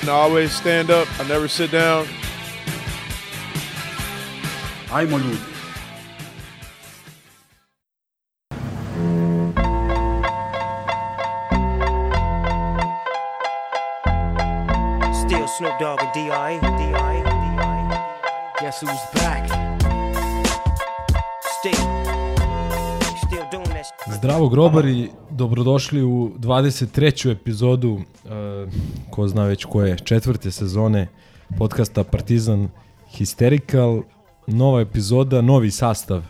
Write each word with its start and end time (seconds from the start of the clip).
And 0.00 0.08
I 0.08 0.12
always 0.12 0.52
stand 0.52 0.90
up. 0.90 1.08
I 1.20 1.28
never 1.28 1.48
sit 1.48 1.70
down. 1.70 2.06
Ajmo 4.90 5.18
ljudi. 5.18 5.38
Still 15.12 15.46
Snoop 15.48 15.78
Dogg 15.78 16.00
and 16.02 16.12
D.I. 16.12 16.58
D.I. 16.60 17.22
D.I. 17.22 18.54
Guess 18.60 18.80
who's 18.80 19.04
back? 19.14 19.46
Still. 21.58 21.72
Still 21.72 21.74
doing 21.74 21.84
that. 21.84 21.96
shit. 21.96 21.99
Zdravo 24.20 24.48
grobari, 24.48 25.08
dobrodošli 25.30 26.02
u 26.02 26.30
23. 26.38 27.32
epizodu, 27.32 27.90
uh, 27.90 28.00
ko 29.10 29.28
zna 29.28 29.44
već 29.44 29.64
koje, 29.64 29.98
četvrte 29.98 30.50
sezone 30.50 31.08
podcasta 31.58 32.04
Partizan 32.04 32.68
Hysterical. 33.18 34.02
Nova 34.46 34.80
epizoda, 34.80 35.40
novi 35.40 35.70
sastav 35.70 36.22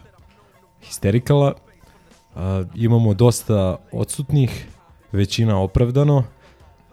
Hystericala. 0.82 1.52
Uh, 1.52 2.40
imamo 2.74 3.14
dosta 3.14 3.76
odsutnih, 3.92 4.68
većina 5.12 5.60
opravdano, 5.60 6.24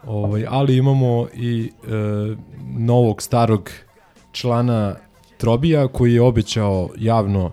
ovaj, 0.05 0.45
ali 0.49 0.77
imamo 0.77 1.27
i 1.33 1.71
uh, 1.71 2.38
novog 2.77 3.21
starog 3.21 3.69
člana 4.31 4.95
Trobija 5.38 5.88
koji 5.88 6.14
je 6.14 6.21
obećao 6.21 6.89
javno 6.97 7.52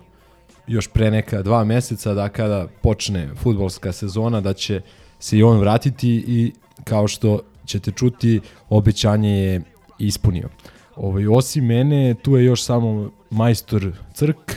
još 0.67 0.87
pre 0.87 1.11
neka 1.11 1.41
dva 1.41 1.63
meseca 1.63 2.13
da 2.13 2.29
kada 2.29 2.67
počne 2.81 3.29
futbolska 3.35 3.91
sezona 3.91 4.41
da 4.41 4.53
će 4.53 4.81
se 5.19 5.37
i 5.37 5.43
on 5.43 5.59
vratiti 5.59 6.23
i 6.27 6.53
kao 6.83 7.07
što 7.07 7.39
ćete 7.65 7.91
čuti 7.91 8.41
obećanje 8.69 9.29
je 9.29 9.61
ispunio. 9.99 10.49
Ovaj, 10.95 11.27
osim 11.27 11.65
mene 11.65 12.15
tu 12.21 12.37
je 12.37 12.45
još 12.45 12.63
samo 12.63 13.11
majstor 13.29 13.91
Crk 14.13 14.51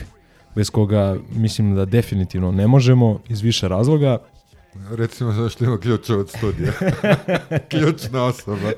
bez 0.54 0.70
koga 0.70 1.16
mislim 1.30 1.74
da 1.74 1.84
definitivno 1.84 2.52
ne 2.52 2.66
možemo 2.66 3.20
iz 3.28 3.40
više 3.40 3.68
razloga. 3.68 4.18
Recimo 4.90 5.32
zašto 5.32 5.64
ima 5.64 5.78
ključ 5.78 6.10
od 6.10 6.30
studija. 6.30 6.72
Ključna 7.70 8.24
osoba. 8.24 8.72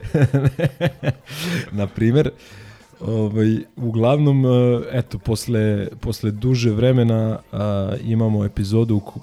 na 1.78 1.86
primer. 1.86 2.30
Ovaj, 3.06 3.58
uglavnom, 3.76 4.46
e, 4.46 4.48
eto, 4.92 5.18
posle, 5.18 5.88
posle 6.00 6.30
duže 6.30 6.70
vremena 6.70 7.38
a, 7.52 7.92
imamo 8.04 8.44
epizodu 8.44 8.96
u 8.96 9.00
ko- 9.00 9.20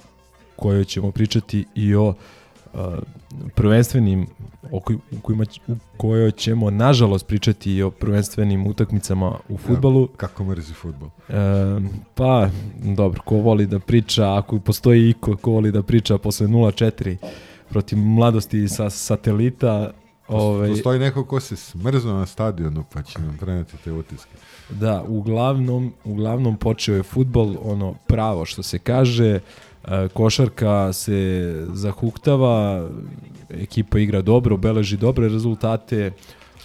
kojoj 0.55 0.85
ćemo 0.85 1.11
pričati 1.11 1.65
i 1.75 1.95
o 1.95 2.13
a, 2.73 2.97
prvenstvenim, 3.55 4.27
o 4.71 4.79
koj, 4.79 4.95
u, 4.95 5.19
kojima, 5.21 5.45
u 5.67 5.75
kojoj 5.97 6.31
ćemo, 6.31 6.69
nažalost, 6.69 7.27
pričati 7.27 7.73
i 7.73 7.83
o 7.83 7.91
prvenstvenim 7.91 8.67
utakmicama 8.67 9.35
u 9.49 9.57
futbalu. 9.57 10.07
Kako 10.07 10.43
mrzi 10.43 10.73
futbol. 10.73 11.09
E, 11.29 11.33
pa, 12.15 12.49
dobro, 12.83 13.21
ko 13.25 13.35
voli 13.35 13.65
da 13.65 13.79
priča, 13.79 14.37
ako 14.37 14.59
postoji 14.59 15.09
iko 15.09 15.37
ko 15.37 15.51
voli 15.51 15.71
da 15.71 15.83
priča 15.83 16.17
posle 16.17 16.47
0-4 16.47 17.15
protiv 17.69 17.97
mladosti 17.97 18.67
sa 18.67 18.89
satelita, 18.89 19.91
ovaj, 20.27 20.69
Postoji 20.69 20.99
neko 20.99 21.25
ko 21.25 21.39
se 21.39 21.55
smrznuo 21.55 22.13
na 22.13 22.25
stadionu 22.25 22.83
pa 22.93 23.01
će 23.01 23.19
nam 23.19 23.37
preneti 23.39 23.77
te 23.83 23.91
utiske. 23.91 24.31
Da, 24.69 25.03
uglavnom, 25.07 25.93
uglavnom 26.03 26.57
počeo 26.57 26.95
je 26.95 27.03
futbol, 27.03 27.55
ono 27.63 27.95
pravo 28.07 28.45
što 28.45 28.63
se 28.63 28.79
kaže, 28.79 29.39
e, 29.87 30.07
košarka 30.13 30.93
se 30.93 31.51
zahuktava, 31.73 32.87
ekipa 33.49 33.99
igra 33.99 34.21
dobro, 34.21 34.57
beleži 34.57 34.97
dobre 34.97 35.29
rezultate, 35.29 36.11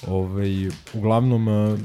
ovaj, 0.06 0.69
uglavnom 0.94 1.49
e, 1.49 1.77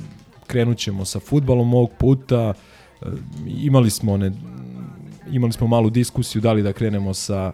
krenut 0.48 0.78
ćemo 0.78 1.06
sa 1.06 1.20
futbalom 1.20 1.74
ovog 1.74 1.92
puta, 2.00 2.54
E, 3.02 3.06
imali 3.48 3.90
smo 3.90 4.14
one, 4.14 4.32
imali 5.32 5.54
smo 5.54 5.68
malu 5.68 5.90
diskusiju 5.90 6.42
da 6.42 6.54
li 6.54 6.64
da 6.64 6.74
krenemo 6.74 7.14
sa 7.14 7.52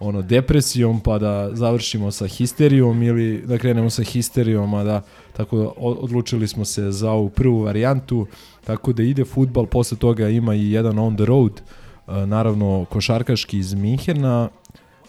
ono 0.00 0.22
depresijom 0.22 1.00
pa 1.00 1.18
da 1.18 1.50
završimo 1.52 2.10
sa 2.10 2.26
histerijom 2.26 3.02
ili 3.02 3.42
da 3.46 3.58
krenemo 3.58 3.90
sa 3.90 4.02
histerijom 4.02 4.74
a 4.74 4.84
da 4.84 5.02
tako 5.36 5.58
da 5.58 5.68
odlučili 5.76 6.48
smo 6.48 6.64
se 6.64 6.90
za 6.90 7.10
ovu 7.10 7.30
prvu 7.30 7.62
varijantu 7.62 8.26
tako 8.64 8.92
da 8.92 9.02
ide 9.02 9.24
futbal 9.24 9.66
posle 9.66 9.98
toga 9.98 10.28
ima 10.28 10.54
i 10.54 10.70
jedan 10.70 10.98
on 10.98 11.16
the 11.16 11.24
road 11.24 11.60
e, 12.08 12.26
naravno 12.26 12.86
košarkaški 12.90 13.58
iz 13.58 13.74
Minhena 13.74 14.48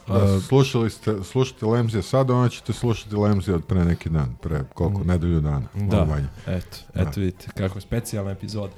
Da, 0.08 0.36
e, 0.38 0.42
slušali 0.42 0.90
ste, 0.90 1.24
slušate 1.24 1.66
Lemzija 1.66 2.02
sad, 2.02 2.30
onda 2.30 2.50
ćete 2.50 2.74
slušati 2.74 3.16
Lemzija 3.16 3.56
od 3.56 3.66
pre 3.66 3.86
neki 3.86 4.10
dan, 4.10 4.36
pre 4.42 4.64
koliko, 4.74 5.04
nedelju 5.04 5.40
dana. 5.40 5.66
Da, 5.74 6.06
manje. 6.06 6.28
eto, 6.48 6.78
eto 6.94 7.20
vidite 7.20 7.48
kako 7.56 7.82
specijalna 7.82 8.32
epizoda. 8.32 8.74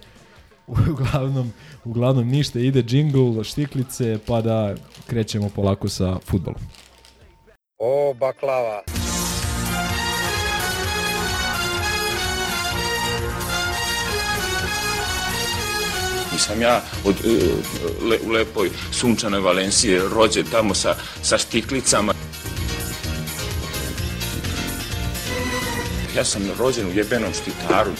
Uglavnom, 0.91 1.53
uglavnom 1.85 2.27
ništa, 2.27 2.59
ide 2.59 2.83
džingl, 2.83 3.43
štiklice, 3.43 4.19
pa 4.25 4.41
da 4.41 4.75
krećemo 5.07 5.49
polako 5.55 5.89
sa 5.89 6.17
futbolom. 6.25 6.61
O, 7.77 8.13
baklava. 8.13 8.81
Nisam 16.31 16.61
ja 16.61 16.81
od, 17.05 17.15
e, 17.25 17.29
le, 18.09 18.17
u 18.27 18.31
lepoj 18.31 18.69
sunčanoj 18.91 19.39
Valencije 19.39 20.01
rođen 20.15 20.45
tamo 20.51 20.73
sa, 20.73 20.95
sa 21.21 21.37
štiklicama. 21.37 22.13
Ja 26.15 26.23
sam 26.23 26.41
rođen 26.59 26.87
u 26.87 26.91
jebenom 26.91 27.33
štitaru. 27.33 27.91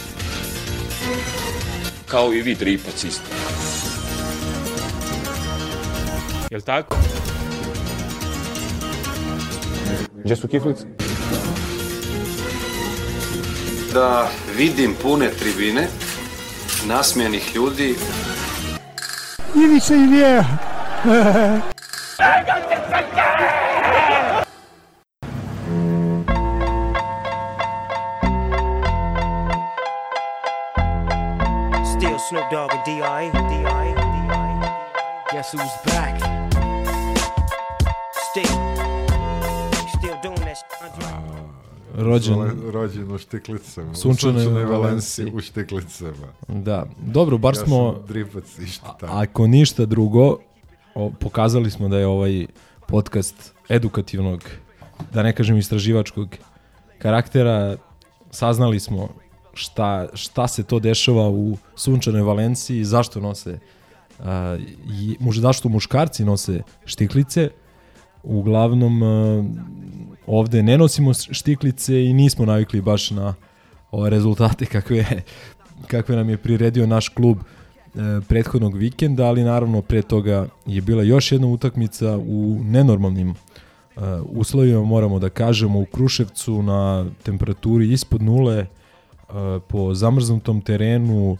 Kao 2.07 2.33
i 2.33 2.41
vi 2.41 2.55
dripac 2.55 3.03
isto. 3.03 3.29
Jel 6.51 6.61
tako? 6.61 6.95
Gdje 10.23 10.35
su 10.35 10.47
kiflice? 10.47 10.85
da 13.93 14.27
vidim 14.57 14.95
pune 15.01 15.29
tribine, 15.29 15.87
nasmijenih 16.87 17.55
ljudi, 17.55 17.95
Still 19.49 20.09
Snoop 32.47 32.51
Dogg 32.51 32.71
and 32.71 32.85
D.I. 32.85 33.31
D.I. 33.31 33.93
D.I. 33.93 34.69
Guess 35.31 35.53
who's 35.53 35.77
back? 35.85 36.15
Still. 38.29 38.57
Still 39.97 40.17
doing 40.23 40.39
that. 40.39 40.57
shit. 40.57 40.67
Rođen, 41.95 42.61
Rođen 42.71 43.11
u 43.11 43.17
štiklicama. 43.17 43.95
Sunčanoj 43.95 44.65
u 44.65 44.69
Valenciji. 44.69 45.31
U 45.33 45.41
štiklicama. 45.41 46.27
da, 46.47 46.85
dobro, 46.97 47.37
bar 47.37 47.53
Ja 47.53 47.65
smo, 47.65 47.93
sam 47.93 48.05
dripac 48.07 48.59
i 48.59 48.67
šta 48.67 48.97
tamo. 48.99 49.13
ako 49.13 49.47
ništa 49.47 49.85
drugo, 49.85 50.37
o, 50.95 51.11
pokazali 51.19 51.71
smo 51.71 51.87
da 51.87 51.97
je 51.97 52.07
ovaj 52.07 52.45
podcast 52.87 53.53
edukativnog, 53.69 54.43
da 55.13 55.23
ne 55.23 55.33
kažem 55.35 55.57
istraživačkog 55.57 56.35
karaktera, 56.99 57.77
saznali 58.31 58.79
smo 58.79 59.09
šta, 59.57 60.07
šta 60.13 60.47
se 60.47 60.63
to 60.63 60.79
dešava 60.79 61.29
u 61.29 61.57
sunčanoj 61.75 62.21
Valenciji, 62.21 62.83
zašto 62.83 63.19
nose 63.19 63.59
a, 64.19 64.57
i, 64.89 65.15
možda 65.19 65.41
zašto 65.41 65.69
muškarci 65.69 66.25
nose 66.25 66.61
štiklice, 66.85 67.49
uglavnom 68.23 69.03
a, 69.03 69.43
ovde 70.27 70.63
ne 70.63 70.77
nosimo 70.77 71.13
štiklice 71.13 72.05
i 72.05 72.13
nismo 72.13 72.45
navikli 72.45 72.81
baš 72.81 73.11
na 73.11 73.33
ove 73.91 74.09
rezultate 74.09 74.65
kakve, 74.65 75.05
kakve 75.87 76.15
nam 76.15 76.29
je 76.29 76.37
priredio 76.37 76.87
naš 76.87 77.09
klub 77.09 77.37
e, 77.37 77.41
prethodnog 78.27 78.77
vikenda, 78.77 79.25
ali 79.25 79.43
naravno 79.43 79.81
pre 79.81 80.01
toga 80.01 80.47
je 80.65 80.81
bila 80.81 81.03
još 81.03 81.31
jedna 81.31 81.47
utakmica 81.47 82.17
u 82.17 82.59
nenormalnim 82.63 83.29
e, 83.29 83.35
uslovima, 84.29 84.83
moramo 84.83 85.19
da 85.19 85.29
kažemo, 85.29 85.79
u 85.79 85.85
Kruševcu 85.85 86.61
na 86.63 87.05
temperaturi 87.23 87.91
ispod 87.91 88.21
nule, 88.21 88.65
po 89.67 89.93
zamrznutom 89.93 90.61
terenu, 90.61 91.37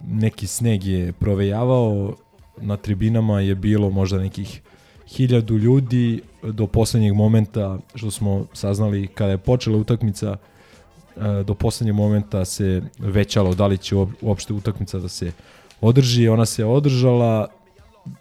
neki 0.00 0.46
sneg 0.46 0.84
je 0.84 1.12
provejavao, 1.12 2.14
na 2.60 2.76
tribinama 2.76 3.40
je 3.40 3.54
bilo 3.54 3.90
možda 3.90 4.18
nekih 4.18 4.60
hiljadu 5.08 5.58
ljudi 5.58 6.22
do 6.42 6.66
poslednjeg 6.66 7.14
momenta 7.14 7.78
što 7.94 8.10
smo 8.10 8.46
saznali 8.52 9.06
kada 9.06 9.30
je 9.30 9.38
počela 9.38 9.78
utakmica 9.78 10.36
e, 10.36 11.42
do 11.44 11.54
poslednjeg 11.54 11.94
momenta 11.96 12.44
se 12.44 12.82
većalo 12.98 13.54
da 13.54 13.66
li 13.66 13.78
će 13.78 13.94
uop- 13.96 14.14
uopšte 14.20 14.52
utakmica 14.52 14.98
da 14.98 15.08
se 15.08 15.32
održi. 15.80 16.28
Ona 16.28 16.46
se 16.46 16.64
održala, 16.64 17.48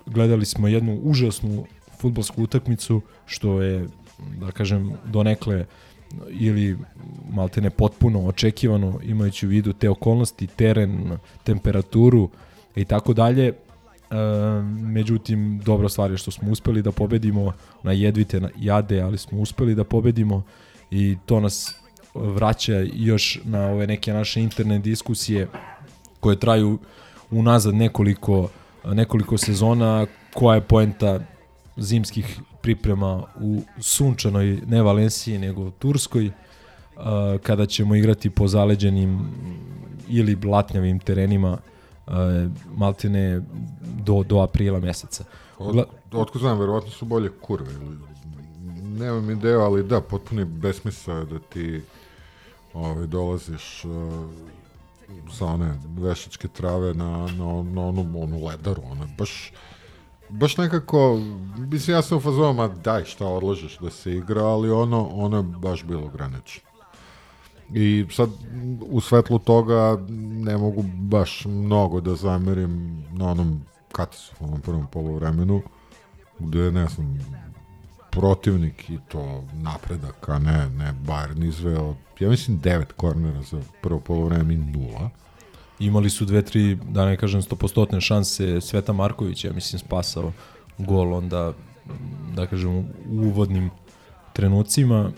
gledali 0.06 0.45
smo 0.45 0.68
jednu 0.68 1.00
užasnu 1.04 1.66
futbolsku 1.98 2.44
utakmicu, 2.44 3.01
što 3.25 3.62
je, 3.62 3.88
da 4.39 4.51
kažem, 4.51 4.94
donekle 5.06 5.66
ili 6.30 6.78
maltene 7.32 7.70
potpuno 7.70 8.28
očekivano 8.28 9.00
imajući 9.04 9.46
u 9.46 9.50
vidu 9.50 9.74
te 9.74 9.90
okolnosti, 9.90 10.48
teren, 10.48 11.18
temperaturu 11.44 12.30
i 12.76 12.86
tako 12.86 13.14
dalje. 13.14 13.48
E, 13.48 13.54
međutim, 14.82 15.60
dobra 15.60 15.90
stvar 15.90 16.12
je 16.12 16.18
što 16.18 16.32
smo 16.32 16.52
uspeli 16.52 16.82
da 16.82 16.92
pobedimo 16.92 17.54
na 17.84 17.92
jedvite 17.92 18.40
na 18.40 18.50
jade, 18.58 19.02
ali 19.02 19.18
smo 19.18 19.40
uspeli 19.40 19.76
da 19.76 19.84
pobedimo 19.84 20.44
i 20.92 21.18
to 21.26 21.40
nas 21.40 21.76
vraća 22.14 22.86
još 22.94 23.40
na 23.44 23.66
ove 23.66 23.88
neke 23.88 24.14
naše 24.14 24.42
interne 24.42 24.80
diskusije 24.80 25.48
koje 26.20 26.40
traju 26.40 26.80
unazad 27.32 27.76
nekoliko, 27.76 28.50
nekoliko 28.86 29.38
sezona, 29.38 30.06
koja 30.34 30.56
je 30.56 30.62
poenta 30.62 31.20
zimskih 31.78 32.40
priprema 32.62 33.24
u 33.42 33.62
sunčanoj, 33.80 34.62
ne 34.68 34.82
Valenciji, 34.82 35.38
nego 35.38 35.72
Turskoj, 35.72 36.32
kada 37.44 37.66
ćemo 37.66 37.96
igrati 37.96 38.30
po 38.30 38.48
zaleđenim 38.48 39.20
ili 40.08 40.36
blatnjavim 40.36 41.00
terenima 41.00 41.58
maltene 42.76 43.42
do, 43.82 44.24
do 44.24 44.40
aprila 44.40 44.80
meseca. 44.80 45.24
Od, 45.58 45.86
otko 46.12 46.40
znam, 46.40 46.60
verovatno 46.60 46.92
su 46.92 47.06
bolje 47.06 47.30
kurve. 47.42 47.74
Nemam 49.00 49.30
ideju, 49.30 49.60
ali 49.60 49.84
da, 49.84 50.02
potpuni 50.02 50.46
besmisao 50.46 51.18
je 51.18 51.26
da 51.26 51.40
ti 51.40 51.82
ovaj, 52.74 53.08
dolaziš 53.08 53.86
uh, 53.86 53.92
sa 55.32 55.46
one 55.46 55.80
vešačke 55.98 56.48
trave 56.48 56.94
na, 56.94 57.18
na, 57.18 57.64
na 57.64 57.82
onu, 57.82 58.22
onu 58.22 58.46
ledaru, 58.46 58.82
ona 58.92 59.08
baš 59.18 59.52
baš 60.30 60.58
nekako, 60.58 61.20
mislim 61.58 61.98
ja 61.98 62.02
sam 62.02 62.18
u 62.18 62.22
fazonu, 62.22 62.54
ma 62.54 62.68
daj 62.68 63.06
šta 63.06 63.26
odlažeš 63.26 63.78
da 63.78 63.90
se 63.90 64.16
igra, 64.16 64.44
ali 64.44 64.72
ono, 64.72 65.08
ono 65.08 65.38
je 65.38 65.44
baš 65.44 65.84
bilo 65.84 66.08
granično. 66.08 66.70
I 67.74 68.06
sad 68.12 68.30
u 68.81 69.02
svetlu 69.02 69.40
toga 69.40 69.98
ne 70.44 70.58
mogu 70.58 70.84
baš 70.84 71.46
mnogo 71.46 72.02
da 72.02 72.16
zamerim 72.16 73.04
na 73.12 73.31
onom 73.31 73.62
katastrofalnom 73.92 74.62
prvom 74.62 74.88
polovremenu, 74.88 75.62
gde 76.40 76.72
ne 76.72 76.88
znam, 76.88 77.20
protivnik 78.12 78.90
i 78.90 79.00
to 79.08 79.44
napredak, 79.54 80.30
a 80.30 80.40
ne, 80.40 80.70
ne 80.70 80.94
Bayern 81.08 81.48
izveo, 81.48 81.96
ja 82.20 82.30
mislim 82.30 82.60
devet 82.60 82.92
kornera 82.92 83.42
za 83.42 83.62
prvo 83.81 84.00
polovreme 84.00 84.54
i 84.54 84.58
nula. 84.58 85.10
Imali 85.80 86.10
su 86.10 86.26
dve, 86.26 86.42
tri, 86.42 86.76
da 86.76 87.06
ne 87.06 87.18
kažem, 87.18 87.42
stopostotne 87.42 88.02
šanse 88.02 88.62
Sveta 88.62 88.94
Marković, 88.94 89.46
ja 89.46 89.54
mislim, 89.54 89.80
spasao 89.80 90.31
gol 90.78 91.14
onda, 91.14 91.54
da 92.36 92.48
kažem, 92.48 92.78
u 92.78 92.86
uvodnim 93.10 93.70
trenucima. 94.34 95.12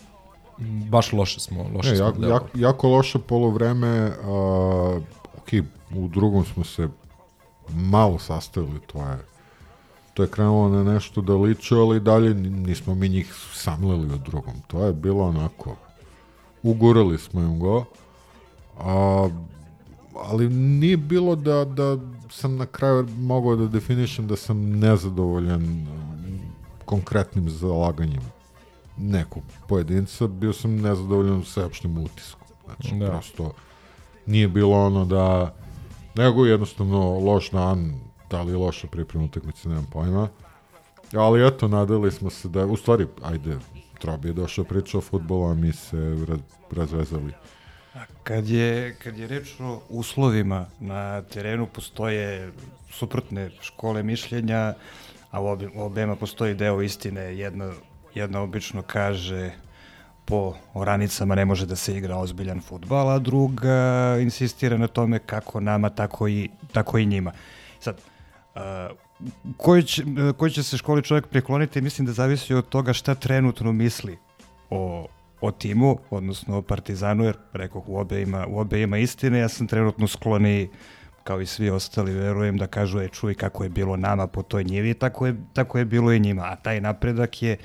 Baš 0.90 1.14
loše 1.14 1.40
smo, 1.40 1.66
loše 1.74 1.90
ne, 1.90 1.96
smo 1.96 2.06
jako, 2.06 2.26
jako, 2.26 2.48
jako 2.56 2.90
loše 2.90 3.20
polovreme, 3.20 4.08
uh, 4.08 5.02
ok, 5.38 5.50
u 5.96 6.08
drugom 6.08 6.46
smo 6.46 6.64
se 6.64 6.88
malo 7.70 8.20
sastavili, 8.20 8.80
to 8.80 9.00
je 9.00 9.32
to 10.14 10.24
je 10.24 10.32
krenulo 10.32 10.70
na 10.70 10.84
nešto 10.84 11.22
da 11.22 11.36
liče, 11.36 11.76
ali 11.76 12.00
dalje 12.00 12.34
nismo 12.34 12.96
mi 12.96 13.10
njih 13.10 13.34
samlili 13.54 14.16
u 14.16 14.18
drugom. 14.18 14.54
To 14.68 14.86
je 14.86 14.94
bilo 14.94 15.24
onako, 15.24 15.76
ugurali 16.64 17.18
smo 17.18 17.42
im 17.42 17.60
go, 17.60 17.86
a, 18.80 19.30
ali 20.16 20.50
nije 20.50 20.98
bilo 20.98 21.36
da, 21.36 21.66
da 21.66 21.98
sam 22.30 22.56
na 22.56 22.66
kraju 22.66 23.08
mogao 23.18 23.56
da 23.56 23.68
definišem 23.68 24.28
da 24.28 24.36
sam 24.36 24.80
nezadovoljan 24.80 25.88
konkretnim 26.86 27.50
zalaganjem 27.50 28.22
nekog 28.98 29.44
pojedinca, 29.68 30.28
bio 30.28 30.54
sam 30.54 30.76
nezadovoljan 30.76 31.44
sa 31.44 31.66
opštim 31.66 31.98
utiskom. 31.98 32.48
Znači, 32.66 32.96
da. 32.96 33.10
prosto 33.10 33.52
nije 34.26 34.48
bilo 34.48 34.86
ono 34.86 35.06
da 35.06 35.56
nego 36.16 36.46
jednostavno 36.46 37.20
loš 37.20 37.52
dan, 37.52 37.94
da 38.30 38.42
li 38.42 38.56
loša 38.56 38.88
priprema 38.88 39.26
utakmice, 39.26 39.70
nemam 39.70 39.88
pojma. 39.92 40.28
Ali 41.14 41.48
eto, 41.48 41.68
nadali 41.68 42.12
smo 42.12 42.30
se 42.30 42.50
da, 42.50 42.66
u 42.66 42.78
stvari, 42.78 43.08
ajde, 43.24 43.58
Trobi 44.02 44.28
je 44.30 44.34
došao 44.34 44.66
priča 44.66 44.98
o 44.98 45.02
futbolu, 45.02 45.46
a 45.46 45.54
mi 45.54 45.74
se 45.74 46.26
raz, 46.28 46.40
razvezali. 46.72 47.34
A 47.94 48.00
kad 48.24 48.48
je, 48.48 48.96
kad 49.04 49.18
je 49.18 49.28
reč 49.28 49.60
o 49.60 49.82
uslovima 49.90 50.66
na 50.80 51.22
terenu, 51.22 51.68
postoje 51.68 52.52
suprotne 52.90 53.50
škole 53.62 54.04
mišljenja, 54.04 54.74
a 55.32 55.42
u, 55.42 55.58
u 55.76 55.82
obema 55.82 56.16
postoji 56.16 56.56
deo 56.56 56.82
istine. 56.82 57.22
Jedna, 57.22 57.72
jedna 58.16 58.42
obično 58.42 58.82
kaže 58.82 59.52
po 60.26 60.56
oranicama 60.74 61.36
ne 61.36 61.46
može 61.46 61.66
da 61.66 61.76
se 61.76 61.98
igra 61.98 62.18
ozbiljan 62.18 62.62
futbal, 62.62 63.10
a 63.10 63.20
druga 63.20 64.18
insistira 64.22 64.78
na 64.78 64.88
tome 64.88 65.20
kako 65.20 65.60
nama, 65.60 65.90
tako 65.90 66.28
i, 66.28 66.50
tako 66.72 66.98
i 66.98 67.06
njima. 67.06 67.32
Sad, 67.80 67.98
uh, 68.56 68.62
koji 69.58 69.84
će, 69.84 70.04
koji 70.38 70.52
će 70.52 70.64
se 70.64 70.78
školi 70.78 71.04
čovjek 71.04 71.28
prekloniti, 71.28 71.82
mislim 71.82 72.06
da 72.06 72.14
zavisi 72.14 72.54
od 72.54 72.70
toga 72.70 72.94
šta 72.94 73.16
trenutno 73.16 73.72
misli 73.72 74.18
o, 74.70 75.08
o 75.42 75.52
timu, 75.52 75.98
odnosno 76.10 76.58
o 76.58 76.62
Partizanu, 76.62 77.24
jer 77.24 77.38
rekoh 77.54 77.90
u 77.90 77.98
obe 77.98 78.22
ima, 78.22 78.48
u 78.48 78.60
obe 78.60 78.82
ima 78.82 78.98
istine, 78.98 79.40
ja 79.40 79.50
sam 79.50 79.68
trenutno 79.68 80.08
skloni 80.08 80.70
kao 81.24 81.42
i 81.42 81.46
svi 81.46 81.70
ostali, 81.70 82.14
verujem 82.14 82.58
da 82.58 82.68
kažu, 82.68 83.00
je, 83.00 83.10
čuj 83.10 83.34
kako 83.36 83.64
je 83.64 83.70
bilo 83.70 83.98
nama 83.98 84.28
po 84.28 84.44
toj 84.44 84.64
njivi, 84.64 84.94
tako 84.94 85.28
je, 85.28 85.36
tako 85.54 85.78
je 85.78 85.86
bilo 85.86 86.12
i 86.12 86.20
njima. 86.20 86.44
A 86.44 86.56
taj 86.56 86.82
napredak 86.82 87.42
je 87.42 87.58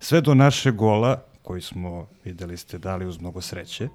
sve 0.00 0.20
do 0.20 0.34
naše 0.34 0.70
gola, 0.70 1.22
koji 1.42 1.60
smo, 1.60 2.06
videli 2.24 2.56
ste, 2.56 2.78
dali 2.78 3.06
uz 3.06 3.20
mnogo 3.20 3.40
sreće. 3.40 3.88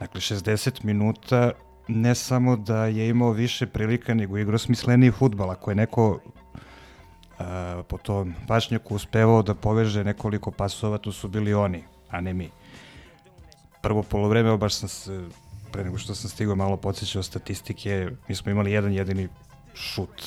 Dakle, 0.00 0.20
60 0.20 0.84
minuta 0.84 1.50
ne 1.88 2.14
samo 2.14 2.56
da 2.56 2.84
je 2.86 3.08
imao 3.08 3.30
više 3.30 3.66
prilika, 3.66 4.14
nego 4.14 4.38
igrao 4.38 4.58
smisleniji 4.58 5.10
futbal. 5.10 5.50
Ako 5.50 5.70
je 5.70 5.74
neko 5.74 6.20
a, 7.38 7.82
po 7.88 7.98
tom 7.98 8.34
pašnjaku 8.48 8.94
uspevao 8.94 9.42
da 9.42 9.54
poveže 9.54 10.04
nekoliko 10.04 10.50
pasova, 10.50 10.98
to 10.98 11.12
su 11.12 11.28
bili 11.28 11.54
oni, 11.54 11.84
a 12.10 12.20
ne 12.20 12.34
mi. 12.34 12.50
Prvo 13.82 14.02
polovreme, 14.02 14.56
baš 14.56 14.74
sam 14.74 14.88
se, 14.88 15.28
pre 15.72 15.84
nego 15.84 15.98
što 15.98 16.14
sam 16.14 16.30
stigao 16.30 16.56
malo 16.56 16.76
podsjećao 16.76 17.22
statistike, 17.22 18.10
mi 18.28 18.34
smo 18.34 18.50
imali 18.50 18.72
jedan 18.72 18.92
jedini 18.92 19.28
šut 19.74 20.24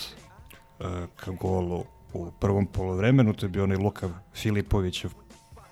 a, 0.79 1.05
ka 1.15 1.31
golu 1.31 1.84
u 2.13 2.31
prvom 2.31 2.65
polovremenu, 2.65 3.34
to 3.34 3.46
je 3.46 3.50
bio 3.50 3.63
onaj 3.63 3.77
Luka 3.77 4.10
Filipovićev 4.34 5.12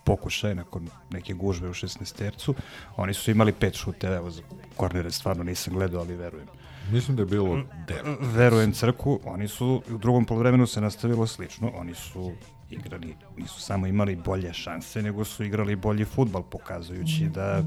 pokušaj 0.03 0.55
nakon 0.55 0.89
neke 1.09 1.33
gužve 1.33 1.69
u 1.69 1.74
16 1.74 2.15
tercu. 2.17 2.55
Oni 2.98 3.13
su 3.13 3.31
imali 3.31 3.53
pet 3.53 3.75
šute, 3.75 4.07
evo 4.07 4.31
za 4.31 4.41
kornere 4.75 5.12
stvarno 5.12 5.43
nisam 5.43 5.74
gledao, 5.74 6.01
ali 6.01 6.15
verujem. 6.15 6.48
Mislim 6.91 7.17
da 7.17 7.21
je 7.21 7.25
bilo 7.25 7.63
devet. 7.88 8.17
Verujem 8.21 8.74
crku, 8.74 9.19
oni 9.24 9.48
su 9.48 9.83
u 9.89 9.98
drugom 9.98 10.25
polovremenu 10.25 10.67
se 10.67 10.81
nastavilo 10.81 11.27
slično, 11.27 11.71
oni 11.75 11.93
su 11.93 12.31
igrali, 12.70 13.16
nisu 13.38 13.62
samo 13.62 13.88
imali 13.88 14.16
bolje 14.16 14.54
šanse, 14.54 15.02
nego 15.02 15.26
su 15.26 15.44
igrali 15.44 15.76
bolji 15.76 16.06
futbal, 16.06 16.44
pokazujući 16.44 17.26
da 17.26 17.64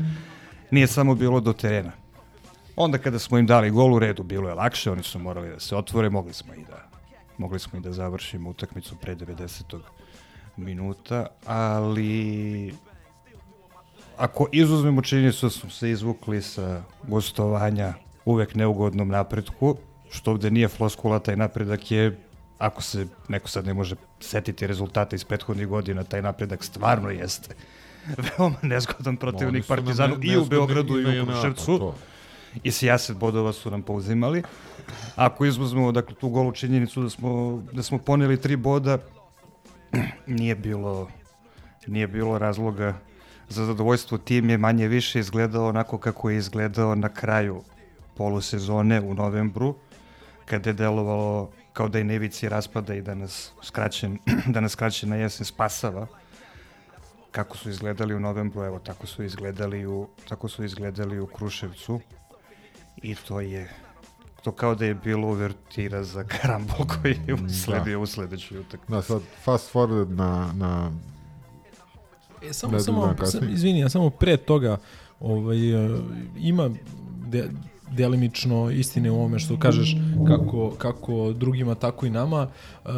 nije 0.70 0.86
samo 0.86 1.14
bilo 1.14 1.40
do 1.40 1.52
terena. 1.52 1.92
Onda 2.76 2.98
kada 2.98 3.18
smo 3.18 3.38
im 3.38 3.46
dali 3.46 3.70
gol 3.70 3.94
u 3.94 3.98
redu, 3.98 4.22
bilo 4.22 4.48
je 4.48 4.54
lakše, 4.54 4.90
oni 4.90 5.02
su 5.02 5.18
morali 5.18 5.48
da 5.48 5.60
se 5.60 5.76
otvore, 5.76 6.10
mogli 6.10 6.32
smo 6.32 6.54
i 6.54 6.64
da 6.64 6.92
mogli 7.38 7.58
smo 7.58 7.78
i 7.78 7.82
da 7.82 7.92
završimo 7.92 8.50
utakmicu 8.50 8.96
pre 8.96 9.16
90 9.16 9.80
minuta, 10.56 11.26
ali 11.46 12.74
ako 14.16 14.46
izuzmemo 14.52 15.02
činjenicu 15.02 15.46
da 15.46 15.50
smo 15.50 15.70
se 15.70 15.90
izvukli 15.90 16.42
sa 16.42 16.82
gostovanja 17.08 17.94
uvek 18.24 18.54
neugodnom 18.54 19.08
napretku, 19.08 19.76
što 20.10 20.30
ovde 20.30 20.50
nije 20.50 20.68
floskula, 20.68 21.18
taj 21.18 21.36
napredak 21.36 21.90
je, 21.90 22.18
ako 22.62 22.82
se 22.82 23.06
neko 23.28 23.48
sad 23.48 23.66
ne 23.66 23.74
može 23.74 23.96
setiti 24.20 24.66
rezultata 24.66 25.16
iz 25.16 25.24
prethodnih 25.24 25.66
godina, 25.66 26.04
taj 26.04 26.22
napredak 26.22 26.64
stvarno 26.64 27.10
jeste 27.10 27.54
veoma 28.28 28.56
nezgodan 28.62 29.16
protivnik 29.16 29.66
Partizanu 29.66 30.16
i 30.22 30.36
u 30.36 30.44
Beogradu 30.44 31.00
i 31.00 31.20
u 31.20 31.26
Kruševcu. 31.26 31.92
I 32.62 32.70
70 32.70 33.14
bodova 33.14 33.52
su 33.52 33.70
nam 33.70 33.82
pouzimali. 33.82 34.42
Ako 35.16 35.44
izuzmemo 35.44 35.92
dakle, 35.92 36.14
tu 36.14 36.28
golu 36.28 36.52
činjenicu 36.52 37.02
da 37.02 37.10
smo, 37.10 37.62
da 37.72 37.82
smo 37.82 37.98
poneli 37.98 38.40
tri 38.40 38.56
boda, 38.56 38.98
nije 40.26 40.54
bilo 40.54 41.08
nije 41.86 42.06
bilo 42.08 42.38
razloga 42.38 42.94
za 43.48 43.64
zadovoljstvo 43.64 44.18
tim 44.18 44.50
je 44.50 44.58
manje 44.58 44.88
više 44.88 45.20
izgledao 45.20 45.68
onako 45.68 45.98
kako 45.98 46.30
je 46.30 46.36
izgledao 46.36 46.94
na 46.94 47.08
kraju 47.08 47.62
polusezone 48.16 49.00
u 49.00 49.14
novembru, 49.14 49.74
kada 50.44 50.70
je 50.70 50.74
delovalo 50.74 51.50
kao 51.72 51.88
da 51.88 51.98
je 51.98 52.04
nevici 52.04 52.48
raspada 52.48 52.94
i 52.94 53.02
da 53.02 53.14
nas 53.14 53.52
skraćen, 53.62 54.18
da 54.54 54.60
nas 54.60 54.72
skraćen 54.72 55.08
na 55.08 55.16
jesen 55.16 55.46
spasava 55.46 56.06
kako 57.30 57.56
su 57.56 57.70
izgledali 57.70 58.14
u 58.14 58.20
novembru, 58.20 58.64
evo 58.64 58.78
tako 58.78 59.06
su 59.06 59.22
izgledali 59.22 59.86
u, 59.86 60.08
tako 60.28 60.48
su 60.48 60.64
izgledali 60.64 61.20
u 61.20 61.26
Kruševcu 61.26 62.00
i 63.02 63.14
to 63.14 63.40
je 63.40 63.70
to 64.42 64.52
kao 64.52 64.74
da 64.74 64.84
je 64.84 64.94
bilo 64.94 65.28
uvertira 65.28 66.02
za 66.02 66.24
karambol 66.32 66.86
koji 66.86 67.18
je 67.26 67.34
usledio 67.34 67.98
da. 67.98 68.02
u 68.02 68.06
sledećoj 68.06 68.58
utakmici. 68.58 68.92
Da, 68.92 69.02
sad 69.02 69.22
fast 69.44 69.74
forward 69.74 70.08
na, 70.08 70.52
na 70.54 70.90
E, 72.42 72.52
samo, 72.52 72.80
samo, 72.80 73.14
sam, 73.24 73.48
izvini, 73.52 73.78
ja 73.78 73.88
samo 73.88 74.10
pre 74.10 74.36
toga 74.36 74.78
ovaj, 75.20 75.74
uh, 75.74 76.00
ima 76.36 76.70
de, 77.26 77.50
delimično 77.96 78.70
istine 78.70 79.10
u 79.10 79.14
ovome 79.14 79.38
što 79.38 79.58
kažeš 79.58 79.96
kako, 80.28 80.70
kako 80.78 81.32
drugima, 81.32 81.74
tako 81.74 82.06
i 82.06 82.10
nama. 82.10 82.48
Uh, 82.84 82.90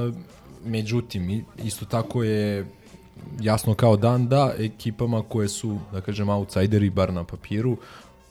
međutim, 0.64 1.44
isto 1.64 1.84
tako 1.84 2.22
je 2.22 2.66
jasno 3.40 3.74
kao 3.74 3.96
dan 3.96 4.28
da 4.28 4.54
ekipama 4.58 5.22
koje 5.22 5.48
su, 5.48 5.78
da 5.92 6.00
kažem, 6.00 6.28
outsideri, 6.28 6.90
bar 6.90 7.12
na 7.12 7.24
papiru, 7.24 7.76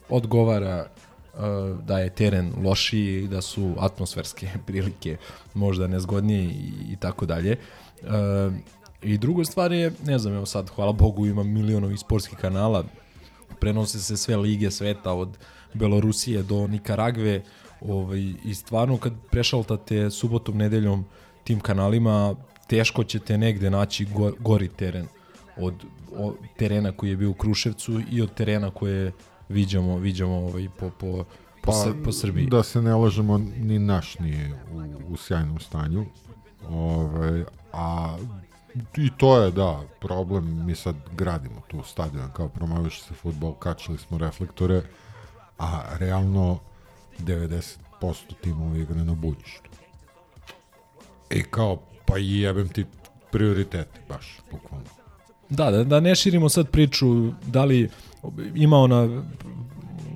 odgovara 0.09 0.85
uh, 1.33 1.39
da 1.85 1.99
je 1.99 2.09
teren 2.09 2.53
lošiji, 2.63 3.27
da 3.27 3.41
su 3.41 3.73
atmosferske 3.79 4.49
prilike 4.67 5.17
možda 5.53 5.87
nezgodnije 5.87 6.43
i, 6.89 6.95
tako 6.99 7.25
dalje. 7.25 7.57
Uh, 8.01 8.53
I 9.01 9.17
druga 9.17 9.43
stvar 9.45 9.71
je, 9.71 9.91
ne 10.05 10.19
znam, 10.19 10.33
evo 10.33 10.45
sad, 10.45 10.69
hvala 10.69 10.91
Bogu, 10.91 11.25
ima 11.25 11.43
milionovi 11.43 11.97
sportskih 11.97 12.37
kanala, 12.37 12.83
prenose 13.59 13.99
se 13.99 14.17
sve 14.17 14.37
lige 14.37 14.71
sveta 14.71 15.13
od 15.13 15.37
Belorusije 15.73 16.43
do 16.43 16.67
Nikaragve 16.67 17.41
ovaj, 17.81 18.33
i 18.43 18.55
stvarno 18.55 18.97
kad 18.97 19.13
prešaltate 19.31 20.11
subotom, 20.11 20.57
nedeljom 20.57 21.05
tim 21.43 21.59
kanalima, 21.59 22.35
teško 22.67 23.03
ćete 23.03 23.37
negde 23.37 23.69
naći 23.69 24.05
go, 24.05 24.31
gori 24.39 24.67
teren 24.67 25.07
od, 25.57 25.73
od 26.15 26.35
terena 26.57 26.91
koji 26.91 27.09
je 27.09 27.17
bio 27.17 27.29
u 27.29 27.33
Kruševcu 27.33 28.01
i 28.11 28.21
od 28.21 28.33
terena 28.33 28.71
koje 28.71 29.11
viđamo, 29.49 29.97
viđamo 29.97 30.35
ovaj, 30.35 30.69
po, 30.79 30.89
po, 30.89 31.25
po, 31.61 31.71
pa, 31.71 31.93
po 32.05 32.11
Srbiji. 32.11 32.47
Da 32.47 32.63
se 32.63 32.81
ne 32.81 32.95
lažemo, 32.95 33.37
ni 33.37 33.79
naš 33.79 34.19
nije 34.19 34.53
u, 34.73 35.13
u 35.13 35.17
sjajnom 35.17 35.59
stanju. 35.59 36.05
Ovaj, 36.69 37.43
a 37.73 38.17
I 38.97 39.09
to 39.17 39.41
je, 39.41 39.51
da, 39.51 39.81
problem. 39.99 40.65
Mi 40.65 40.75
sad 40.75 40.95
gradimo 41.17 41.61
tu 41.67 41.83
stadion, 41.83 42.31
kao 42.33 42.49
promoviš 42.49 43.01
se 43.01 43.13
futbol, 43.13 43.53
kačili 43.53 43.97
smo 43.97 44.17
reflektore, 44.17 44.81
a 45.57 45.97
realno 45.99 46.59
90% 47.19 47.77
timova 48.41 48.77
igra 48.77 49.03
na 49.03 49.13
buljištu. 49.13 49.69
I 51.29 51.43
kao, 51.43 51.81
pa 52.05 52.17
jebem 52.17 52.69
ti 52.69 52.85
prioritete, 53.31 53.99
baš, 54.09 54.39
bukvalno. 54.51 54.85
Da, 55.49 55.71
da, 55.71 55.83
da 55.83 55.99
ne 55.99 56.15
širimo 56.15 56.49
sad 56.49 56.69
priču 56.69 57.31
da 57.47 57.65
li 57.65 57.89
ima 58.55 58.77
ona, 58.77 59.23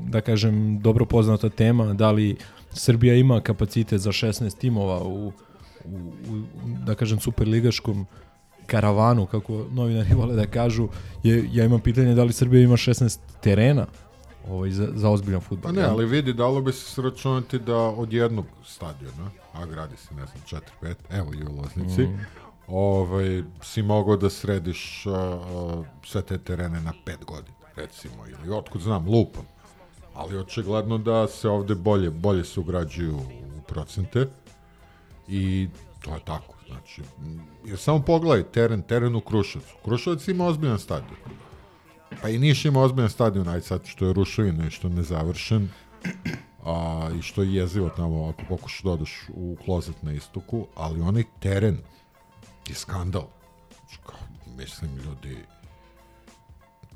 da 0.08 0.22
kažem, 0.22 0.80
dobro 0.80 1.06
poznata 1.06 1.50
tema, 1.50 1.94
da 1.94 2.12
li 2.12 2.38
Srbija 2.72 3.16
ima 3.16 3.42
kapacitet 3.42 4.02
za 4.02 4.12
16 4.12 4.58
timova 4.58 5.04
u, 5.04 5.28
u, 5.86 5.98
u 6.30 6.44
da 6.86 6.96
kažem, 6.96 7.20
superligaškom 7.20 8.06
karavanu, 8.66 9.26
kako 9.26 9.66
novinari 9.72 10.16
vole 10.20 10.36
da 10.36 10.48
kažu, 10.48 10.88
je, 11.24 11.50
ja 11.54 11.66
imam 11.66 11.80
pitanje 11.80 12.16
da 12.16 12.24
li 12.24 12.34
Srbija 12.34 12.64
ima 12.64 12.76
16 12.76 13.20
terena 13.42 13.86
ovaj, 14.50 14.70
za, 14.70 14.88
za 14.94 15.10
ozbiljan 15.10 15.42
futbol. 15.42 15.74
Pa 15.74 15.80
ne, 15.80 15.84
ali 15.84 16.06
vidi, 16.06 16.34
dalo 16.34 16.62
bi 16.62 16.72
se 16.72 16.92
sračunati 16.92 17.60
da 17.60 17.78
od 17.78 18.14
jednog 18.14 18.46
stadiona, 18.66 19.30
a 19.54 19.66
gradi 19.66 19.98
se, 19.98 20.16
ne 20.16 20.26
znam, 20.26 20.62
4-5, 20.82 20.96
evo 21.10 21.34
i 21.34 21.44
u 21.44 21.62
Loznici, 21.62 22.02
mm. 22.02 22.26
ovaj, 22.68 23.44
si 23.62 23.82
mogao 23.82 24.18
da 24.18 24.30
središ 24.30 25.06
uh, 25.06 25.14
uh, 25.14 25.86
sve 26.04 26.22
te 26.22 26.38
terene 26.38 26.82
na 26.82 26.94
5 27.06 27.26
godina, 27.26 27.58
recimo, 27.76 28.28
ili 28.28 28.56
otkud 28.56 28.82
znam, 28.82 29.06
lupom. 29.06 29.46
Ali 30.14 30.38
očigledno 30.38 30.98
da 30.98 31.28
se 31.28 31.50
ovde 31.50 31.76
bolje, 31.76 32.10
bolje 32.10 32.44
se 32.44 32.60
ugrađuju 32.60 33.18
u 33.18 33.62
procente 33.68 34.28
i 35.28 35.68
to 36.02 36.14
je 36.14 36.20
tako. 36.26 36.54
Znači, 36.68 37.02
jer 37.66 37.78
samo 37.78 38.02
pogledaj 38.02 38.44
teren, 38.44 38.82
teren 38.82 39.16
u 39.16 39.22
Kruševcu. 39.22 39.76
Kruševac 39.84 40.28
ima 40.28 40.46
ozbiljan 40.46 40.80
stadion. 40.80 41.16
Pa 42.22 42.30
i 42.30 42.40
Niš 42.40 42.66
ima 42.66 42.82
ozbiljan 42.82 43.10
stadion, 43.10 43.48
aj 43.48 43.62
sad 43.62 43.86
što 43.86 44.06
je 44.06 44.14
ruševina 44.14 44.68
i 44.68 44.72
što 44.72 44.88
je 44.88 44.94
nezavršen, 44.94 45.70
a, 46.66 47.10
i 47.20 47.22
što 47.22 47.44
je 47.44 47.54
jezivo 47.54 47.90
tamo 47.90 48.28
ako 48.30 48.42
pokušaš 48.50 48.84
da 48.84 48.92
odeš 48.92 49.22
u 49.30 49.58
klozet 49.66 50.04
na 50.04 50.12
istoku, 50.12 50.68
ali 50.76 51.02
onaj 51.02 51.24
teren 51.40 51.78
je 52.70 52.76
skandal. 52.76 53.28
Kao, 54.06 54.20
mislim, 54.58 54.98
ljudi, 54.98 55.38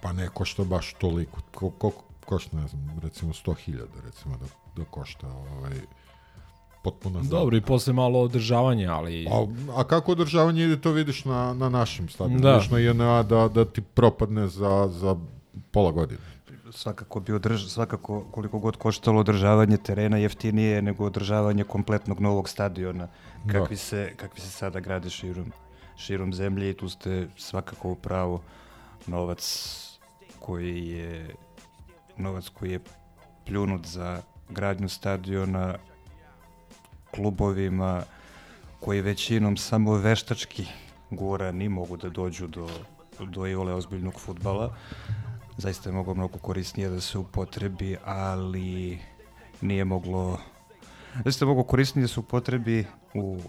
pa 0.01 0.13
ne 0.13 0.29
košta 0.29 0.63
baš 0.63 0.93
toliko. 0.93 1.41
Ko, 1.55 1.69
ko, 1.69 1.91
košta, 2.25 2.57
ne 2.57 2.67
znam, 2.67 2.99
recimo 3.01 3.33
100.000, 3.33 3.85
recimo, 4.05 4.37
da, 4.37 4.45
da 4.75 4.85
košta 4.89 5.27
ovaj, 5.27 5.79
potpuno 6.81 7.21
Dobro, 7.23 7.57
i 7.57 7.61
posle 7.61 7.93
malo 7.93 8.19
održavanja, 8.19 8.93
ali... 8.93 9.27
A, 9.27 9.45
a 9.75 9.83
kako 9.83 10.11
održavanje 10.11 10.63
ide, 10.63 10.81
to 10.81 10.91
vidiš 10.91 11.25
na, 11.25 11.53
na 11.53 11.69
našem 11.69 12.09
stadionu. 12.09 12.41
Da. 12.41 12.53
Vidiš 12.53 12.69
na 12.69 12.79
INA 12.79 13.23
da, 13.23 13.47
da 13.47 13.65
ti 13.65 13.81
propadne 13.81 14.47
za, 14.47 14.89
za 14.91 15.15
pola 15.71 15.91
godine. 15.91 16.21
Svakako 16.71 17.19
bi 17.19 17.33
održ, 17.33 17.65
svakako 17.65 18.23
koliko 18.31 18.59
god 18.59 18.75
koštalo 18.75 19.19
održavanje 19.19 19.77
terena 19.77 20.17
jeftinije 20.17 20.81
nego 20.81 21.05
održavanje 21.05 21.63
kompletnog 21.63 22.19
novog 22.19 22.49
stadiona 22.49 23.07
kakvi, 23.47 23.75
da. 23.75 23.79
se, 23.79 24.13
kakvi 24.17 24.41
se 24.41 24.49
sada 24.49 24.79
grade 24.79 25.09
širom, 25.09 25.51
širom 25.97 26.33
zemlje 26.33 26.69
i 26.69 26.73
tu 26.73 26.89
ste 26.89 27.27
svakako 27.37 27.91
u 27.91 27.95
pravu 27.95 28.39
novac 29.07 29.77
koji 30.39 30.87
je 30.87 31.35
novac 32.17 32.49
koji 32.49 32.71
je 32.71 32.79
pljunut 33.45 33.85
za 33.85 34.21
gradnju 34.49 34.89
stadiona 34.89 35.75
klubovima 37.11 38.03
koji 38.79 39.01
većinom 39.01 39.57
samo 39.57 39.93
veštački 39.93 40.65
gurani 41.09 41.69
mogu 41.69 41.97
da 41.97 42.09
dođu 42.09 42.47
do, 42.47 42.69
do 43.19 43.47
ivole 43.47 43.73
ozbiljnog 43.73 44.19
futbala. 44.19 44.75
Zaista 45.57 45.89
je 45.89 45.93
moglo 45.93 46.13
mnogo 46.13 46.37
korisnije 46.37 46.89
da 46.89 47.01
se 47.01 47.17
upotrebi, 47.17 47.97
ali 48.05 48.99
nije 49.61 49.85
moglo... 49.85 50.37
Zaista 51.23 51.45
je 51.45 51.47
moglo 51.47 51.63
korisnije 51.63 52.03
da 52.03 52.07
se 52.07 52.19
upotrebi 52.19 52.85
u 53.13 53.39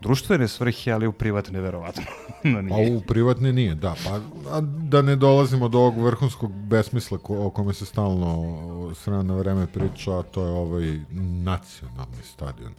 društvene 0.00 0.48
svrhe, 0.48 0.92
ali 0.92 1.06
u 1.06 1.12
privatne 1.12 1.60
verovatno. 1.60 2.02
no, 2.44 2.62
nije. 2.62 2.94
A 2.94 2.96
u 2.96 3.00
privatne 3.00 3.52
nije, 3.52 3.74
da. 3.74 3.94
Pa 4.04 4.20
a 4.56 4.60
da 4.60 5.02
ne 5.02 5.16
dolazimo 5.16 5.68
do 5.68 5.78
ovog 5.78 6.04
vrhunskog 6.04 6.52
besmisla 6.52 7.18
ko, 7.18 7.46
o 7.46 7.50
kome 7.50 7.74
se 7.74 7.86
stalno 7.86 8.94
srana 8.94 9.34
vreme 9.34 9.66
priča, 9.66 10.18
a 10.18 10.22
to 10.22 10.44
je 10.44 10.50
ovaj 10.50 11.00
nacionalni 11.44 12.22
stadion 12.22 12.72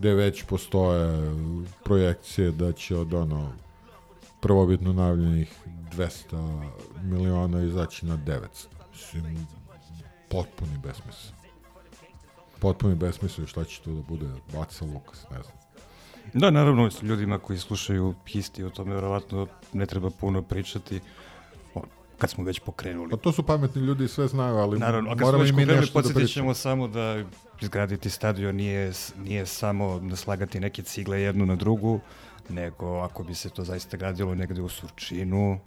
gde 0.00 0.14
već 0.14 0.44
postoje 0.44 1.34
projekcije 1.84 2.50
da 2.50 2.72
će 2.72 2.96
od 2.96 3.14
ono 3.14 3.52
prvobitno 4.40 4.92
najavljenih 4.92 5.54
200 5.92 6.70
miliona 7.02 7.62
izaći 7.62 8.06
na 8.06 8.16
900. 8.16 8.40
Mislim, 8.92 9.46
potpuni 10.28 10.78
besmisao. 10.82 11.36
Potpuni 12.60 12.94
besmisao 12.94 13.46
šta 13.46 13.64
će 13.64 13.80
to 13.80 13.90
da 13.90 14.02
bude 14.02 14.26
Baca 14.52 14.84
Lukas, 14.84 15.26
ne 15.30 15.42
znam. 15.42 15.56
Da, 16.34 16.50
naravno, 16.50 16.90
ljudima 17.02 17.38
koji 17.38 17.58
slušaju 17.58 18.14
histi 18.26 18.64
o 18.64 18.70
tome, 18.70 18.94
verovatno 18.94 19.46
ne 19.72 19.86
treba 19.86 20.10
puno 20.10 20.42
pričati 20.42 21.00
kad 22.20 22.30
smo 22.30 22.44
već 22.44 22.58
pokrenuli. 22.60 23.10
Pa 23.10 23.16
to 23.16 23.32
su 23.32 23.42
pametni 23.42 23.82
ljudi, 23.82 24.08
sve 24.08 24.28
znaju, 24.28 24.56
ali 24.56 24.78
Naravno, 24.78 25.10
a 25.10 25.16
kad 25.16 25.28
smo 25.28 25.38
već 25.38 25.50
pokrenuli, 25.50 25.86
da 25.86 25.92
podsjetit 25.92 26.32
ćemo 26.32 26.54
samo 26.54 26.88
da 26.88 27.24
izgraditi 27.60 28.10
stadion 28.10 28.56
nije, 28.56 28.92
nije 29.24 29.46
samo 29.46 30.00
naslagati 30.02 30.60
neke 30.60 30.82
cigle 30.82 31.20
jednu 31.20 31.46
na 31.46 31.56
drugu, 31.56 32.00
nego 32.48 32.98
ako 32.98 33.24
bi 33.24 33.34
se 33.34 33.50
to 33.50 33.64
zaista 33.64 33.96
gradilo 33.96 34.34
negde 34.34 34.62
u 34.62 34.68
Surčinu, 34.68 35.58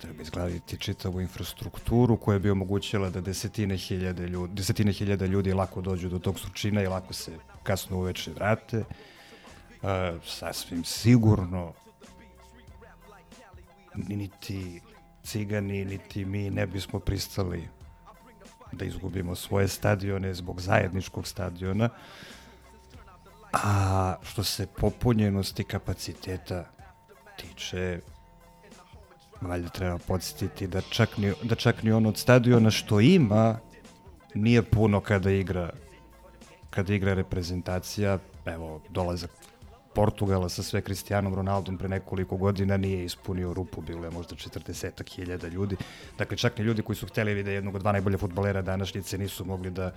treba 0.00 0.22
izgraditi 0.22 0.78
čitavu 0.78 1.20
infrastrukturu 1.20 2.16
koja 2.16 2.38
bi 2.38 2.50
omogućila 2.50 3.10
da 3.10 3.20
desetine 3.20 3.76
hiljade 3.76 4.28
ljudi, 4.28 4.54
desetine 4.54 4.92
hiljada 4.92 5.26
ljudi 5.26 5.52
lako 5.52 5.80
dođu 5.80 6.08
do 6.08 6.18
tog 6.18 6.38
Surčina 6.38 6.82
i 6.82 6.86
lako 6.86 7.12
se 7.12 7.38
kasno 7.62 7.98
uveče 7.98 8.32
vrate. 8.32 8.78
Uh, 8.78 9.88
sasvim 10.24 10.84
sigurno 10.84 11.72
niti 13.94 14.80
cigani, 15.24 15.84
niti 15.84 16.24
mi 16.24 16.50
ne 16.50 16.66
bismo 16.66 16.98
pristali 16.98 17.68
da 18.72 18.84
izgubimo 18.84 19.34
svoje 19.34 19.68
stadione 19.68 20.34
zbog 20.34 20.60
zajedničkog 20.60 21.26
stadiona. 21.26 21.88
A 23.52 24.14
što 24.22 24.44
se 24.44 24.66
popunjenosti 24.66 25.64
kapaciteta 25.64 26.70
tiče, 27.36 28.00
valjda 29.40 29.68
treba 29.68 29.98
podsjetiti 29.98 30.66
da 30.66 30.80
čak 30.80 31.18
ni, 31.18 31.32
da 31.42 31.54
čak 31.54 31.82
ni 31.82 31.92
on 31.92 32.06
od 32.06 32.18
stadiona 32.18 32.70
što 32.70 33.00
ima 33.00 33.58
nije 34.34 34.62
puno 34.62 35.00
kada 35.00 35.30
igra 35.30 35.70
kada 36.70 36.94
igra 36.94 37.14
reprezentacija, 37.14 38.18
evo, 38.44 38.80
dolazak 38.88 39.30
Portugala 39.94 40.48
sa 40.48 40.62
sve 40.62 40.80
Cristianom 40.80 41.34
Ronaldom 41.34 41.78
pre 41.78 41.88
nekoliko 41.88 42.36
godina 42.36 42.76
nije 42.76 43.04
ispunio 43.04 43.54
rupu, 43.54 43.80
bilo 43.80 44.04
je 44.04 44.10
možda 44.10 44.36
40 44.36 45.14
hiljada 45.14 45.48
ljudi. 45.48 45.76
Dakle, 46.18 46.36
čak 46.36 46.58
ni 46.58 46.64
ljudi 46.64 46.82
koji 46.82 46.96
su 46.96 47.06
hteli 47.06 47.34
vide 47.34 47.52
jednog 47.52 47.74
od 47.74 47.80
dva 47.80 47.92
najbolja 47.92 48.18
futbolera 48.18 48.62
današnjice 48.62 49.18
nisu 49.18 49.44
mogli 49.44 49.70
da, 49.70 49.92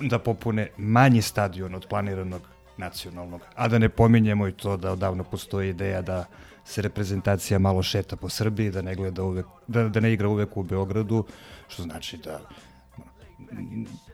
da 0.00 0.18
popune 0.18 0.68
manji 0.76 1.22
stadion 1.22 1.74
od 1.74 1.86
planiranog 1.88 2.42
nacionalnog. 2.76 3.40
A 3.54 3.68
da 3.68 3.78
ne 3.78 3.88
pominjemo 3.88 4.48
i 4.48 4.52
to 4.52 4.76
da 4.76 4.92
odavno 4.92 5.24
postoji 5.24 5.70
ideja 5.70 6.02
da 6.02 6.24
se 6.64 6.82
reprezentacija 6.82 7.58
malo 7.58 7.82
šeta 7.82 8.16
po 8.16 8.28
Srbiji, 8.28 8.70
da 8.70 8.82
ne 8.82 8.94
gleda 8.94 9.22
uvek, 9.22 9.46
da, 9.66 9.88
da 9.88 10.00
ne 10.00 10.12
igra 10.12 10.28
uvek 10.28 10.56
u 10.56 10.62
Beogradu, 10.62 11.24
što 11.68 11.82
znači 11.82 12.16
da 12.16 12.40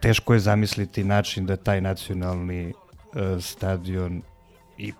teško 0.00 0.34
je 0.34 0.40
zamisliti 0.40 1.04
način 1.04 1.46
da 1.46 1.56
taj 1.56 1.80
nacionalni 1.80 2.72
uh, 2.72 3.42
stadion 3.44 4.22
i 4.78 4.92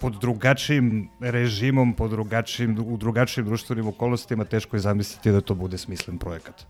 pod 0.00 0.12
drugačijim 0.20 1.08
režimom, 1.20 1.94
pod 1.94 2.10
drugačijim, 2.10 2.78
u 2.86 2.96
drugačijim 2.96 3.46
društvenim 3.46 3.86
okolnostima 3.88 4.44
teško 4.44 4.76
je 4.76 4.80
zamisliti 4.80 5.32
da 5.32 5.40
to 5.40 5.54
bude 5.54 5.78
smislen 5.78 6.18
projekat. 6.18 6.66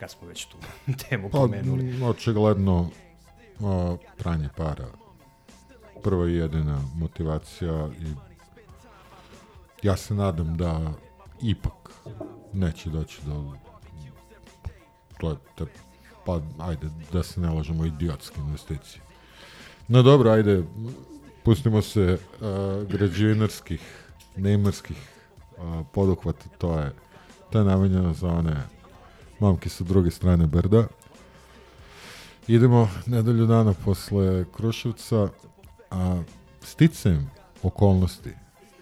Kad 0.00 0.10
smo 0.10 0.28
već 0.28 0.44
tu 0.44 0.56
temu 1.08 1.30
Pa, 1.30 1.38
pomenuli. 1.38 2.02
očigledno 2.04 2.90
o, 3.60 3.96
pranje 4.18 4.48
para. 4.56 4.86
Prva 6.02 6.28
i 6.28 6.34
jedina 6.34 6.80
motivacija 6.94 7.88
i 8.00 8.14
ja 9.82 9.96
se 9.96 10.14
nadam 10.14 10.56
da 10.56 10.92
ipak 11.42 11.90
neće 12.52 12.90
doći 12.90 13.20
do 13.26 13.54
to 15.20 15.30
je 15.30 15.36
te, 15.56 15.64
pa 16.26 16.40
ajde 16.58 16.86
da 17.12 17.22
se 17.22 17.40
ne 17.40 17.48
lažemo 17.48 17.84
idiotske 17.84 18.40
investicije. 18.40 19.02
No 19.88 20.02
dobro, 20.02 20.30
ajde 20.30 20.64
pustimo 21.44 21.82
se 21.82 22.18
uh, 22.18 22.88
građevinarskih 22.88 23.80
neymarskih 24.36 24.96
uh, 25.56 25.86
poduhvata, 25.92 26.44
to 26.58 26.78
je 26.78 26.92
to 27.50 27.58
je 27.58 27.64
namenjeno 27.64 28.14
za 28.14 28.28
one 28.28 28.56
mamke 29.40 29.68
sa 29.68 29.84
druge 29.84 30.10
strane 30.10 30.46
brda. 30.46 30.86
Idemo 32.48 32.88
nedelju 33.06 33.46
dana 33.46 33.74
posle 33.84 34.44
Kruševca, 34.56 35.28
a 35.90 36.22
sticem 36.62 37.30
okolnosti 37.62 38.30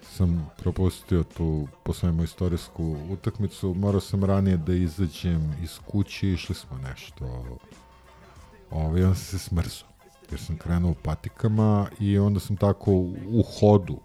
sam 0.02 0.50
propustio 0.58 1.22
tu 1.22 1.68
poslednju 1.82 2.24
istorijsku 2.24 2.96
utakmicu. 3.10 3.74
Morao 3.74 4.00
sam 4.00 4.24
ranije 4.24 4.56
da 4.56 4.74
izađem 4.74 5.54
iz 5.62 5.78
kuće, 5.86 6.32
išli 6.32 6.54
smo 6.54 6.78
nešto. 6.78 7.44
Ovaj, 8.70 9.04
on 9.04 9.16
se 9.16 9.38
smrzo. 9.38 9.84
Jer 10.30 10.40
sam 10.40 10.56
krenuo 10.56 10.94
patikama 11.02 11.86
i 12.00 12.18
onda 12.18 12.40
sam 12.40 12.56
tako 12.56 12.90
u 13.28 13.44
hodu. 13.58 14.00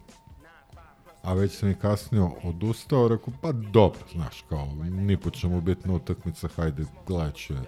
A 1.24 1.34
već 1.34 1.60
sam 1.60 1.70
i 1.70 1.76
kasnije 1.76 2.24
odustao, 2.44 3.08
rekao, 3.08 3.34
pa 3.42 3.52
dobro, 3.52 4.00
znaš, 4.14 4.46
kao, 4.50 4.66
ni 4.90 5.18
po 5.18 5.30
čemu 5.30 5.62
bitna 5.62 5.94
utakmica, 5.94 6.48
hajde, 6.56 6.86
gledat 7.08 7.50
je 7.50 7.62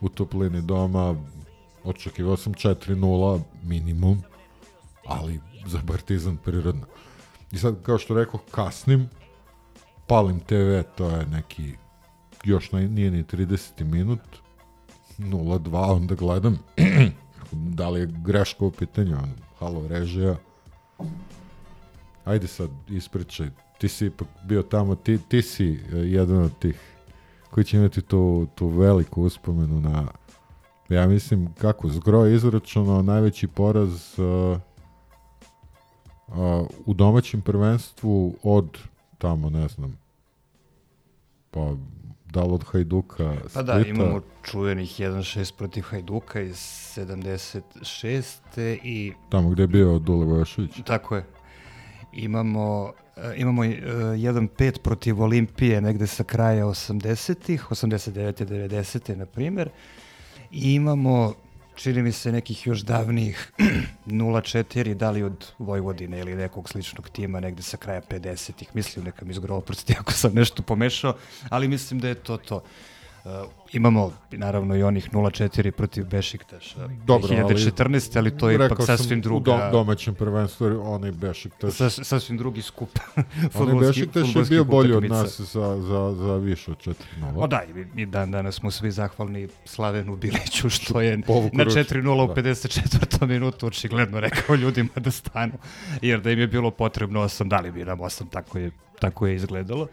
u 0.00 0.08
toplini 0.08 0.62
doma, 0.62 1.14
očekivao 1.84 2.36
sam 2.36 2.54
4-0 2.54 3.40
minimum, 3.62 4.22
ali 5.06 5.40
za 5.66 5.80
Partizan 5.86 6.36
prirodno. 6.36 6.86
I 7.52 7.58
sad, 7.58 7.82
kao 7.82 7.98
što 7.98 8.14
rekao, 8.14 8.40
kasnim, 8.50 9.08
palim 10.06 10.40
TV, 10.40 10.80
to 10.96 11.10
je 11.10 11.26
neki, 11.26 11.72
još 12.44 12.72
nije 12.72 13.10
ni 13.10 13.24
30 13.24 13.84
minut, 13.84 14.20
0-2, 15.18 15.96
onda 15.96 16.14
gledam, 16.14 16.58
da 17.54 17.90
li 17.90 18.00
je 18.00 18.06
greška 18.06 18.64
u 18.64 18.70
pitanju, 18.70 19.16
on, 19.16 19.32
halo, 19.58 19.88
režija, 19.88 20.36
ajde 22.24 22.46
sad, 22.46 22.70
ispričaj, 22.88 23.50
ti 23.78 23.88
si 23.88 24.06
ipak 24.06 24.28
bio 24.44 24.62
tamo, 24.62 24.94
ti, 24.94 25.18
ti 25.28 25.42
si 25.42 25.70
uh, 25.70 25.78
jedan 25.92 26.42
od 26.42 26.58
tih 26.58 26.80
koji 27.50 27.64
će 27.64 27.76
imati 27.76 28.02
tu, 28.02 28.46
tu 28.54 28.68
veliku 28.68 29.22
uspomenu 29.22 29.80
na, 29.80 30.06
ja 30.88 31.06
mislim, 31.06 31.54
kako, 31.54 31.88
zgro 31.88 32.24
je 32.24 32.34
izračunao 32.34 33.02
najveći 33.02 33.46
poraz 33.46 34.18
uh, 34.18 34.58
uh, 36.28 36.66
u 36.86 36.94
domaćem 36.94 37.40
prvenstvu 37.40 38.34
od 38.42 38.78
tamo, 39.18 39.50
ne 39.50 39.68
znam, 39.68 39.98
pa 41.50 41.74
da 42.34 42.42
li 42.42 42.52
od 42.52 42.64
Hajduka, 42.64 43.34
Splita. 43.36 43.54
Pa 43.54 43.62
da, 43.62 43.80
imamo 43.86 44.20
čuvenih 44.42 45.00
1-6 45.00 45.52
protiv 45.58 45.82
Hajduka 45.82 46.40
iz 46.40 46.56
76. 46.96 48.78
i... 48.82 49.12
Tamo 49.28 49.50
gde 49.50 49.62
je 49.62 49.66
bio 49.66 49.98
Dule 49.98 50.26
Vojošević. 50.26 50.70
Tako 50.86 51.16
je. 51.16 51.24
Imamo, 52.12 52.92
uh, 53.16 53.22
imamo 53.36 53.62
uh, 53.62 53.68
1-5 53.68 54.78
protiv 54.78 55.22
Olimpije 55.22 55.80
negde 55.80 56.06
sa 56.06 56.24
kraja 56.24 56.66
80-ih, 56.66 57.66
89. 57.70 58.44
90. 58.46 59.16
na 59.16 59.26
primer. 59.26 59.68
I 60.50 60.74
imamo 60.74 61.34
čini 61.74 62.02
mi 62.02 62.12
se 62.12 62.32
nekih 62.32 62.66
još 62.66 62.80
davnijih 62.80 63.52
0-4, 64.06 64.94
da 65.02 65.10
li 65.10 65.22
od 65.22 65.46
Vojvodine 65.58 66.18
ili 66.20 66.34
nekog 66.34 66.68
sličnog 66.68 67.08
tima 67.08 67.40
negde 67.40 67.62
sa 67.62 67.76
kraja 67.76 68.00
50-ih, 68.10 68.68
mislim 68.74 69.04
neka 69.04 69.24
mi 69.24 69.30
izgro 69.30 69.56
oprosti 69.56 69.94
ako 69.98 70.12
sam 70.12 70.34
nešto 70.34 70.62
pomešao, 70.62 71.16
ali 71.48 71.68
mislim 71.68 72.00
da 72.00 72.08
je 72.08 72.14
to 72.14 72.36
to. 72.36 72.56
Uh, 72.56 72.62
imamo 73.72 74.12
naravno 74.30 74.76
i 74.76 74.82
onih 74.82 75.12
0-4 75.12 75.70
protiv 75.70 76.06
Bešiktaša 76.06 76.88
Dobro, 77.06 77.28
2014. 77.28 77.78
ali, 77.82 78.00
ali 78.18 78.38
to 78.38 78.50
je 78.50 78.54
ipak 78.54 78.78
sasvim 78.86 79.20
druga... 79.20 79.54
U 79.54 79.58
dom, 79.58 79.70
domaćem 79.72 80.14
prvenstvu 80.14 80.80
onaj 80.84 81.12
Bešiktaš... 81.12 81.74
Sas, 81.74 82.00
sasvim 82.02 82.38
drugi 82.38 82.62
skup. 82.62 82.98
onaj 83.54 83.74
Bešiktaš 83.86 84.36
je 84.36 84.44
bio 84.48 84.64
bolji 84.64 84.92
od 84.92 85.04
nas 85.04 85.40
za, 85.40 85.80
za, 85.80 86.14
za 86.14 86.36
više 86.36 86.70
od 86.70 86.78
4-0. 86.78 86.94
O 87.36 87.46
da, 87.46 87.62
i, 87.64 88.00
i 88.02 88.06
dan 88.06 88.30
danas 88.30 88.54
smo 88.54 88.70
svi 88.70 88.90
zahvalni 88.90 89.48
Slavenu 89.64 90.16
Biliću 90.16 90.70
što 90.70 91.00
je 91.00 91.16
na 91.16 91.24
4-0 91.24 92.30
u 92.30 92.34
54. 92.34 93.18
Da. 93.18 93.26
minutu 93.26 93.66
očigledno 93.66 94.20
rekao 94.20 94.56
ljudima 94.56 94.90
da 94.96 95.10
stanu, 95.10 95.52
jer 96.02 96.20
da 96.20 96.30
im 96.30 96.38
je 96.38 96.46
bilo 96.46 96.70
potrebno 96.70 97.20
8, 97.20 97.48
dali 97.48 97.72
bi 97.72 97.84
nam 97.84 97.98
8, 97.98 98.24
tako 98.30 98.58
je, 98.58 98.70
tako 99.00 99.26
je 99.26 99.34
izgledalo. 99.34 99.88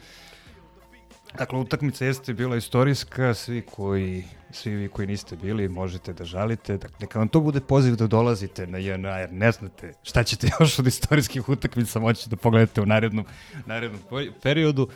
Dakle, 1.37 1.59
utakmica 1.59 2.05
jeste 2.05 2.33
bila 2.33 2.55
istorijska, 2.55 3.33
svi 3.33 3.61
koji, 3.61 4.23
svi 4.51 4.75
vi 4.75 4.89
koji 4.89 5.07
niste 5.07 5.35
bili 5.35 5.69
možete 5.69 6.13
da 6.13 6.25
žalite, 6.25 6.77
dakle, 6.77 6.97
neka 6.99 7.19
vam 7.19 7.27
to 7.27 7.39
bude 7.39 7.59
poziv 7.59 7.95
da 7.95 8.07
dolazite 8.07 8.67
na 8.67 8.77
JNA, 8.77 9.17
jer 9.17 9.33
ne 9.33 9.51
znate 9.51 9.93
šta 10.03 10.23
ćete 10.23 10.47
još 10.59 10.79
od 10.79 10.87
istorijskih 10.87 11.49
utakmica 11.49 11.99
moći 11.99 12.29
da 12.29 12.35
pogledate 12.35 12.81
u 12.81 12.85
narednom, 12.85 13.25
narednom 13.65 14.01
periodu. 14.41 14.89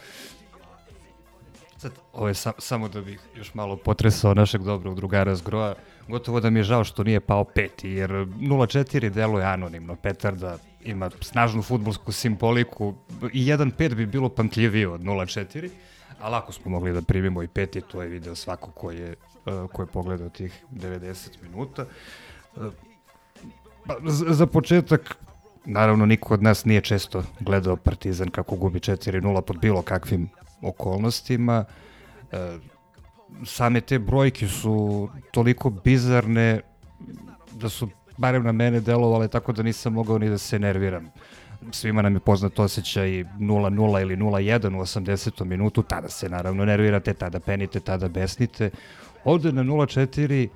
Sad, 1.78 1.92
ovo 2.14 2.28
je 2.28 2.34
sa, 2.34 2.54
samo 2.58 2.90
da 2.90 3.02
bih 3.02 3.20
još 3.36 3.54
malo 3.54 3.78
potresao 3.78 4.34
našeg 4.34 4.64
dobrog 4.64 4.96
drugara 4.96 5.36
Zgroa, 5.36 5.76
gotovo 6.08 6.40
da 6.40 6.50
mi 6.50 6.60
je 6.60 6.64
žao 6.64 6.84
što 6.84 7.04
nije 7.04 7.20
pao 7.20 7.44
peti, 7.44 7.90
jer 7.90 8.12
0-4 8.12 9.10
deluje 9.10 9.46
anonimno, 9.46 9.96
Petarda 9.96 10.58
ima 10.84 11.10
snažnu 11.22 11.62
futbolsku 11.62 12.12
simboliku 12.12 12.94
i 13.34 13.46
1-5 13.46 13.96
bi 13.96 14.06
bilo 14.06 14.30
pamtljivije 14.30 14.88
od 14.88 15.02
0-4, 15.02 15.70
a 16.26 16.30
lako 16.30 16.52
smo 16.52 16.72
mogli 16.72 16.94
da 16.94 17.02
primimo 17.02 17.44
i 17.44 17.48
peti, 17.48 17.82
to 17.82 18.02
je 18.02 18.10
video 18.10 18.36
svako 18.36 18.72
ko 18.72 18.92
je, 18.92 19.16
uh, 19.46 19.70
ko 19.72 19.82
je 19.82 19.86
pogledao 19.86 20.30
tih 20.30 20.64
90 20.72 21.30
minuta. 21.44 21.86
Uh, 22.56 22.74
pa, 23.88 23.96
za 24.10 24.46
početak, 24.46 25.18
naravno 25.66 26.06
niko 26.06 26.34
od 26.34 26.44
nas 26.44 26.66
nije 26.66 26.82
često 26.82 27.24
gledao 27.40 27.76
Partizan 27.76 28.30
kako 28.30 28.56
gubi 28.56 28.80
4-0 28.80 29.42
pod 29.42 29.60
bilo 29.60 29.82
kakvim 29.82 30.30
okolnostima. 30.62 31.66
Uh, 32.32 32.40
same 33.46 33.82
te 33.82 34.00
brojke 34.00 34.48
su 34.48 35.10
toliko 35.32 35.70
bizarne 35.70 36.62
da 37.52 37.70
su 37.70 37.90
barem 38.18 38.44
na 38.44 38.52
mene 38.52 38.80
delovale 38.80 39.28
tako 39.28 39.54
da 39.54 39.64
nisam 39.64 39.94
mogao 39.94 40.18
ni 40.18 40.30
da 40.30 40.38
se 40.38 40.60
nerviram 40.60 41.12
svima 41.72 42.02
nam 42.02 42.14
je 42.14 42.20
poznat 42.20 42.60
osjećaj 42.60 43.10
0-0 43.10 44.02
ili 44.02 44.18
0-1 44.18 44.78
u 44.78 44.82
80. 44.82 45.46
minutu, 45.46 45.84
tada 45.84 46.10
se 46.10 46.30
naravno 46.30 46.66
nervirate, 46.66 47.14
tada 47.14 47.40
penite, 47.40 47.80
tada 47.80 48.08
besnite. 48.08 48.70
Ovde 49.24 49.52
na 49.52 49.64
0-4 49.64 50.48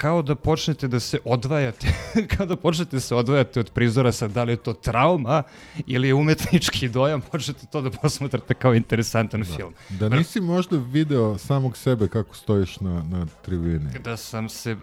kao 0.00 0.22
da 0.22 0.34
počnete 0.34 0.88
da 0.88 1.00
se 1.00 1.18
odvajate, 1.24 1.86
kao 2.36 2.46
da 2.46 2.56
počnete 2.56 2.96
da 2.96 3.00
se 3.00 3.14
odvajate 3.14 3.60
od 3.60 3.70
prizora 3.70 4.12
sa 4.12 4.28
da 4.28 4.44
li 4.44 4.52
je 4.52 4.56
to 4.56 4.72
trauma 4.72 5.42
ili 5.86 6.08
je 6.08 6.14
umetnički 6.14 6.88
dojam, 6.88 7.22
možete 7.32 7.66
to 7.66 7.80
da 7.80 7.90
posmatrate 7.90 8.54
kao 8.54 8.74
interesantan 8.74 9.40
da. 9.40 9.56
film. 9.56 9.74
Da 9.88 10.08
nisi 10.08 10.40
možda 10.40 10.76
video 10.76 11.38
samog 11.38 11.76
sebe 11.76 12.08
kako 12.08 12.36
stojiš 12.36 12.80
na, 12.80 13.02
na 13.02 13.26
tribini? 13.42 13.90
Da 14.04 14.16
sam 14.16 14.48
se, 14.48 14.72
uh, 14.72 14.80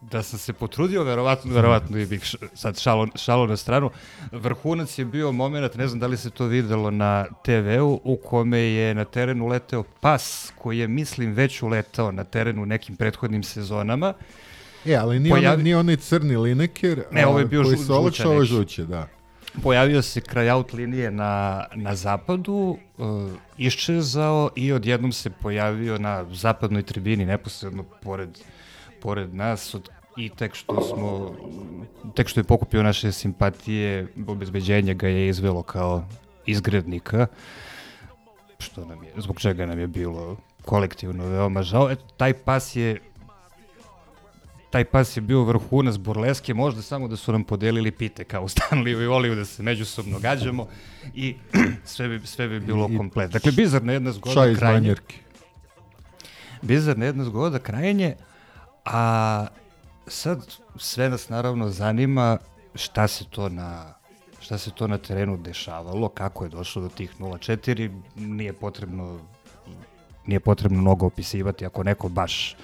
da 0.00 0.22
sam 0.22 0.38
se 0.38 0.52
potrudio, 0.52 1.04
verovatno, 1.04 1.54
verovatno 1.54 1.98
i 1.98 2.06
bih 2.06 2.22
š, 2.22 2.36
sad 2.54 2.78
šalo, 2.80 3.08
šalo 3.14 3.46
na 3.46 3.56
stranu. 3.56 3.90
Vrhunac 4.32 4.98
je 4.98 5.04
bio 5.04 5.32
moment, 5.32 5.74
ne 5.74 5.88
znam 5.88 6.00
da 6.00 6.06
li 6.06 6.16
se 6.16 6.30
to 6.30 6.44
videlo 6.44 6.90
na 6.90 7.26
TV-u, 7.44 8.00
u 8.04 8.16
kome 8.16 8.58
je 8.58 8.94
na 8.94 9.04
terenu 9.04 9.46
leteo 9.46 9.82
pas 10.00 10.52
koji 10.58 10.78
je, 10.78 10.88
mislim, 10.88 11.32
već 11.32 11.62
uletao 11.62 12.12
na 12.12 12.24
terenu 12.24 12.66
nekim 12.66 12.96
prethodnim 12.96 13.42
sezonama. 13.42 14.14
E, 14.86 14.96
ali 14.96 15.20
nije, 15.20 15.30
Pojavi... 15.30 15.46
onaj, 15.46 15.62
nije 15.62 15.76
onaj 15.76 15.96
crni 15.96 16.36
lineker 16.36 17.02
ne, 17.10 17.26
ovo 17.26 17.38
je 17.38 17.44
bio 17.44 17.62
koji 17.62 17.76
se 17.76 17.92
olakša, 17.92 18.28
ovo 18.28 18.44
žuće, 18.44 18.84
da. 18.84 19.08
Pojavio 19.62 20.02
se 20.02 20.20
kraj 20.20 20.50
out 20.50 20.72
linije 20.72 21.10
na, 21.10 21.64
na 21.74 21.94
zapadu, 21.94 22.78
uh, 22.98 23.30
iščezao 23.58 24.50
i 24.56 24.72
odjednom 24.72 25.12
se 25.12 25.30
pojavio 25.30 25.98
na 25.98 26.24
zapadnoj 26.32 26.82
tribini, 26.82 27.26
neposredno 27.26 27.82
pored, 27.82 28.38
pored 29.00 29.34
nas, 29.34 29.74
od, 29.74 29.88
i 30.16 30.28
tek 30.28 30.54
što 30.54 30.82
smo, 30.82 31.34
tek 32.14 32.28
što 32.28 32.40
je 32.40 32.44
pokupio 32.44 32.82
naše 32.82 33.12
simpatije, 33.12 34.06
obezbeđenje 34.26 34.94
ga 34.94 35.08
je 35.08 35.28
izvelo 35.28 35.62
kao 35.62 36.04
izgrednika, 36.46 37.26
što 38.58 38.84
nam 38.84 39.04
je, 39.04 39.12
zbog 39.16 39.40
čega 39.40 39.66
nam 39.66 39.78
je 39.78 39.86
bilo 39.86 40.36
kolektivno 40.64 41.26
veoma 41.26 41.62
žao. 41.62 41.90
Eto, 41.90 42.04
taj 42.16 42.32
pas 42.32 42.76
je 42.76 42.98
taj 44.70 44.84
pas 44.84 45.16
je 45.16 45.20
bio 45.20 45.44
vrhunac 45.44 45.96
burleske, 45.96 46.54
možda 46.54 46.82
samo 46.82 47.08
da 47.08 47.16
su 47.16 47.32
nam 47.32 47.44
podelili 47.44 47.90
pite 47.90 48.24
kao 48.24 48.42
u 48.42 48.48
Stanley 48.48 49.02
i 49.02 49.06
Oliju 49.06 49.34
da 49.34 49.44
se 49.44 49.62
međusobno 49.62 50.18
gađamo 50.18 50.68
i 51.14 51.36
sve 51.84 52.08
bi, 52.08 52.26
sve 52.26 52.48
bi 52.48 52.60
bilo 52.60 52.90
komplet. 52.96 53.30
Dakle, 53.30 53.52
bizarna 53.52 53.92
jedna 53.92 54.12
zgoda 54.12 54.54
krajnje. 54.58 54.94
Bizarna 56.62 57.04
jedna 57.04 57.24
zgoda 57.24 57.58
krajnje, 57.58 58.16
a 58.84 59.46
sad 60.06 60.46
sve 60.76 61.10
nas 61.10 61.28
naravno 61.28 61.68
zanima 61.68 62.38
šta 62.74 63.08
se 63.08 63.24
to 63.30 63.48
na 63.48 63.94
šta 64.40 64.58
se 64.58 64.70
to 64.70 64.86
na 64.86 64.98
terenu 64.98 65.36
dešavalo, 65.36 66.08
kako 66.08 66.44
je 66.44 66.50
došlo 66.50 66.82
do 66.82 66.88
tih 66.88 67.20
0-4, 67.20 68.00
nije 68.16 68.52
potrebno 68.52 69.20
nije 70.26 70.40
potrebno 70.40 70.80
mnogo 70.80 71.06
opisivati 71.06 71.66
ako 71.66 71.82
neko 71.82 72.08
baš 72.08 72.56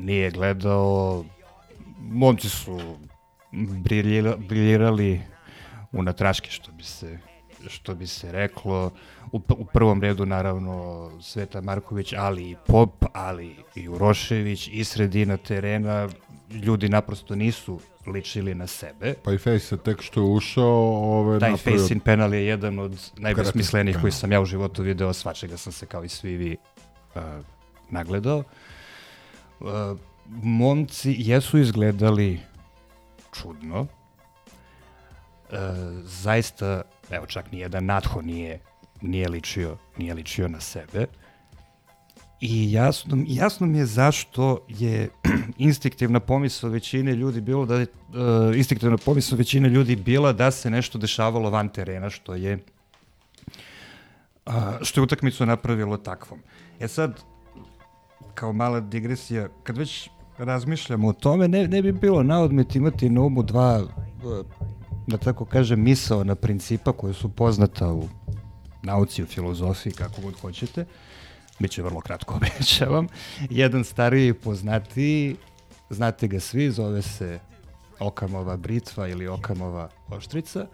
nije 0.00 0.30
gledao. 0.30 1.24
Momci 1.98 2.48
su 2.48 2.96
briljira, 3.52 4.36
briljirali 4.36 5.20
u 5.92 6.02
natraške, 6.02 6.50
što 6.50 6.72
bi 6.72 6.82
se 6.82 7.18
što 7.68 7.94
bi 7.94 8.06
se 8.06 8.32
reklo. 8.32 8.90
U, 9.32 9.40
u 9.48 9.64
prvom 9.64 10.02
redu, 10.02 10.26
naravno, 10.26 11.10
Sveta 11.20 11.60
Marković, 11.60 12.12
ali 12.16 12.50
i 12.50 12.56
Pop, 12.66 13.04
ali 13.12 13.56
i 13.74 13.88
Urošević, 13.88 14.68
i 14.72 14.84
sredina 14.84 15.36
terena. 15.36 16.08
Ljudi 16.50 16.88
naprosto 16.88 17.36
nisu 17.36 17.80
ličili 18.06 18.54
na 18.54 18.66
sebe. 18.66 19.14
Pa 19.24 19.32
i 19.32 19.38
Face 19.38 19.76
tek 19.76 20.02
što 20.02 20.20
je 20.20 20.26
ušao... 20.26 21.02
Ove, 21.20 21.40
Taj 21.40 21.50
napravio... 21.50 21.80
Face 21.80 21.94
in 21.94 22.00
penal 22.00 22.34
je 22.34 22.46
jedan 22.46 22.78
od 22.78 23.10
najbesmislenih 23.16 23.98
koji 24.00 24.12
sam 24.12 24.32
ja 24.32 24.40
u 24.40 24.44
životu 24.44 24.82
video, 24.82 25.12
svačega 25.12 25.56
sam 25.56 25.72
se 25.72 25.86
kao 25.86 26.04
i 26.04 26.08
svi 26.08 26.36
vi 26.36 26.56
uh, 27.14 27.22
nagledao. 27.90 28.38
Uh, 28.38 28.44
momci 30.26 31.16
jesu 31.18 31.58
izgledali 31.58 32.40
čudno. 33.32 33.80
Uh, 33.80 35.56
zaista, 36.04 36.82
evo 37.10 37.26
čak 37.26 37.52
nijedan 37.52 37.84
nadho 37.84 38.22
nije, 38.22 38.60
nije, 39.00 39.28
ličio, 39.28 39.76
nije 39.96 40.14
ličio 40.14 40.48
na 40.48 40.60
sebe. 40.60 41.06
I 42.40 42.72
jasno, 42.72 43.24
jasno 43.26 43.66
mi 43.66 43.78
je 43.78 43.86
zašto 43.86 44.66
je 44.68 45.08
instinktivna 45.58 46.20
pomisla 46.20 46.68
većine 46.68 47.12
ljudi 47.12 47.40
bilo 47.40 47.66
da 47.66 47.74
je, 47.74 47.86
uh, 48.08 48.56
instinktivna 48.56 48.96
pomisla 48.96 49.38
većine 49.38 49.68
ljudi 49.68 49.96
bila 49.96 50.32
da 50.32 50.50
se 50.50 50.70
nešto 50.70 50.98
dešavalo 50.98 51.50
van 51.50 51.68
terena, 51.68 52.10
što 52.10 52.34
je 52.34 52.58
uh, 54.46 54.54
što 54.82 55.00
je 55.00 55.04
utakmicu 55.04 55.46
napravilo 55.46 55.96
takvom. 55.96 56.40
E 56.80 56.88
sad, 56.88 57.20
kao 58.40 58.52
mala 58.52 58.80
digresija, 58.80 59.48
kad 59.62 59.78
već 59.78 60.10
razmišljamo 60.38 61.08
o 61.08 61.12
tome, 61.12 61.48
ne, 61.48 61.68
ne 61.68 61.82
bi 61.82 61.92
bilo 61.92 62.22
naodmet 62.22 62.76
imati 62.76 63.10
na 63.10 63.20
umu 63.20 63.42
dva, 63.42 63.82
da 65.06 65.16
tako 65.16 65.44
kažem, 65.44 65.84
na 66.24 66.34
principa 66.34 66.92
koje 66.92 67.14
su 67.14 67.28
poznata 67.28 67.92
u 67.92 68.08
nauci, 68.82 69.22
u 69.22 69.26
filozofiji, 69.26 69.92
kako 69.92 70.22
god 70.22 70.40
hoćete. 70.40 70.84
Biće 71.58 71.82
vrlo 71.82 72.00
kratko, 72.00 72.34
obećavam. 72.40 73.06
Jedan 73.50 73.84
stariji 73.84 74.28
i 74.28 74.34
poznatiji, 74.34 75.36
znate 75.90 76.28
ga 76.28 76.40
svi, 76.40 76.70
zove 76.70 77.02
se 77.02 77.38
Okamova 77.98 78.56
britva 78.56 79.08
ili 79.08 79.28
Okamova 79.28 79.88
oštrica. 80.08 80.66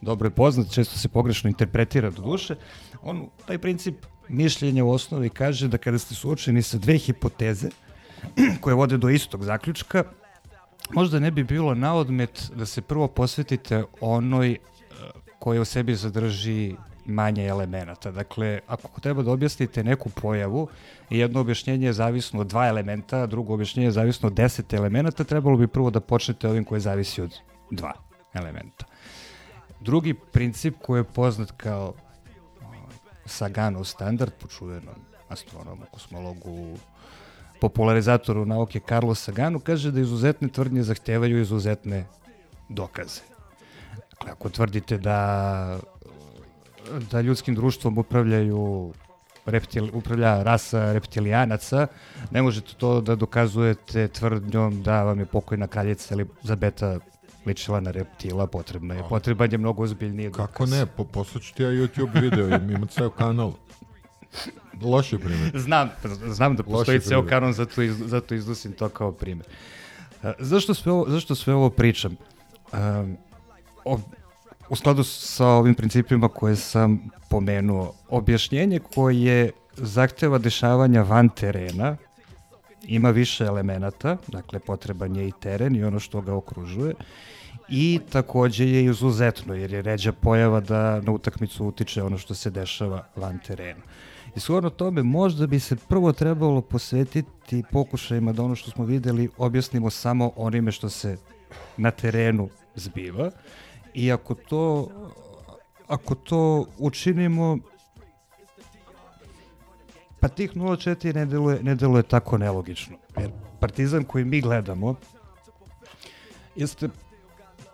Dobro 0.00 0.26
je 0.26 0.30
poznat, 0.30 0.70
često 0.70 0.98
se 0.98 1.08
pogrešno 1.08 1.50
interpretira 1.50 2.10
do 2.10 2.22
duše. 2.22 2.56
On, 3.02 3.28
taj 3.46 3.58
princip 3.58 3.94
mišljenja 4.30 4.84
u 4.84 4.90
osnovi 4.90 5.28
kaže 5.28 5.68
da 5.68 5.78
kada 5.78 5.98
ste 5.98 6.14
suočeni 6.14 6.62
sa 6.62 6.78
dve 6.78 6.98
hipoteze 6.98 7.68
koje 8.60 8.74
vode 8.74 8.98
do 8.98 9.08
istog 9.08 9.44
zaključka, 9.44 10.04
možda 10.94 11.18
ne 11.18 11.30
bi 11.30 11.44
bilo 11.44 11.74
naodmet 11.74 12.50
da 12.54 12.66
se 12.66 12.82
prvo 12.82 13.08
posvetite 13.08 13.84
onoj 14.00 14.52
e, 14.52 14.58
koja 15.38 15.60
u 15.60 15.64
sebi 15.64 15.94
zadrži 15.94 16.74
manje 17.06 17.46
elemenata. 17.46 18.10
Dakle, 18.10 18.60
ako 18.66 19.00
treba 19.00 19.22
da 19.22 19.32
objasnite 19.32 19.84
neku 19.84 20.08
pojavu, 20.08 20.68
jedno 21.10 21.40
objašnjenje 21.40 21.86
je 21.86 21.92
zavisno 21.92 22.40
od 22.40 22.46
dva 22.46 22.68
elementa, 22.68 23.26
drugo 23.26 23.54
objašnjenje 23.54 23.86
je 23.86 23.92
zavisno 23.92 24.26
od 24.26 24.34
deset 24.34 24.72
elemenata, 24.72 25.24
trebalo 25.24 25.56
bi 25.56 25.66
prvo 25.66 25.90
da 25.90 26.00
počnete 26.00 26.48
ovim 26.48 26.64
koje 26.64 26.80
zavisi 26.80 27.22
od 27.22 27.38
dva 27.70 27.92
elementa. 28.34 28.84
Drugi 29.80 30.14
princip 30.14 30.74
koji 30.82 31.00
je 31.00 31.04
poznat 31.04 31.50
kao 31.50 31.94
Saganov 33.26 33.84
standard, 33.84 34.32
po 34.40 34.48
čuvenom 34.48 34.94
astronomu, 35.28 35.86
kosmologu, 35.90 36.78
popularizatoru 37.60 38.44
nauke 38.44 38.80
Carlo 38.88 39.14
Saganu, 39.14 39.60
kaže 39.60 39.92
da 39.92 40.00
izuzetne 40.00 40.48
tvrdnje 40.48 40.82
zahtevaju 40.82 41.40
izuzetne 41.40 42.04
dokaze. 42.68 43.20
Dakle, 44.10 44.32
ako 44.32 44.48
tvrdite 44.48 44.98
da 44.98 45.78
da 47.10 47.20
ljudskim 47.20 47.54
društvom 47.54 47.98
upravljaju 47.98 48.92
reptil, 49.46 49.88
upravlja 49.92 50.42
rasa 50.42 50.92
reptilijanaca, 50.92 51.86
ne 52.30 52.42
možete 52.42 52.74
to 52.74 53.00
da 53.00 53.14
dokazujete 53.14 54.08
tvrdnjom 54.08 54.82
da 54.82 55.02
vam 55.02 55.18
je 55.18 55.26
pokojna 55.26 55.66
kraljica 55.66 56.16
beta 56.56 56.98
ličila 57.46 57.80
na 57.80 57.90
reptila, 57.90 58.46
potrebno 58.46 58.94
je. 58.94 59.02
Potreban 59.08 59.52
je 59.52 59.58
mnogo 59.58 59.82
ozbiljniji 59.82 60.30
dokaz. 60.30 60.46
Kako 60.46 60.66
ne, 60.66 60.86
po, 60.86 61.04
poslaću 61.04 61.54
ti 61.54 61.62
ja 61.62 61.68
YouTube 61.68 62.20
video, 62.20 62.46
ima 62.48 62.86
ceo 62.86 63.10
kanal. 63.10 63.52
Loši 64.82 65.18
primjer. 65.18 65.50
Znam, 65.54 65.90
znam 66.26 66.56
da 66.56 66.62
postoji 66.62 67.00
ceo 67.00 67.26
kanal, 67.26 67.52
zato, 67.52 67.82
iz, 67.82 67.96
zato 68.06 68.34
iznosim 68.34 68.72
to 68.72 68.88
kao 68.88 69.12
primjer. 69.12 69.46
Uh, 70.22 70.30
zašto, 70.38 70.74
sve 70.74 70.92
ovo, 70.92 71.06
zašto 71.08 71.34
sve 71.34 71.54
ovo 71.54 71.70
pričam? 71.70 72.16
Um, 72.72 73.16
o, 73.84 73.98
u 74.68 74.76
skladu 74.76 75.04
sa 75.04 75.46
ovim 75.46 75.74
principima 75.74 76.28
koje 76.28 76.56
sam 76.56 77.10
pomenuo, 77.28 77.92
objašnjenje 78.08 78.80
koje 78.94 79.50
zahteva 79.76 80.38
dešavanja 80.38 81.02
van 81.02 81.28
terena, 81.28 81.96
ima 82.82 83.10
više 83.10 83.44
elemenata, 83.44 84.16
dakle 84.28 84.58
potreban 84.58 85.16
je 85.16 85.28
i 85.28 85.32
teren 85.40 85.76
i 85.76 85.84
ono 85.84 86.00
što 86.00 86.20
ga 86.20 86.34
okružuje 86.34 86.94
i 87.68 88.00
takođe 88.12 88.64
je 88.64 88.84
izuzetno 88.84 89.54
jer 89.54 89.72
je 89.72 89.82
ređa 89.82 90.12
pojava 90.12 90.60
da 90.60 91.00
na 91.00 91.12
utakmicu 91.12 91.66
utiče 91.66 92.02
ono 92.02 92.18
što 92.18 92.34
se 92.34 92.50
dešava 92.50 93.06
van 93.16 93.38
terena. 93.46 93.82
I 94.36 94.40
shodno 94.40 94.70
tome 94.70 95.02
možda 95.02 95.46
bi 95.46 95.60
se 95.60 95.76
prvo 95.76 96.12
trebalo 96.12 96.60
posvetiti 96.60 97.62
pokušajima 97.72 98.32
da 98.32 98.42
ono 98.42 98.54
što 98.54 98.70
smo 98.70 98.84
videli 98.84 99.28
objasnimo 99.38 99.90
samo 99.90 100.32
onime 100.36 100.72
što 100.72 100.88
se 100.88 101.16
na 101.76 101.90
terenu 101.90 102.48
zbiva 102.74 103.30
i 103.94 104.12
ako 104.12 104.34
to 104.34 104.88
ako 105.86 106.14
to 106.14 106.66
učinimo 106.78 107.58
Pa 110.20 110.28
tih 110.28 110.56
0-4 110.56 111.14
ne 111.14 111.26
deluje, 111.26 111.62
ne 111.62 111.74
deluje 111.74 112.02
tako 112.02 112.38
nelogično. 112.38 112.96
Jer 113.18 113.30
Partizan 113.60 114.04
koji 114.04 114.24
mi 114.24 114.40
gledamo 114.40 114.94
jeste 116.56 116.88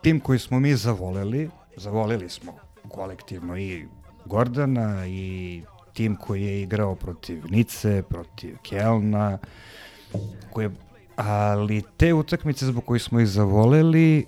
tim 0.02 0.20
koji 0.20 0.38
smo 0.38 0.60
mi 0.60 0.76
zavoleli, 0.76 1.50
zavoleli 1.76 2.28
smo 2.28 2.54
kolektivno 2.88 3.58
i 3.58 3.86
Gordana 4.24 5.06
i 5.06 5.62
tim 5.92 6.16
koji 6.16 6.42
je 6.42 6.62
igrao 6.62 6.94
protiv 6.94 7.44
Nice, 7.50 8.02
protiv 8.08 8.56
Kelna, 8.62 9.38
koji 10.52 10.64
je 10.64 10.70
ali 11.16 11.82
te 11.96 12.14
utakmice 12.14 12.66
zbog 12.66 12.84
kojih 12.84 13.02
smo 13.02 13.20
ih 13.20 13.26
zavoleli, 13.26 14.26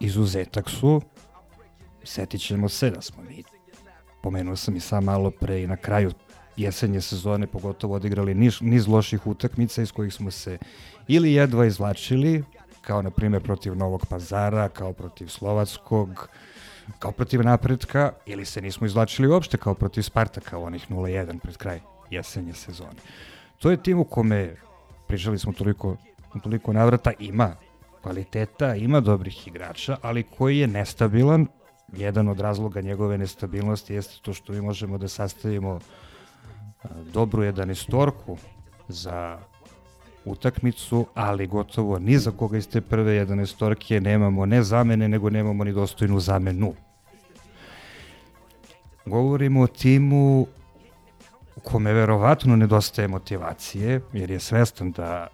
izuzetak 0.00 0.70
su, 0.70 1.00
setit 2.04 2.40
ćemo 2.40 2.68
se 2.68 2.90
da 2.90 3.00
smo 3.00 3.22
mi, 3.22 3.42
pomenuo 4.22 4.56
sam 4.56 4.76
i 4.76 4.80
sam 4.80 5.04
malo 5.04 5.30
pre 5.30 5.62
i 5.62 5.66
na 5.66 5.76
kraju 5.76 6.12
jesenje 6.56 7.00
sezone 7.00 7.46
pogotovo 7.46 7.94
odigrali 7.94 8.34
niz, 8.34 8.60
niz 8.60 8.88
loših 8.88 9.26
utakmica 9.26 9.82
iz 9.82 9.92
kojih 9.92 10.14
smo 10.14 10.30
se 10.30 10.58
ili 11.08 11.32
jedva 11.32 11.66
izvlačili, 11.66 12.44
kao 12.80 13.02
na 13.02 13.10
primjer 13.10 13.42
protiv 13.42 13.76
Novog 13.76 14.06
pazara, 14.06 14.68
kao 14.68 14.92
protiv 14.92 15.26
Slovackog, 15.26 16.28
kao 16.98 17.12
protiv 17.12 17.40
napretka, 17.42 18.12
ili 18.26 18.44
se 18.44 18.60
nismo 18.60 18.86
izvlačili 18.86 19.28
uopšte 19.28 19.56
kao 19.56 19.74
protiv 19.74 20.02
Spartaka 20.02 20.58
u 20.58 20.64
onih 20.64 20.90
0-1 20.90 21.38
pred 21.38 21.56
kraj 21.56 21.80
jesenje 22.10 22.54
sezone. 22.54 23.00
To 23.58 23.70
je 23.70 23.82
tim 23.82 23.98
u 23.98 24.04
kome, 24.04 24.56
pričali 25.06 25.38
smo 25.38 25.52
toliko, 25.52 25.96
toliko 26.42 26.72
navrata, 26.72 27.12
ima 27.18 27.56
kvaliteta, 28.02 28.74
ima 28.74 29.00
dobrih 29.00 29.46
igrača, 29.46 29.96
ali 30.02 30.22
koji 30.22 30.58
je 30.58 30.66
nestabilan, 30.66 31.46
jedan 31.92 32.28
od 32.28 32.40
razloga 32.40 32.80
njegove 32.80 33.18
nestabilnosti 33.18 33.94
jeste 33.94 34.18
to 34.22 34.32
što 34.32 34.52
mi 34.52 34.60
možemo 34.60 34.98
da 34.98 35.08
sastavimo 35.08 35.80
dobru 37.12 37.42
jedanestorku 37.42 38.36
za 38.88 39.38
utakmicu, 40.24 41.06
ali 41.14 41.46
gotovo 41.46 41.98
ni 41.98 42.18
za 42.18 42.30
koga 42.30 42.58
iz 42.58 42.68
te 42.68 42.80
prve 42.80 43.14
jedanestorke 43.14 44.00
nemamo 44.00 44.46
ne 44.46 44.62
zamene, 44.62 45.08
nego 45.08 45.30
nemamo 45.30 45.64
ni 45.64 45.72
dostojnu 45.72 46.20
zamenu. 46.20 46.74
Govorimo 49.06 49.60
o 49.60 49.66
timu 49.66 50.46
kome 51.62 51.92
verovatno 51.92 52.56
nedostaje 52.56 53.08
motivacije, 53.08 54.00
jer 54.12 54.30
je 54.30 54.40
svestan 54.40 54.92
da 54.92 55.28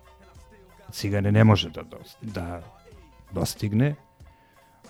Cigane 0.90 1.32
ne 1.32 1.44
može 1.44 1.70
da, 1.70 1.82
da 2.22 2.62
dostigne. 3.32 3.94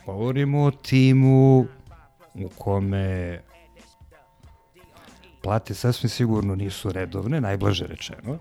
Govorimo 0.07 0.63
o 0.63 0.71
timu 0.71 1.67
u 2.35 2.49
kome 2.59 3.41
plate 5.47 5.75
sasvim 5.75 6.11
sigurno 6.11 6.55
nisu 6.55 6.91
redovne, 6.93 7.41
najblaže 7.41 7.87
rečeno. 7.87 8.39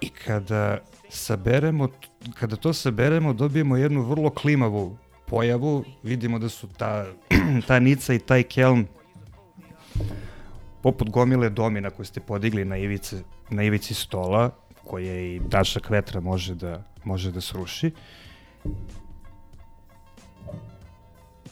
I 0.00 0.08
kada 0.08 0.78
saberemo, 1.08 1.88
kada 2.34 2.56
to 2.56 2.72
saberemo, 2.72 3.32
dobijemo 3.32 3.76
jednu 3.76 4.02
vrlo 4.02 4.30
klimavu 4.30 4.96
pojavu, 5.26 5.84
vidimo 6.02 6.38
da 6.38 6.48
su 6.48 6.68
ta, 6.68 7.06
ta 7.68 7.78
Nica 7.78 8.14
i 8.14 8.18
taj 8.18 8.42
Kelm 8.42 8.86
poput 10.82 11.10
gomile 11.10 11.50
domina 11.50 11.90
koje 11.90 12.06
ste 12.06 12.20
podigli 12.20 12.64
na 12.64 12.76
ivici, 12.76 13.16
na 13.50 13.62
ivici 13.62 13.94
stola, 13.94 14.50
koje 14.84 15.36
i 15.36 15.40
dašak 15.40 15.90
vetra 15.90 16.20
može 16.20 16.54
da, 16.54 16.82
može 17.04 17.30
da 17.32 17.40
sruši. 17.40 17.92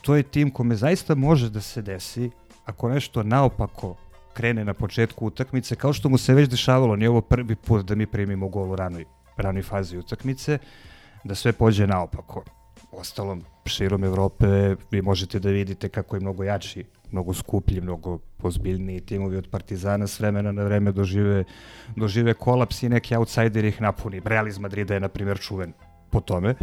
To 0.03 0.16
je 0.16 0.22
tim 0.22 0.51
kome 0.51 0.74
zaista 0.74 1.14
može 1.14 1.51
da 1.51 1.61
se 1.61 1.83
desi 1.83 2.31
ako 2.68 2.88
nešto 2.88 3.22
naopako 3.22 3.96
krene 4.33 4.64
na 4.64 4.74
početku 4.74 5.26
utakmice, 5.26 5.76
kao 5.76 5.92
što 5.92 6.09
mu 6.09 6.18
se 6.18 6.35
već 6.35 6.48
dešavalo, 6.48 6.96
nije 6.96 7.11
ovo 7.11 7.20
prvi 7.20 7.57
put 7.57 7.87
da 7.87 7.94
mi 7.94 8.07
primimo 8.07 8.48
gol 8.48 8.72
u 8.72 8.76
ranoj, 8.76 9.04
ranoj 9.37 9.62
fazi 9.62 9.98
utakmice, 9.98 10.59
da 11.24 11.35
sve 11.35 11.52
pođe 11.52 11.87
naopako. 11.87 12.44
Ostalom, 12.92 13.42
širom 13.66 14.04
Evrope 14.04 14.76
vi 14.90 15.02
možete 15.02 15.38
da 15.38 15.50
vidite 15.50 15.88
kako 15.88 16.16
je 16.16 16.20
mnogo 16.20 16.44
jači, 16.44 16.85
mnogo 17.11 17.35
skuplji, 17.35 17.81
mnogo 17.81 18.18
pozbiljniji 18.18 19.00
timovi 19.00 19.37
od 19.37 19.48
Partizana 19.50 20.07
s 20.07 20.20
vremena 20.20 20.52
na 20.52 20.62
vreme 20.62 20.92
dožive, 20.92 21.44
dožive 21.96 22.35
kolaps 22.35 22.83
i 22.83 22.88
neki 22.88 23.16
outsider 23.16 23.64
ih 23.64 23.81
napuni. 23.81 24.20
Real 24.24 24.48
iz 24.48 24.59
Madrida 24.59 24.94
je, 24.94 25.00
na 25.00 25.09
primjer, 25.09 25.40
čuven 25.40 25.72
po 26.11 26.20
tome. 26.20 26.54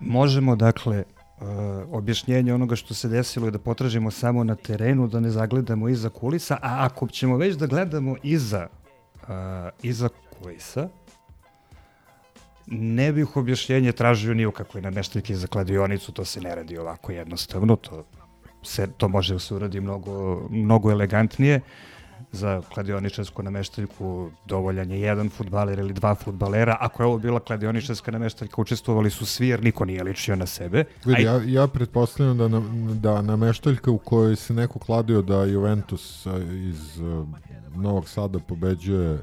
Možemo, 0.00 0.56
dakle, 0.56 1.04
uh, 1.40 1.46
objašnjenje 1.90 2.54
onoga 2.54 2.76
što 2.76 2.94
se 2.94 3.08
desilo 3.08 3.48
i 3.48 3.50
da 3.50 3.58
potražimo 3.58 4.10
samo 4.10 4.44
na 4.44 4.54
terenu, 4.54 5.08
da 5.08 5.20
ne 5.20 5.30
zagledamo 5.30 5.88
iza 5.88 6.08
kulisa, 6.08 6.54
a 6.62 6.86
ako 6.86 7.08
ćemo 7.08 7.36
već 7.36 7.56
da 7.56 7.66
gledamo 7.66 8.16
iza, 8.22 8.66
uh, 9.22 9.28
iza 9.82 10.08
kulisa, 10.38 10.88
ne 12.66 13.12
bih 13.12 13.36
objašnjenje 13.36 13.92
tražio 13.92 14.34
ni 14.34 14.46
u 14.46 14.52
kakvoj 14.52 14.82
nameštaljki 14.82 15.34
za 15.34 15.46
kladionicu, 15.46 16.12
to 16.12 16.24
se 16.24 16.40
ne 16.40 16.54
radi 16.54 16.78
ovako 16.78 17.12
jednostavno, 17.12 17.76
to, 17.76 18.04
se, 18.62 18.88
to 18.96 19.08
može 19.08 19.34
da 19.34 19.38
se 19.38 19.54
uradi 19.54 19.80
mnogo, 19.80 20.48
mnogo 20.50 20.90
elegantnije. 20.90 21.60
Za 22.32 22.62
kladioničarsku 22.74 23.42
nameštaljku 23.42 24.30
dovoljan 24.46 24.90
je 24.90 25.00
jedan 25.00 25.28
futbaler 25.28 25.78
ili 25.78 25.92
dva 25.92 26.14
futbalera. 26.14 26.76
Ako 26.80 27.02
je 27.02 27.06
ovo 27.06 27.18
bila 27.18 27.40
kladioničarska 27.40 28.10
nameštaljka, 28.10 28.60
učestvovali 28.60 29.10
su 29.10 29.26
svi 29.26 29.48
jer 29.48 29.62
niko 29.62 29.84
nije 29.84 30.02
ličio 30.02 30.36
na 30.36 30.46
sebe. 30.46 30.84
Vidi, 31.04 31.22
ja, 31.22 31.40
ja 31.44 31.66
pretpostavljam 31.66 32.38
da, 32.38 32.48
na, 32.48 32.62
da 32.94 33.22
nameštaljka 33.22 33.90
u 33.90 33.98
kojoj 33.98 34.36
se 34.36 34.54
neko 34.54 34.78
kladio 34.78 35.22
da 35.22 35.44
Juventus 35.44 36.26
iz 36.50 37.00
Novog 37.74 38.08
Sada 38.08 38.38
pobeđuje 38.38 39.18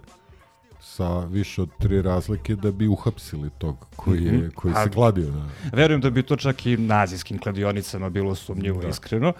sa 0.83 1.19
više 1.19 1.61
od 1.61 1.69
tri 1.79 2.01
razlike 2.01 2.55
da 2.55 2.71
bi 2.71 2.87
uhapsili 2.87 3.49
tog 3.57 3.75
koji, 3.95 4.23
je, 4.23 4.31
mhm. 4.31 4.47
koji 4.55 4.73
se 4.73 4.91
kladio. 4.93 5.31
Da. 5.31 5.49
Verujem 5.73 6.01
da 6.01 6.09
bi 6.09 6.23
to 6.23 6.35
čak 6.35 6.65
i 6.65 6.77
na 6.77 7.01
azijskim 7.01 7.37
kladionicama 7.37 8.09
bilo 8.09 8.35
sumnjivo 8.35 8.81
da. 8.81 8.87
iskreno. 8.87 9.33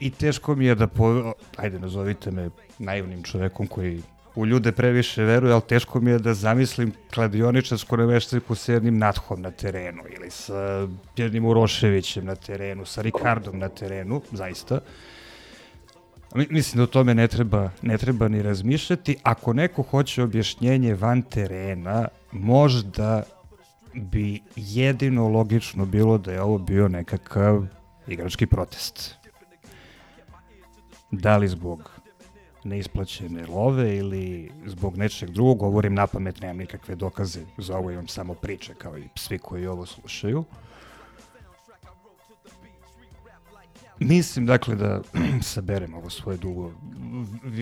I 0.00 0.10
teško 0.10 0.54
mi 0.54 0.66
je 0.66 0.74
da, 0.74 0.86
po, 0.86 1.32
ajde 1.56 1.78
nazovite 1.78 2.30
me 2.30 2.50
naivnim 2.82 3.22
čovekom 3.22 3.66
koji 3.66 4.02
u 4.34 4.46
ljude 4.46 4.72
previše 4.72 5.22
veruje, 5.22 5.52
ali 5.52 5.62
teško 5.68 6.00
mi 6.00 6.10
je 6.10 6.18
da 6.18 6.34
zamislim 6.34 6.92
kladioničarsku 7.14 7.96
nameštaljku 7.96 8.54
sa 8.54 8.72
jednim 8.72 8.98
Nathom 8.98 9.42
na 9.42 9.50
terenu 9.50 10.02
ili 10.16 10.30
sa 10.30 10.88
jednim 11.16 11.44
Uroševićem 11.44 12.24
na 12.24 12.34
terenu, 12.34 12.84
sa 12.84 13.02
Ricardom 13.02 13.58
na 13.58 13.68
terenu, 13.68 14.22
zaista. 14.32 14.80
Mislim 16.34 16.76
da 16.76 16.82
o 16.82 16.86
tome 16.86 17.14
ne 17.14 17.28
treba, 17.28 17.70
ne 17.82 17.98
treba 17.98 18.28
ni 18.28 18.42
razmišljati. 18.42 19.16
Ako 19.22 19.52
neko 19.52 19.82
hoće 19.82 20.22
objašnjenje 20.22 20.94
van 20.94 21.22
terena, 21.22 22.08
možda 22.32 23.22
bi 23.94 24.40
jedino 24.56 25.28
logično 25.28 25.86
bilo 25.86 26.18
da 26.18 26.32
je 26.32 26.42
ovo 26.42 26.58
bio 26.58 26.88
nekakav 26.88 27.66
igrački 28.06 28.46
protest. 28.46 29.14
Da 31.10 31.36
li 31.36 31.48
zbog 31.48 31.91
neisplaćene 32.64 33.46
love 33.46 33.96
ili 33.96 34.50
zbog 34.66 34.96
nečeg 34.96 35.30
drugog, 35.30 35.58
govorim 35.58 35.94
na 35.94 36.06
pamet, 36.06 36.40
nemam 36.40 36.56
nikakve 36.56 36.94
dokaze 36.94 37.40
za 37.58 37.76
ovo, 37.76 37.90
imam 37.90 38.08
samo 38.08 38.34
priče 38.34 38.74
kao 38.74 38.98
i 38.98 39.08
svi 39.14 39.38
koji 39.38 39.66
ovo 39.66 39.86
slušaju. 39.86 40.44
Mislim, 43.98 44.46
dakle, 44.46 44.74
da 44.74 45.00
saberemo 45.52 45.96
ovo 45.96 46.10
svoje 46.10 46.38
dugo, 46.38 46.72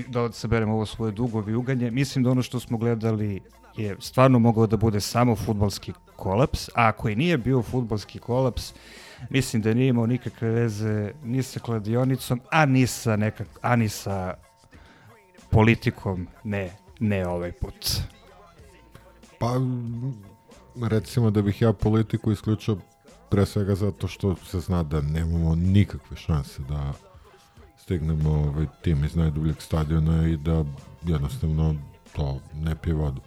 da 0.08 0.32
saberemo 0.32 0.74
ovo 0.74 0.86
svoje 0.86 1.12
dugo 1.12 1.40
viuganje. 1.40 1.90
Mislim 1.90 2.24
da 2.24 2.30
ono 2.30 2.42
što 2.42 2.60
smo 2.60 2.78
gledali 2.78 3.40
je 3.76 3.96
stvarno 3.98 4.38
mogao 4.38 4.66
da 4.66 4.76
bude 4.76 5.00
samo 5.00 5.36
futbalski 5.36 5.92
kolaps, 6.16 6.68
a 6.68 6.88
ako 6.88 7.08
i 7.08 7.16
nije 7.16 7.38
bio 7.38 7.62
futbalski 7.62 8.18
kolaps, 8.18 8.72
mislim 9.30 9.62
da 9.62 9.74
nije 9.74 9.88
imao 9.88 10.06
nikakve 10.06 10.50
veze 10.50 11.12
ni 11.24 11.42
sa 11.42 11.60
kladionicom, 11.60 12.40
a 12.50 12.66
ni 12.66 12.86
sa, 12.86 13.16
nekak, 13.16 13.48
a 13.62 13.76
ni 13.76 13.88
sa 13.88 14.34
politikom, 15.50 16.28
ne, 16.44 16.70
ne 17.00 17.26
ovaj 17.26 17.52
put. 17.52 18.00
Pa, 19.38 19.54
recimo 20.88 21.30
da 21.30 21.42
bih 21.42 21.62
ja 21.62 21.72
politiku 21.72 22.32
isključio 22.32 22.76
pre 23.30 23.46
svega 23.46 23.74
zato 23.74 24.08
što 24.08 24.36
se 24.36 24.60
zna 24.60 24.82
da 24.82 25.00
nemamo 25.00 25.54
nikakve 25.54 26.16
šanse 26.16 26.62
da 26.68 26.92
stignemo 27.78 28.30
ovaj 28.30 28.66
tim 28.82 29.04
iz 29.04 29.16
najdubljeg 29.16 29.62
stadiona 29.62 30.28
i 30.28 30.36
da 30.36 30.64
jednostavno 31.02 31.74
to 32.12 32.38
ne 32.54 32.76
pije 32.76 32.94
vodu. 32.94 33.20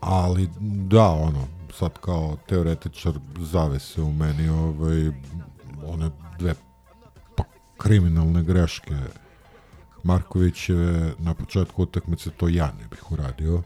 Ali 0.00 0.48
da, 0.60 1.08
ono, 1.08 1.48
sad 1.74 1.98
kao 1.98 2.36
teoretičar 2.46 3.18
zavese 3.38 4.02
u 4.02 4.12
meni 4.12 4.48
ovaj, 4.48 5.10
one 5.86 6.10
dve 6.38 6.54
pa, 7.36 7.44
kriminalne 7.76 8.42
greške 8.42 8.94
Markovićeve 10.02 11.14
na 11.18 11.34
početku 11.34 11.82
utakmice 11.82 12.30
to 12.30 12.48
ja 12.48 12.72
ne 12.80 12.88
bih 12.90 13.12
uradio. 13.12 13.62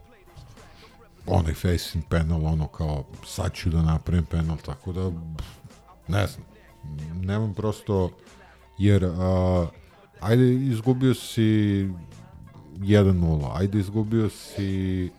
Onaj 1.27 1.53
facing 1.53 2.03
penal, 2.09 2.45
ono 2.45 2.67
kao 2.67 3.05
sad 3.25 3.53
ću 3.53 3.69
da 3.69 3.81
napravim 3.81 4.25
penal, 4.25 4.57
tako 4.65 4.93
da 4.93 5.11
ne 6.07 6.27
znam, 6.27 6.45
nemam 7.13 7.53
prosto 7.53 8.11
jer 8.77 9.05
a, 9.05 9.67
ajde 10.19 10.53
izgubio 10.53 11.13
si 11.13 11.41
1-0, 12.77 13.51
ajde 13.53 13.79
izgubio 13.79 14.29
si 14.29 15.11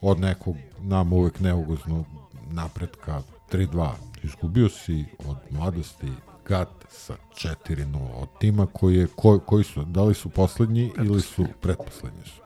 od 0.00 0.20
nekog 0.20 0.56
nam 0.80 1.12
uvek 1.12 1.40
neugoznog 1.40 2.06
napretka 2.50 3.22
3-2, 3.52 3.90
izgubio 4.22 4.68
si 4.68 5.04
od 5.26 5.36
mladosti 5.50 6.12
Gat 6.48 6.83
sa 6.96 7.14
4-0 7.34 7.86
od 8.14 8.28
tima 8.38 8.66
koji, 8.66 8.96
je, 8.96 9.06
ko, 9.08 9.38
koji 9.38 9.64
su, 9.64 9.84
da 9.84 10.02
li 10.02 10.14
su 10.14 10.28
poslednji 10.28 10.92
ili 10.98 11.20
su 11.20 11.46
pretposlednji 11.60 12.22
su. 12.24 12.40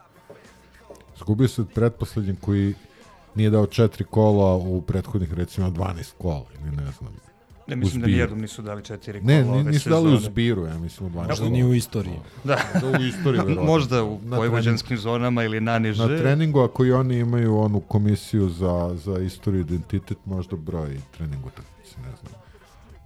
Zgubio 1.18 1.48
se 1.48 1.60
od 1.60 1.68
pretposlednjeg 1.68 2.36
koji 2.40 2.74
nije 3.34 3.50
dao 3.50 3.66
četiri 3.66 4.04
kola 4.04 4.54
u 4.56 4.82
prethodnih 4.82 5.32
recimo 5.32 5.70
12 5.70 6.12
kola 6.18 6.44
ili 6.58 6.70
ne 6.70 6.92
znam. 6.92 7.12
Ne, 7.66 7.76
mislim 7.76 8.00
da 8.00 8.06
nijednom 8.06 8.40
nisu 8.40 8.62
dali 8.62 8.84
četiri 8.84 9.20
Ne, 9.20 9.42
kola 9.42 9.54
ni- 9.54 9.60
ove 9.60 9.70
nisu 9.70 9.90
dali 9.90 10.14
u 10.14 10.18
zbiru, 10.18 10.66
ja 10.66 10.78
mislim 10.78 11.06
u 11.06 11.12
12 11.12 11.28
Možda 11.28 11.34
kola. 11.36 11.50
ni 11.50 11.64
u 11.64 11.74
istoriji. 11.74 12.18
Da. 12.44 12.58
Da, 12.74 12.98
u 12.98 13.02
istoriji, 13.02 13.40
verovatno. 13.42 13.64
Možda 13.64 14.04
u 14.04 14.18
vojvođanskim 14.24 14.98
zonama 14.98 15.44
ili 15.44 15.60
naniže. 15.60 16.02
Na 16.02 16.18
treningu, 16.18 16.60
ako 16.60 16.84
i 16.84 16.92
oni 16.92 17.18
imaju 17.18 17.56
onu 17.56 17.80
komisiju 17.80 18.48
za, 18.48 18.96
za 18.96 19.18
istoriju 19.18 19.60
identitet, 19.60 20.18
možda 20.24 20.56
broj 20.56 21.00
trening 21.10 21.46
utakmice, 21.46 21.96
ne 21.98 22.10
znam. 22.12 22.32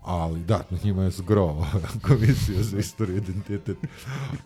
Ali 0.02 0.40
da, 0.40 0.62
na 0.70 0.78
njima 0.84 1.02
je 1.02 1.10
zgro 1.10 1.66
komisija 2.08 2.62
za 2.62 2.78
istoriju 2.78 3.16
identitet. 3.16 3.76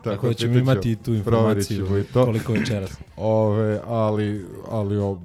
Tako 0.05 0.29
da 0.29 0.35
ćemo 0.35 0.53
pitat 0.53 0.63
imati 0.63 0.97
tu 0.97 1.15
informaciju 1.15 1.87
ćemo 1.87 1.99
i 1.99 2.05
to. 2.05 2.25
koliko 2.25 2.53
večeras. 2.53 2.91
Ove, 3.17 3.81
ali, 3.87 4.47
ali 4.71 4.97
o, 4.99 5.19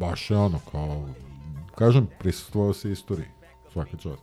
baš 0.00 0.30
je 0.30 0.36
ono, 0.36 0.58
kao, 0.70 1.08
kažem, 1.74 2.08
prisustvovao 2.18 2.72
se 2.72 2.92
istoriji. 2.92 3.26
Svaka 3.72 3.96
čast. 3.96 4.22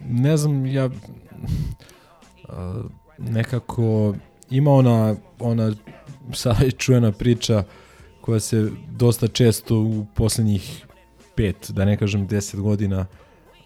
ne 0.00 0.36
znam, 0.36 0.66
ja 0.66 0.90
a, 2.48 2.82
nekako 3.18 4.14
ima 4.50 4.70
ona, 4.70 5.16
ona 5.38 5.72
sada 6.32 6.64
je 6.64 6.70
čujena 6.70 7.12
priča 7.12 7.64
koja 8.20 8.40
se 8.40 8.70
dosta 8.90 9.28
često 9.28 9.76
u 9.76 10.06
poslednjih 10.14 10.86
pet, 11.34 11.70
da 11.70 11.84
ne 11.84 11.96
kažem 11.96 12.26
deset 12.26 12.60
godina 12.60 13.06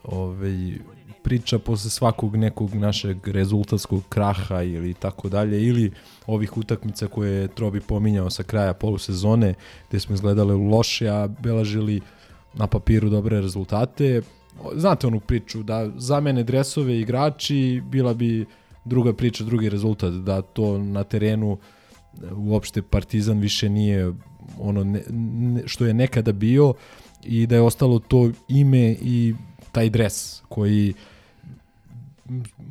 ovaj, 0.04 0.78
priča 1.22 1.58
posle 1.58 1.90
svakog 1.90 2.36
nekog 2.36 2.74
našeg 2.74 3.28
rezultatskog 3.28 4.02
kraha 4.08 4.62
ili 4.62 4.94
tako 4.94 5.28
dalje, 5.28 5.62
ili 5.62 5.92
ovih 6.26 6.56
utakmica 6.56 7.06
koje 7.06 7.32
je 7.32 7.48
Trobi 7.48 7.80
pominjao 7.80 8.30
sa 8.30 8.42
kraja 8.42 8.74
polusezone, 8.74 9.54
gde 9.88 10.00
smo 10.00 10.14
izgledali 10.14 10.54
loše, 10.54 11.08
a 11.08 11.28
belažili 11.28 12.00
na 12.54 12.66
papiru 12.66 13.08
dobre 13.08 13.40
rezultate. 13.40 14.22
Znate 14.74 15.06
onu 15.06 15.20
priču 15.20 15.62
da 15.62 15.90
zamene 15.96 16.42
dresove 16.42 17.00
igrači 17.00 17.82
bila 17.90 18.14
bi 18.14 18.46
druga 18.84 19.12
priča, 19.12 19.44
drugi 19.44 19.68
rezultat, 19.68 20.12
da 20.12 20.42
to 20.42 20.78
na 20.78 21.04
terenu 21.04 21.58
uopšte 22.36 22.82
Partizan 22.82 23.38
više 23.38 23.68
nije 23.68 24.12
ono 24.58 24.84
ne, 24.84 25.02
ne, 25.10 25.62
što 25.66 25.86
je 25.86 25.94
nekada 25.94 26.32
bio 26.32 26.74
i 27.24 27.46
da 27.46 27.54
je 27.54 27.62
ostalo 27.62 27.98
to 27.98 28.30
ime 28.48 28.96
i 29.02 29.34
taj 29.74 29.90
dres 29.90 30.42
koji 30.48 30.94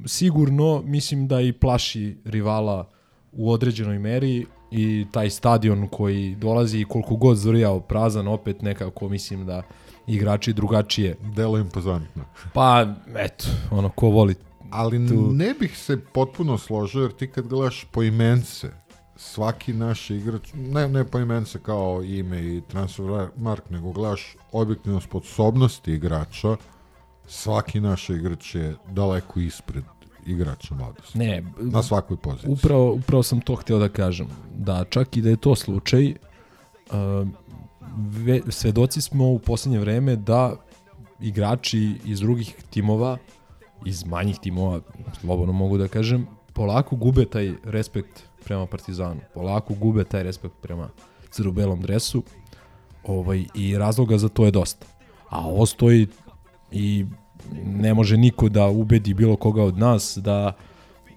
sigurno 0.05 0.81
mislim 0.81 1.27
da 1.27 1.41
i 1.41 1.51
plaši 1.53 2.17
rivala 2.25 2.87
u 3.31 3.51
određenoj 3.51 3.99
meri 3.99 4.45
i 4.71 5.05
taj 5.11 5.29
stadion 5.29 5.87
koji 5.87 6.35
dolazi 6.35 6.79
i 6.79 6.85
koliko 6.85 7.15
god 7.15 7.37
zvrjao 7.37 7.79
prazan 7.79 8.27
opet 8.27 8.61
nekako 8.61 9.09
mislim 9.09 9.45
da 9.45 9.61
igrači 10.07 10.53
drugačije 10.53 11.15
Delo 11.35 11.57
impozantno. 11.57 12.23
pa 12.53 12.93
eto 13.15 13.45
ono 13.71 13.89
ko 13.89 14.07
voli 14.07 14.35
Ali 14.71 15.07
tu- 15.07 15.31
ne 15.31 15.53
bih 15.53 15.77
se 15.77 15.99
potpuno 16.13 16.57
složio, 16.57 17.01
jer 17.01 17.11
ti 17.11 17.27
kad 17.27 17.47
gledaš 17.47 17.85
po 17.91 18.03
imence, 18.03 18.67
svaki 19.15 19.73
naš 19.73 20.09
igrač, 20.09 20.49
ne, 20.53 20.87
ne 20.87 21.03
po 21.03 21.19
imence 21.19 21.59
kao 21.59 22.03
ime 22.03 22.41
i 22.41 22.61
transfer 22.61 23.05
mark, 23.37 23.69
nego 23.69 23.91
gledaš 23.91 24.35
objektivno 24.51 25.01
sposobnosti 25.01 25.91
igrača, 25.91 26.55
svaki 27.27 27.79
naš 27.79 28.09
igrač 28.09 28.55
je 28.55 28.75
daleko 28.91 29.39
ispred 29.39 29.83
igrača 30.25 30.75
mladosti. 30.75 31.17
Ne, 31.17 31.43
Na 31.59 31.83
svakoj 31.83 32.17
poziciji. 32.17 32.51
Upravo, 32.51 32.93
upravo 32.93 33.23
sam 33.23 33.41
to 33.41 33.55
hteo 33.55 33.79
da 33.79 33.89
kažem. 33.89 34.27
Da 34.55 34.83
čak 34.89 35.17
i 35.17 35.21
da 35.21 35.29
je 35.29 35.37
to 35.37 35.55
slučaj, 35.55 36.09
uh, 36.11 37.27
ve, 37.97 38.41
svedoci 38.49 39.01
smo 39.01 39.27
u 39.27 39.39
poslednje 39.39 39.79
vreme 39.79 40.15
da 40.15 40.55
igrači 41.19 41.95
iz 42.05 42.19
drugih 42.19 42.55
timova, 42.69 43.17
iz 43.85 44.05
manjih 44.05 44.39
timova, 44.39 44.79
slobodno 45.21 45.53
mogu 45.53 45.77
da 45.77 45.87
kažem, 45.87 46.27
polako 46.53 46.95
gube 46.95 47.25
taj 47.25 47.53
respekt 47.63 48.23
prema 48.45 48.65
Partizanu. 48.65 49.21
Polako 49.33 49.73
gube 49.73 50.03
taj 50.03 50.23
respekt 50.23 50.55
prema 50.61 50.89
crno-belom 51.31 51.81
dresu 51.81 52.23
ovaj, 53.03 53.45
i 53.55 53.77
razloga 53.77 54.17
za 54.17 54.29
to 54.29 54.45
je 54.45 54.51
dosta. 54.51 54.85
A 55.29 55.47
ovo 55.47 55.65
stoji 55.65 56.07
i 56.73 57.05
ne 57.65 57.93
može 57.93 58.17
niko 58.17 58.49
da 58.49 58.67
ubedi 58.67 59.13
bilo 59.13 59.35
koga 59.35 59.63
od 59.63 59.77
nas 59.77 60.17
da 60.21 60.53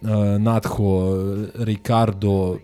uh, 0.00 0.08
Natho, 0.40 1.14
Ricardo 1.54 2.58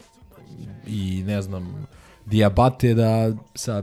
i 0.87 1.23
ne 1.27 1.43
znam 1.43 1.87
Diabate 2.27 2.95
da 2.95 3.33
sa 3.55 3.83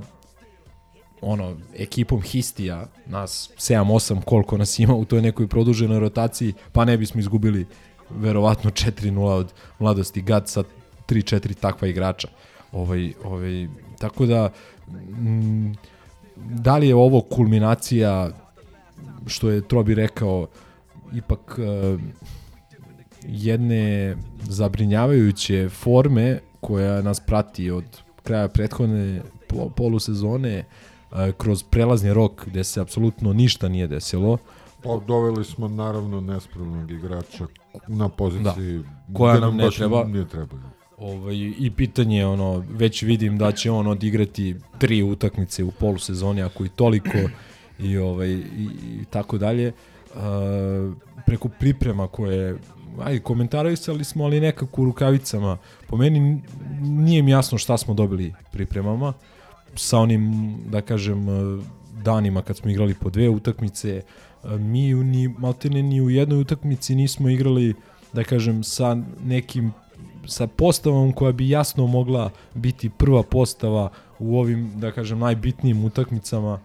ono, 1.22 1.56
ekipom 1.78 2.22
Histija, 2.22 2.88
nas 3.06 3.52
7-8 3.58 4.22
koliko 4.22 4.58
nas 4.58 4.80
ima 4.80 4.96
u 4.96 5.06
toj 5.06 5.22
nekoj 5.22 5.48
produženoj 5.48 6.00
rotaciji, 6.00 6.54
pa 6.72 6.86
ne 6.86 6.98
bismo 6.98 7.20
izgubili 7.20 7.66
verovatno 8.10 8.70
4-0 8.70 9.20
od 9.20 9.54
mladosti 9.80 10.22
Gad 10.22 10.50
sa 10.50 10.64
3-4 11.08 11.54
takva 11.56 11.88
igrača. 11.88 12.28
Ovaj, 12.72 13.14
ovaj, 13.24 13.68
tako 14.00 14.26
da 14.26 14.50
mm, 14.90 15.74
da 16.38 16.78
li 16.78 16.88
je 16.88 16.96
ovo 16.96 17.22
kulminacija 17.22 18.30
što 19.28 19.50
je 19.50 19.68
Trobi 19.68 19.96
rekao 19.96 20.48
ipak 21.14 21.60
uh, 21.60 22.02
jedne 23.24 24.16
zabrinjavajuće 24.44 25.70
forme 25.70 26.40
koja 26.62 27.02
nas 27.02 27.20
prati 27.20 27.72
od 27.72 27.84
kraja 28.24 28.48
prethodne 28.48 29.22
pol- 29.50 29.70
polusezone 29.70 30.64
uh, 31.12 31.18
kroz 31.38 31.64
prelazni 31.64 32.14
rok 32.14 32.46
gde 32.46 32.64
se 32.64 32.82
apsolutno 32.82 33.34
ništa 33.34 33.70
nije 33.70 33.88
desilo. 33.88 34.38
Pa, 34.84 35.00
doveli 35.08 35.46
smo 35.46 35.68
naravno 35.68 36.22
nespravnog 36.22 36.92
igrača 36.92 37.48
na 37.88 38.10
poziciji 38.10 38.78
Da. 38.78 39.14
Koja 39.14 39.40
nam 39.40 39.56
ne 39.56 39.70
treba. 39.78 40.04
Nije 40.04 40.28
treba. 40.28 40.56
Ovaj, 40.98 41.36
I 41.36 41.72
pitanje 41.78 42.18
je 42.18 42.26
ono, 42.26 42.66
već 42.70 43.02
vidim 43.02 43.38
da 43.38 43.52
će 43.52 43.72
on 43.72 43.88
odigrati 43.88 44.56
tri 44.78 45.04
utakmice 45.04 45.64
u 45.64 45.72
polusezoni, 45.72 46.42
ako 46.42 46.66
i 46.66 46.70
toliko, 46.70 47.18
i, 47.80 47.98
ovaj, 47.98 48.30
i, 48.30 48.70
i 49.02 49.06
tako 49.10 49.38
dalje. 49.38 49.72
Uh, 50.16 50.22
preko 51.26 51.50
priprema 51.60 52.08
koje, 52.08 52.58
aj, 53.02 53.20
komentarisali 53.20 54.04
smo, 54.04 54.24
ali 54.24 54.40
nekako 54.40 54.82
u 54.82 54.86
rukavicama. 54.86 55.58
Po 55.88 55.98
meni 55.98 56.42
nije 56.82 57.22
mi 57.22 57.32
jasno 57.32 57.58
šta 57.58 57.78
smo 57.78 57.94
dobili 57.94 58.34
pripremama 58.52 59.14
sa 59.76 60.00
onim, 60.00 60.56
da 60.70 60.82
kažem, 60.82 61.28
uh, 61.28 61.64
danima 62.04 62.42
kad 62.42 62.58
smo 62.58 62.72
igrali 62.72 62.94
po 62.94 63.10
dve 63.10 63.30
utakmice. 63.30 64.02
Uh, 64.44 64.52
mi 64.52 64.94
ni, 64.94 65.28
maltene 65.28 65.84
ni 65.84 66.02
u 66.02 66.10
jednoj 66.10 66.42
utakmici 66.42 66.96
nismo 66.96 67.30
igrali, 67.30 67.74
da 68.14 68.24
kažem, 68.24 68.64
sa 68.64 68.98
nekim 69.26 69.72
sa 70.28 70.48
postavom 70.48 71.12
koja 71.12 71.32
bi 71.32 71.50
jasno 71.50 71.88
mogla 71.88 72.32
biti 72.54 72.90
prva 72.90 73.24
postava 73.24 73.90
u 74.20 74.40
ovim, 74.40 74.72
da 74.76 74.92
kažem, 74.92 75.20
najbitnijim 75.20 75.86
utakmicama 75.86 76.54
uh, 76.54 76.60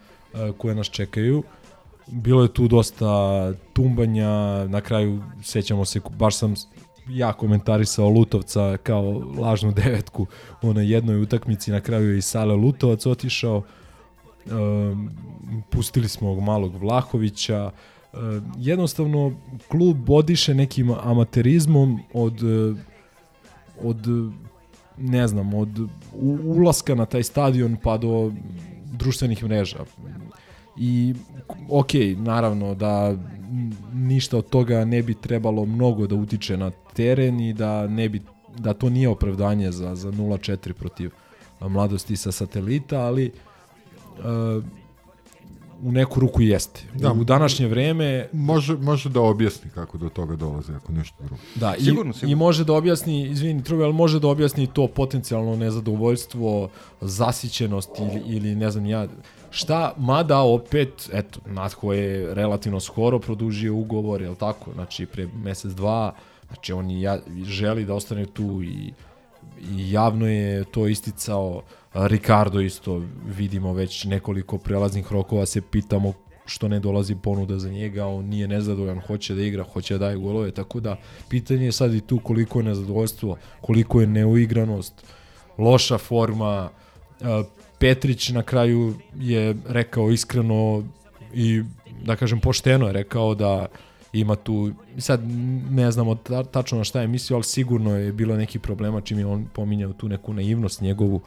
koje 0.58 0.74
nas 0.74 0.86
čekaju. 0.86 1.42
Bilo 2.06 2.42
je 2.42 2.54
tu 2.54 2.68
dosta 2.68 3.52
tumbanja, 3.72 4.64
na 4.66 4.80
kraju 4.80 5.22
sećamo 5.42 5.84
se, 5.84 6.00
baš 6.18 6.36
sam 6.36 6.54
ja 7.08 7.32
komentarisao 7.32 8.08
Lutovca 8.08 8.76
kao 8.82 9.22
lažnu 9.38 9.72
devetku 9.72 10.26
u 10.62 10.68
onoj 10.68 10.92
jednoj 10.92 11.22
utakmici, 11.22 11.70
na 11.70 11.80
kraju 11.80 12.12
je 12.12 12.18
i 12.18 12.22
Sale 12.22 12.54
Lutovac 12.54 13.06
otišao, 13.06 13.62
pustili 15.70 16.08
smo 16.08 16.28
ovog 16.28 16.42
malog 16.42 16.76
Vlahovića, 16.76 17.70
jednostavno 18.58 19.32
klub 19.68 20.10
odiše 20.10 20.54
nekim 20.54 20.90
amaterizmom 20.90 22.00
od 22.12 22.40
od 23.82 24.06
ne 24.98 25.28
znam, 25.28 25.54
od 25.54 25.88
ulaska 26.44 26.94
na 26.94 27.06
taj 27.06 27.22
stadion 27.22 27.76
pa 27.82 27.96
do 27.96 28.32
društvenih 28.98 29.44
mreža. 29.44 29.84
I 30.76 31.14
ok, 31.70 31.90
naravno 32.16 32.74
da 32.74 33.16
ništa 33.92 34.38
od 34.38 34.48
toga 34.48 34.84
ne 34.84 35.02
bi 35.02 35.14
trebalo 35.14 35.64
mnogo 35.64 36.06
da 36.06 36.14
utiče 36.14 36.56
na 36.56 36.70
teren 36.70 37.40
i 37.40 37.52
da 37.52 37.86
ne 37.86 38.08
bi 38.08 38.22
da 38.58 38.72
to 38.74 38.90
nije 38.90 39.08
opravdanje 39.08 39.72
za 39.72 39.94
za 39.94 40.12
0-4 40.12 40.72
protiv 40.72 41.10
mladosti 41.60 42.16
sa 42.16 42.32
satelita, 42.32 43.00
ali 43.00 43.30
uh, 44.18 44.64
u 45.82 45.92
neku 45.92 46.20
ruku 46.20 46.42
jeste. 46.42 46.82
Da. 46.94 47.12
U 47.12 47.24
današnje 47.24 47.68
vreme 47.68 48.28
Može, 48.32 48.76
može 48.76 49.08
da 49.08 49.20
objasni 49.20 49.70
kako 49.70 49.98
do 49.98 50.08
toga 50.08 50.36
dolaze, 50.36 50.74
ako 50.74 50.92
nešto 50.92 51.16
drugo. 51.18 51.42
Da, 51.54 51.74
Sigurno, 51.78 52.10
i, 52.10 52.14
sigurno. 52.14 52.32
i 52.32 52.34
može 52.34 52.64
da 52.64 52.72
objasni, 52.72 53.28
izvini, 53.28 53.64
Trube, 53.64 53.84
ali 53.84 53.92
može 53.92 54.20
da 54.20 54.28
objasni 54.28 54.66
to 54.66 54.86
potencijalno 54.86 55.56
nezadovoljstvo, 55.56 56.68
zasićenost 57.00 57.90
ili, 57.98 58.22
ili 58.26 58.54
ne 58.54 58.70
znam 58.70 58.86
ja, 58.86 59.06
šta, 59.50 59.94
mada 59.98 60.40
opet, 60.40 61.10
eto, 61.12 61.40
Natho 61.46 61.92
je 61.92 62.34
relativno 62.34 62.80
skoro 62.80 63.18
produžio 63.18 63.74
ugovor, 63.74 64.22
je 64.22 64.34
tako, 64.34 64.72
znači 64.74 65.06
pre 65.06 65.28
mesec, 65.44 65.72
dva, 65.72 66.14
znači 66.46 66.72
on 66.72 66.90
i 66.90 67.02
ja, 67.02 67.18
želi 67.44 67.84
da 67.84 67.94
ostane 67.94 68.26
tu 68.26 68.62
i 68.62 68.92
i 69.70 69.92
javno 69.92 70.26
je 70.26 70.64
to 70.64 70.86
isticao 70.86 71.62
Ricardo 71.94 72.60
isto 72.60 73.02
vidimo 73.36 73.72
već 73.72 74.04
nekoliko 74.04 74.58
prelaznih 74.58 75.12
rokova 75.12 75.46
se 75.46 75.60
pitamo 75.60 76.12
što 76.46 76.68
ne 76.68 76.80
dolazi 76.80 77.14
ponuda 77.14 77.58
za 77.58 77.70
njega, 77.70 78.06
on 78.06 78.24
nije 78.24 78.48
nezadovoljan, 78.48 79.00
hoće 79.00 79.34
da 79.34 79.42
igra, 79.42 79.64
hoće 79.64 79.94
da 79.94 79.98
daje 79.98 80.16
golove, 80.16 80.50
tako 80.50 80.80
da 80.80 80.96
pitanje 81.28 81.64
je 81.64 81.72
sad 81.72 81.94
i 81.94 82.00
tu 82.00 82.18
koliko 82.18 82.58
je 82.58 82.64
nezadovoljstvo, 82.64 83.36
koliko 83.60 84.00
je 84.00 84.06
neuigranost, 84.06 85.04
loša 85.58 85.98
forma, 85.98 86.70
Petrić 87.78 88.28
na 88.28 88.42
kraju 88.42 88.94
je 89.16 89.56
rekao 89.68 90.10
iskreno 90.10 90.84
i 91.34 91.62
da 92.04 92.16
kažem 92.16 92.40
pošteno 92.40 92.86
je 92.86 92.92
rekao 92.92 93.34
da 93.34 93.66
ima 94.12 94.36
tu, 94.36 94.72
sad 94.98 95.20
ne 95.70 95.90
znamo 95.90 96.14
ta, 96.14 96.44
tačno 96.44 96.78
na 96.78 96.84
šta 96.84 97.00
je 97.00 97.06
mislio, 97.06 97.36
ali 97.36 97.44
sigurno 97.44 97.96
je 97.96 98.12
bilo 98.12 98.36
neki 98.36 98.58
problema 98.58 99.00
čim 99.00 99.18
je 99.18 99.26
on 99.26 99.46
pominjao 99.54 99.92
tu 99.92 100.08
neku 100.08 100.32
naivnost 100.32 100.80
njegovu. 100.80 101.16
uh, 101.16 101.22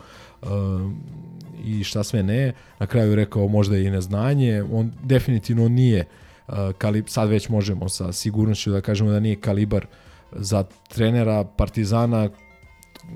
i 1.66 1.84
šta 1.84 2.04
sve 2.04 2.24
ne. 2.24 2.54
Na 2.80 2.86
kraju 2.86 3.10
je 3.10 3.16
rekao 3.16 3.48
možda 3.48 3.78
i 3.78 3.90
neznanje. 3.90 4.64
On 4.72 4.92
definitivno 5.04 5.70
nije 5.70 6.06
uh, 6.48 6.54
kalib, 6.78 7.06
sad 7.08 7.30
već 7.30 7.50
možemo 7.50 7.90
sa 7.90 8.12
sigurnošću 8.12 8.72
da 8.72 8.82
kažemo 8.82 9.12
da 9.12 9.20
nije 9.20 9.36
kalibar 9.36 9.86
za 10.32 10.64
trenera 10.90 11.44
Partizana 11.44 12.30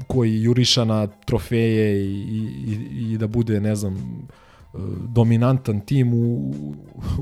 koji 0.07 0.41
juriša 0.41 0.85
na 0.85 1.07
trofeje 1.07 2.05
i, 2.05 2.21
i, 2.67 3.11
i 3.11 3.17
da 3.17 3.27
bude, 3.27 3.61
ne 3.61 3.75
znam, 3.75 3.93
uh, 3.93 4.81
dominantan 5.07 5.81
tim 5.81 6.13
u, 6.13 6.53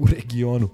u 0.01 0.07
regionu. 0.15 0.69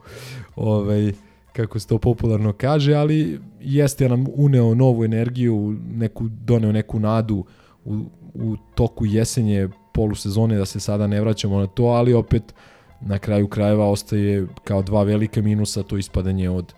Ovaj, 0.55 1.13
kako 1.53 1.79
se 1.79 1.87
to 1.87 1.97
popularno 1.97 2.53
kaže, 2.53 2.93
ali 2.93 3.39
jeste 3.61 4.09
nam 4.09 4.25
uneo 4.33 4.75
novu 4.75 5.05
energiju, 5.05 5.77
neku, 5.91 6.27
doneo 6.27 6.71
neku 6.71 6.99
nadu 6.99 7.45
u, 7.85 8.05
u 8.35 8.55
toku 8.75 9.05
jesenje 9.05 9.69
polusezone, 9.93 10.57
da 10.57 10.65
se 10.65 10.79
sada 10.79 11.07
ne 11.07 11.21
vraćamo 11.21 11.59
na 11.59 11.67
to, 11.67 11.83
ali 11.83 12.13
opet 12.13 12.53
na 13.01 13.19
kraju 13.19 13.47
krajeva 13.47 13.89
ostaje 13.89 14.47
kao 14.63 14.81
dva 14.81 15.03
velika 15.03 15.41
minusa 15.41 15.83
to 15.83 15.97
ispadanje 15.97 16.49
od 16.49 16.73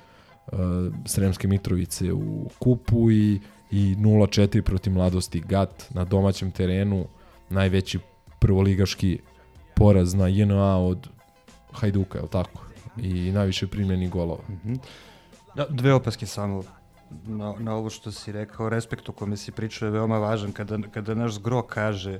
uh, 0.47 0.59
Sremske 1.05 1.47
Mitrovice 1.47 2.13
u 2.13 2.49
kupu 2.59 3.11
i, 3.11 3.39
i 3.71 3.95
0-4 3.95 4.61
protiv 4.61 4.93
mladosti 4.93 5.39
GAT 5.39 5.85
na 5.89 6.05
domaćem 6.05 6.51
terenu, 6.51 7.05
najveći 7.49 7.99
prvoligaški 8.39 9.19
poraz 9.75 10.13
na 10.13 10.27
JNA 10.27 10.77
od 10.77 11.07
Hajduka, 11.71 12.19
je 12.19 12.27
tako? 12.27 12.67
i 13.01 13.31
najviše 13.31 13.67
primljeni 13.67 14.09
golova. 14.09 14.43
Mm 14.49 14.59
-hmm. 14.65 14.79
dve 15.69 15.93
opaske 15.93 16.25
samo 16.25 16.63
na, 17.25 17.53
na 17.59 17.75
ovo 17.75 17.89
što 17.89 18.11
si 18.11 18.31
rekao, 18.31 18.69
respekt 18.69 19.09
o 19.09 19.11
kome 19.11 19.37
si 19.37 19.51
pričao 19.51 19.85
je 19.85 19.91
veoma 19.91 20.17
važan. 20.17 20.51
Kada, 20.51 20.77
kada 20.93 21.15
naš 21.15 21.33
zgro 21.33 21.61
kaže, 21.61 22.19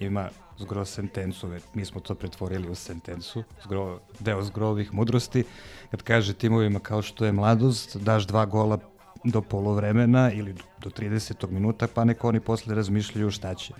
ima 0.00 0.28
zgro 0.58 0.84
sentencu, 0.84 1.50
mi 1.74 1.84
smo 1.84 2.00
to 2.00 2.14
pretvorili 2.14 2.68
u 2.70 2.74
sentencu, 2.74 3.44
zgro, 3.64 4.00
deo 4.20 4.42
zgrovih 4.42 4.94
mudrosti, 4.94 5.44
kad 5.90 6.02
kaže 6.02 6.34
timovima 6.34 6.80
kao 6.80 7.02
što 7.02 7.24
je 7.24 7.32
mladost, 7.32 7.96
daš 7.96 8.26
dva 8.26 8.46
gola 8.46 8.78
do 9.24 9.42
polovremena 9.42 10.32
ili 10.32 10.54
do 10.78 10.90
30. 10.90 11.50
minuta, 11.50 11.88
pa 11.94 12.04
neko 12.04 12.28
oni 12.28 12.40
posle 12.40 12.74
razmišljaju 12.74 13.30
šta 13.30 13.54
će. 13.54 13.74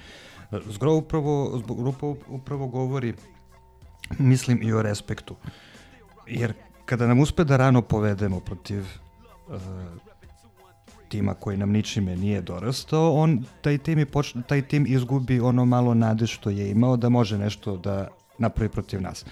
Zgro 0.67 0.95
upravo, 0.95 1.63
upravo, 1.69 2.17
upravo 2.29 2.67
govori, 2.67 3.15
mislim 4.19 4.63
i 4.63 4.73
o 4.73 4.83
respektu. 4.83 5.37
Jer 6.27 6.53
kada 6.85 7.07
nam 7.07 7.21
uspe 7.21 7.45
da 7.45 7.57
rano 7.57 7.83
povedemo 7.83 8.41
protiv 8.41 8.81
uh, 9.49 9.61
tima 11.09 11.35
koji 11.35 11.57
nam 11.57 11.71
ničime 11.71 12.17
nije 12.17 12.43
dorastao, 12.43 13.13
on, 13.15 13.45
taj, 13.61 13.79
tim 13.79 13.99
i 13.99 14.07
počne, 14.07 14.43
taj 14.43 14.63
tim 14.63 14.87
izgubi 14.89 15.41
ono 15.41 15.65
malo 15.65 15.95
nade 15.95 16.27
što 16.27 16.51
je 16.51 16.71
imao 16.71 16.97
da 16.97 17.09
može 17.09 17.39
nešto 17.39 17.77
da 17.77 18.09
napravi 18.39 18.69
protiv 18.69 19.03
nas. 19.03 19.25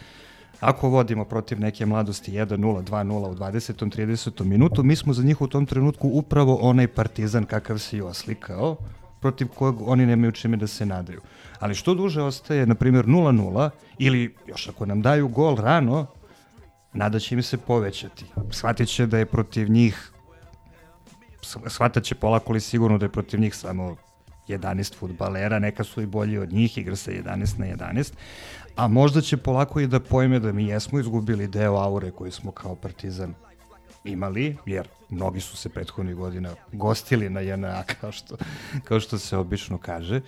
Ako 0.60 0.88
vodimo 0.88 1.24
protiv 1.24 1.60
neke 1.60 1.86
mladosti 1.86 2.32
1-0, 2.32 2.56
2-0 2.82 3.30
u 3.30 3.34
20. 3.34 3.96
30. 3.96 4.44
minutu, 4.44 4.82
mi 4.82 4.96
smo 4.96 5.12
za 5.12 5.22
njih 5.22 5.40
u 5.40 5.46
tom 5.46 5.66
trenutku 5.66 6.08
upravo 6.08 6.58
onaj 6.62 6.88
partizan 6.88 7.44
kakav 7.44 7.78
si 7.78 8.00
oslikao, 8.00 8.76
protiv 9.20 9.48
kojeg 9.48 9.80
oni 9.80 10.06
nemaju 10.06 10.32
čime 10.32 10.56
da 10.56 10.66
se 10.66 10.86
nadaju. 10.86 11.20
Ali 11.58 11.74
što 11.74 11.94
duže 11.94 12.22
ostaje, 12.22 12.66
na 12.66 12.74
primjer, 12.74 13.06
0-0, 13.06 13.70
ili 13.98 14.34
još 14.46 14.68
ako 14.68 14.86
nam 14.86 15.02
daju 15.02 15.28
gol 15.28 15.56
rano, 15.56 16.06
nada 16.92 17.18
će 17.18 17.34
im 17.34 17.42
se 17.42 17.58
povećati. 17.58 18.24
Shvatit 18.50 18.88
će 18.88 19.06
da 19.06 19.18
je 19.18 19.26
protiv 19.26 19.70
njih 19.70 20.11
shvatat 21.66 22.04
će 22.04 22.14
polako 22.14 22.52
li 22.52 22.60
sigurno 22.60 22.98
da 22.98 23.04
je 23.04 23.12
protiv 23.12 23.40
njih 23.40 23.54
samo 23.54 23.96
11 24.48 24.96
futbalera, 24.98 25.58
neka 25.58 25.84
su 25.84 26.02
i 26.02 26.06
bolji 26.06 26.38
od 26.38 26.52
njih, 26.52 26.78
igra 26.78 26.96
se 26.96 27.22
11 27.22 27.58
na 27.58 27.66
11, 27.66 28.12
a 28.76 28.88
možda 28.88 29.20
će 29.20 29.36
polako 29.36 29.80
i 29.80 29.86
da 29.86 30.00
pojme 30.00 30.38
da 30.40 30.52
mi 30.52 30.66
jesmo 30.66 31.00
izgubili 31.00 31.48
deo 31.48 31.76
aure 31.76 32.10
koji 32.10 32.32
smo 32.32 32.50
kao 32.52 32.74
partizan 32.74 33.34
imali, 34.04 34.56
jer 34.66 34.88
mnogi 35.10 35.40
su 35.40 35.56
se 35.56 35.68
prethodnih 35.68 36.14
godina 36.14 36.54
gostili 36.72 37.30
na 37.30 37.40
JNA, 37.40 37.82
kao 38.00 38.12
što, 38.12 38.36
kao 38.84 39.00
što 39.00 39.18
se 39.18 39.36
obično 39.36 39.78
kaže, 39.78 40.20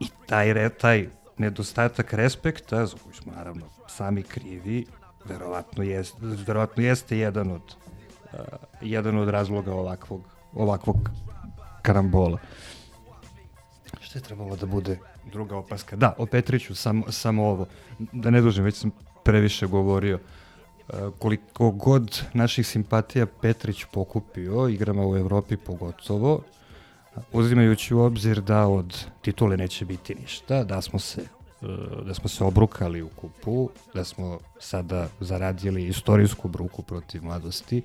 i 0.00 0.06
taj, 0.26 0.68
taj 0.68 1.08
nedostatak 1.38 2.12
respekta, 2.12 2.86
za 2.86 2.96
koji 3.04 3.14
smo 3.14 3.32
naravno 3.32 3.66
sami 3.88 4.22
krivi, 4.22 4.86
verovatno 5.24 5.82
jest, 5.82 6.14
verovatno 6.20 6.82
jeste 6.82 7.18
jedan 7.18 7.50
od 7.50 7.76
jedan 8.80 9.18
od 9.18 9.28
razloga 9.28 9.74
ovakvog 9.74 10.20
ovakvog 10.54 11.10
karambola. 11.82 12.38
Šta 14.00 14.18
je 14.18 14.22
trebalo 14.22 14.56
da 14.56 14.66
bude 14.66 14.98
druga 15.32 15.56
opaska? 15.56 15.96
Da, 15.96 16.14
o 16.18 16.26
Petriću 16.26 16.74
samo, 16.74 17.12
samo 17.12 17.46
ovo. 17.48 17.66
Da 17.98 18.30
ne 18.30 18.40
dužem, 18.40 18.64
već 18.64 18.74
sam 18.74 18.90
previše 19.24 19.66
govorio. 19.66 20.18
Uh, 20.18 20.98
koliko 21.18 21.70
god 21.70 22.22
naših 22.34 22.66
simpatija 22.66 23.26
Petrić 23.26 23.84
pokupio, 23.92 24.68
igrama 24.68 25.06
u 25.06 25.16
Evropi 25.16 25.56
pogotovo, 25.56 26.42
uzimajući 27.32 27.94
u 27.94 28.00
obzir 28.00 28.40
da 28.40 28.66
od 28.66 29.06
titule 29.22 29.56
neće 29.56 29.84
biti 29.84 30.14
ništa, 30.14 30.64
da 30.64 30.82
smo 30.82 30.98
se 30.98 31.22
E, 31.22 31.41
da 32.06 32.14
smo 32.14 32.28
se 32.28 32.44
obrukali 32.44 33.02
u 33.02 33.08
kupu, 33.08 33.70
da 33.94 34.04
smo 34.04 34.38
sada 34.60 35.08
zaradili 35.20 35.86
istorijsku 35.86 36.48
bruku 36.48 36.82
protiv 36.82 37.24
mladosti. 37.24 37.82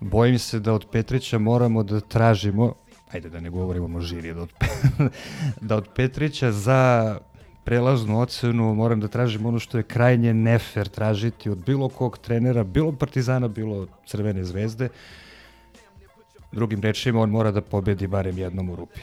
Bojim 0.00 0.38
se 0.38 0.60
da 0.60 0.72
od 0.72 0.86
Petrića 0.92 1.38
moramo 1.38 1.82
da 1.82 2.00
tražimo, 2.00 2.74
ajde 3.10 3.28
da 3.28 3.40
ne 3.40 3.50
govorimo 3.50 3.88
množini, 3.88 4.34
da 4.34 4.42
od, 4.42 4.52
da 5.68 5.76
od 5.76 5.88
Petrića 5.94 6.52
za 6.52 7.18
prelaznu 7.64 8.20
ocenu 8.20 8.74
moram 8.74 9.00
da 9.00 9.08
tražim 9.08 9.46
ono 9.46 9.58
što 9.58 9.78
je 9.78 9.82
krajnje 9.82 10.34
nefer 10.34 10.88
tražiti 10.88 11.50
od 11.50 11.64
bilo 11.64 11.88
kog 11.88 12.18
trenera, 12.18 12.64
bilo 12.64 12.92
Partizana, 12.92 13.48
bilo 13.48 13.86
Crvene 14.06 14.44
zvezde. 14.44 14.88
Drugim 16.52 16.80
rečima, 16.80 17.20
on 17.20 17.30
mora 17.30 17.50
da 17.50 17.60
pobedi 17.60 18.06
barem 18.06 18.38
jednom 18.38 18.70
u 18.70 18.76
rupi. 18.76 19.00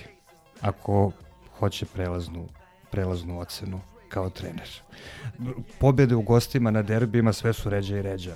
Ako 0.62 1.12
hoće 1.60 1.86
prelaznu, 1.86 2.47
prelaznu 2.91 3.39
ocenu 3.39 3.82
kao 4.10 4.30
trener. 4.30 4.70
Pobjede 5.80 6.16
u 6.16 6.22
gostima 6.22 6.72
na 6.72 6.82
derbima 6.82 7.34
sve 7.34 7.53
su 7.53 7.70
ređa 7.70 7.97
i 7.97 8.01
ređa. 8.01 8.36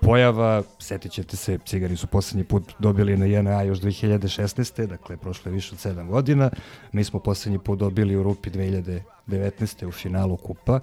Pojava, 0.00 0.62
setit 0.78 1.12
ćete 1.12 1.36
se, 1.36 1.58
Cigari 1.64 1.96
su 1.96 2.06
poslednji 2.06 2.44
put 2.44 2.72
dobili 2.78 3.16
na 3.16 3.26
JNA 3.26 3.62
još 3.62 3.80
2016. 3.80 4.86
Dakle, 4.86 5.16
prošlo 5.16 5.50
je 5.50 5.54
više 5.54 5.74
od 5.74 5.78
7 5.78 6.08
godina. 6.08 6.50
Mi 6.92 7.04
smo 7.04 7.20
poslednji 7.20 7.58
put 7.58 7.78
dobili 7.78 8.16
u 8.16 8.22
Rupi 8.22 8.50
2019. 8.50 9.86
u 9.86 9.92
finalu 9.92 10.36
kupa. 10.36 10.80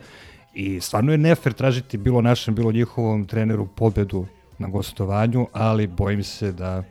I 0.53 0.81
stvarno 0.81 1.11
je 1.11 1.17
nefer 1.17 1.53
tražiti 1.53 1.97
bilo 1.97 2.21
našem, 2.21 2.55
bilo 2.55 2.71
njihovom 2.71 3.25
treneru 3.25 3.67
pobedu 3.67 4.25
na 4.57 4.67
gostovanju, 4.67 5.47
ali 5.53 5.87
bojim 5.87 6.23
se 6.23 6.51
da 6.51 6.83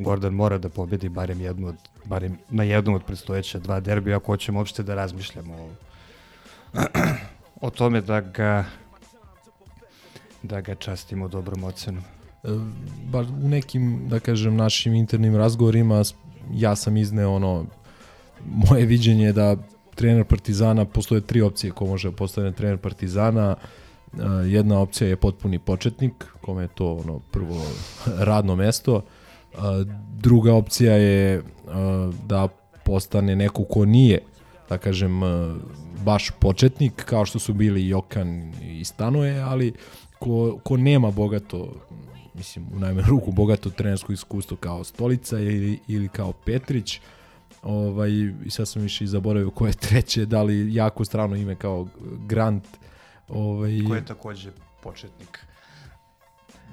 Gordon 0.00 0.34
mora 0.34 0.58
da 0.58 0.68
pobedi 0.68 1.08
barem 1.08 1.40
jednu 1.40 1.68
od, 1.68 1.76
barem 2.04 2.38
na 2.50 2.62
jednom 2.62 2.94
od 2.94 3.04
predstojeća 3.04 3.58
dva 3.58 3.80
derbija 3.80 4.16
ako 4.16 4.32
hoćemo 4.32 4.58
uopšte 4.58 4.82
da 4.82 4.94
razmišljamo 4.94 5.54
o, 5.54 5.68
o 7.66 7.70
tome 7.70 8.00
da 8.00 8.20
ga 8.20 8.64
da 10.42 10.60
ga 10.60 10.74
častimo 10.74 11.28
dobrom 11.28 11.64
ocenom. 11.64 12.02
E, 12.44 12.48
bar 13.12 13.24
u 13.44 13.48
nekim, 13.48 14.08
da 14.08 14.20
kažem, 14.20 14.56
našim 14.56 14.94
internim 14.94 15.36
razgovorima 15.36 16.02
ja 16.52 16.76
sam 16.76 16.96
izneo 16.96 17.34
ono 17.34 17.66
moje 18.46 18.86
viđenje 18.86 19.32
da 19.32 19.56
trener 19.94 20.24
Partizana, 20.24 20.84
postoje 20.84 21.20
tri 21.20 21.42
opcije 21.42 21.72
ko 21.72 21.86
može 21.86 22.10
da 22.10 22.16
postane 22.16 22.52
trener 22.52 22.78
Partizana. 22.78 23.56
E, 23.56 24.18
jedna 24.46 24.78
opcija 24.78 25.08
je 25.08 25.16
potpuni 25.16 25.58
početnik, 25.58 26.26
kome 26.40 26.62
je 26.62 26.68
to 26.68 26.94
ono 26.94 27.18
prvo 27.18 27.64
radno 28.30 28.56
mesto 28.56 29.02
druga 30.16 30.54
opcija 30.54 30.94
je 30.94 31.42
da 32.26 32.48
postane 32.84 33.36
neko 33.36 33.64
ko 33.64 33.84
nije 33.84 34.18
da 34.68 34.78
kažem 34.78 35.20
baš 36.04 36.30
početnik 36.40 37.04
kao 37.04 37.24
što 37.24 37.38
su 37.38 37.54
bili 37.54 37.88
Jokan 37.88 38.52
i 38.62 38.84
Stanoje, 38.84 39.40
ali 39.40 39.72
ko, 40.18 40.58
ko 40.64 40.76
nema 40.76 41.10
bogato 41.10 41.72
mislim, 42.34 42.66
u 42.74 42.78
najmanju 42.78 43.06
ruku 43.08 43.32
bogato 43.32 43.70
trenersko 43.70 44.12
iskustvo 44.12 44.56
kao 44.56 44.84
Stolica 44.84 45.38
ili, 45.38 45.78
ili 45.88 46.08
kao 46.08 46.32
Petrić. 46.32 47.00
Ovaj, 47.62 48.10
I 48.44 48.50
sad 48.50 48.68
sam 48.68 48.82
više 48.82 49.04
i 49.04 49.06
zaboravio 49.06 49.50
ko 49.50 49.66
je 49.66 49.72
treće, 49.72 50.26
da 50.26 50.42
li 50.42 50.74
jako 50.74 51.04
strano 51.04 51.36
ime 51.36 51.54
kao 51.54 51.88
Grant. 52.26 52.64
Ovaj, 53.28 53.80
Ko 53.88 53.94
je 53.94 54.04
takođe 54.04 54.50
početnik. 54.82 55.38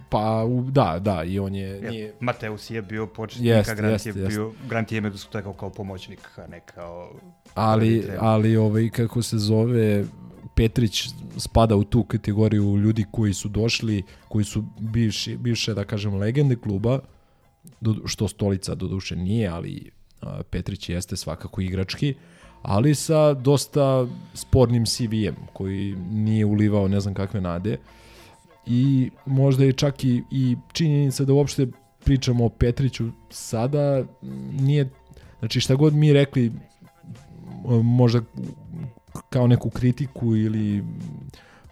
Pa, 0.09 0.43
da, 0.71 0.99
da, 0.99 1.23
i 1.23 1.39
on 1.39 1.55
je... 1.55 1.67
Jer 1.67 1.91
Nije, 1.91 2.13
Mateus 2.19 2.69
je 2.69 2.81
bio 2.81 3.07
početnik, 3.07 3.47
Jest, 3.47 3.69
a 3.69 3.73
Grant 3.73 3.93
jest, 3.93 4.05
je 4.05 4.13
jest. 4.15 4.27
bio, 4.27 4.53
Grant 4.69 4.91
je 4.91 5.01
medu 5.01 5.17
kao, 5.31 5.53
kao 5.53 5.69
pomoćnik, 5.69 6.19
a 6.37 6.47
ne 6.47 6.59
kao... 6.59 7.11
ali, 7.53 8.09
ali 8.19 8.57
ovaj, 8.57 8.89
kako 8.89 9.21
se 9.21 9.37
zove, 9.37 10.05
Petrić 10.55 11.09
spada 11.37 11.75
u 11.75 11.83
tu 11.83 12.03
kategoriju 12.03 12.77
ljudi 12.77 13.05
koji 13.11 13.33
su 13.33 13.49
došli, 13.49 14.03
koji 14.27 14.45
su 14.45 14.63
bivši, 14.79 15.37
bivše, 15.37 15.73
da 15.73 15.83
kažem, 15.83 16.15
legende 16.15 16.55
kluba, 16.55 16.99
do, 17.81 17.95
što 18.05 18.27
Stolica 18.27 18.75
do 18.75 18.87
duše 18.87 19.15
nije, 19.15 19.47
ali 19.47 19.91
a, 20.21 20.41
Petrić 20.49 20.89
jeste 20.89 21.17
svakako 21.17 21.61
igrački, 21.61 22.13
ali 22.61 22.95
sa 22.95 23.33
dosta 23.33 24.07
spornim 24.33 24.85
CV-em, 24.85 25.35
koji 25.53 25.95
nije 26.11 26.45
ulivao 26.45 26.87
ne 26.87 26.99
znam 26.99 27.13
kakve 27.13 27.41
nade. 27.41 27.77
I 28.67 29.11
možda 29.25 29.63
je 29.63 29.73
čak 29.73 30.03
i, 30.03 30.23
i 30.31 30.55
činjenica 30.73 31.25
da 31.25 31.33
uopšte 31.33 31.67
pričamo 32.03 32.45
o 32.45 32.49
Petriću 32.49 33.09
sada 33.29 34.03
nije, 34.59 34.89
znači 35.39 35.59
šta 35.59 35.75
god 35.75 35.93
mi 35.93 36.13
rekli 36.13 36.51
možda 37.83 38.21
kao 39.29 39.47
neku 39.47 39.69
kritiku 39.69 40.35
ili 40.35 40.83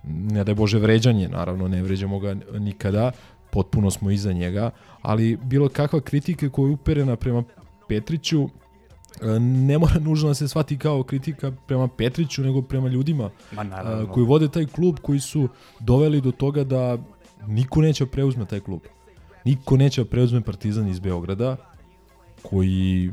ne 0.03 0.43
daj 0.43 0.55
Bože 0.55 0.79
vređanje, 0.79 1.27
naravno 1.27 1.67
ne 1.67 1.83
vređamo 1.83 2.19
ga 2.19 2.35
nikada, 2.59 3.11
potpuno 3.51 3.91
smo 3.91 4.11
iza 4.11 4.33
njega, 4.33 4.71
ali 5.01 5.37
bilo 5.43 5.69
kakva 5.69 6.01
kritika 6.01 6.49
koja 6.49 6.67
je 6.67 6.73
uperena 6.73 7.15
prema 7.15 7.43
Petriću 7.87 8.49
ne 9.39 9.77
mora 9.77 9.99
nužno 9.99 10.27
da 10.27 10.33
se 10.33 10.47
shvati 10.47 10.77
kao 10.77 11.03
kritika 11.03 11.51
prema 11.51 11.87
Petriću, 11.87 12.43
nego 12.43 12.61
prema 12.61 12.87
ljudima 12.87 13.29
Ma 13.51 13.61
a, 13.61 13.63
naravno. 13.63 14.13
koji 14.13 14.25
vode 14.25 14.47
taj 14.47 14.65
klub, 14.65 14.99
koji 15.01 15.19
su 15.19 15.47
doveli 15.79 16.21
do 16.21 16.31
toga 16.31 16.63
da 16.63 16.97
niko 17.47 17.81
neće 17.81 18.05
da 18.05 18.11
preuzme 18.11 18.45
taj 18.45 18.59
klub. 18.59 18.79
Niko 19.45 19.77
neće 19.77 20.03
da 20.03 20.09
preuzme 20.09 20.41
Partizan 20.41 20.87
iz 20.87 20.99
Beograda, 20.99 21.57
koji, 22.41 23.11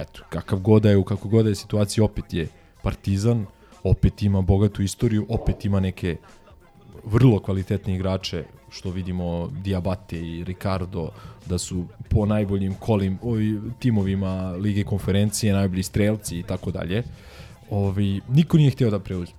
eto, 0.00 0.22
kakav 0.28 0.58
god 0.58 0.82
da 0.82 0.90
je, 0.90 0.96
u 0.96 1.04
kako 1.04 1.28
god 1.28 1.46
je 1.46 1.54
situaciji, 1.54 2.04
opet 2.04 2.34
je 2.34 2.48
Partizan, 2.82 3.46
opet 3.84 4.22
ima 4.22 4.42
bogatu 4.42 4.82
istoriju, 4.82 5.26
opet 5.28 5.64
ima 5.64 5.80
neke 5.80 6.16
vrlo 7.06 7.38
kvalitetne 7.38 7.94
igrače, 7.94 8.44
što 8.70 8.90
vidimo 8.90 9.48
Diabate 9.62 10.20
i 10.20 10.44
Ricardo, 10.44 11.08
da 11.46 11.58
su 11.58 11.84
po 12.10 12.26
najboljim 12.26 12.74
kolim, 12.74 13.18
ovi, 13.22 13.60
timovima 13.78 14.50
Lige 14.50 14.84
konferencije, 14.84 15.52
najbolji 15.52 15.82
strelci 15.82 16.38
i 16.38 16.42
tako 16.42 16.70
dalje. 16.70 17.02
Ovi, 17.70 18.20
niko 18.28 18.56
nije 18.56 18.70
htio 18.70 18.90
da 18.90 18.98
preuzme. 18.98 19.36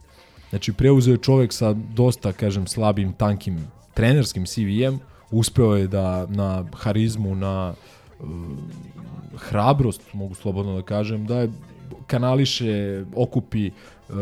Znači, 0.49 0.73
preuzeo 0.73 1.11
je 1.11 1.17
čovek 1.17 1.53
sa 1.53 1.73
dosta, 1.73 2.31
kažem, 2.31 2.67
slabim, 2.67 3.13
tankim 3.13 3.59
trenerskim 3.93 4.45
CV-em, 4.45 4.99
uspeo 5.31 5.75
je 5.75 5.87
da 5.87 6.25
na 6.25 6.65
harizmu, 6.73 7.35
na 7.35 7.73
uh, 8.19 8.27
hrabrost, 9.35 10.13
mogu 10.13 10.35
slobodno 10.35 10.75
da 10.75 10.81
kažem, 10.81 11.25
da 11.25 11.39
je 11.39 11.51
kanališe, 12.07 13.03
okupi 13.15 13.69
uh, 13.69 14.15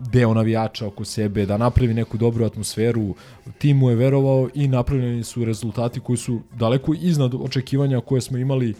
deo 0.00 0.34
navijača 0.34 0.86
oko 0.86 1.04
sebe, 1.04 1.46
da 1.46 1.56
napravi 1.56 1.94
neku 1.94 2.16
dobru 2.16 2.44
atmosferu, 2.44 3.14
tim 3.58 3.76
mu 3.76 3.90
je 3.90 3.96
verovao 3.96 4.48
i 4.54 4.68
napravljeni 4.68 5.24
su 5.24 5.44
rezultati 5.44 6.00
koji 6.00 6.16
su 6.16 6.40
daleko 6.52 6.94
iznad 7.00 7.34
očekivanja 7.34 8.00
koje 8.00 8.20
smo 8.20 8.38
imali 8.38 8.74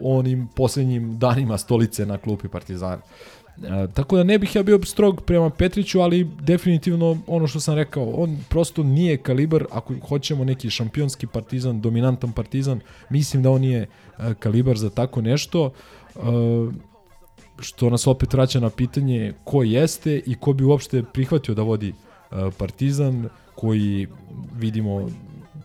onim 0.00 0.48
poslednjim 0.54 1.18
danima 1.18 1.58
stolice 1.58 2.06
na 2.06 2.18
klupi 2.18 2.48
Partizana. 2.48 3.02
E, 3.62 3.86
tako 3.94 4.16
da 4.16 4.24
ne 4.24 4.38
bih 4.38 4.56
ja 4.56 4.62
bio 4.62 4.82
strog 4.82 5.22
prema 5.22 5.50
Petriću, 5.50 6.00
ali 6.00 6.24
definitivno 6.40 7.18
ono 7.26 7.46
što 7.46 7.60
sam 7.60 7.74
rekao, 7.74 8.10
on 8.10 8.38
prosto 8.48 8.82
nije 8.82 9.16
kalibar, 9.16 9.64
ako 9.70 9.94
hoćemo 10.08 10.44
neki 10.44 10.70
šampionski 10.70 11.26
partizan, 11.26 11.80
dominantan 11.80 12.32
partizan, 12.32 12.80
mislim 13.10 13.42
da 13.42 13.50
on 13.50 13.60
nije 13.60 13.80
e, 13.80 14.34
kalibar 14.38 14.76
za 14.76 14.90
tako 14.90 15.20
nešto. 15.20 15.72
E, 16.16 16.20
što 17.58 17.90
nas 17.90 18.06
opet 18.06 18.32
vraća 18.32 18.60
na 18.60 18.70
pitanje 18.70 19.32
ko 19.44 19.62
jeste 19.62 20.22
i 20.26 20.34
ko 20.34 20.52
bi 20.52 20.64
uopšte 20.64 21.02
prihvatio 21.02 21.54
da 21.54 21.62
vodi 21.62 21.92
uh, 21.92 22.54
Partizan, 22.58 23.28
koji 23.54 24.06
vidimo 24.58 25.08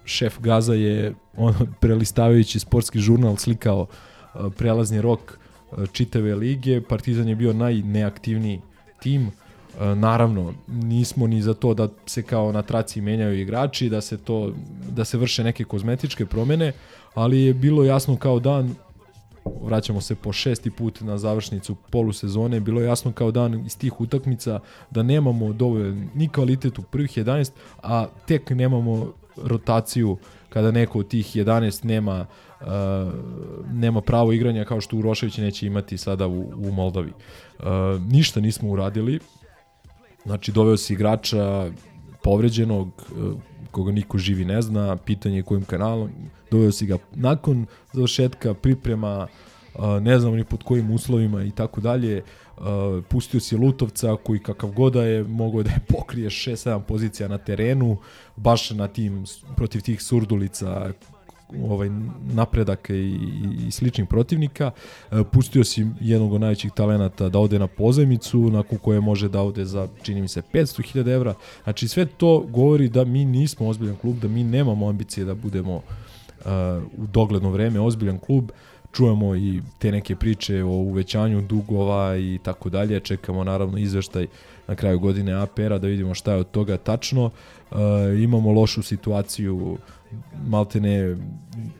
šef 0.06 0.40
Gaza 0.40 0.74
je 0.74 1.14
on 1.38 1.54
prelistavajući 1.80 2.60
sportski 2.60 3.00
žurnal 3.00 3.38
slikao 3.38 3.82
uh, 3.82 4.54
prelazni 4.58 5.02
rok 5.02 5.40
uh, 5.72 5.90
čitave 5.92 6.36
lige, 6.36 6.82
Partizan 6.82 7.30
je 7.30 7.36
bio 7.36 7.54
najneaktivniji 7.54 8.62
tim, 9.00 9.32
naravno, 9.96 10.54
nismo 10.68 11.28
ni 11.28 11.42
za 11.42 11.54
to 11.54 11.74
da 11.74 11.88
se 12.06 12.24
kao 12.24 12.52
na 12.52 12.62
traci 12.62 13.02
menjaju 13.02 13.40
igrači, 13.40 13.90
da 13.90 14.02
se 14.02 14.18
to 14.18 14.54
da 14.90 15.06
se 15.06 15.18
vrše 15.18 15.44
neke 15.44 15.64
kozmetičke 15.64 16.26
promene, 16.26 16.72
ali 17.14 17.42
je 17.42 17.54
bilo 17.54 17.84
jasno 17.84 18.18
kao 18.18 18.40
dan 18.40 18.76
vraćamo 19.62 20.02
se 20.02 20.16
po 20.16 20.34
šesti 20.34 20.72
put 20.72 21.02
na 21.02 21.18
završnicu 21.18 21.76
polusezone, 21.90 22.60
bilo 22.60 22.82
je 22.82 22.88
jasno 22.88 23.12
kao 23.12 23.32
dan 23.32 23.66
iz 23.66 23.78
tih 23.78 24.02
utakmica 24.02 24.60
da 24.92 25.04
nemamo 25.04 25.54
dovoljno 25.54 26.06
ni 26.16 26.30
kvalitet 26.30 26.80
u 26.80 26.82
prvih 26.82 27.18
11, 27.18 27.52
a 27.82 28.08
tek 28.26 28.50
nemamo 28.50 29.14
rotaciju 29.38 30.18
kada 30.50 30.72
neko 30.72 31.00
od 31.00 31.08
tih 31.08 31.36
11 31.36 31.86
nema 31.86 32.26
uh, 32.62 32.68
nema 33.72 34.02
pravo 34.02 34.32
igranja 34.34 34.66
kao 34.66 34.82
što 34.82 34.98
Urošević 34.98 35.38
neće 35.38 35.68
imati 35.68 35.98
sada 35.98 36.28
u, 36.28 36.42
u 36.42 36.72
Moldavi. 36.72 37.12
Uh, 37.60 37.66
ništa 38.12 38.40
nismo 38.40 38.70
uradili, 38.70 39.20
znači 40.26 40.52
doveo 40.52 40.78
si 40.78 40.94
igrača 40.94 41.72
povređenog, 42.24 42.88
uh, 42.88 43.34
koga 43.72 43.92
niko 43.92 44.18
živi 44.18 44.46
ne 44.46 44.62
zna, 44.62 44.96
pitanje 44.96 45.36
je 45.36 45.44
kojim 45.44 45.66
kanalom, 45.66 46.10
doveo 46.54 46.72
si 46.72 46.86
ga 46.86 46.98
nakon 47.16 47.66
završetka 47.94 48.54
priprema, 48.54 49.28
ne 50.02 50.20
znam 50.20 50.36
ni 50.36 50.44
pod 50.44 50.64
kojim 50.64 50.92
uslovima 50.92 51.44
i 51.44 51.52
tako 51.52 51.82
dalje, 51.82 52.22
pustio 53.10 53.40
si 53.40 53.58
Lutovca 53.58 54.16
koji 54.24 54.40
kakav 54.40 54.72
god 54.72 54.94
da 54.94 55.04
je 55.04 55.24
mogao 55.24 55.64
da 55.64 55.70
je 55.70 55.80
pokrije 55.88 56.30
6-7 56.30 56.82
pozicija 56.82 57.28
na 57.28 57.38
terenu, 57.38 57.98
baš 58.36 58.72
na 58.72 58.88
tim, 58.88 59.26
protiv 59.56 59.82
tih 59.82 60.02
surdulica 60.02 60.92
ovaj 61.62 61.90
napredaka 62.34 62.94
i, 62.94 62.98
i, 62.98 63.68
i 63.68 63.72
sličnih 63.72 64.08
protivnika. 64.10 64.72
E, 65.12 65.24
pustio 65.32 65.64
si 65.64 65.88
jednog 66.02 66.34
od 66.34 66.42
najvećih 66.42 66.72
talenata 66.72 67.30
da 67.30 67.40
ode 67.40 67.60
na 67.60 67.68
pozajmicu, 67.68 68.40
nakon 68.40 68.78
koje 68.78 69.00
može 69.00 69.30
da 69.30 69.42
ode 69.42 69.66
za, 69.66 69.88
čini 70.02 70.22
mi 70.22 70.28
se, 70.28 70.42
500.000 70.54 71.14
evra. 71.14 71.34
Znači 71.64 71.88
sve 71.88 72.06
to 72.06 72.40
govori 72.40 72.90
da 72.90 73.06
mi 73.06 73.26
nismo 73.26 73.68
ozbiljan 73.68 73.96
klub, 73.96 74.16
da 74.20 74.28
mi 74.28 74.44
nemamo 74.44 74.90
ambicije 74.90 75.26
da 75.26 75.36
budemo 75.36 75.76
uh, 75.76 75.84
u 76.98 77.08
dogledno 77.08 77.50
vreme 77.50 77.80
ozbiljan 77.80 78.20
klub. 78.20 78.52
Čujemo 78.92 79.36
i 79.36 79.62
te 79.80 79.92
neke 79.92 80.16
priče 80.16 80.64
o 80.64 80.68
uvećanju 80.68 81.42
dugova 81.42 82.18
i 82.18 82.40
tako 82.44 82.70
dalje. 82.70 83.00
Čekamo 83.00 83.44
naravno 83.44 83.78
izveštaj 83.78 84.28
na 84.68 84.76
kraju 84.76 85.00
godine 85.00 85.34
APR-a 85.34 85.78
da 85.78 85.88
vidimo 85.88 86.14
šta 86.14 86.32
je 86.32 86.40
od 86.40 86.52
toga 86.52 86.78
tačno. 86.78 87.26
Uh, 87.26 87.78
imamo 88.24 88.52
lošu 88.52 88.84
situaciju 88.84 89.78
maltene 90.48 91.18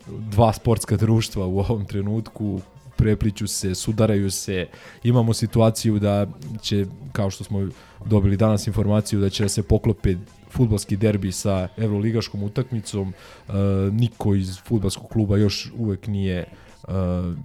dva 0.08 0.54
sportska 0.54 0.98
društva 0.98 1.46
u 1.46 1.60
ovom 1.60 1.86
trenutku 1.86 2.62
prepliću 2.96 3.48
se, 3.48 3.76
sudaraju 3.76 4.32
se. 4.32 4.68
Imamo 5.04 5.34
situaciju 5.34 6.00
da 6.00 6.28
će, 6.62 6.86
kao 7.12 7.30
što 7.30 7.44
smo 7.44 7.68
dobili 8.06 8.38
danas 8.38 8.68
informaciju, 8.68 9.20
da 9.20 9.30
će 9.30 9.44
da 9.44 9.50
se 9.50 9.64
poklope 9.64 10.16
futbalski 10.54 10.98
derbi 10.98 11.32
sa 11.32 11.68
evroligaškom 11.78 12.44
utakmicom. 12.44 13.14
E, 13.48 13.52
niko 13.92 14.36
iz 14.36 14.60
futbalskog 14.60 15.08
kluba 15.08 15.38
još 15.38 15.72
uvek 15.76 16.08
nije 16.08 16.38
e, 16.38 16.48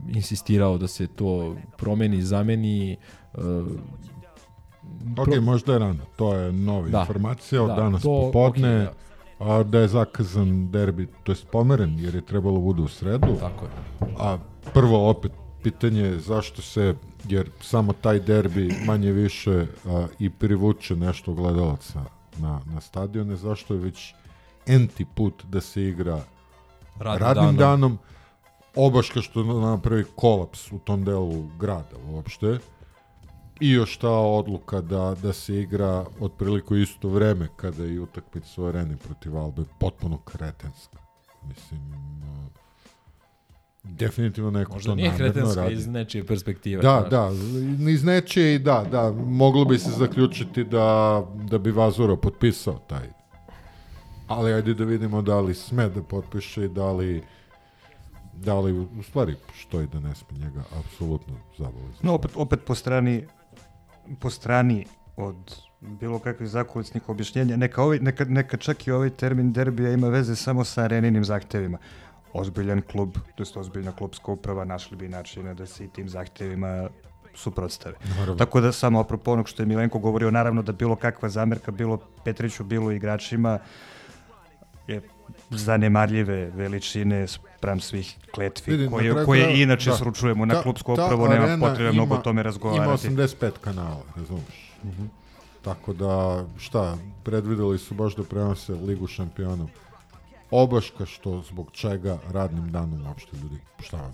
insistirao 0.09 0.79
da 0.79 0.89
se 0.89 1.07
to 1.07 1.57
promeni, 1.77 2.23
zameni. 2.23 2.93
E, 2.93 2.97
Ok, 5.19 5.41
možda 5.41 5.73
je 5.73 5.79
rano. 5.79 6.05
To 6.17 6.35
je 6.35 6.53
nova 6.53 6.89
Da. 6.89 7.01
informacija 7.01 7.63
od 7.63 7.69
Da, 7.69 7.75
danas 7.75 8.03
to- 8.03 8.09
popodne. 8.25 8.87
ok, 8.87 8.95
a 9.41 9.63
da 9.63 9.79
je 9.79 9.89
zakazan 9.89 10.71
derbi, 10.71 11.07
to 11.23 11.33
je 11.33 11.39
pomeren, 11.53 11.99
jer 11.99 12.15
je 12.15 12.21
trebalo 12.23 12.61
bude 12.61 12.83
u 12.83 12.89
sredu. 12.89 13.27
Tako 13.41 13.65
je. 13.65 13.71
A 14.19 14.39
prvo 14.75 15.11
opet 15.11 15.33
pitanje 15.63 16.01
je 16.03 16.19
zašto 16.19 16.63
se, 16.63 16.95
jer 17.25 17.51
samo 17.61 17.93
taj 17.93 18.21
derbi 18.21 18.75
manje 18.85 19.13
više 19.13 19.67
a, 19.87 20.07
i 20.19 20.31
privuče 20.31 20.97
nešto 20.97 21.35
gledalaca 21.35 22.05
na, 22.39 22.61
na 22.75 22.81
stadione, 22.81 23.37
zašto 23.37 23.75
je 23.75 23.81
već 23.81 24.15
enti 24.67 25.07
put 25.15 25.45
da 25.45 25.61
se 25.61 25.83
igra 25.83 26.23
Radnim 26.99 27.27
radnim, 27.29 27.57
danom. 27.57 27.57
danom, 27.57 27.99
obaška 28.77 29.21
što 29.23 29.45
napravi 29.45 30.05
kolaps 30.17 30.73
u 30.73 30.79
tom 30.79 31.05
delu 31.05 31.47
grada 31.59 31.97
uopšte. 32.11 32.59
I 33.61 33.71
još 33.71 33.97
ta 33.97 34.11
odluka 34.11 34.81
da, 34.81 35.17
da 35.23 35.33
se 35.33 35.61
igra 35.61 36.05
otprilike 36.21 36.75
isto 36.75 37.09
vreme 37.09 37.49
kada 37.57 37.85
je 37.85 38.01
utakmica 38.01 38.63
u 38.63 38.67
areni 38.67 38.97
protiv 38.97 39.37
Albe 39.37 39.63
potpuno 39.81 40.19
kretenska. 40.19 40.99
Mislim, 41.49 41.81
definitivno 43.85 44.51
neko 44.51 44.73
Možda 44.73 44.91
to 44.91 44.95
nije 44.95 45.13
kretenska 45.17 45.63
radi. 45.63 45.75
iz 45.75 45.87
nečije 45.87 46.27
perspektive. 46.27 46.83
Da, 46.83 47.07
znaš. 47.09 47.11
da, 47.11 47.91
iz 47.91 48.05
nečije 48.05 48.55
i 48.55 48.59
da, 48.59 48.85
da, 48.91 49.13
moglo 49.13 49.65
bi 49.65 49.79
se 49.79 49.91
zaključiti 49.91 50.65
da, 50.65 51.27
da 51.51 51.59
bi 51.59 51.71
Vazuro 51.71 52.17
potpisao 52.17 52.79
taj. 52.87 53.09
Ali 54.27 54.53
ajde 54.53 54.75
da 54.75 54.85
vidimo 54.85 55.23
da 55.23 55.41
li 55.41 55.55
sme 55.55 55.89
da 55.89 56.03
potpiše 56.03 56.65
i 56.65 56.69
da 56.69 56.93
li 56.93 57.23
da 58.35 58.61
li 58.61 58.73
u 58.73 59.03
stvari 59.03 59.35
što 59.55 59.81
i 59.81 59.87
da 59.87 60.01
ne 60.01 60.15
sme 60.15 60.39
njega 60.39 60.63
apsolutno 60.79 61.35
zabaviti. 61.59 62.07
No, 62.07 62.15
opet, 62.15 62.31
opet 62.35 62.61
po 62.67 62.75
strani, 62.75 63.27
po 64.21 64.31
strani 64.31 64.87
od 65.17 65.37
bilo 65.81 66.19
kakvih 66.19 66.49
zakulisnih 66.49 67.09
objašnjenja, 67.09 67.57
neka, 67.57 67.83
ovaj, 67.83 67.99
neka, 67.99 68.25
neka 68.25 68.57
čak 68.57 68.87
i 68.87 68.91
ovaj 68.91 69.11
termin 69.11 69.53
derbija 69.53 69.93
ima 69.93 70.09
veze 70.09 70.37
samo 70.37 70.65
sa 70.65 70.83
areninim 70.83 71.25
zahtevima. 71.25 71.79
Ozbiljan 72.39 72.83
klub, 72.83 73.13
to 73.35 73.43
jest 73.43 73.57
ozbiljna 73.57 73.93
klubska 73.93 74.33
uprava, 74.33 74.65
našli 74.65 74.97
bi 74.97 75.09
načina 75.09 75.55
da 75.55 75.67
se 75.67 75.85
i 75.85 75.89
tim 75.89 76.09
zahtevima 76.09 76.89
suprotstave. 77.35 77.95
Naravno. 78.09 78.35
Tako 78.35 78.61
da 78.61 78.73
samo 78.73 79.01
apropo 79.01 79.33
onog 79.33 79.49
što 79.49 79.63
je 79.63 79.67
Milenko 79.67 79.99
govorio, 79.99 80.31
naravno 80.31 80.63
da 80.63 80.73
bilo 80.73 80.97
kakva 80.97 81.29
zamerka, 81.29 81.71
bilo 81.71 81.99
Petriću, 82.25 82.65
bilo 82.65 82.91
igračima, 82.91 83.59
je 84.87 85.01
zanemarljive 85.51 86.51
veličine 86.51 87.27
spram 87.27 87.81
svih 87.81 88.17
kletvi 88.31 88.73
Vidi, 88.73 88.85
na 88.85 88.91
koje, 88.91 89.11
kraju 89.11 89.27
koje 89.27 89.63
inače 89.63 89.91
da. 89.91 89.97
sručujemo 89.97 90.45
na 90.45 90.55
Ta- 90.55 90.63
klubsku 90.63 90.97
ta 90.97 91.05
opravu, 91.05 91.29
nema 91.29 91.69
potrebe 91.69 91.93
mnogo 91.93 92.15
o 92.15 92.19
tome 92.19 92.43
razgovarati. 92.43 93.07
Ima 93.07 93.17
85 93.17 93.51
kanala, 93.61 94.03
razumiješ? 94.17 94.73
Tako 95.63 95.93
da, 95.93 96.45
šta, 96.59 96.97
predvideli 97.25 97.79
su 97.79 97.95
baš 97.95 98.17
da 98.17 98.23
prenose 98.25 98.73
Ligu 98.73 99.07
šampiona. 99.07 99.67
Obaška 100.51 101.07
što, 101.07 101.43
zbog 101.43 101.71
čega 101.73 102.19
radnim 102.31 102.73
danom 102.73 103.07
uopšte 103.07 103.37
ljudi, 103.37 103.59
šta 103.81 103.97
vam? 103.97 104.13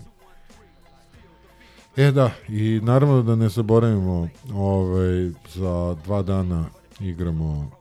E 1.97 2.11
da, 2.11 2.31
i 2.49 2.79
naravno 2.83 3.23
da 3.23 3.35
ne 3.35 3.49
zaboravimo, 3.49 4.29
ovaj, 4.53 5.31
za 5.53 5.95
dva 6.03 6.21
dana 6.21 6.65
igramo 6.99 7.71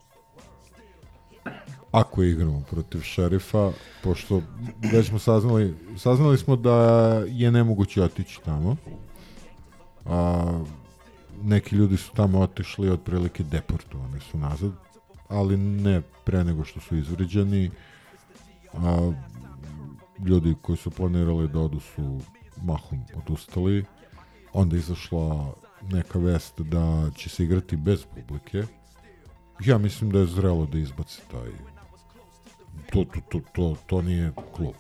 ako 1.95 2.23
igramo 2.23 2.63
protiv 2.71 3.01
šerifa, 3.01 3.73
pošto 4.03 4.43
već 4.93 5.09
smo 5.09 5.19
saznali, 5.19 5.75
saznali 5.99 6.39
smo 6.39 6.57
da 6.57 6.77
je 7.29 7.51
nemoguće 7.51 8.03
otići 8.03 8.41
tamo. 8.45 8.77
A, 10.07 10.45
neki 11.43 11.77
ljudi 11.77 11.97
su 11.97 12.13
tamo 12.13 12.41
otišli 12.41 12.91
otprilike 12.91 13.43
deportovani 13.43 14.21
su 14.21 14.39
nazad, 14.39 14.73
ali 15.29 15.57
ne 15.57 16.03
pre 16.25 16.45
nego 16.45 16.65
što 16.65 16.81
su 16.81 16.97
izvređeni. 16.97 17.71
A, 18.77 19.13
ljudi 20.27 20.55
koji 20.63 20.79
su 20.79 20.91
planirali 20.91 21.49
da 21.49 21.61
odu 21.61 21.81
su 21.81 22.21
mahom 22.63 23.05
odustali. 23.17 23.85
Onda 24.53 24.77
izašla 24.77 25.55
neka 25.83 26.19
vest 26.19 26.61
da 26.61 27.11
će 27.17 27.29
se 27.29 27.45
igrati 27.45 27.77
bez 27.77 28.05
publike. 28.05 28.65
Ja 29.65 29.79
mislim 29.79 30.11
da 30.11 30.19
je 30.19 30.27
zrelo 30.27 30.67
da 30.67 30.79
izbaci 30.79 31.21
taj 31.31 31.51
to, 32.93 33.05
to, 33.05 33.21
to, 33.29 33.41
to, 33.53 33.77
to 33.87 34.03
nije 34.03 34.33
klub. 34.57 34.75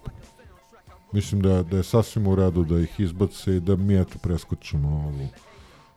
Mislim 1.13 1.41
da, 1.43 1.63
da 1.63 1.77
je 1.77 1.83
sasvim 1.83 2.27
u 2.27 2.35
redu 2.35 2.65
da 2.65 2.81
ih 2.81 3.01
izbace 3.01 3.57
i 3.57 3.61
da 3.61 3.77
mi 3.77 4.01
eto 4.01 4.19
preskočimo 4.19 4.89
ovu, 4.89 5.29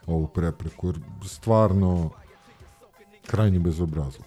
ovu 0.07 0.27
prepreku. 0.27 0.93
Stvarno 1.25 2.09
krajnji 3.27 3.59
bezobrazno. 3.59 4.25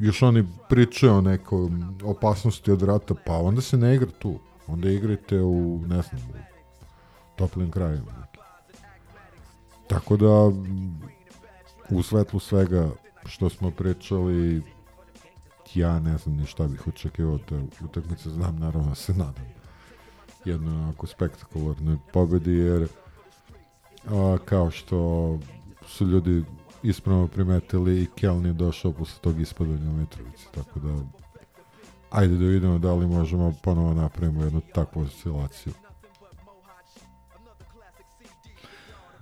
Još 0.00 0.22
oni 0.22 0.46
pričaju 0.68 1.12
o 1.12 1.20
nekoj 1.20 1.68
opasnosti 2.04 2.70
od 2.70 2.82
rata, 2.82 3.14
pa 3.26 3.32
onda 3.32 3.60
se 3.60 3.76
ne 3.76 3.94
igra 3.94 4.10
tu. 4.18 4.38
Onda 4.66 4.90
igrajte 4.90 5.40
u, 5.40 5.80
ne 5.86 6.02
znam, 6.02 6.22
u 6.30 7.36
toplim 7.36 7.70
krajima. 7.70 8.26
Tako 9.88 10.16
da, 10.16 10.52
u 11.90 12.02
svetlu 12.02 12.40
svega 12.40 12.90
što 13.26 13.48
smo 13.48 13.70
pričali, 13.70 14.62
ja 15.74 16.00
ne 16.00 16.18
znam 16.18 16.36
ni 16.36 16.46
šta 16.46 16.68
bih 16.68 16.86
očekivao 16.86 17.34
od 17.34 17.52
utakmice, 17.84 18.30
znam 18.30 18.56
naravno 18.58 18.88
da 18.88 18.94
se 18.94 19.12
nadam 19.12 19.46
jednoj 20.44 20.74
onako 20.74 21.06
spektakularnoj 21.06 21.96
pobedi, 22.12 22.52
jer 22.52 22.88
a, 24.08 24.36
kao 24.44 24.70
što 24.70 25.38
su 25.86 26.06
ljudi 26.06 26.44
ispravno 26.82 27.28
primetili 27.28 28.02
i 28.02 28.06
Keln 28.06 28.46
je 28.46 28.52
došao 28.52 28.92
posle 28.92 29.20
tog 29.20 29.40
ispadanja 29.40 29.90
u 29.90 29.92
Mitrovici, 29.92 30.46
tako 30.54 30.80
da 30.80 30.96
ajde 32.10 32.34
da 32.34 32.44
vidimo 32.44 32.78
da 32.78 32.94
li 32.94 33.06
možemo 33.06 33.54
ponovo 33.62 33.94
napravimo 33.94 34.44
jednu 34.44 34.60
takvu 34.74 35.02
oscilaciju. 35.02 35.72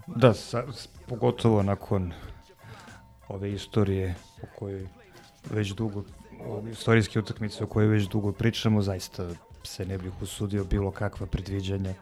Da, 0.06 0.34
sa, 0.34 0.64
pogotovo 1.06 1.62
nakon 1.62 2.12
ove 3.28 3.52
istorije 3.52 4.14
o 4.42 4.46
kojoj 4.58 4.88
već 5.50 5.72
dugo, 5.72 6.04
istorijske 6.72 7.18
utakmice 7.18 7.64
o 7.64 7.66
kojoj 7.66 7.88
već 7.88 8.08
dugo 8.08 8.32
pričamo, 8.32 8.82
zaista 8.82 9.28
se 9.62 9.86
ne 9.86 9.98
bih 9.98 10.12
usudio 10.22 10.64
bilo 10.64 10.90
kakva 10.90 11.26
predviđanja 11.26 11.94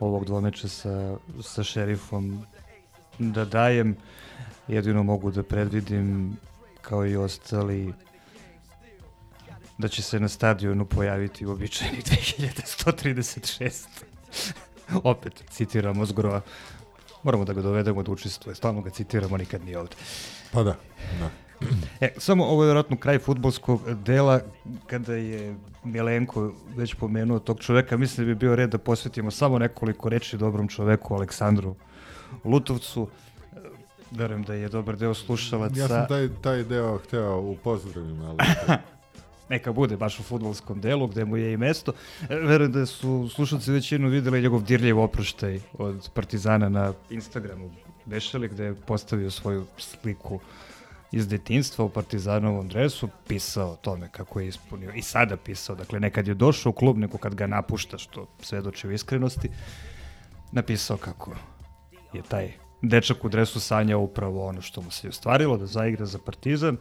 ovog 0.00 0.24
dvomeča 0.24 0.68
sa, 0.68 1.16
sa 1.42 1.62
šerifom 1.62 2.44
da 3.20 3.44
dajem. 3.44 3.96
Jedino 4.68 5.02
mogu 5.02 5.30
da 5.30 5.42
predvidim, 5.42 6.36
kao 6.80 7.06
i 7.06 7.16
ostali, 7.16 7.92
da 9.78 9.88
će 9.88 10.02
se 10.02 10.20
na 10.20 10.28
stadionu 10.28 10.84
pojaviti 10.84 11.46
uobičajeni 11.46 11.98
2136. 12.02 13.86
Opet, 15.04 15.44
citiramo 15.50 16.06
Zgrova. 16.06 16.40
Moramo 17.22 17.44
da 17.44 17.52
ga 17.52 17.62
dovedemo 17.62 18.02
da 18.02 18.12
učestvuje. 18.12 18.54
Stalno 18.54 18.82
ga 18.82 18.90
citiramo, 18.90 19.36
nikad 19.36 19.64
nije 19.64 19.78
ovde. 19.78 19.96
Pa 20.52 20.62
da, 20.62 20.76
da. 21.20 21.30
E, 22.00 22.12
samo 22.16 22.44
ovo 22.44 22.62
je 22.62 22.66
vjerojatno 22.66 22.96
kraj 22.96 23.18
futbolskog 23.18 23.94
dela, 23.94 24.40
kada 24.86 25.14
je 25.14 25.56
Milenko 25.84 26.52
već 26.76 26.94
pomenuo 26.94 27.38
tog 27.38 27.60
čoveka, 27.60 27.96
mislim 27.96 28.26
da 28.26 28.34
bi 28.34 28.38
bio 28.38 28.56
red 28.56 28.70
da 28.70 28.78
posvetimo 28.78 29.30
samo 29.30 29.58
nekoliko 29.58 30.08
reči 30.08 30.36
dobrom 30.36 30.68
čoveku 30.68 31.14
Aleksandru 31.14 31.74
Lutovcu. 32.44 33.08
Verujem 34.10 34.42
da 34.42 34.54
je 34.54 34.68
dobar 34.68 34.96
deo 34.96 35.14
slušalaca. 35.14 35.80
Ja 35.80 35.88
sam 35.88 36.08
taj, 36.08 36.28
taj 36.42 36.64
deo 36.64 36.98
hteo 36.98 37.40
u 37.40 37.56
pozdravima, 37.64 38.28
ali 38.28 38.38
neka 39.50 39.72
bude 39.72 39.96
baš 39.96 40.20
u 40.20 40.22
futbolskom 40.22 40.80
delu 40.80 41.06
gde 41.06 41.24
mu 41.24 41.36
je 41.36 41.52
i 41.52 41.56
mesto. 41.56 41.92
E, 42.28 42.34
Verujem 42.34 42.72
da 42.72 42.86
su 42.86 43.28
slušalci 43.34 43.72
većinu 43.72 44.08
videli 44.08 44.42
njegov 44.42 44.62
dirljiv 44.62 45.00
oproštaj 45.00 45.60
od 45.78 46.10
Partizana 46.14 46.68
na 46.68 46.92
Instagramu 47.10 47.70
Bešali 48.04 48.48
gde 48.48 48.64
je 48.64 48.74
postavio 48.74 49.30
svoju 49.30 49.66
sliku 49.78 50.40
iz 51.12 51.28
detinstva 51.28 51.84
u 51.84 51.88
Partizanovom 51.88 52.68
dresu, 52.68 53.08
pisao 53.28 53.72
o 53.72 53.76
tome 53.76 54.08
kako 54.12 54.40
je 54.40 54.48
ispunio 54.48 54.92
i 54.94 55.02
sada 55.02 55.36
pisao, 55.36 55.76
dakle 55.76 56.00
nekad 56.00 56.28
je 56.28 56.34
došao 56.34 56.70
u 56.70 56.72
klub, 56.72 56.98
nego 56.98 57.18
kad 57.18 57.34
ga 57.34 57.46
napušta, 57.46 57.98
što 57.98 58.26
svedoči 58.40 58.88
u 58.88 58.92
iskrenosti, 58.92 59.50
napisao 60.52 60.96
kako 60.96 61.30
je 62.12 62.22
taj 62.22 62.52
dečak 62.82 63.24
u 63.24 63.28
dresu 63.28 63.60
sanjao 63.60 64.00
upravo 64.00 64.46
ono 64.46 64.60
što 64.60 64.82
mu 64.82 64.90
se 64.90 65.06
je 65.06 65.08
ostvarilo, 65.08 65.56
da 65.56 65.66
zaigra 65.66 66.06
za 66.06 66.18
Partizan. 66.18 66.76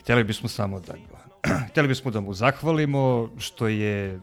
Htjeli 0.00 0.24
bismo 0.24 0.48
samo 0.48 0.80
da 0.80 0.94
htjeli 1.70 1.88
bismo 1.88 2.10
da 2.10 2.20
mu 2.20 2.34
zahvalimo 2.34 3.28
što 3.38 3.68
je 3.68 4.20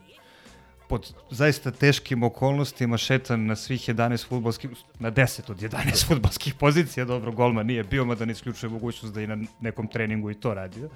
pod 0.88 1.14
zaista 1.30 1.72
teškim 1.72 2.24
okolnostima 2.24 2.98
šetan 2.98 3.46
na 3.46 3.56
svih 3.56 3.90
11 3.90 4.28
futbolskih, 4.28 4.70
na 5.00 5.12
10 5.12 5.52
od 5.52 5.58
11 5.58 6.06
futbolskih 6.08 6.54
pozicija, 6.54 7.06
dobro, 7.06 7.32
golma 7.32 7.64
nije 7.64 7.84
bio, 7.84 8.06
mada 8.06 8.26
ne 8.26 8.32
isključuje 8.32 8.70
mogućnost 8.70 9.16
da 9.16 9.22
i 9.22 9.28
na 9.28 9.38
nekom 9.60 9.88
treningu 9.88 10.32
i 10.32 10.36
to 10.36 10.54
radio. 10.54 10.90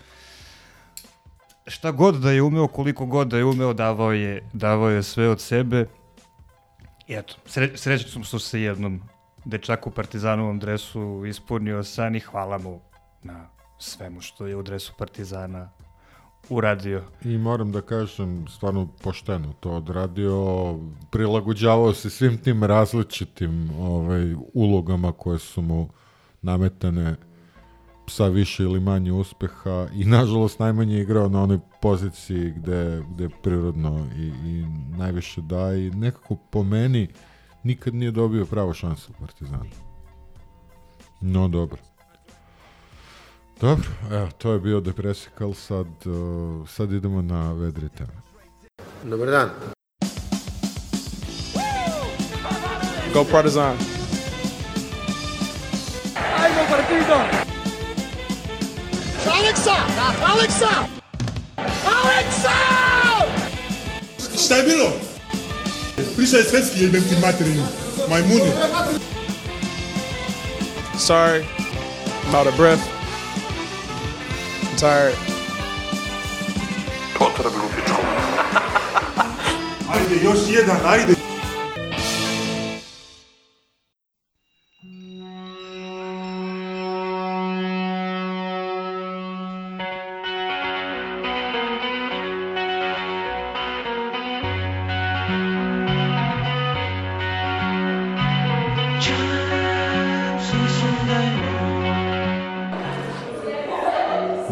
Šta 1.67 1.91
god 1.91 2.15
da 2.15 2.31
je 2.31 2.41
umeo, 2.41 2.67
koliko 2.67 3.05
god 3.05 3.27
da 3.27 3.37
je 3.37 3.45
umeo, 3.45 3.73
davao 3.73 4.11
je, 4.11 4.49
davao 4.53 4.89
je 4.89 5.03
sve 5.03 5.29
od 5.29 5.41
sebe. 5.41 5.85
I 7.09 7.13
eto, 7.13 7.35
sre, 7.45 7.71
srećan 7.75 8.09
sam 8.09 8.23
što 8.23 8.39
se 8.39 8.61
jednom 8.61 9.01
dečaku 9.45 9.89
u 9.89 9.93
Partizanovom 9.93 10.59
dresu 10.59 11.23
ispunio 11.25 11.83
san 11.83 12.15
i 12.15 12.19
hvala 12.19 12.57
mu 12.57 12.79
na 13.23 13.49
svemu 13.77 14.21
što 14.21 14.47
je 14.47 14.55
u 14.55 14.63
dresu 14.63 14.93
Partizana 14.97 15.69
uradio. 16.49 17.03
I 17.25 17.37
moram 17.37 17.71
da 17.71 17.81
kažem, 17.81 18.47
stvarno 18.47 18.87
pošteno 19.03 19.53
to 19.59 19.71
odradio, 19.71 20.75
prilagođavao 21.11 21.93
se 21.93 22.09
svim 22.09 22.37
tim 22.37 22.63
različitim 22.63 23.69
ovaj, 23.79 24.35
ulogama 24.53 25.11
koje 25.11 25.39
su 25.39 25.61
mu 25.61 25.89
nametane 26.41 27.15
sa 28.09 28.27
više 28.27 28.63
ili 28.63 28.79
manje 28.79 29.11
uspeha 29.11 29.87
i 29.93 30.05
nažalost 30.05 30.59
najmanje 30.59 31.01
igrao 31.01 31.29
na 31.29 31.43
onoj 31.43 31.59
poziciji 31.81 32.51
gde, 32.51 33.03
gde 33.09 33.29
prirodno 33.43 34.07
i, 34.17 34.25
i 34.25 34.65
najviše 34.97 35.41
da 35.41 35.73
i 35.73 35.89
nekako 35.89 36.35
po 36.35 36.63
meni 36.63 37.07
nikad 37.63 37.95
nije 37.95 38.11
dobio 38.11 38.45
pravo 38.45 38.73
šansu 38.73 39.11
u 39.11 39.19
Partizanu. 39.19 39.69
No 41.21 41.47
dobro. 41.47 41.77
Dobro, 43.61 43.89
evo, 44.11 44.29
to 44.37 44.51
je 44.51 44.59
bio 44.59 44.81
Depresikal, 44.81 45.53
sad, 45.53 45.87
uh, 46.05 46.69
sad 46.69 46.91
idemo 46.91 47.21
na 47.21 47.53
vedri 47.53 47.89
teme. 47.89 48.13
Dobar 49.03 49.27
dan. 49.27 49.49
Go 53.13 53.25
Partizan. 53.31 53.77
Ajmo 56.37 56.61
Partizan! 56.69 57.38
Aleksa! 59.37 59.75
Aleksa! 60.25 60.69
Aleksa! 61.85 62.55
Šta 64.45 64.55
je 64.55 64.63
bilo? 64.63 64.91
Pričaj 66.15 66.43
svetski 66.43 66.83
jebem 66.83 67.01
ti 67.03 67.15
materinu. 67.21 67.63
Majmuni. 68.09 68.51
Sorry. 70.97 71.43
I'm 72.27 72.35
out 72.35 72.47
of 72.47 72.57
breath. 72.57 72.81
I'm 74.61 74.77
tired. 74.77 75.15
Potrebno 77.17 77.63
pičku. 77.75 78.01
Ajde, 79.93 80.15
još 80.23 80.37
jedan, 80.47 80.77
ajde. 80.85 81.13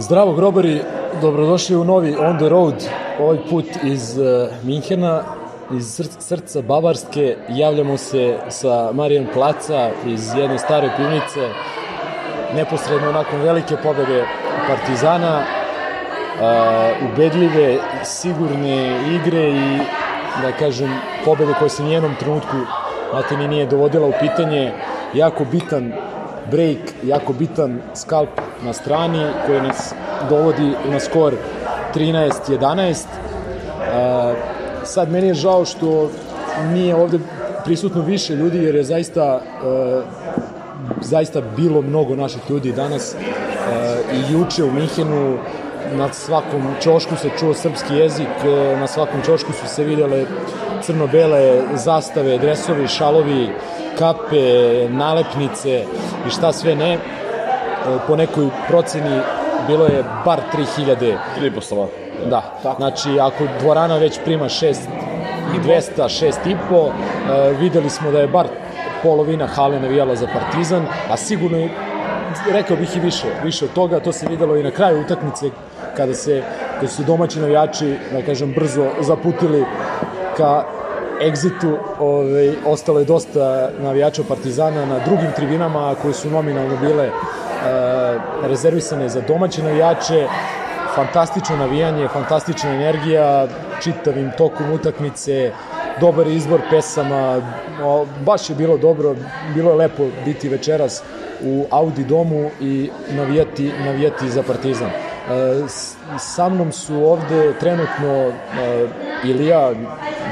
Zdravo 0.07 0.33
grobari, 0.33 0.81
dobrodošli 1.21 1.75
u 1.75 1.83
novi 1.83 2.15
On 2.15 2.37
the 2.37 2.49
Road, 2.49 2.89
ovaj 3.19 3.37
put 3.49 3.65
iz 3.83 4.17
uh, 4.17 4.49
Minhena, 4.63 5.23
iz 5.73 5.95
sr 5.95 6.05
srca 6.19 6.61
Bavarske. 6.61 7.35
Javljamo 7.49 7.97
se 7.97 8.37
sa 8.49 8.91
Marijan 8.93 9.27
Placa 9.33 9.89
iz 10.05 10.33
jedne 10.35 10.57
stare 10.57 10.89
pivnice, 10.97 11.49
neposredno 12.55 13.11
nakon 13.11 13.41
velike 13.41 13.75
pobede 13.83 14.23
Partizana, 14.67 15.39
uh, 15.39 17.11
ubedljive, 17.11 17.77
sigurne 18.03 18.99
igre 19.15 19.49
i, 19.49 19.77
da 20.41 20.51
kažem, 20.59 20.99
pobede 21.25 21.53
koje 21.59 21.69
se 21.69 21.83
nijednom 21.83 22.15
trenutku 22.19 22.57
Matini 23.13 23.47
nije 23.47 23.65
dovodila 23.65 24.07
u 24.07 24.13
pitanje. 24.19 24.71
Jako 25.13 25.45
bitan 25.51 25.93
break, 26.51 26.77
jako 27.03 27.33
bitan 27.33 27.81
skalp 27.95 28.29
na 28.63 28.73
strani 28.73 29.25
koji 29.45 29.61
nas 29.61 29.93
dovodi 30.29 30.71
na 30.91 30.99
skor 30.99 31.33
13-11. 31.95 33.05
Uh, 33.87 34.37
sad 34.83 35.11
meni 35.11 35.27
je 35.27 35.33
žao 35.33 35.65
što 35.65 36.09
nije 36.73 36.95
ovde 36.95 37.19
prisutno 37.65 38.01
više 38.01 38.35
ljudi 38.35 38.57
jer 38.57 38.75
je 38.75 38.83
zaista 38.83 39.41
uh, 39.41 40.03
zaista 41.01 41.41
bilo 41.57 41.81
mnogo 41.81 42.15
naših 42.15 42.41
ljudi 42.49 42.71
danas 42.71 43.15
uh, 43.15 44.15
i 44.15 44.33
juče 44.33 44.63
u 44.63 44.71
Minhenu 44.71 45.37
na 45.95 46.13
svakom 46.13 46.61
čošku 46.83 47.15
se 47.15 47.29
čuo 47.39 47.53
srpski 47.53 47.95
jezik, 47.95 48.27
na 48.79 48.87
svakom 48.87 49.21
čošku 49.25 49.53
su 49.53 49.67
se 49.67 49.83
vidjele 49.83 50.25
crno-bele 50.81 51.61
zastave, 51.75 52.37
dresovi, 52.37 52.87
šalovi, 52.87 53.49
kape, 53.99 54.87
nalepnice 54.89 55.83
i 56.27 56.29
šta 56.29 56.51
sve 56.53 56.75
ne. 56.75 56.97
Po 58.07 58.15
nekoj 58.15 58.47
proceni 58.67 59.19
bilo 59.67 59.85
je 59.85 60.03
bar 60.25 60.39
3000. 60.77 61.17
3 61.39 61.61
slova. 61.61 61.87
Da, 62.29 62.41
Tako. 62.63 62.75
znači 62.77 63.19
ako 63.19 63.43
dvorana 63.59 63.97
već 63.97 64.19
prima 64.25 64.45
6 64.45 64.75
i 65.55 65.59
200, 65.59 65.81
6 65.97 66.51
i 66.51 66.55
po, 66.69 66.91
videli 67.59 67.89
smo 67.89 68.11
da 68.11 68.19
je 68.19 68.27
bar 68.27 68.47
polovina 69.03 69.47
hale 69.47 69.79
navijala 69.79 70.15
za 70.15 70.27
Partizan, 70.33 70.85
a 71.11 71.17
sigurno 71.17 71.67
rekao 72.51 72.77
bih 72.77 72.97
i 72.97 72.99
više, 72.99 73.27
više 73.43 73.65
od 73.65 73.73
toga, 73.73 73.99
to 73.99 74.11
se 74.11 74.27
videlo 74.27 74.57
i 74.57 74.63
na 74.63 74.71
kraju 74.71 75.01
utakmice 75.01 75.49
kada 75.97 76.13
se 76.13 76.43
kada 76.75 76.87
su 76.87 77.03
domaći 77.03 77.39
navijači, 77.39 77.95
da 78.11 78.21
kažem, 78.21 78.53
brzo 78.53 78.85
zaputili 79.01 79.65
ka 80.37 80.63
egzitu, 81.21 81.77
ovaj, 81.99 82.55
ostalo 82.65 82.99
je 82.99 83.05
dosta 83.05 83.69
navijača 83.79 84.23
Partizana 84.27 84.85
na 84.85 84.99
drugim 84.99 85.31
tribinama 85.35 85.95
koji 86.01 86.13
su 86.13 86.29
nominalno 86.29 86.77
bile 86.77 87.05
e, 87.05 87.11
rezervisane 88.43 89.09
za 89.09 89.21
domaće 89.21 89.63
navijače, 89.63 90.27
fantastično 90.95 91.57
navijanje, 91.57 92.07
fantastična 92.07 92.69
energija, 92.69 93.47
čitavim 93.83 94.31
tokom 94.37 94.71
utakmice, 94.71 95.51
dobar 96.01 96.27
izbor 96.27 96.61
pesama, 96.69 97.41
baš 98.25 98.49
je 98.49 98.55
bilo 98.55 98.77
dobro, 98.77 99.15
bilo 99.53 99.71
je 99.71 99.77
lepo 99.77 100.03
biti 100.25 100.49
večeras 100.49 101.03
u 101.43 101.65
Audi 101.69 102.03
domu 102.03 102.49
i 102.61 102.89
navijati, 103.09 103.71
navijati 103.85 104.29
za 104.29 104.43
Partizan. 104.43 104.89
E, 104.89 104.93
sa 106.19 106.49
mnom 106.49 106.71
su 106.71 106.95
ovde 106.95 107.53
trenutno 107.59 108.13
e, 108.13 108.31
Ilija, 109.23 109.71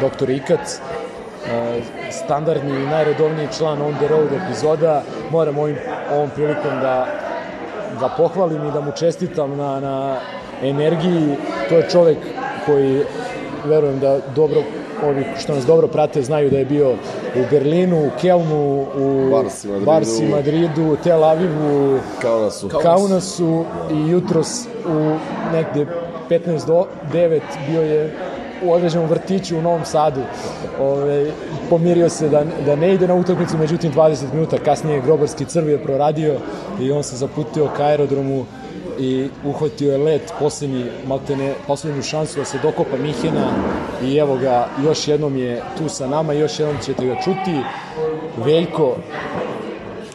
doktor 0.02 0.30
Ikac, 0.30 0.80
e, 0.80 1.82
standardni 2.12 2.84
i 2.84 2.88
najredovniji 2.88 3.48
član 3.58 3.82
On 3.82 3.94
The 3.96 4.08
Road 4.08 4.30
epizoda. 4.46 5.04
Moram 5.32 5.58
ovim, 5.58 5.78
ovom 6.14 6.30
prilikom 6.36 6.80
da 6.82 7.08
ga 8.00 8.10
pohvalim 8.18 8.68
i 8.68 8.72
da 8.72 8.82
mu 8.82 8.92
čestitam 8.92 9.58
na, 9.58 9.80
na 9.80 10.18
energiji. 10.62 11.36
To 11.70 11.76
je 11.76 11.90
čovek 11.90 12.18
koji 12.66 13.04
verujem 13.66 14.00
da 14.00 14.20
dobro 14.36 14.62
ovi 15.04 15.26
što 15.40 15.56
nas 15.56 15.66
dobro 15.66 15.88
prate 15.88 16.22
znaju 16.22 16.50
da 16.50 16.58
je 16.58 16.66
bio 16.66 16.92
u 17.36 17.44
Berlinu, 17.52 18.08
u 18.08 18.10
Kelnu, 18.22 18.86
u 18.98 19.30
Barsi, 19.32 19.68
Madridu, 19.68 19.86
Barsi, 19.86 20.26
Madridu 20.26 20.98
Tel 21.04 21.24
Avivu, 21.24 22.00
Kaunasu. 22.22 22.70
Kaunasu 22.82 23.66
i 23.92 24.10
jutros 24.10 24.66
u 24.88 25.16
negde 25.54 25.86
15 26.30 26.68
do 26.68 26.86
9 27.14 27.42
bio 27.70 27.82
je 27.82 28.14
u 28.64 28.72
određenom 28.74 29.10
vrtiću 29.10 29.58
u 29.58 29.62
Novom 29.62 29.86
Sadu. 29.86 30.22
Ove, 30.80 31.32
pomirio 31.70 32.10
se 32.10 32.30
da, 32.30 32.44
da 32.66 32.76
ne 32.76 32.94
ide 32.94 33.08
na 33.08 33.16
utakmicu, 33.16 33.58
međutim 33.58 33.94
20 33.94 34.34
minuta 34.34 34.58
kasnije 34.58 35.02
Grobarski 35.02 35.46
crv 35.46 35.70
je 35.70 35.84
proradio 35.84 36.40
i 36.82 36.92
on 36.92 37.04
se 37.04 37.16
zaputio 37.16 37.70
ka 37.78 37.84
aerodromu 37.84 38.46
i 39.00 39.30
uhvatio 39.46 39.92
je 39.92 39.98
let 39.98 40.34
poslednji, 40.40 40.86
maltene, 41.08 41.54
poslednju 41.68 42.04
šansu 42.04 42.40
da 42.40 42.46
se 42.46 42.60
dokopa 42.64 42.98
Mihena 42.98 43.48
i 44.04 44.18
evo 44.18 44.38
ga, 44.38 44.68
još 44.86 45.08
jednom 45.08 45.38
je 45.38 45.62
tu 45.78 45.90
sa 45.90 46.08
nama, 46.08 46.34
još 46.34 46.60
jednom 46.60 46.78
ćete 46.86 47.06
ga 47.06 47.16
čuti. 47.16 47.60
Veljko, 48.46 48.96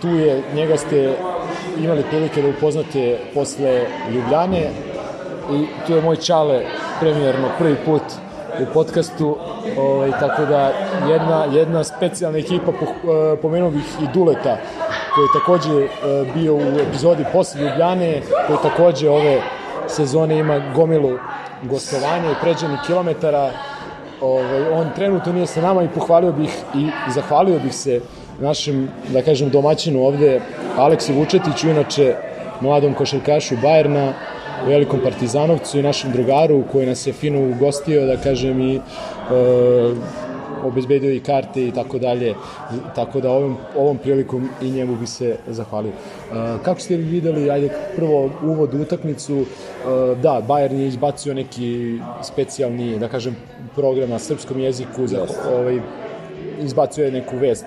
tu 0.01 0.09
je, 0.09 0.43
njega 0.55 0.77
ste 0.77 1.17
imali 1.79 2.03
prilike 2.11 2.43
da 2.43 2.49
upoznate 2.49 3.19
posle 3.35 3.87
Ljubljane 4.15 4.71
i 5.53 5.67
tu 5.87 5.93
je 5.93 6.03
moj 6.03 6.17
čale 6.17 6.63
premijerno 7.01 7.49
prvi 7.59 7.77
put 7.85 8.03
u 8.63 8.67
podcastu, 8.75 9.37
ovaj, 9.79 10.11
tako 10.21 10.45
da 10.45 10.73
jedna, 11.09 11.45
jedna 11.53 11.85
specijalna 11.85 12.39
ekipa, 12.39 12.73
po, 12.73 12.87
pomenuo 13.43 13.71
bih 13.71 13.85
i 14.03 14.07
Duleta, 14.15 14.57
koji 15.15 15.25
je 15.25 15.41
takođe 15.41 15.89
bio 16.35 16.55
u 16.55 16.81
epizodi 16.89 17.25
posle 17.33 17.61
Ljubljane, 17.61 18.23
koji 18.47 18.59
takođe 18.63 19.11
ove 19.11 19.43
sezone 19.89 20.39
ima 20.39 20.73
gomilu 20.75 21.19
gostovanja 21.63 22.31
i 22.31 22.41
pređenih 22.43 22.79
kilometara. 22.87 23.51
Ovaj, 24.21 24.69
on 24.73 24.91
trenutno 24.95 25.33
nije 25.33 25.47
sa 25.47 25.61
nama 25.61 25.83
i 25.83 25.89
pohvalio 25.89 26.33
bih 26.33 26.51
i 26.75 26.89
zahvalio 27.11 27.59
bih 27.59 27.75
se 27.75 28.01
našem, 28.41 28.89
da 29.09 29.23
kažem, 29.23 29.51
domaćinu 29.51 30.03
ovde, 30.03 30.41
Aleksu 30.77 31.15
Vučetiću, 31.15 31.69
inače 31.69 32.15
mladom 32.61 32.95
košarkašu 32.95 33.57
Bajerna, 33.63 34.13
velikom 34.67 35.01
partizanovcu 35.05 35.79
i 35.79 35.83
našem 35.83 36.13
drugaru 36.13 36.63
koji 36.73 36.87
nas 36.87 37.07
je 37.07 37.13
fino 37.13 37.51
ugostio, 37.51 38.07
da 38.07 38.17
kažem, 38.17 38.61
i 38.61 38.77
e, 38.77 38.81
obezbedio 40.65 41.13
i 41.13 41.21
karte 41.21 41.67
i 41.67 41.73
tako 41.73 41.99
dalje. 41.99 42.35
Tako 42.95 43.21
da 43.21 43.31
ovom, 43.31 43.57
ovom 43.77 43.99
prilikom 43.99 44.49
i 44.63 44.71
njemu 44.71 44.97
bi 44.97 45.07
se 45.07 45.37
zahvalio. 45.49 45.93
E, 45.93 46.35
kako 46.65 46.81
ste 46.81 46.97
videli, 46.97 47.51
ajde 47.51 47.71
prvo 47.97 48.31
uvod 48.43 48.75
u 48.75 48.83
utakmicu, 48.83 49.41
e, 49.41 49.45
da, 50.23 50.43
Bayern 50.49 50.79
je 50.79 50.89
izbacio 50.89 51.35
neki 51.35 51.99
specijalni, 52.23 52.99
da 52.99 53.09
kažem, 53.09 53.37
program 53.75 54.11
na 54.11 54.19
srpskom 54.19 54.61
jeziku, 54.61 55.07
za, 55.07 55.27
ovaj, 55.57 55.81
izbacio 56.63 57.05
je 57.05 57.13
neku 57.13 57.37
vest, 57.37 57.67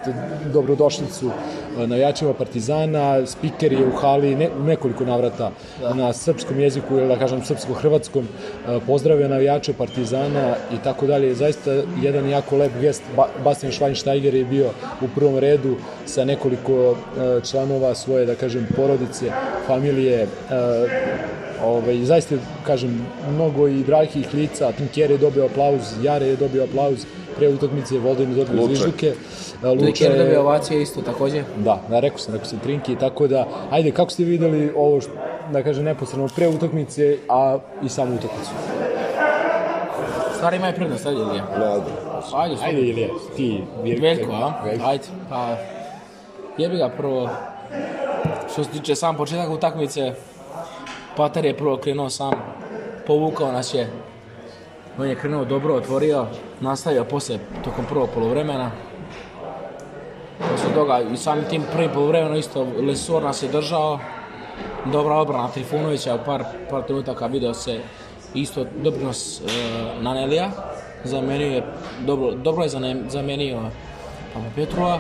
dobrodošlicu 0.54 1.30
navijačima 1.78 2.34
Partizana, 2.34 3.26
spiker 3.26 3.74
je 3.74 3.88
u 3.88 3.92
hali 3.92 4.36
ne, 4.36 4.50
nekoliko 4.66 5.06
navrata 5.06 5.52
da. 5.82 5.94
na 5.94 6.14
srpskom 6.14 6.60
jeziku 6.60 6.98
ili 6.98 7.08
da 7.08 7.20
kažem 7.20 7.42
srpsko-hrvatskom 7.42 8.28
pozdravio 8.88 9.28
navijače 9.28 9.74
Partizana 9.74 10.56
i 10.74 10.78
tako 10.84 11.08
dalje. 11.08 11.36
Zaista 11.36 11.72
jedan 12.02 12.30
jako 12.30 12.58
lep 12.58 12.72
gest. 12.82 13.04
Ba, 13.16 13.28
Bastian 13.44 13.72
Schweinsteiger 13.72 14.34
je 14.34 14.46
bio 14.46 14.70
u 15.02 15.08
prvom 15.16 15.38
redu 15.38 15.76
sa 16.06 16.26
nekoliko 16.26 16.96
članova 17.52 17.96
svoje, 17.96 18.26
da 18.26 18.36
kažem, 18.36 18.68
porodice, 18.76 19.32
familije, 19.68 20.28
ovaj, 21.64 22.04
zaista, 22.04 22.36
kažem, 22.66 23.06
mnogo 23.34 23.68
i 23.68 23.84
dragih 23.84 24.34
lica, 24.34 24.72
Tinker 24.72 25.12
je 25.12 25.18
dobio 25.18 25.46
aplauz, 25.46 25.82
Jare 26.04 26.26
je 26.26 26.36
dobio 26.36 26.64
aplauz, 26.64 27.06
pre 27.38 27.50
utakmice 27.50 27.96
je 27.96 28.02
dobio 28.02 28.46
Luče. 28.62 28.76
zvižduke. 28.76 29.14
Trinki 29.80 30.04
je 30.04 30.18
dobio 30.18 30.42
ovacije 30.42 30.82
isto 30.82 31.02
takođe. 31.02 31.44
Da, 31.58 31.82
da, 31.90 32.00
rekao 32.00 32.18
sam, 32.18 32.34
rekao 32.34 32.50
sam 32.50 32.60
Trinki, 32.60 32.96
tako 32.96 33.28
da, 33.28 33.48
ajde, 33.72 33.92
kako 33.92 34.12
ste 34.12 34.24
videli 34.24 34.72
ovo, 34.76 35.02
što, 35.02 35.12
da 35.52 35.64
kažem, 35.64 35.84
neposredno 35.84 36.28
pre 36.36 36.48
utakmice, 36.48 37.18
a 37.30 37.58
i 37.84 37.90
samu 37.90 38.16
utakmicu? 38.16 38.52
Stvari 40.36 40.58
imaju 40.58 40.74
prednost, 40.76 41.06
ajde 41.06 41.20
Ilija. 41.22 41.46
Ne, 41.60 41.66
ajde. 41.66 41.92
Ajde, 42.34 42.56
Ajde, 42.64 42.82
Ilija, 42.82 43.10
ti, 43.36 43.64
Veljko. 43.84 44.02
Veljko, 44.02 44.32
a? 44.32 44.54
Ajde, 44.84 45.04
pa... 45.30 45.58
Jebi 46.58 46.78
ga 46.78 46.90
prvo... 46.98 47.30
Što 48.54 48.64
se 48.64 48.70
tiče 48.70 48.96
sam 48.96 49.18
početak 49.18 49.50
utakmice, 49.50 50.14
Pater 51.18 51.46
je 51.46 51.58
prvo 51.58 51.78
krenuo 51.78 52.10
sam, 52.10 52.34
povukao 53.08 53.52
nas 53.52 53.74
je. 53.74 53.90
On 54.98 55.08
je 55.08 55.16
krenuo 55.16 55.46
dobro, 55.46 55.76
otvorio, 55.76 56.26
nastavio 56.62 57.04
posle 57.04 57.40
tokom 57.64 57.86
prvog 57.86 58.10
polovremena. 58.14 58.72
Posle 60.52 60.74
toga 60.74 61.00
i 61.14 61.18
samim 61.18 61.46
tim 61.50 61.64
prvim 61.74 61.90
polovremena 61.94 62.38
isto 62.38 62.68
Lesor 62.88 63.24
nas 63.24 63.44
je 63.44 63.50
držao. 63.50 64.00
Dobra 64.86 65.16
obrana 65.16 65.48
Trifunovića, 65.48 66.16
u 66.16 66.20
par, 66.26 66.44
par 66.70 66.84
trenutaka 66.84 67.28
video 67.28 67.54
se 67.54 67.80
isto 68.34 68.66
doprinos 68.84 69.42
e, 69.42 69.44
Nanelija. 70.02 70.50
Zamenio 71.04 71.48
je, 71.48 71.64
dobro, 72.06 72.32
dobro 72.32 72.64
je 72.64 72.70
zamenio 73.08 73.60
Papa 74.34 74.46
Petrova. 74.56 75.00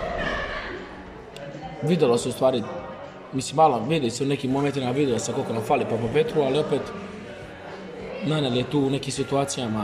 Videlo 1.82 2.18
se 2.18 2.30
u 2.30 2.32
stvari, 2.32 2.64
mislim 3.34 3.56
malo, 3.56 3.82
vidi 3.89 4.10
se 4.10 4.24
u 4.24 4.28
nekim 4.28 4.52
momentima, 4.52 4.91
videlo 4.91 5.20
se 5.20 5.34
koliko 5.34 5.54
nam 5.54 5.64
fali 5.64 5.86
Papa 5.86 6.08
Petru, 6.14 6.41
ali 6.41 6.60
opet 6.60 6.82
Nanel 8.26 8.58
je 8.58 8.64
tu 8.64 8.80
u 8.80 8.90
nekim 8.90 9.12
situacijama 9.12 9.84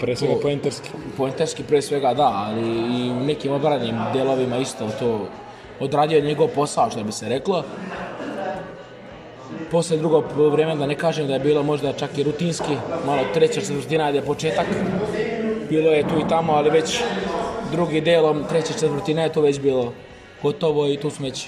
Pre 0.00 0.16
svega 0.16 0.34
poenterski. 0.42 0.88
Poenterski 1.16 1.62
pre 1.62 1.82
svega 1.82 2.14
da, 2.14 2.32
ali 2.46 2.62
i 2.62 3.10
u 3.10 3.20
nekim 3.24 3.52
obranim 3.52 3.96
delovima 4.12 4.58
isto 4.58 4.88
to 4.98 5.28
odradio 5.80 6.16
je 6.16 6.22
njegov 6.22 6.48
posao, 6.48 6.90
što 6.90 7.04
bi 7.04 7.12
se 7.12 7.28
reklo. 7.28 7.64
Posle 9.70 9.96
drugog 9.96 10.24
vremena, 10.36 10.74
da 10.74 10.86
ne 10.86 10.94
kažem 10.94 11.26
da 11.26 11.34
je 11.34 11.40
bilo 11.40 11.62
možda 11.62 11.92
čak 11.92 12.18
i 12.18 12.22
rutinski, 12.22 12.76
malo 13.06 13.22
treća 13.34 13.60
četvrtina 13.60 14.08
je 14.08 14.22
početak. 14.22 14.66
Bilo 15.70 15.90
je 15.90 16.08
tu 16.08 16.20
i 16.20 16.28
tamo, 16.28 16.52
ali 16.52 16.70
već 16.70 17.00
drugi 17.72 18.00
delom 18.00 18.44
treće 18.48 18.72
četvrtine 18.72 19.22
je 19.22 19.32
to 19.32 19.40
već 19.40 19.60
bilo 19.60 19.92
gotovo 20.42 20.88
i 20.88 20.96
tu 20.96 21.10
smo 21.10 21.26
već, 21.26 21.46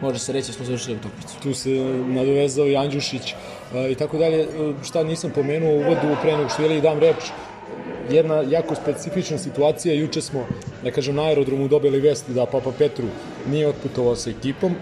može 0.00 0.18
se 0.18 0.32
reći, 0.32 0.52
smo 0.52 0.64
završili 0.64 0.96
utakmicu. 0.96 1.40
tu 1.42 1.54
se 1.54 1.70
nadovezao 2.06 2.66
i 2.66 2.76
Andjušić 2.76 3.32
e, 3.32 3.34
i 3.90 3.94
tako 3.94 4.18
dalje. 4.18 4.40
E, 4.42 4.46
Šta 4.82 5.02
nisam 5.02 5.30
pomenuo 5.34 5.72
u 5.72 5.78
uvodu 5.78 6.16
pre 6.22 6.36
nego 6.36 6.48
što 6.48 6.62
ili 6.62 6.80
dam 6.80 6.98
reč, 6.98 7.16
jedna 8.10 8.44
jako 8.48 8.74
specifična 8.74 9.38
situacija, 9.38 9.94
juče 9.94 10.20
smo, 10.20 10.46
da 10.84 10.90
kažem, 10.90 11.14
na 11.14 11.22
aerodromu 11.22 11.68
dobili 11.68 12.00
vest 12.00 12.30
da 12.30 12.46
Papa 12.46 12.72
Petru 12.78 13.06
nije 13.50 13.68
otputovao 13.68 14.16
sa 14.16 14.30
ekipom, 14.30 14.74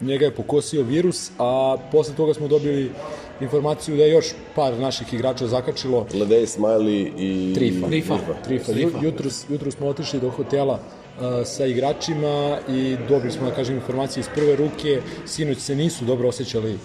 njega 0.00 0.24
je 0.24 0.34
pokosio 0.34 0.82
virus, 0.82 1.30
a 1.38 1.76
posle 1.92 2.14
toga 2.14 2.34
smo 2.34 2.48
dobili 2.48 2.90
informaciju 3.40 3.96
da 3.96 4.02
je 4.02 4.10
još 4.10 4.26
par 4.54 4.78
naših 4.78 5.14
igrača 5.14 5.46
zakačilo 5.46 6.06
Ledej, 6.14 6.46
Smiley 6.46 7.10
i... 7.18 7.54
Trifa. 7.54 7.86
Trifa. 7.86 8.18
Trifa. 8.44 8.72
Ju, 8.72 8.90
jutros, 9.02 9.44
jutros 9.48 9.74
smo 9.74 9.86
otišli 9.86 10.20
do 10.20 10.30
hotela 10.30 10.74
uh, 10.74 11.03
sa 11.44 11.66
igračima 11.66 12.58
i 12.68 12.96
dobili 13.08 13.32
smo, 13.32 13.48
da 13.48 13.54
kažem, 13.54 13.76
informacije 13.76 14.20
iz 14.20 14.28
prve 14.34 14.56
ruke. 14.56 15.00
Sinoć 15.26 15.58
se 15.58 15.74
nisu 15.74 16.04
dobro 16.04 16.28
osjećali 16.28 16.78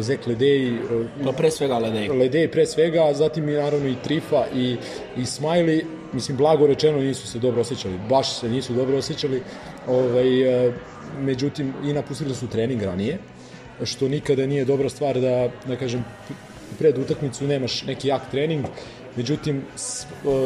Zek 0.00 0.26
Ledej, 0.26 0.72
uh, 0.72 1.06
Pa 1.24 1.32
pre 1.32 1.50
svega 1.50 1.78
Ledej. 1.78 2.08
Ledej 2.08 2.48
pre 2.50 2.66
svega, 2.66 3.04
a 3.04 3.14
zatim 3.14 3.48
i 3.48 3.52
naravno 3.52 3.88
i 3.88 3.94
Trifa 4.04 4.44
i, 4.54 4.76
i 5.16 5.20
Smiley, 5.20 5.84
mislim, 6.12 6.36
blago 6.36 6.66
rečeno 6.66 6.98
nisu 6.98 7.26
se 7.26 7.38
dobro 7.38 7.60
osjećali, 7.60 7.94
baš 8.08 8.40
se 8.40 8.48
nisu 8.48 8.72
dobro 8.72 8.96
osjećali, 8.96 9.42
ovaj, 9.86 10.26
međutim 11.18 11.74
i 11.84 11.92
napustili 11.92 12.34
su 12.34 12.46
trening 12.46 12.82
ranije, 12.82 13.18
što 13.84 14.08
nikada 14.08 14.46
nije 14.46 14.64
dobra 14.64 14.88
stvar 14.88 15.20
da, 15.20 15.48
da 15.66 15.76
kažem, 15.76 16.04
pred 16.78 16.98
utakmicu 16.98 17.46
nemaš 17.46 17.84
neki 17.84 18.08
jak 18.08 18.30
trening, 18.30 18.64
međutim 19.18 19.64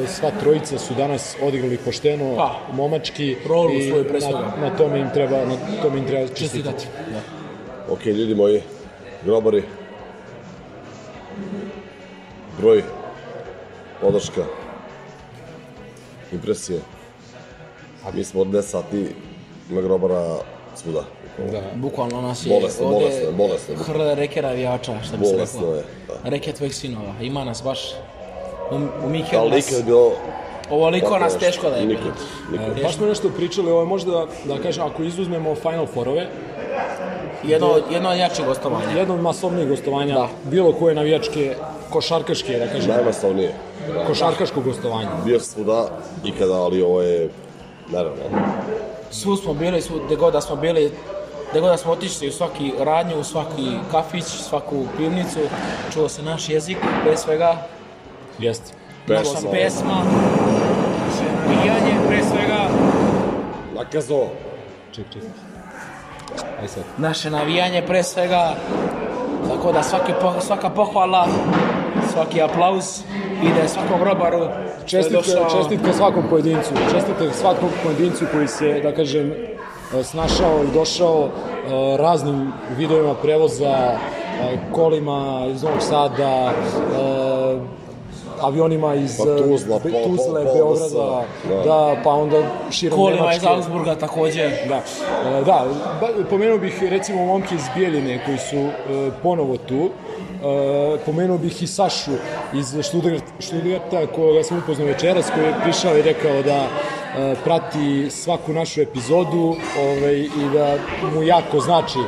sva 0.08 0.30
trojica 0.40 0.78
su 0.78 0.94
danas 0.94 1.36
odigrali 1.42 1.76
pošteno, 1.76 2.36
Pa, 2.36 2.58
momački 2.72 3.24
i 3.26 3.36
na, 4.32 4.68
na 4.68 4.76
tome 4.76 5.00
im 5.00 5.10
treba 5.14 5.36
na 5.44 5.56
tome 5.82 5.98
im 5.98 6.06
treba 6.06 6.28
čestitati. 6.28 6.86
Da. 7.10 7.20
Ok, 7.92 8.06
ljudi 8.06 8.34
moji, 8.34 8.62
grobari, 9.24 9.62
broj, 12.58 12.82
podrška, 14.00 14.44
impresije. 16.32 16.80
Mi 18.14 18.24
smo 18.24 18.40
od 18.40 18.46
10 18.46 18.62
sati 18.62 19.06
na 19.70 19.80
grobara 19.80 20.36
svuda. 20.76 21.04
Da. 21.52 21.62
Bukvalno 21.74 22.20
nas 22.20 22.46
je 22.46 22.50
Bolesno, 22.50 22.86
ovde 22.86 22.98
bolesno, 22.98 23.32
bolesno. 23.32 23.74
hrle 23.76 24.14
reke 24.14 24.42
navijača, 24.42 25.00
što 25.02 25.16
bi 25.16 25.26
se 25.26 25.32
Bolesno 25.32 25.60
reklo. 25.60 25.74
je, 25.74 25.82
da. 26.08 26.30
Reke 26.30 26.52
tvojih 26.52 26.74
sinova. 26.74 27.14
Ima 27.20 27.44
nas 27.44 27.62
baš 27.62 27.80
u, 28.70 29.06
u 29.06 29.08
Mihel 29.08 29.40
Ali 29.40 29.50
nas... 29.50 29.56
nikad 29.56 29.78
je 29.78 29.84
bilo... 29.84 30.12
Ovoliko 30.70 31.06
tako 31.06 31.18
nas 31.24 31.38
teško 31.38 31.70
da 31.70 31.76
je 31.76 31.86
bilo. 31.86 32.00
Nikad, 32.00 32.12
nikad. 32.52 32.78
E, 32.78 32.82
baš 32.82 32.94
smo 32.96 33.06
nešto 33.06 33.28
pričali, 33.28 33.70
ovo 33.70 33.80
je 33.80 33.86
možda, 33.86 34.26
da 34.44 34.58
kažem, 34.58 34.84
ako 34.84 35.02
izuzmemo 35.02 35.54
Final 35.54 35.86
Fourove, 35.86 36.26
Jedno, 37.44 37.78
jedno 37.90 38.10
od 38.10 38.18
jačih 38.18 38.44
gostovanja. 38.46 38.90
jedno 38.96 39.14
od 39.14 39.20
masovnijih 39.20 39.68
gostovanja, 39.68 40.14
da. 40.14 40.28
bilo 40.44 40.72
koje 40.72 40.94
navijačke, 40.94 41.54
košarkaške, 41.90 42.58
da 42.58 42.66
kažem, 42.66 42.90
Najmasovnije. 42.90 43.54
košarkaško 44.06 44.60
gostovanje. 44.60 45.08
Bio 45.24 45.40
sam 45.40 45.54
svuda 45.54 45.88
ikada, 46.24 46.54
ali 46.54 46.82
ovo 46.82 47.02
je 47.02 47.30
nerealno. 47.92 48.22
Svu 49.10 49.36
smo 49.36 49.54
bili, 49.54 49.82
svu, 49.82 50.00
gde 50.06 50.16
god 50.16 50.32
da 50.32 50.40
smo 50.40 50.56
bili, 50.56 50.92
gde 51.50 51.60
god 51.60 51.70
da 51.70 51.76
smo 51.76 51.92
otišli 51.92 52.28
u 52.28 52.32
svaki 52.32 52.72
radnju, 52.78 53.18
u 53.20 53.24
svaki 53.24 53.70
kafić, 53.90 54.24
svaku 54.24 54.84
pivnicu, 54.96 55.38
čuo 55.92 56.08
se 56.08 56.22
naš 56.22 56.48
jezik, 56.48 56.76
pre 57.04 57.16
svega, 57.16 57.56
Jeste. 58.38 58.72
naša 59.08 59.22
Pesma. 59.22 59.50
pesma, 59.50 59.94
naše 61.04 61.24
navijanje, 61.46 62.08
pre 62.08 62.22
svega, 62.22 62.68
Nakazo. 63.74 64.26
Ček, 64.92 65.04
ček. 65.12 65.22
Aj 66.60 66.68
sad. 66.68 66.82
naše 66.98 67.30
navijanje 67.30 67.82
pre 67.86 68.02
svega, 68.02 68.54
tako 69.48 69.72
da 69.72 69.82
svaki, 69.82 70.12
po- 70.20 70.40
svaka 70.40 70.70
pohvala, 70.70 71.26
svaki 72.12 72.42
aplauz 72.42 73.00
ide 73.42 73.68
svakom 73.68 74.02
robaru. 74.02 74.48
Čestitke, 74.86 75.16
došao. 75.32 75.58
čestitke 75.60 75.92
svakom 75.92 76.24
pojedincu, 76.30 76.70
čestitke 76.94 77.30
svakom 77.32 77.68
pojedincu 77.84 78.24
koji 78.32 78.48
se, 78.48 78.80
da 78.82 78.94
kažem, 78.94 79.32
e, 79.32 80.04
snašao 80.04 80.64
i 80.64 80.74
došao 80.74 81.24
e, 81.24 81.30
raznim 81.96 82.52
videojima 82.76 83.14
prevoza, 83.14 83.66
e, 83.68 83.96
kolima 84.72 85.46
iz 85.50 85.62
Novog 85.62 85.82
Sada, 85.82 86.52
avionima 88.42 88.94
iz 88.94 89.18
Pa 89.18 89.24
Tuzla, 89.24 89.78
Be- 89.78 89.90
po- 89.92 90.08
Tuzle, 90.08 90.44
po- 90.44 90.54
Beograda, 90.54 91.24
da. 91.48 91.62
da, 91.64 91.96
pa 92.04 92.10
onda 92.10 92.36
širom 92.70 92.98
Kolima 92.98 93.20
Nemačke. 93.20 93.36
iz 93.38 93.44
Augsburga 93.46 93.94
takođe. 93.94 94.48
Da, 94.68 94.76
e, 95.28 95.44
da, 95.44 95.64
ba- 96.00 96.24
pomenuo 96.30 96.58
bih 96.58 96.82
recimo 96.82 97.26
momke 97.26 97.54
iz 97.54 97.62
Bijeljine 97.76 98.24
koji 98.26 98.38
su 98.38 98.56
e, 98.56 98.70
ponovo 99.22 99.56
tu. 99.56 99.88
E, 100.44 100.98
pomenuo 101.06 101.38
bih 101.38 101.62
i 101.62 101.66
Sašu 101.66 102.10
iz 102.54 102.66
Stuttgarta 103.40 104.06
koga 104.06 104.42
sam 104.42 104.58
upoznao 104.58 104.86
večeras 104.86 105.30
koji 105.34 105.44
je 105.44 105.54
prišao 105.62 105.98
i 105.98 106.02
rekao 106.02 106.42
da 106.42 106.56
e, 107.18 107.34
prati 107.44 108.10
svaku 108.10 108.52
našu 108.52 108.80
epizodu 108.80 109.54
ovaj, 109.78 110.14
i 110.16 110.28
da 110.54 110.74
mu 111.14 111.22
jako 111.22 111.60
znači 111.60 111.98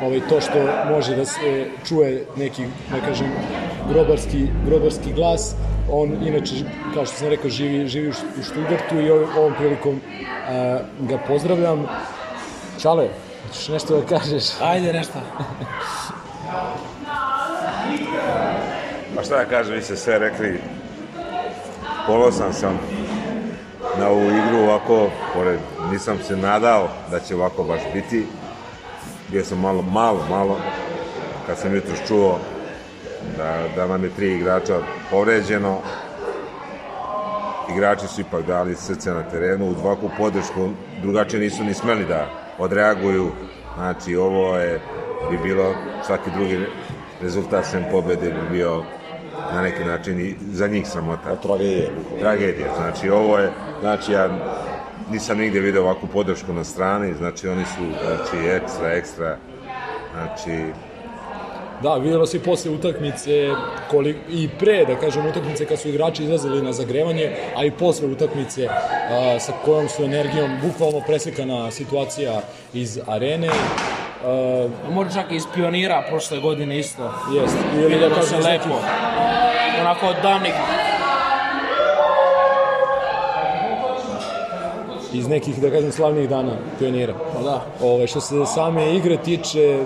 ovaj, 0.00 0.20
to 0.20 0.40
što 0.40 0.58
može 0.84 1.14
da 1.14 1.24
se 1.24 1.40
čuje 1.84 2.26
neki, 2.36 2.62
da 2.90 3.00
kažem, 3.00 3.26
grobarski, 3.88 4.46
grobarski 4.66 5.12
glas. 5.12 5.54
On, 5.90 6.16
inače, 6.22 6.54
kao 6.94 7.06
što 7.06 7.16
sam 7.16 7.28
rekao, 7.28 7.50
živi, 7.50 7.86
živi 7.88 8.08
u 8.08 8.12
Š- 8.12 8.26
u 8.40 8.44
Stuttgartu 8.44 9.00
i 9.00 9.10
ovom, 9.10 9.54
prilikom 9.54 10.00
a, 10.46 10.78
ga 11.00 11.18
pozdravljam. 11.18 11.86
Čale, 12.78 13.08
hoćeš 13.46 13.68
nešto 13.68 14.00
da 14.00 14.06
kažeš? 14.08 14.44
Ajde 14.72 14.92
nešto. 14.92 15.18
Pa 19.16 19.22
šta 19.22 19.36
da 19.36 19.44
kažem, 19.44 19.74
vi 19.74 19.82
ste 19.82 19.96
sve 19.96 20.18
rekli. 20.18 20.60
Ponosan 22.06 22.52
sam 22.52 22.78
na 23.94 24.08
ovu 24.08 24.30
igru 24.30 24.58
ovako, 24.58 25.10
pored, 25.34 25.58
nisam 25.90 26.18
se 26.22 26.36
nadao 26.36 26.88
da 27.10 27.20
će 27.20 27.34
ovako 27.34 27.64
baš 27.64 27.80
biti. 27.92 28.26
Bio 29.28 29.44
sam 29.44 29.60
malo, 29.60 29.82
malo, 29.82 30.26
malo, 30.30 30.56
kad 31.46 31.58
sam 31.58 31.74
jutro 31.74 31.94
čuo 32.08 32.38
da, 33.36 33.58
da 33.76 33.86
nam 33.86 34.04
je 34.04 34.10
tri 34.10 34.34
igrača 34.34 34.78
povređeno. 35.10 35.78
Igrači 37.72 38.06
su 38.06 38.20
ipak 38.20 38.46
dali 38.46 38.76
srce 38.76 39.10
na 39.10 39.22
terenu, 39.22 39.70
uz 39.70 39.76
ovakvu 39.84 40.10
podršku 40.18 40.68
drugačije 41.02 41.40
nisu 41.40 41.64
ni 41.64 41.74
smeli 41.74 42.04
da 42.04 42.26
odreaguju. 42.58 43.30
Znači, 43.74 44.16
ovo 44.16 44.56
je, 44.56 44.80
bi 45.30 45.38
bilo 45.38 45.74
svaki 46.06 46.30
drugi 46.30 46.66
rezultat 47.22 47.66
sem 47.66 47.84
pobede 47.90 48.30
bi 48.30 48.56
bio 48.56 48.82
na 49.54 49.62
neki 49.62 49.84
način 49.84 50.20
i 50.20 50.36
za 50.52 50.66
njih 50.66 50.88
sramota. 50.88 51.36
Tragedija. 51.36 51.88
Tragedija. 52.20 52.74
Znači 52.76 53.10
ovo 53.10 53.38
je, 53.38 53.52
znači 53.80 54.12
ja 54.12 54.28
nisam 55.10 55.38
nigde 55.38 55.60
video 55.60 55.82
ovakvu 55.82 56.08
podršku 56.12 56.52
na 56.52 56.64
strani, 56.64 57.14
znači 57.14 57.48
oni 57.48 57.64
su 57.64 57.84
znači, 58.06 58.48
ekstra, 58.48 58.92
ekstra, 58.92 59.36
znači 60.12 60.72
Da, 61.82 61.94
vidjelo 61.94 62.26
se 62.26 62.36
i 62.36 62.40
posle 62.40 62.70
utakmice 62.70 63.50
kolik, 63.90 64.16
i 64.28 64.48
pre, 64.58 64.84
da 64.84 64.96
kažem, 64.96 65.26
utakmice 65.26 65.66
kad 65.66 65.78
su 65.80 65.88
igrači 65.88 66.22
izlazili 66.22 66.62
na 66.62 66.72
zagrevanje, 66.72 67.36
a 67.56 67.64
i 67.64 67.70
posle 67.70 68.08
utakmice 68.08 68.68
a, 68.68 69.38
sa 69.40 69.52
kojom 69.64 69.88
su 69.88 70.04
energijom 70.04 70.50
bukvalno 70.62 71.00
preslikana 71.06 71.70
situacija 71.70 72.40
iz 72.72 72.98
arene. 73.06 73.48
A, 74.24 74.68
Može 74.90 75.14
čak 75.14 75.32
i 75.32 75.36
iz 75.36 75.44
pionira 75.54 76.04
prošle 76.08 76.40
godine 76.40 76.78
isto. 76.78 77.14
Jest. 77.34 77.56
Ili 77.80 78.00
da 78.00 78.14
kažem 78.14 78.40
lepo. 78.44 78.80
Onako 79.80 80.06
od 80.06 80.16
davnih 80.22 80.52
iz 85.18 85.28
nekih, 85.28 85.60
da 85.60 85.70
kažem, 85.70 85.92
slavnijih 85.92 86.28
dana 86.28 86.52
pionira. 86.78 87.14
Pa 87.34 87.42
da. 87.42 87.66
Ove, 87.82 88.06
što 88.06 88.20
se 88.20 88.34
same 88.54 88.96
igre 88.96 89.16
tiče, 89.24 89.78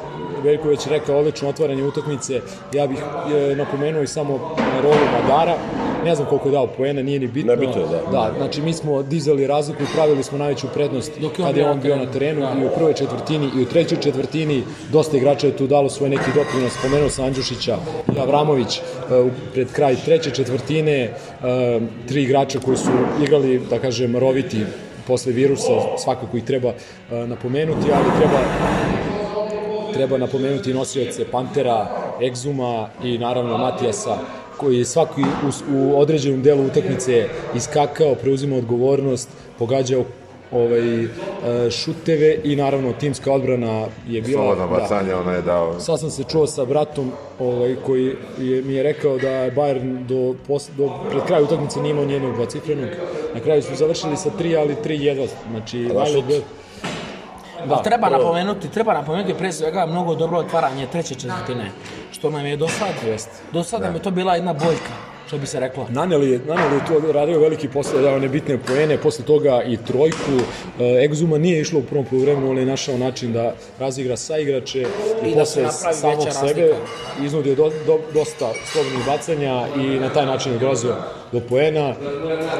Veljko 0.43 0.69
već 0.69 0.87
rekao 0.87 1.19
odlično 1.19 1.49
otvaranje 1.49 1.85
utakmice, 1.85 2.41
ja 2.73 2.87
bih 2.87 2.99
e, 2.99 3.57
napomenuo 3.57 4.03
i 4.03 4.07
samo 4.07 4.57
rolu 4.83 4.97
Madara, 5.13 5.57
ne 6.05 6.15
znam 6.15 6.29
koliko 6.29 6.49
je 6.49 6.53
dao 6.53 6.67
poena, 6.67 7.03
nije 7.03 7.19
ni 7.19 7.27
bitno. 7.27 7.55
Nebitno 7.55 7.81
je, 7.81 7.87
da. 7.89 8.11
Da, 8.11 8.33
znači 8.37 8.63
mi 8.63 8.73
smo 8.73 9.03
dizali 9.03 9.47
razliku 9.47 9.83
i 9.83 9.87
pravili 9.95 10.23
smo 10.23 10.39
najveću 10.39 10.67
prednost 10.75 11.13
Dok 11.21 11.39
je 11.39 11.45
on 11.45 11.49
kad 11.49 11.55
bio 11.55 11.65
je 11.65 11.71
on 11.71 11.81
bio 11.81 11.97
na 11.97 12.13
terenu. 12.13 12.41
terenu 12.41 12.63
i 12.63 12.67
u 12.67 12.71
prvoj 12.77 12.95
četvrtini 12.95 13.51
i 13.57 13.63
u 13.63 13.67
trećoj 13.67 13.99
četvrtini. 14.01 14.63
Dosta 14.93 15.17
igrača 15.17 15.47
je 15.47 15.57
tu 15.57 15.67
dalo 15.67 15.89
svoj 15.89 16.11
neki 16.11 16.31
doprinos, 16.35 16.73
spomenuo 16.79 17.09
sam 17.09 17.25
Andjušića 17.25 17.77
i 18.17 18.21
Avramović 18.21 18.79
e, 18.79 18.83
pred 19.53 19.73
kraj 19.73 19.97
treće 20.05 20.31
četvrtine, 20.31 20.93
e, 20.93 21.11
tri 22.09 22.23
igrača 22.23 22.59
koji 22.61 22.77
su 22.77 22.91
igrali, 23.23 23.61
da 23.71 23.79
kažem, 23.79 24.17
roviti 24.17 24.65
posle 25.11 25.33
virusa, 25.33 25.99
svakako 25.99 26.37
ih 26.37 26.45
treba 26.45 26.69
e, 26.69 27.27
napomenuti, 27.27 27.93
ali 27.93 28.11
treba 28.19 28.39
treba 29.93 30.19
napomenuti 30.19 30.75
nosioce 30.75 31.25
Pantera, 31.25 31.89
Egzuma 32.23 32.89
i 33.05 33.19
naravno 33.19 33.59
Matijasa 33.59 34.19
koji 34.57 34.79
je 34.79 34.85
svaki 34.85 35.23
u, 35.23 35.75
u 35.77 36.01
određenom 36.01 36.43
delu 36.43 36.67
utakmice 36.67 37.29
iskakao, 37.55 38.15
preuzimao 38.15 38.59
odgovornost, 38.59 39.29
pogađao 39.59 40.05
ovaj, 40.53 41.05
e, 41.05 41.09
šuteve 41.71 42.39
i 42.45 42.57
naravno 42.57 42.93
timska 42.93 43.33
odbrana 43.33 43.87
je 44.09 44.23
bila... 44.23 44.43
slobodno 44.43 44.69
bacanje, 44.69 45.15
ona 45.15 45.33
je 45.33 45.43
dao. 45.43 45.81
Sad 45.81 46.01
sam 46.01 46.11
se 46.11 46.25
čuo 46.25 46.47
sa 46.47 46.65
bratom 46.65 47.13
ovaj, 47.39 47.77
koji 47.87 48.15
je, 48.39 48.63
mi 48.63 48.75
je 48.75 48.83
rekao 48.83 49.19
da 49.19 49.29
je 49.29 49.53
Bayern 49.53 50.07
do, 50.07 50.35
pos, 50.47 50.71
do 50.77 50.91
pred 51.11 51.23
kraju 51.27 51.45
utakmice 51.45 51.81
nije 51.81 51.91
imao 51.91 52.05
nijednog 52.05 52.35
dvocifrenog. 52.35 52.89
Na 53.35 53.41
kraju 53.41 53.63
su 53.63 53.75
završili 53.75 54.17
sa 54.17 54.31
3, 54.31 54.57
ali 54.57 54.77
3-1. 54.77 55.29
Znači, 55.51 55.79
A 55.81 55.89
da, 55.89 55.93
Violet 55.95 56.13
šut? 56.15 56.25
Bell- 56.27 56.43
Da, 57.67 57.77
treba 57.77 58.07
prvo- 58.07 58.19
napomenuti, 58.19 58.69
treba 58.69 58.93
napomenuti 58.95 59.35
pre 59.35 59.53
svega 59.53 59.87
mnogo 59.87 60.15
dobro 60.15 60.39
otvaranje 60.39 60.87
treće 60.87 61.15
četvrtine, 61.15 61.71
što 62.13 62.31
nam 62.31 62.47
je 62.47 62.57
do 62.57 62.69
sad, 62.69 62.89
do 63.53 63.63
sad 63.63 63.83
nam 63.83 63.95
je 63.95 64.03
to 64.03 64.11
bila 64.11 64.35
jedna 64.35 64.53
boljka, 64.53 64.95
što 65.27 65.39
bi 65.39 65.47
se 65.47 65.61
reklo. 65.61 65.87
Naneli 65.91 66.31
je, 66.31 66.41
Naneli 66.47 66.75
je 66.75 66.87
tu 66.87 67.13
radio 67.13 67.41
veliki 67.41 67.69
posao, 67.69 68.01
dao 68.01 68.19
nebitne 68.19 68.59
poene, 68.59 68.97
posle 68.99 69.25
toga 69.25 69.63
i 69.63 69.77
trojku. 69.77 70.41
E, 70.81 71.05
Egzuma 71.05 71.39
nije 71.39 71.61
išlo 71.61 71.79
u 71.79 71.83
prvom 71.83 72.05
poluvremenu, 72.05 72.51
on 72.51 72.59
je 72.59 72.67
našao 72.67 72.99
način 72.99 73.33
da 73.33 73.55
razigra 73.79 74.17
saigrače 74.17 74.81
i, 74.81 75.31
I 75.31 75.35
da 75.35 75.45
se 75.45 75.67
samog 75.71 76.19
veća 76.19 76.31
sebe 76.31 76.61
razlika. 76.61 76.77
iznudio 77.25 77.55
do, 77.55 77.71
do, 77.87 77.99
dosta 78.15 78.53
slobodnih 78.73 79.07
bacanja 79.07 79.67
i 79.77 80.01
na 80.01 80.09
taj 80.09 80.27
način 80.27 80.53
je 80.53 80.59
dolazio 80.59 80.95
do 81.33 81.41
poena. 81.41 81.95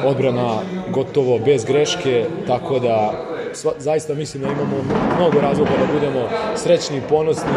Odbrana 0.05 0.59
gotovo 0.89 1.39
bez 1.39 1.65
greške, 1.65 2.25
tako 2.47 2.79
da 2.79 3.13
sva, 3.53 3.71
zaista 3.77 4.13
mislim 4.13 4.43
da 4.43 4.49
imamo 4.49 4.75
mnogo 5.17 5.41
razloga 5.41 5.71
da 5.71 5.93
budemo 5.93 6.29
srećni 6.55 6.97
i 6.97 7.01
ponosni. 7.09 7.49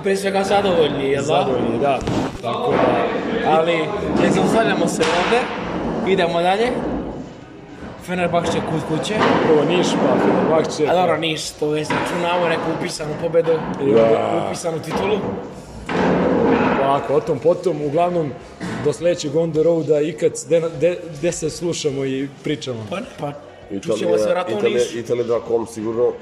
I 0.00 0.02
pre 0.02 0.16
svega 0.16 0.44
zadovoljni, 0.44 1.04
jel 1.10 1.22
da? 1.22 1.26
Zadovoljni, 1.26 1.80
da. 1.80 1.98
Tako 2.42 2.72
da, 2.72 3.07
Ali 3.48 3.76
ne 4.22 4.30
zaustavljamo 4.34 4.88
se 4.88 5.02
ovde, 5.02 5.40
idemo 6.12 6.42
dalje. 6.42 6.68
Fenerbahče 8.06 8.58
kod 8.70 8.98
kuće. 8.98 9.14
prvo 9.46 9.64
Niš, 9.64 9.86
pa 9.86 10.16
Fenerbahče. 10.20 10.86
A 10.88 10.94
dobro, 10.94 11.16
Niš, 11.16 11.50
to 11.50 11.68
već 11.68 11.88
računamo 11.88 12.48
neku 12.48 12.62
upisanu 12.80 13.10
pobedu, 13.22 13.52
Da. 13.94 14.44
upisanu 14.48 14.78
titulu. 14.78 15.18
Ovako, 16.84 17.14
o 17.14 17.20
tom 17.20 17.38
potom, 17.38 17.82
uglavnom, 17.82 18.30
do 18.84 18.92
sledećeg 18.92 19.36
on 19.36 19.52
the 19.52 19.62
roada 19.62 20.00
ikad, 20.00 20.32
gde 21.18 21.32
se 21.32 21.50
slušamo 21.50 22.04
i 22.04 22.28
pričamo. 22.44 22.86
Pa 22.90 22.96
ne, 23.00 23.06
pa 23.20 23.32
čućemo 23.82 24.18
se 24.18 24.28
vratno 24.30 24.56
Niš. 24.68 24.94
Italija 24.94 25.26
2.com 25.26 25.66
sigurno, 25.66 26.12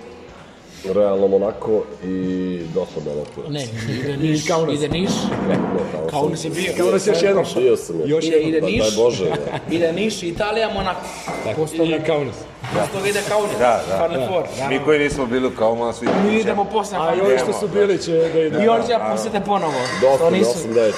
Realno 0.89 1.29
Monako 1.29 1.83
i 2.05 2.17
dosta 2.75 3.01
Monako. 3.01 3.51
Ne, 3.51 3.65
ide 3.91 4.17
Niš, 4.23 4.45
I 4.45 4.49
Kaunas. 4.49 4.75
ide 4.75 4.89
Niš. 4.91 5.11
Kaunas 5.11 6.11
Kaunas 6.11 6.41
sam- 6.41 6.51
je 6.51 6.55
bio. 6.55 6.73
Kaunas 6.77 7.07
još 7.07 7.23
jednom. 7.23 7.45
Bio 7.57 7.77
sam 7.77 8.01
je. 8.01 8.09
Još 8.09 8.25
Ide, 8.25 8.39
ide 8.39 8.61
Da- 8.61 8.67
Niš. 8.67 8.81
Daj 8.81 9.05
Bože, 9.05 9.25
da. 9.25 9.59
Ide 9.77 9.93
Niš, 9.93 10.23
Italija, 10.23 10.71
Monako. 10.71 11.01
Posle 11.57 11.87
I 11.87 12.01
Kaunas. 12.07 12.35
Posle 12.63 12.89
toga 12.93 13.09
ide 13.09 13.21
Kaunas. 13.29 13.51
Da, 13.53 13.83
da. 13.89 14.09
Final 14.09 14.29
Four. 14.29 14.43
Mi 14.71 14.81
koji 14.85 14.99
nismo 14.99 15.27
bili 15.27 15.47
u 15.47 15.51
Kaunasu 15.51 16.05
i 16.05 16.09
Mi 16.25 16.41
idemo 16.41 16.65
posle 16.65 16.99
A 17.01 17.15
i 17.15 17.21
ovi 17.21 17.39
što 17.39 17.53
su 17.53 17.69
bili 17.69 17.99
će 17.99 18.13
da 18.13 18.41
idu. 18.41 18.59
I 18.59 18.69
Orđa 18.69 19.09
posete 19.11 19.41
ponovo. 19.41 19.73
Dosta, 20.01 20.19
To 20.19 20.31
nisu- 20.31 20.51
8, 20.51 20.75
9. 20.75 20.93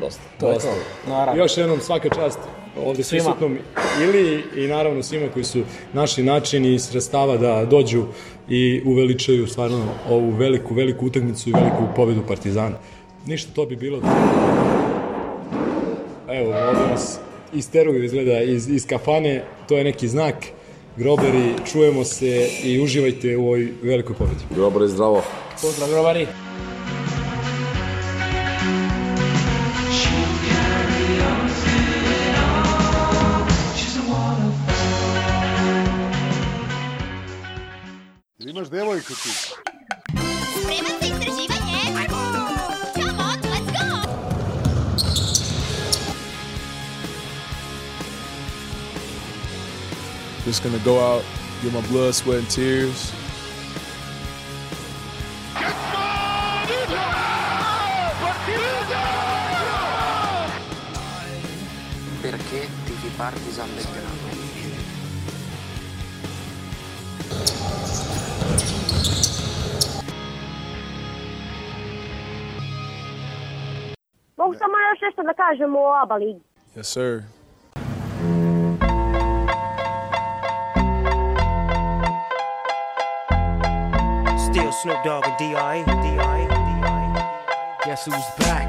Dosta. 0.00 0.20
To 0.40 0.50
je 0.50 0.58
to. 0.58 0.68
Naravno. 1.06 1.42
Još 1.42 1.56
jednom 1.56 1.80
svaka 1.80 2.08
čast 2.10 2.38
ovde 2.78 3.02
Svima. 3.02 3.22
prisutnom 3.24 3.58
ili 4.00 4.44
i 4.56 4.68
naravno 4.68 5.02
svima 5.02 5.28
koji 5.28 5.44
su 5.44 5.58
našli 5.92 6.24
način 6.24 6.64
i 6.66 6.78
sredstava 6.78 7.36
da 7.36 7.64
dođu 7.64 8.02
i 8.48 8.82
uveličaju 8.84 9.46
stvarno 9.46 9.84
ovu 10.08 10.30
veliku, 10.30 10.74
veliku 10.74 11.06
utakmicu 11.06 11.50
i 11.50 11.52
veliku 11.52 11.88
pobedu 11.96 12.22
Partizana. 12.28 12.76
Ništa, 13.26 13.52
to 13.54 13.66
bi 13.66 13.76
bilo. 13.76 14.00
Evo, 16.28 16.54
ovde 16.68 16.90
nas 16.90 17.18
isteruju 17.54 18.04
izgleda 18.04 18.42
iz, 18.42 18.68
iz 18.68 18.86
kafane, 18.86 19.44
to 19.68 19.78
je 19.78 19.84
neki 19.84 20.08
znak. 20.08 20.34
Groberi, 20.96 21.54
čujemo 21.72 22.04
se 22.04 22.48
i 22.64 22.80
uživajte 22.80 23.36
u 23.36 23.46
ovoj 23.46 23.68
velikoj 23.82 24.16
pobedi. 24.16 24.40
Grobar 24.54 24.82
je 24.82 24.88
zdravo. 24.88 25.22
Pozdrav, 25.62 25.88
grobari. 25.88 26.26
Imaš 38.52 38.68
devojku 38.68 39.14
ti. 39.14 39.28
Spreman 39.28 40.96
za 41.00 41.06
istraživanje? 41.06 41.78
Ajmo! 41.98 42.48
Come 42.94 43.22
on, 43.22 43.38
let's 43.52 43.70
go! 43.72 43.86
Just 50.44 50.62
gonna 50.62 50.78
go 50.84 51.00
out, 51.00 51.24
get 51.62 51.72
my 51.72 51.80
blood, 51.88 52.14
sweat, 52.14 52.38
and 52.38 52.50
tears. 52.50 53.12
Perché 62.22 62.68
tifi 62.86 63.08
Partizan 63.16 63.68
Belgrado? 63.76 63.91
Mogu 74.42 74.54
samo 74.54 74.74
još 74.90 75.00
nešto 75.06 75.22
da 75.22 75.34
kažem 75.42 75.74
o 75.76 75.84
ABA 76.02 76.14
ligi. 76.14 76.40
Yes, 76.76 76.88
sir. 76.94 77.22
Still 84.46 84.72
Snoop 84.82 84.98
Dogg 85.04 85.24
and 85.28 85.38
D.I. 85.38 85.84
D.I. 85.84 86.40
D.I. 86.48 87.04
Guess 87.84 88.08
who's 88.08 88.30
back? 88.38 88.68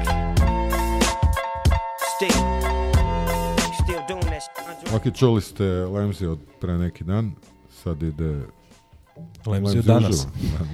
Still. 2.14 2.40
Ok, 4.96 5.14
čuli 5.14 5.40
ste 5.40 5.64
Lemzi 5.64 6.26
od 6.26 6.38
pre 6.60 6.78
neki 6.78 7.04
dan, 7.04 7.32
sad 7.82 8.02
ide... 8.02 8.40
Lemzi 9.46 9.78
od 9.78 9.84
danas. 9.84 10.26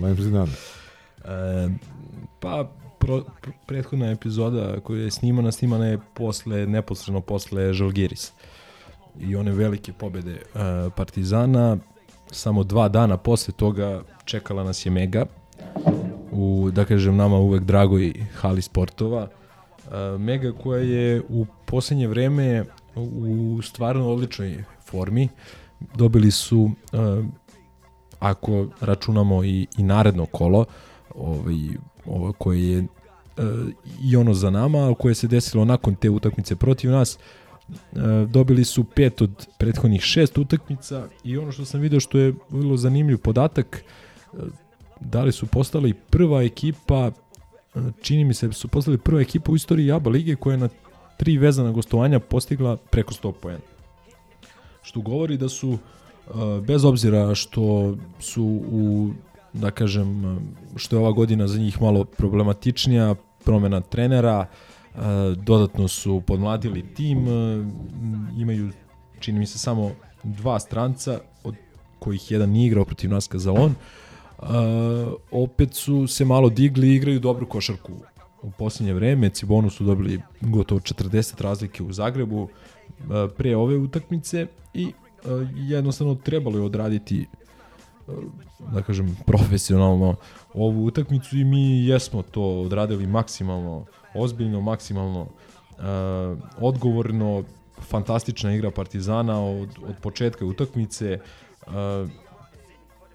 Lemzi 0.03 0.31
danas. 0.31 0.81
E, 1.25 1.69
pa, 2.41 2.65
pro, 3.01 3.25
pr- 3.43 3.53
prethodna 3.67 4.11
epizoda 4.11 4.81
koju 4.81 5.03
je 5.05 5.11
snimana, 5.11 5.53
snimana 5.53 5.87
je 5.87 5.99
posle, 6.15 6.67
neposredno 6.67 7.21
posle 7.21 7.73
Žalgiris. 7.73 8.33
I 9.21 9.37
one 9.37 9.53
velike 9.53 9.93
pobede 9.93 10.33
e, 10.33 10.41
Partizana, 10.97 11.77
samo 12.31 12.65
dva 12.65 12.89
dana 12.89 13.17
posle 13.17 13.55
toga 13.55 14.03
čekala 14.25 14.65
nas 14.65 14.87
je 14.87 14.91
Mega. 14.91 15.27
u, 16.33 16.71
da 16.73 16.85
kažem, 16.85 17.17
nama 17.17 17.37
uvek 17.37 17.65
dragoj 17.65 18.13
hali 18.35 18.63
sportova. 18.63 19.29
E, 19.29 20.19
Mega 20.19 20.53
koja 20.53 20.83
je 20.83 21.23
u 21.29 21.47
poslednje 21.67 22.09
vreme 22.09 22.65
u 22.95 23.61
stvarno 23.63 24.09
odličnoj 24.09 24.65
formi. 24.87 25.29
Dobili 25.95 26.31
su, 26.31 26.71
e, 26.93 26.97
ako 28.19 28.67
računamo 28.81 29.45
i, 29.45 29.67
i 29.79 29.83
naredno 29.83 30.27
kolo, 30.27 30.65
ovaj, 31.15 31.57
ovo 32.07 32.33
koje 32.33 32.71
je 32.71 32.79
e, 32.79 32.85
i 34.03 34.17
ono 34.17 34.35
za 34.35 34.51
nama, 34.51 34.95
koje 34.99 35.15
se 35.15 35.29
desilo 35.29 35.65
nakon 35.65 35.95
te 35.95 36.11
utakmice 36.11 36.57
protiv 36.57 36.91
nas, 36.91 37.19
e, 37.19 37.97
dobili 38.29 38.65
su 38.65 38.85
pet 38.85 39.23
od 39.23 39.47
prethodnih 39.59 40.01
šest 40.01 40.39
utakmica 40.39 41.09
i 41.25 41.39
ono 41.39 41.53
što 41.53 41.65
sam 41.65 41.81
video 41.81 42.01
što 42.01 42.19
je 42.19 42.35
vrlo 42.49 42.77
zanimljiv 42.77 43.19
podatak, 43.19 43.85
e, 44.33 44.37
da 45.01 45.23
li 45.23 45.33
su 45.33 45.47
postali 45.47 45.95
prva 45.95 46.43
ekipa, 46.43 47.11
čini 48.03 48.25
mi 48.25 48.35
se 48.35 48.47
da 48.47 48.53
su 48.53 48.69
postali 48.69 48.99
prva 48.99 49.21
ekipa 49.21 49.53
u 49.53 49.57
istoriji 49.57 49.93
ABA 49.93 50.11
lige 50.11 50.37
koja 50.37 50.55
je 50.55 50.59
na 50.59 50.69
tri 51.17 51.39
vezana 51.39 51.73
gostovanja 51.73 52.21
postigla 52.21 52.77
preko 52.77 53.15
100 53.15 53.33
poena. 53.33 53.61
Što 54.83 55.01
govori 55.01 55.37
da 55.37 55.49
su, 55.49 55.79
bez 56.67 56.85
obzira 56.85 57.35
što 57.35 57.97
su 58.21 58.45
u 58.73 59.11
da 59.53 59.71
kažem, 59.71 60.39
što 60.77 60.97
je 60.97 61.01
ova 61.01 61.13
godina 61.13 61.49
za 61.49 61.59
njih 61.59 61.83
malo 61.83 62.05
problematičnija, 62.05 63.15
promena 63.45 63.81
trenera, 63.81 64.47
e, 64.47 64.99
dodatno 65.37 65.89
su 65.89 66.23
podmladili 66.27 66.95
tim, 66.95 67.29
e, 67.29 67.65
imaju, 68.37 68.71
čini 69.21 69.39
mi 69.39 69.47
se, 69.47 69.59
samo 69.59 69.91
dva 70.23 70.61
stranca, 70.61 71.21
od 71.45 71.55
kojih 71.99 72.31
jedan 72.31 72.51
nije 72.51 72.67
igrao 72.67 72.85
protiv 72.85 73.11
nas 73.11 73.27
Kazalon, 73.27 73.75
uh, 74.39 74.47
opet 75.31 75.75
su 75.75 76.07
se 76.07 76.25
malo 76.25 76.51
digli 76.51 76.89
i 76.89 76.95
igraju 76.95 77.21
dobru 77.21 77.47
košarku 77.47 77.93
u 78.43 78.51
posljednje 78.51 78.95
vreme. 78.95 79.31
Cibonu 79.31 79.71
su 79.71 79.85
dobili 79.85 80.21
gotovo 80.41 80.81
40 80.81 81.43
razlike 81.43 81.83
u 81.83 81.93
Zagrebu 81.93 82.49
pre 83.37 83.57
ove 83.57 83.77
utakmice 83.77 84.47
i 84.75 84.93
jednostavno 85.57 86.15
trebalo 86.15 86.59
je 86.59 86.65
odraditi 86.65 87.27
da 88.73 88.83
kažem, 88.83 89.17
profesionalno 89.27 90.17
ovu 90.55 90.85
utakmicu 90.85 91.39
i 91.39 91.45
mi 91.45 91.87
jesmo 91.87 92.23
to 92.23 92.43
odradili 92.43 93.07
maksimalno 93.07 93.85
ozbiljno, 94.15 94.61
maksimalno 94.61 95.21
uh, 95.21 95.29
odgovorno, 96.59 97.45
fantastična 97.81 98.55
igra 98.55 98.71
Partizana 98.71 99.45
od, 99.45 99.69
od 99.89 99.95
početka 100.03 100.45
utakmice, 100.45 101.19
uh, 101.67 101.73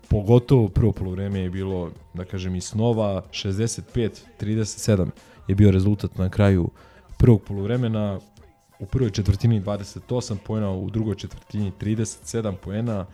pogotovo 0.07 0.67
prvo 0.67 0.91
polovreme 0.91 1.39
je 1.39 1.49
bilo, 1.49 1.91
da 2.13 2.25
kažem, 2.25 2.55
i 2.55 2.61
snova, 2.61 3.23
65-37 3.31 5.09
je 5.47 5.55
bio 5.55 5.71
rezultat 5.71 6.17
na 6.17 6.29
kraju 6.29 6.69
prvog 7.17 7.41
polovremena, 7.41 8.19
u 8.79 8.85
prvoj 8.85 9.11
četvrtini 9.11 9.61
28 9.61 10.37
poena, 10.45 10.71
u 10.71 10.89
drugoj 10.89 11.15
četvrtini 11.15 11.71
37 11.81 12.55
poena, 12.55 13.05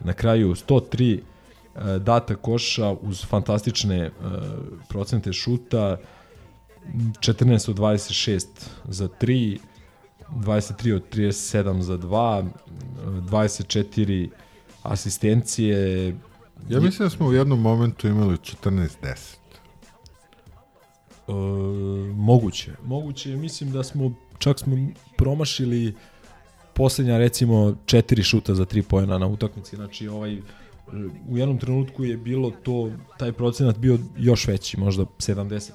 na 0.00 0.12
kraju 0.12 0.54
103 0.54 1.18
e, 1.18 1.98
data 1.98 2.34
koša 2.34 2.90
uz 2.90 3.26
fantastične 3.26 3.96
e, 3.96 4.10
procente 4.88 5.32
šuta, 5.32 5.96
14 7.20 7.70
od 7.70 7.76
26 7.76 8.46
za 8.88 9.08
3, 9.08 9.58
23 10.30 10.94
od 10.94 11.02
37 11.12 11.80
za 11.80 11.98
2, 11.98 12.48
24 13.04 14.28
asistencije. 14.82 16.06
Ja 16.68 16.80
mislim 16.80 17.06
da 17.06 17.10
smo 17.10 17.26
u 17.26 17.32
jednom 17.32 17.60
momentu 17.60 18.08
imali 18.08 18.36
14-10. 18.36 19.38
E, 21.28 21.32
moguće. 22.14 22.72
Moguće, 22.84 23.36
mislim 23.36 23.72
da 23.72 23.84
smo, 23.84 24.12
čak 24.38 24.58
smo 24.58 24.76
promašili 25.16 25.94
poslednja 26.78 27.18
recimo 27.18 27.74
četiri 27.86 28.22
šuta 28.22 28.54
za 28.54 28.64
tri 28.64 28.82
pojena 28.82 29.18
na 29.18 29.26
utakmici, 29.26 29.76
znači 29.76 30.08
ovaj 30.08 30.38
u 31.28 31.38
jednom 31.38 31.58
trenutku 31.58 32.04
je 32.04 32.16
bilo 32.16 32.52
to, 32.62 32.90
taj 33.18 33.32
procenat 33.32 33.78
bio 33.78 33.98
još 34.18 34.46
veći, 34.46 34.80
možda 34.80 35.04
70%. 35.18 35.72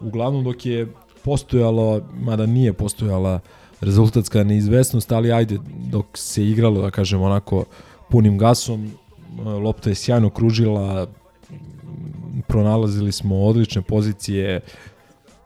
Uglavnom 0.00 0.44
dok 0.44 0.66
je 0.66 0.92
postojalo, 1.24 2.00
mada 2.14 2.46
nije 2.46 2.72
postojala 2.72 3.40
rezultatska 3.80 4.44
neizvesnost, 4.44 5.12
ali 5.12 5.32
ajde, 5.32 5.58
dok 5.90 6.06
se 6.14 6.44
igralo, 6.44 6.82
da 6.82 6.90
kažem, 6.90 7.22
onako 7.22 7.64
punim 8.10 8.38
gasom, 8.38 8.90
lopta 9.44 9.90
je 9.90 9.94
sjajno 9.94 10.30
kružila, 10.30 11.06
pronalazili 12.46 13.12
smo 13.12 13.44
odlične 13.44 13.82
pozicije, 13.82 14.60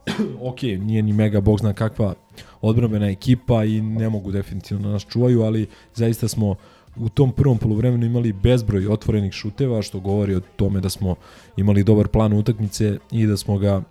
ok, 0.51 0.63
nije 0.63 1.03
ni 1.03 1.13
mega 1.13 1.41
bog 1.41 1.59
zna 1.59 1.73
kakva 1.73 2.15
odbrambena 2.61 3.11
ekipa 3.11 3.65
i 3.65 3.81
ne 3.81 4.09
mogu 4.09 4.33
definitivno 4.33 4.89
da 4.89 4.93
nas 4.93 5.07
čuvaju, 5.07 5.43
ali 5.43 5.67
zaista 5.95 6.29
smo 6.29 6.55
u 6.97 7.09
tom 7.09 7.33
prvom 7.33 7.59
poluvremenu 7.59 8.07
imali 8.07 8.33
bezbroj 8.33 8.89
otvorenih 8.89 9.33
šuteva, 9.33 9.83
što 9.83 10.01
govori 10.01 10.35
o 10.35 10.41
tome 10.57 10.81
da 10.81 10.89
smo 10.89 11.15
imali 11.57 11.85
dobar 11.85 12.09
plan 12.09 12.33
utakmice 12.33 12.99
i 13.11 13.27
da 13.27 13.37
smo 13.37 13.59
ga, 13.59 13.83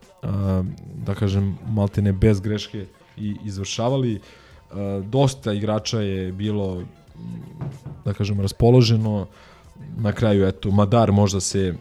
da 1.06 1.16
kažem, 1.16 1.58
maltene 1.68 2.14
bez 2.14 2.40
greške 2.40 2.86
i 3.18 3.36
izvršavali. 3.46 4.20
Dosta 5.04 5.54
igrača 5.54 6.00
je 6.00 6.32
bilo, 6.32 6.84
da 8.06 8.14
kažem, 8.14 8.42
raspoloženo. 8.42 9.28
Na 9.98 10.12
kraju, 10.12 10.48
eto, 10.48 10.72
Madar 10.72 11.12
možda 11.12 11.40
se 11.40 11.74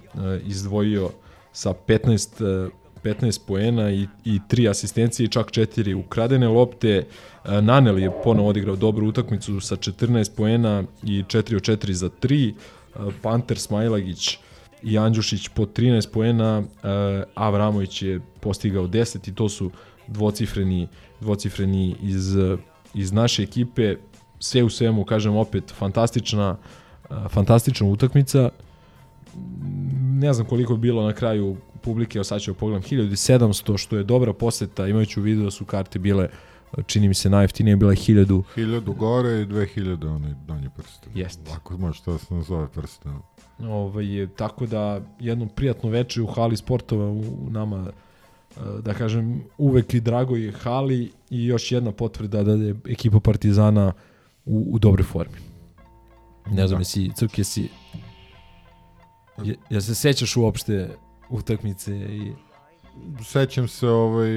izdvojio 0.46 1.10
sa 1.52 1.74
15 1.86 2.70
15 3.04 3.40
poena 3.46 3.90
i, 3.90 4.06
i 4.24 4.40
tri 4.48 4.68
asistencije 4.68 5.24
i 5.24 5.28
čak 5.28 5.50
četiri 5.50 5.94
ukradene 5.94 6.48
lopte. 6.48 7.06
E, 7.44 7.62
Nanel 7.62 7.98
je 7.98 8.10
ponovo 8.24 8.48
odigrao 8.48 8.76
dobru 8.76 9.06
utakmicu 9.06 9.60
sa 9.60 9.76
14 9.76 10.36
poena 10.36 10.84
i 11.02 11.22
4 11.22 11.56
od 11.56 11.62
4 11.62 11.92
za 11.92 12.08
3. 12.08 12.52
E, 12.52 12.98
Panter 13.22 13.58
Smajlagić 13.58 14.38
i 14.82 14.98
Andjušić 14.98 15.48
po 15.48 15.66
13 15.66 16.10
poena, 16.12 16.62
e, 16.62 17.24
Avramović 17.34 18.02
je 18.02 18.20
postigao 18.40 18.86
10 18.86 19.28
i 19.28 19.34
to 19.34 19.48
su 19.48 19.70
dvocifreni, 20.06 20.88
dvocifreni 21.20 21.96
iz, 22.02 22.36
iz 22.94 23.12
naše 23.12 23.42
ekipe. 23.42 23.96
Sve 24.40 24.62
u 24.62 24.70
svemu, 24.70 25.04
kažem 25.04 25.36
opet, 25.36 25.72
fantastična, 25.78 26.56
fantastična 27.28 27.86
utakmica. 27.86 28.50
Ne 30.12 30.32
znam 30.32 30.46
koliko 30.46 30.72
je 30.72 30.78
bilo 30.78 31.02
na 31.02 31.12
kraju 31.12 31.56
publike, 31.82 32.24
sad 32.24 32.40
ću 32.40 32.54
pogledam, 32.54 32.82
1700, 32.82 33.78
što 33.78 33.96
je 33.96 34.04
dobra 34.04 34.32
poseta, 34.32 34.86
imajući 34.86 35.20
u 35.20 35.22
vidu 35.22 35.44
da 35.44 35.50
su 35.50 35.64
karte 35.64 35.98
bile 35.98 36.28
čini 36.86 37.08
mi 37.08 37.14
se 37.14 37.30
najjeftinije 37.30 37.76
bila 37.76 37.92
1000 37.92 38.42
1000 38.56 38.96
gore 38.96 39.40
i 39.40 39.46
2000 39.46 40.14
onaj 40.14 40.34
donji 40.46 40.68
prsten 40.76 41.12
Jeste. 41.14 41.52
ako 41.56 41.78
može 41.78 42.02
to 42.02 42.18
se 42.18 42.34
nazove 42.34 42.68
prsten 42.68 43.12
ovaj, 43.60 44.28
tako 44.36 44.66
da 44.66 45.00
jedno 45.20 45.46
prijatno 45.46 45.90
veče 45.90 46.22
u 46.22 46.26
hali 46.26 46.56
sportova 46.56 47.10
u, 47.10 47.20
u 47.20 47.50
nama 47.50 47.90
da 48.82 48.94
kažem 48.94 49.42
uvek 49.58 49.94
i 49.94 50.00
drago 50.00 50.36
je 50.36 50.52
hali 50.52 51.12
i 51.30 51.46
još 51.46 51.72
jedna 51.72 51.92
potvrda 51.92 52.42
da 52.42 52.52
je 52.52 52.74
ekipa 52.88 53.20
Partizana 53.20 53.92
u, 54.44 54.66
u 54.70 54.78
dobroj 54.78 55.04
formi 55.04 55.36
ne 56.50 56.68
znam 56.68 56.78
da. 56.78 56.80
jesi 56.80 57.10
Crke 57.16 57.44
si 57.44 57.68
je, 59.44 59.56
ja 59.70 59.80
se 59.80 59.94
sećaš 59.94 60.36
uopšte 60.36 60.96
utakmice 61.28 61.92
i 61.96 62.32
sećam 63.24 63.68
se 63.68 63.88
ovaj 63.88 64.30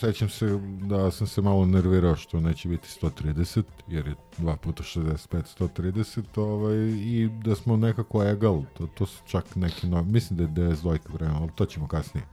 sećam 0.00 0.28
se 0.28 0.46
da 0.82 1.10
sam 1.10 1.26
se 1.26 1.42
malo 1.42 1.66
nervirao 1.66 2.16
što 2.16 2.40
neće 2.40 2.68
biti 2.68 2.88
130 3.02 3.62
jer 3.88 4.06
je 4.06 4.14
2 4.38 4.56
puta 4.56 4.82
65 4.82 5.42
130 5.58 6.40
ovaj 6.40 6.76
i 6.88 7.30
da 7.44 7.54
smo 7.54 7.76
nekako 7.76 8.24
egal 8.24 8.62
to 8.78 8.86
to 8.86 9.06
su 9.06 9.22
čak 9.26 9.56
neki 9.56 9.86
no, 9.86 10.02
mislim 10.02 10.36
da 10.36 10.62
je 10.62 10.68
92 10.70 10.98
vreme 11.12 11.34
ali 11.36 11.50
to 11.54 11.66
ćemo 11.66 11.88
kasnije 11.88 12.24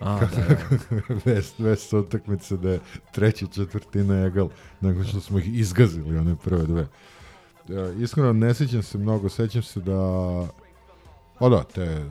A, 0.00 0.20
da, 0.20 0.26
da. 0.26 1.14
vest, 1.24 1.58
vest 1.58 1.92
utakmice 1.92 2.56
da 2.56 2.70
je 2.70 2.80
treća 3.12 3.46
četvrtina 3.46 4.26
egal 4.26 4.48
nakon 4.80 5.04
što 5.04 5.20
smo 5.20 5.38
ih 5.38 5.58
izgazili 5.58 6.18
one 6.18 6.36
prve 6.44 6.66
dve. 6.66 6.86
Ja, 7.68 7.92
iskreno 7.92 8.32
ne 8.32 8.54
sećam 8.54 8.82
se 8.82 8.98
mnogo, 8.98 9.28
sećam 9.28 9.62
se 9.62 9.80
da 9.80 9.98
o 11.40 11.48
da, 11.48 11.62
te 11.62 12.10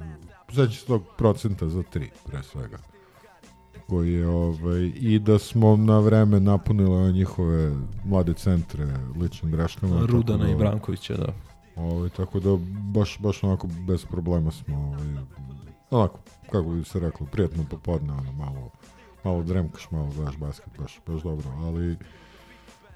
sećam 0.49 0.71
se 0.71 0.85
tog 0.85 1.03
procenta 1.17 1.69
za 1.69 1.83
tri, 1.83 2.09
pre 2.25 2.43
svega. 2.43 2.77
Koji 3.87 4.13
je, 4.13 4.27
ovaj, 4.27 4.91
i 4.95 5.19
da 5.19 5.39
smo 5.39 5.75
na 5.75 5.99
vreme 5.99 6.39
napunili 6.39 7.13
njihove 7.13 7.75
mlade 8.05 8.33
centre 8.33 8.87
ličnim 9.21 9.51
greškama. 9.51 10.05
Rudana 10.05 10.45
da, 10.45 10.51
i 10.51 10.55
Brankovića, 10.55 11.17
da. 11.17 11.33
Ovaj, 11.75 12.09
tako 12.09 12.39
da 12.39 12.49
baš, 12.93 13.17
baš 13.19 13.43
onako 13.43 13.67
bez 13.87 14.05
problema 14.05 14.51
smo 14.51 14.77
ovaj, 14.77 15.25
onako, 15.91 16.19
kako 16.51 16.69
bi 16.69 16.83
se 16.83 16.99
reklo, 16.99 17.27
prijatno 17.31 17.63
popodne, 17.69 18.13
ono, 18.13 18.31
malo, 18.31 18.69
malo 19.23 19.43
dremkaš, 19.43 19.91
malo 19.91 20.09
gledaš 20.15 20.37
basket, 20.37 20.77
baš, 20.79 20.99
baš 21.07 21.21
dobro, 21.21 21.49
ali 21.49 21.97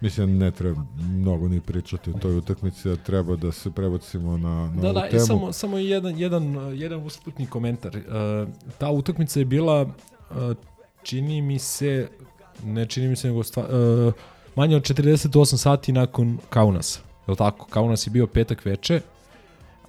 Mislim, 0.05 0.37
ne 0.37 0.51
treba 0.51 0.81
mnogo 0.97 1.47
ni 1.47 1.61
pričati 1.61 2.09
o 2.09 2.13
toj 2.13 2.37
utakmici, 2.37 2.89
da 2.89 2.95
treba 2.95 3.35
da 3.35 3.51
se 3.51 3.71
prebacimo 3.71 4.37
na, 4.37 4.71
na 4.75 4.81
Da, 4.81 4.87
ovu 4.87 4.93
da, 4.93 5.09
temu. 5.09 5.23
e, 5.23 5.25
samo, 5.25 5.51
samo 5.53 5.77
jedan, 5.77 6.19
jedan, 6.19 6.55
jedan 6.73 7.03
usputni 7.05 7.45
komentar. 7.47 7.97
Uh, 7.97 8.49
ta 8.77 8.89
utakmica 8.89 9.39
je 9.39 9.45
bila, 9.45 9.81
uh, 9.81 9.87
čini 11.03 11.41
mi 11.41 11.59
se, 11.59 12.07
ne 12.63 12.85
čini 12.85 13.07
mi 13.07 13.15
se, 13.15 13.27
nego 13.27 13.43
stva, 13.43 13.63
uh, 14.07 14.13
manje 14.55 14.75
od 14.75 14.83
48 14.83 15.57
sati 15.57 15.91
nakon 15.91 16.37
Kaunasa. 16.49 16.99
Je 17.27 17.31
li 17.31 17.37
tako? 17.37 17.65
Kaunas 17.65 18.07
je 18.07 18.11
bio 18.11 18.27
petak 18.27 18.65
veče, 18.65 19.01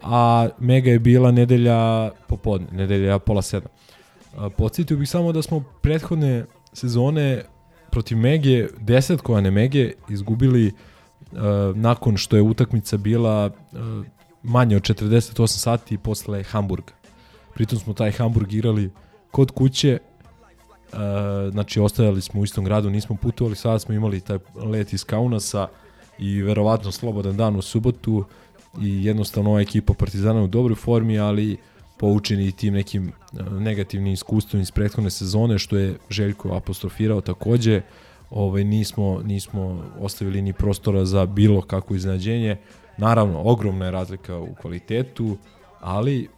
a 0.02 0.48
Mega 0.58 0.90
je 0.90 0.98
bila 0.98 1.30
nedelja 1.30 2.10
popodne, 2.28 2.66
nedelja 2.72 3.18
pola 3.18 3.42
sedam. 3.42 3.70
Podsjetio 4.56 4.96
bih 4.96 5.08
samo 5.10 5.32
da 5.32 5.42
smo 5.42 5.64
prethodne 5.82 6.44
sezone 6.72 7.42
protiv 7.96 8.18
Mege, 8.18 8.68
desetkovane 8.80 9.50
Mege, 9.50 9.92
izgubili 10.08 10.66
uh, 10.66 11.38
nakon 11.74 12.16
što 12.16 12.36
je 12.36 12.42
utakmica 12.42 12.96
bila 12.96 13.46
uh, 13.46 14.06
manje 14.42 14.76
od 14.76 14.82
48 14.82 15.46
sati 15.46 15.98
posle 15.98 16.42
Hamburga. 16.42 16.92
Pritom 17.54 17.78
smo 17.78 17.94
taj 17.94 18.12
Hamburg 18.12 18.52
igrali 18.52 18.90
kod 19.30 19.50
kuće, 19.50 19.98
uh, 19.98 20.98
znači 21.52 21.80
ostajali 21.80 22.20
smo 22.20 22.40
u 22.40 22.44
istom 22.44 22.64
gradu, 22.64 22.90
nismo 22.90 23.16
putovali, 23.16 23.56
sada 23.56 23.78
smo 23.78 23.94
imali 23.94 24.20
taj 24.20 24.38
let 24.54 24.92
iz 24.92 25.04
Kaunasa 25.04 25.68
i 26.18 26.42
verovatno 26.42 26.92
slobodan 26.92 27.36
dan 27.36 27.56
u 27.56 27.62
subotu 27.62 28.24
i 28.80 29.04
jednostavno 29.04 29.50
ova 29.50 29.60
ekipa 29.60 29.94
Partizana 29.94 30.42
u 30.42 30.46
dobroj 30.46 30.74
formi, 30.76 31.18
ali 31.18 31.56
poučeni 31.98 32.52
tim 32.52 32.74
nekim 32.74 33.12
uh, 33.32 33.52
negativnim 33.52 34.12
iskustvom 34.12 34.62
iz 34.62 34.70
prethodne 34.70 35.10
sezone, 35.10 35.58
što 35.58 35.76
je 35.76 35.94
Željko 36.10 36.54
apostrofirao 36.54 37.20
takođe, 37.20 37.82
ovaj, 38.30 38.64
nismo, 38.64 39.20
nismo 39.24 39.84
ostavili 40.00 40.42
ni 40.42 40.52
prostora 40.52 41.04
za 41.04 41.26
bilo 41.26 41.62
kakvo 41.62 41.96
iznenađenje. 41.96 42.56
Naravno, 42.98 43.42
ogromna 43.42 43.84
je 43.84 43.90
razlika 43.90 44.38
u 44.38 44.54
kvalitetu, 44.54 45.36
ali 45.80 46.28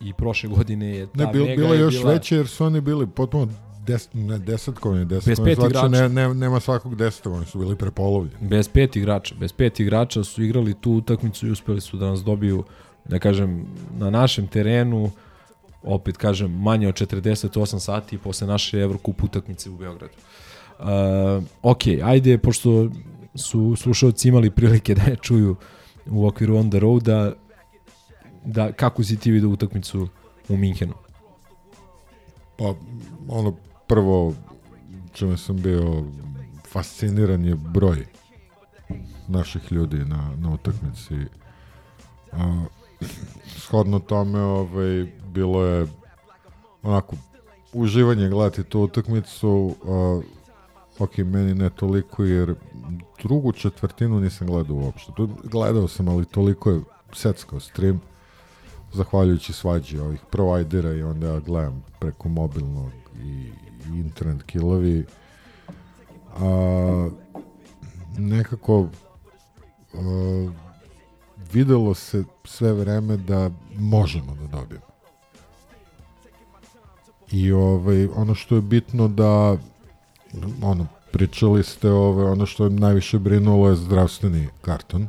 i 0.00 0.12
prošle 0.12 0.48
godine 0.48 0.96
je 0.96 1.06
ta 1.06 1.24
Ne, 1.24 1.32
bil, 1.32 1.44
Mega 1.44 1.56
bilo 1.56 1.74
je 1.74 1.80
još 1.80 1.98
bila... 1.98 2.12
veće 2.12 2.36
jer 2.36 2.48
su 2.48 2.64
oni 2.64 2.80
bili 2.80 3.06
potpuno 3.06 3.48
des, 3.86 4.08
ne, 4.14 4.38
desetkovani, 4.38 5.04
Bez 5.04 5.24
desetkovani, 5.24 5.54
pet 5.54 5.58
znači 5.58 5.86
igrača. 5.86 6.08
ne, 6.08 6.28
ne, 6.28 6.34
nema 6.34 6.60
svakog 6.60 6.96
desetova, 6.96 7.36
oni 7.36 7.46
su 7.46 7.58
bili 7.58 7.76
prepolovljeni. 7.76 8.48
Bez 8.48 8.68
pet 8.68 8.96
igrača, 8.96 9.34
bez 9.40 9.52
pet 9.52 9.80
igrača 9.80 10.24
su 10.24 10.42
igrali 10.42 10.74
tu 10.74 10.92
utakmicu 10.92 11.46
i 11.46 11.50
uspeli 11.50 11.80
su 11.80 11.96
da 11.96 12.06
nas 12.06 12.24
dobiju, 12.24 12.64
da 13.08 13.18
kažem, 13.18 13.66
na 13.98 14.10
našem 14.10 14.46
terenu, 14.46 15.10
opet 15.82 16.16
kažem, 16.16 16.52
manje 16.52 16.88
od 16.88 16.94
48 16.94 17.78
sati 17.78 18.18
posle 18.18 18.46
naše 18.46 18.78
Evrokup 18.78 19.22
utakmice 19.22 19.70
u 19.70 19.76
Beogradu. 19.76 20.14
Uh, 20.78 21.44
ok, 21.62 21.82
ajde, 22.04 22.38
pošto 22.38 22.90
su 23.34 23.76
slušalci 23.76 24.28
imali 24.28 24.50
prilike 24.50 24.94
da 24.94 25.02
je 25.02 25.16
čuju 25.16 25.56
u 26.06 26.26
okviru 26.26 26.56
On 26.56 26.70
The 26.70 26.78
Roada, 26.78 27.32
da, 28.44 28.72
kako 28.72 29.04
si 29.04 29.16
ti 29.16 29.30
vidio 29.30 29.48
utakmicu 29.48 30.08
u 30.48 30.56
Minhenu? 30.56 30.94
Pa, 32.58 32.74
ono, 33.28 33.56
prvo, 33.86 34.34
čime 35.12 35.36
sam 35.36 35.62
bio 35.62 36.04
fasciniran 36.68 37.44
je 37.44 37.54
broj 37.54 38.06
naših 39.28 39.72
ljudi 39.72 39.98
na, 39.98 40.32
na 40.38 40.50
utakmici. 40.50 41.14
A, 42.32 42.64
shodno 43.46 43.98
tome, 43.98 44.40
ovaj, 44.40 45.12
bilo 45.28 45.64
je 45.64 45.86
onako 46.82 47.16
uživanje 47.72 48.28
gledati 48.28 48.64
tu 48.64 48.80
utakmicu. 48.80 49.74
A, 49.84 50.20
ok, 50.98 51.18
meni 51.18 51.54
ne 51.54 51.70
toliko, 51.70 52.24
jer 52.24 52.54
drugu 53.22 53.52
četvrtinu 53.52 54.20
nisam 54.20 54.46
gledao 54.46 54.76
uopšte. 54.76 55.12
Gledao 55.44 55.88
sam, 55.88 56.08
ali 56.08 56.24
toliko 56.24 56.70
je 56.70 56.80
seckao 57.12 57.60
stream 57.60 58.00
zahvaljujući 58.92 59.52
svađi 59.52 59.98
ovih 59.98 60.20
provajdera 60.30 60.92
i 60.92 61.02
onda 61.02 61.26
ja 61.26 61.40
gledam 61.40 61.84
preko 61.98 62.28
mobilnog 62.28 62.92
i, 63.24 63.50
i 63.88 63.98
internet 63.98 64.42
killovi 64.42 65.04
a, 66.36 67.08
nekako 68.18 68.88
a, 69.94 70.50
videlo 71.52 71.94
se 71.94 72.24
sve 72.44 72.72
vreme 72.72 73.16
da 73.16 73.50
možemo 73.78 74.34
da 74.34 74.46
dobijemo. 74.46 74.86
I 77.32 77.52
ovaj, 77.52 78.06
ono 78.06 78.34
što 78.34 78.54
je 78.54 78.60
bitno 78.60 79.08
da 79.08 79.56
ono, 80.62 80.86
pričali 81.12 81.64
ste 81.64 81.90
ovaj, 81.90 82.26
ono 82.26 82.46
što 82.46 82.64
je 82.64 82.70
najviše 82.70 83.18
brinulo 83.18 83.68
je 83.68 83.76
zdravstveni 83.76 84.48
karton. 84.62 85.08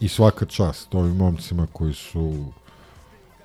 I 0.00 0.08
svaka 0.08 0.46
čast 0.46 0.94
ovim 0.94 1.16
momcima 1.16 1.66
koji 1.72 1.94
su 1.94 2.44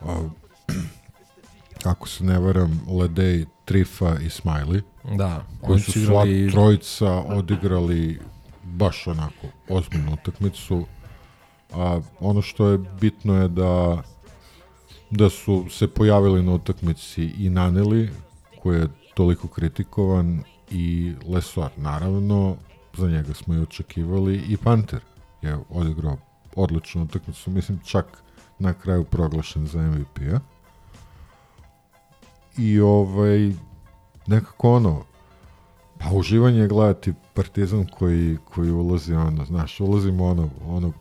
a, 0.01 0.29
ako 1.91 2.07
se 2.07 2.23
ne 2.23 2.39
varam 2.39 2.81
Ledej, 2.87 3.45
Trifa 3.65 4.15
i 4.21 4.29
Smiley 4.29 4.81
Da, 5.17 5.45
koji 5.61 5.79
su 5.79 5.91
su 5.91 6.05
sva 6.05 6.25
igrali- 6.25 6.51
trojica 6.51 7.11
odigrali 7.11 8.19
baš 8.63 9.07
onako 9.07 9.47
ozbiljnu 9.69 10.13
utakmicu 10.13 10.85
a 11.73 11.99
ono 12.19 12.41
što 12.41 12.67
je 12.67 12.77
bitno 12.77 13.41
je 13.41 13.47
da 13.47 14.03
da 15.09 15.29
su 15.29 15.65
se 15.69 15.87
pojavili 15.87 16.43
na 16.43 16.53
utakmici 16.53 17.23
i 17.23 17.49
Naneli 17.49 18.09
koji 18.63 18.79
je 18.79 18.87
toliko 19.13 19.47
kritikovan 19.47 20.43
i 20.71 21.13
Lesor 21.27 21.69
naravno 21.77 22.55
za 22.97 23.07
njega 23.07 23.33
smo 23.33 23.55
i 23.55 23.59
očekivali 23.59 24.43
i 24.47 24.57
Panter 24.57 24.99
je 25.41 25.57
odigrao 25.69 26.17
odličnu 26.55 27.03
utakmicu 27.03 27.51
mislim 27.51 27.79
čak 27.85 28.05
na 28.59 28.73
kraju 28.73 29.03
proglašen 29.03 29.67
za 29.67 29.81
MVP-a 29.81 30.39
i 32.57 32.79
ovaj 32.79 33.53
nekako 34.27 34.75
ono 34.75 35.03
pa 35.99 36.11
uživanje 36.11 36.59
je 36.59 36.67
gledati 36.67 37.13
Partizan 37.33 37.85
koji, 37.85 38.37
koji 38.45 38.71
ulazi 38.71 39.13
ono, 39.13 39.45
znaš, 39.45 39.79
ulazimo 39.79 40.25
ono, 40.25 40.49
ono 40.67 40.93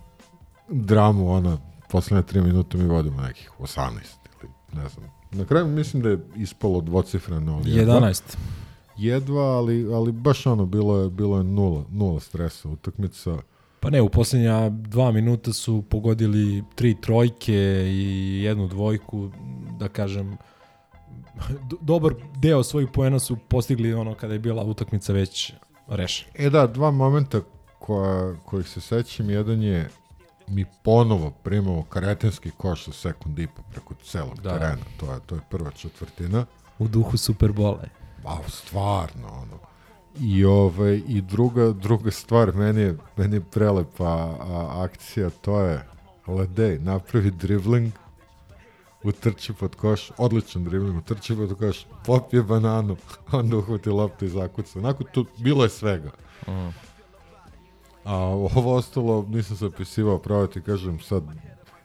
dramu, 0.69 1.31
ono, 1.32 1.59
poslednje 1.91 2.23
tri 2.23 2.41
minute 2.41 2.78
mi 2.78 2.85
vodimo 2.85 3.23
nekih 3.23 3.51
18 3.59 3.91
ili 4.43 4.53
ne 4.73 4.89
znam. 4.89 5.11
Na 5.31 5.45
kraju 5.45 5.66
mislim 5.66 6.03
da 6.03 6.09
je 6.09 6.19
ispalo 6.36 6.81
dvocifreno, 6.81 7.55
ali 7.57 7.70
jedva. 7.70 7.95
11. 7.95 8.23
Jedva, 8.97 9.43
ali, 9.43 9.95
ali 9.95 10.12
baš 10.12 10.47
ono, 10.47 10.66
bilo 10.66 10.99
je, 10.99 11.11
bilo 11.11 11.39
je 11.39 11.45
nula, 11.45 11.85
nula 11.91 12.20
stresa 12.20 12.69
utakmica. 12.69 13.36
Pa 13.81 13.91
ne, 13.91 14.03
u 14.03 14.09
posljednja 14.09 14.69
dva 14.70 15.12
minuta 15.12 15.53
su 15.53 15.82
pogodili 15.91 16.65
tri 16.74 17.01
trojke 17.01 17.55
i 17.86 18.41
jednu 18.43 18.69
dvojku, 18.69 19.31
da 19.78 19.89
kažem, 19.89 20.36
do- 21.70 21.77
dobar 21.81 22.15
deo 22.36 22.62
svojih 22.62 22.89
poena 22.95 23.19
su 23.19 23.36
postigli 23.49 23.95
ono 23.95 24.15
kada 24.15 24.32
je 24.32 24.39
bila 24.39 24.65
utakmica 24.65 25.12
već 25.12 25.53
rešena. 25.89 26.31
E 26.35 26.51
da, 26.51 26.66
dva 26.66 26.91
momenta 26.91 27.41
koja, 27.78 28.35
kojih 28.45 28.69
se 28.69 28.81
sećam, 28.81 29.31
jedan 29.31 29.62
je 29.62 29.89
mi 30.49 30.65
ponovo 30.83 31.31
primamo 31.31 31.83
karetenski 31.83 32.51
koš 32.51 32.85
sa 32.85 32.93
sekund 32.93 33.39
i 33.39 33.47
po 33.47 33.62
preko 33.71 33.95
celog 33.95 34.41
Da. 34.41 34.51
terena. 34.51 34.83
To 35.01 35.12
je, 35.12 35.21
to 35.27 35.35
je 35.35 35.41
prva 35.51 35.71
četvrtina. 35.71 36.47
U 36.79 36.89
duhu 36.89 37.16
Superbola. 37.16 37.83
Wow, 38.25 38.49
stvarno, 38.49 39.29
ono. 39.29 39.59
I, 40.21 40.45
ovaj, 40.45 41.03
I 41.09 41.21
druga, 41.21 41.73
druga 41.73 42.11
stvar, 42.11 42.55
meni 42.55 42.81
je, 42.81 42.97
meni 43.16 43.37
je 43.37 43.41
prelepa 43.41 44.05
a, 44.05 44.83
akcija, 44.85 45.31
to 45.31 45.61
je 45.61 45.87
Ledej, 46.27 46.79
napravi 46.79 47.31
dribling, 47.31 47.93
utrči 49.03 49.53
pod 49.53 49.75
koš, 49.77 50.11
odličan 50.19 50.65
dribling, 50.65 50.99
utrči 50.99 51.37
pod 51.37 51.59
koš, 51.59 51.87
popije 52.07 52.43
bananu, 52.43 52.97
onda 53.33 53.57
uhvati 53.57 53.91
loptu 53.91 54.25
i 54.25 54.29
zakuca. 54.29 54.79
Onako, 54.79 55.05
tu, 55.05 55.27
bilo 55.39 55.65
je 55.65 55.71
svega. 55.71 56.11
Mm. 56.49 56.69
A 58.05 58.17
ovo 58.17 58.75
ostalo 58.75 59.27
nisam 59.29 59.57
zapisivao, 59.57 60.19
pravo 60.19 60.47
ti 60.47 60.63
kažem, 60.63 61.01
sad 61.01 61.23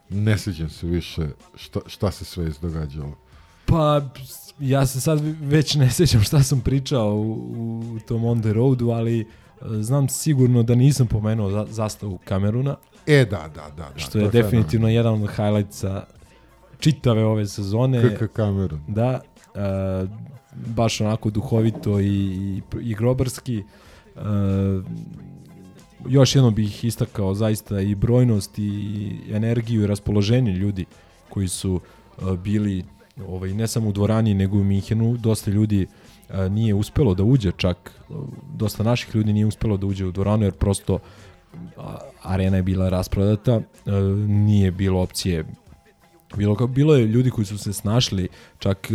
ne 0.09 0.37
sjećam 0.37 0.69
se 0.69 0.87
više 0.87 1.27
šta, 1.55 1.79
šta 1.85 2.11
se 2.11 2.25
sve 2.25 2.47
izdogađalo. 2.47 3.15
Pa, 3.65 4.01
ja 4.59 4.85
se 4.85 5.01
sad 5.01 5.19
već 5.41 5.75
ne 5.75 5.91
sjećam 5.91 6.21
šta 6.21 6.43
sam 6.43 6.61
pričao 6.61 7.15
u, 7.15 7.83
u 7.95 7.99
tom 8.07 8.25
On 8.25 8.41
The 8.41 8.53
Roadu, 8.53 8.89
ali 8.89 9.19
e, 9.19 9.25
znam 9.61 10.09
sigurno 10.09 10.63
da 10.63 10.75
nisam 10.75 11.07
pomenuo 11.07 11.51
za, 11.51 11.65
zastavu 11.69 12.19
Kameruna. 12.25 12.75
E, 13.07 13.25
da, 13.25 13.49
da, 13.55 13.69
da. 13.77 13.89
da 13.93 13.99
što 13.99 14.11
to 14.11 14.19
je 14.19 14.29
definitivno 14.29 14.89
jedan 14.89 15.23
od 15.23 15.29
highlightsa 15.29 16.05
čitave 16.79 17.25
ove 17.25 17.47
sezone. 17.47 18.17
KK 18.17 18.33
Kamerun. 18.33 18.81
Da, 18.87 19.21
e, 19.55 19.59
baš 20.55 21.01
onako 21.01 21.29
duhovito 21.29 21.99
i, 21.99 22.05
i, 22.05 22.61
i 22.81 22.95
grobarski. 22.95 23.57
E, 23.57 24.21
još 26.07 26.35
jednom 26.35 26.55
bih 26.55 26.83
istakao 26.83 27.33
zaista 27.33 27.81
i 27.81 27.95
brojnost 27.95 28.59
i 28.59 29.11
energiju 29.31 29.83
i 29.83 29.87
raspoloženje 29.87 30.51
ljudi 30.51 30.85
koji 31.29 31.47
su 31.47 31.81
e, 32.17 32.37
bili 32.37 32.85
ovaj, 33.27 33.53
ne 33.53 33.67
samo 33.67 33.89
u 33.89 33.91
dvorani 33.91 34.33
nego 34.33 34.57
u 34.57 34.63
Minhenu, 34.63 35.17
dosta 35.17 35.51
ljudi 35.51 35.87
e, 36.29 36.49
nije 36.49 36.73
uspelo 36.73 37.13
da 37.13 37.23
uđe 37.23 37.51
čak, 37.57 37.91
e, 38.09 38.13
dosta 38.53 38.83
naših 38.83 39.15
ljudi 39.15 39.33
nije 39.33 39.45
uspelo 39.45 39.77
da 39.77 39.85
uđe 39.85 40.05
u 40.05 40.11
dvoranu 40.11 40.43
jer 40.43 40.53
prosto 40.53 40.99
arena 42.23 42.57
je 42.57 42.63
bila 42.63 42.89
rasprodata, 42.89 43.61
nije 44.27 44.71
bilo 44.71 45.01
opcije 45.01 45.45
Bilo, 46.37 46.55
kao, 46.55 46.67
bilo 46.67 46.95
je 46.95 47.07
ljudi 47.07 47.29
koji 47.29 47.45
su 47.45 47.57
se 47.57 47.73
snašli, 47.73 48.27
čak 48.59 48.87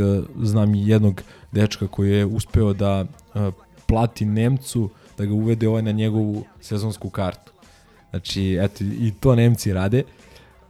znam 0.42 0.74
jednog 0.74 1.22
dečka 1.52 1.86
koji 1.88 2.10
je 2.10 2.26
uspeo 2.26 2.72
da 2.72 3.04
plati 3.86 4.24
Nemcu 4.24 4.90
da 5.18 5.24
ga 5.24 5.34
uvede 5.34 5.68
ovaj 5.68 5.82
na 5.82 5.92
njegovu 5.92 6.44
sezonsku 6.60 7.10
kartu. 7.10 7.52
Znači, 8.10 8.58
eto, 8.60 8.84
i 8.84 9.12
to 9.20 9.34
Nemci 9.34 9.72
rade. 9.72 10.02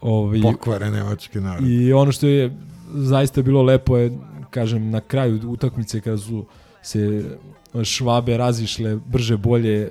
Ovi, 0.00 0.42
Pokvare 0.42 0.90
nemački 0.90 1.40
narod. 1.40 1.68
I 1.68 1.92
ono 1.92 2.12
što 2.12 2.26
je 2.26 2.56
zaista 2.94 3.42
bilo 3.42 3.62
lepo 3.62 3.96
je, 3.96 4.18
kažem, 4.50 4.90
na 4.90 5.00
kraju 5.00 5.50
utakmice 5.50 6.00
kada 6.00 6.18
su 6.18 6.44
se 6.82 7.24
švabe 7.84 8.36
razišle 8.36 8.96
brže 8.96 9.36
bolje 9.36 9.90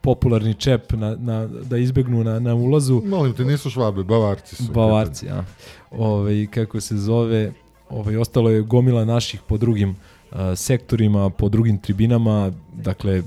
popularni 0.00 0.54
čep 0.54 0.92
na, 0.92 1.16
na, 1.16 1.46
da 1.46 1.76
izbegnu 1.76 2.24
na, 2.24 2.38
na 2.40 2.54
ulazu. 2.54 3.02
Molim 3.04 3.32
te, 3.32 3.44
nisu 3.44 3.70
švabe, 3.70 4.02
bavarci 4.04 4.56
su. 4.56 4.72
Bavarci, 4.72 5.26
ja. 5.26 5.44
Ove, 5.90 6.46
kako 6.46 6.80
se 6.80 6.96
zove, 6.96 7.52
ove, 7.88 8.18
ostalo 8.18 8.50
je 8.50 8.62
gomila 8.62 9.04
naših 9.04 9.40
po 9.46 9.58
drugim 9.58 9.90
uh, 9.90 10.38
sektorima, 10.56 11.30
po 11.30 11.48
drugim 11.48 11.78
tribinama, 11.78 12.52
dakle, 12.72 13.22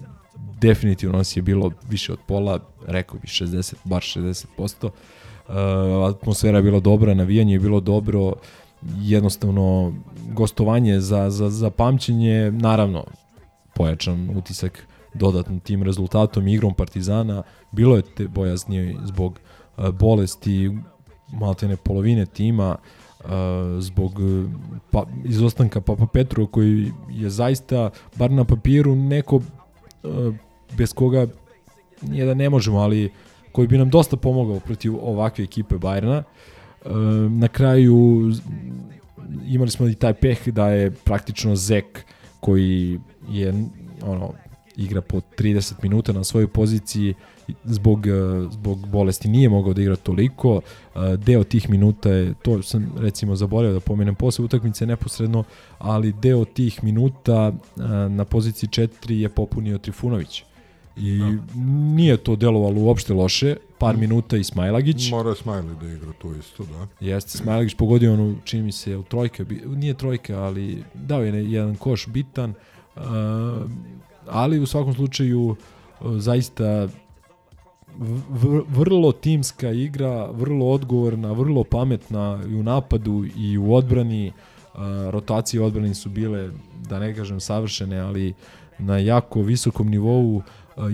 definitivno 0.62 1.18
nas 1.18 1.38
je 1.38 1.42
bilo 1.42 1.72
više 1.90 2.14
od 2.14 2.20
pola, 2.28 2.60
rekao 2.88 3.20
bi 3.20 3.28
60, 3.28 3.76
bar 3.84 4.02
60%. 4.02 4.86
Uh, 4.86 5.54
atmosfera 6.10 6.58
je 6.58 6.64
bila 6.64 6.80
dobra, 6.80 7.14
navijanje 7.14 7.54
je 7.54 7.60
bilo 7.60 7.80
dobro, 7.80 8.34
jednostavno 8.98 9.94
gostovanje 10.34 11.00
za, 11.00 11.30
za, 11.30 11.50
za 11.50 11.70
pamćenje, 11.70 12.52
naravno, 12.52 13.04
pojačan 13.76 14.38
utisak 14.38 14.88
dodatno 15.14 15.60
tim 15.60 15.84
rezultatom 15.84 16.48
i 16.48 16.54
igrom 16.54 16.74
Partizana. 16.74 17.44
Bilo 17.72 17.96
je 17.96 18.02
te 18.02 18.28
bojaznije 18.28 18.96
zbog 19.04 19.40
uh, 19.78 19.90
bolesti 19.90 20.72
maltene 21.28 21.78
polovine 21.78 22.26
tima, 22.26 22.76
uh, 23.20 23.30
zbog 23.80 24.12
pa, 24.92 25.06
izostanka 25.26 25.82
Papa 25.82 26.06
Petru 26.14 26.48
koji 26.48 26.92
je 27.10 27.30
zaista, 27.30 27.90
bar 28.16 28.32
na 28.32 28.44
papiru, 28.44 28.96
neko 28.96 29.36
uh, 29.36 29.44
bez 30.78 30.94
koga 30.94 31.28
nije 32.02 32.26
da 32.26 32.34
ne 32.34 32.50
možemo, 32.50 32.80
ali 32.80 33.12
koji 33.52 33.68
bi 33.68 33.78
nam 33.78 33.90
dosta 33.90 34.18
pomogao 34.18 34.60
protiv 34.60 34.96
ovakve 35.02 35.44
ekipe 35.44 35.78
Bajerna. 35.78 36.24
Uh, 36.86 36.92
na 37.32 37.48
kraju 37.48 38.32
imali 39.48 39.72
smo 39.72 39.88
i 39.88 39.96
taj 39.96 40.14
peh 40.14 40.48
da 40.48 40.68
je 40.68 40.92
praktično 40.92 41.56
Zek 41.56 42.06
koji 42.40 43.00
je 43.30 43.54
ono 44.02 44.34
igra 44.78 45.02
po 45.02 45.22
30 45.38 45.74
minuta 45.82 46.14
na 46.14 46.24
svojoj 46.24 46.48
poziciji 46.48 47.14
zbog, 47.64 48.08
e, 48.08 48.12
zbog 48.52 48.88
bolesti 48.88 49.28
nije 49.28 49.50
mogao 49.50 49.74
da 49.74 49.82
igra 49.82 49.96
toliko. 49.96 50.62
E, 50.96 51.18
deo 51.18 51.44
tih 51.44 51.70
minuta 51.70 52.10
je, 52.10 52.34
to 52.42 52.64
sam 52.64 52.92
recimo 52.98 53.36
zaboravio 53.36 53.74
da 53.74 53.80
pomenem 53.80 54.16
posle 54.16 54.46
utakmice 54.46 54.86
neposredno, 54.86 55.44
ali 55.78 56.14
deo 56.22 56.46
tih 56.46 56.84
minuta 56.84 57.52
e, 57.52 57.82
na 58.10 58.26
poziciji 58.26 58.70
4 58.70 59.12
je 59.12 59.30
popunio 59.30 59.78
Trifunović. 59.78 60.44
I 61.00 61.18
no. 61.18 61.44
nije 61.96 62.18
to 62.18 62.36
delovalo 62.36 62.82
uopšte 62.82 63.14
loše, 63.14 63.56
par 63.78 63.98
minuta 63.98 64.38
i 64.38 64.44
Smajlagić. 64.44 65.12
Mora 65.12 65.36
Smajli 65.36 65.76
da 65.82 65.88
igra 65.88 66.14
to 66.22 66.36
isto, 66.36 66.64
da. 66.64 67.06
Jeste, 67.06 67.38
Smajlagić 67.38 67.76
pogodio 67.76 68.14
onu, 68.14 68.36
čini 68.44 68.64
mi 68.64 68.72
se, 68.72 68.98
u 68.98 69.04
trojke, 69.04 69.46
nije 69.66 69.94
trojka, 69.94 70.40
ali 70.40 70.84
dao 70.94 71.24
je 71.24 71.52
jedan 71.52 71.76
koš 71.76 72.08
bitan, 72.08 72.54
uh, 72.96 73.02
ali 74.28 74.60
u 74.60 74.66
svakom 74.66 74.94
slučaju 74.94 75.56
zaista 76.18 76.88
vrlo 78.68 79.12
timska 79.12 79.72
igra, 79.72 80.32
vrlo 80.32 80.66
odgovorna, 80.66 81.32
vrlo 81.32 81.64
pametna 81.64 82.40
i 82.50 82.56
u 82.56 82.64
napadu 82.64 83.26
i 83.38 83.58
u 83.58 83.74
odbrani. 83.74 84.32
Rotacije 85.10 85.62
odbrani 85.62 85.96
su 85.96 86.10
bile, 86.10 86.50
da 86.90 87.00
ne 87.00 87.16
kažem 87.16 87.40
savršene, 87.40 88.00
ali 88.00 88.34
na 88.80 88.98
jako 88.98 89.42
visokom 89.42 89.90
nivou. 89.90 90.42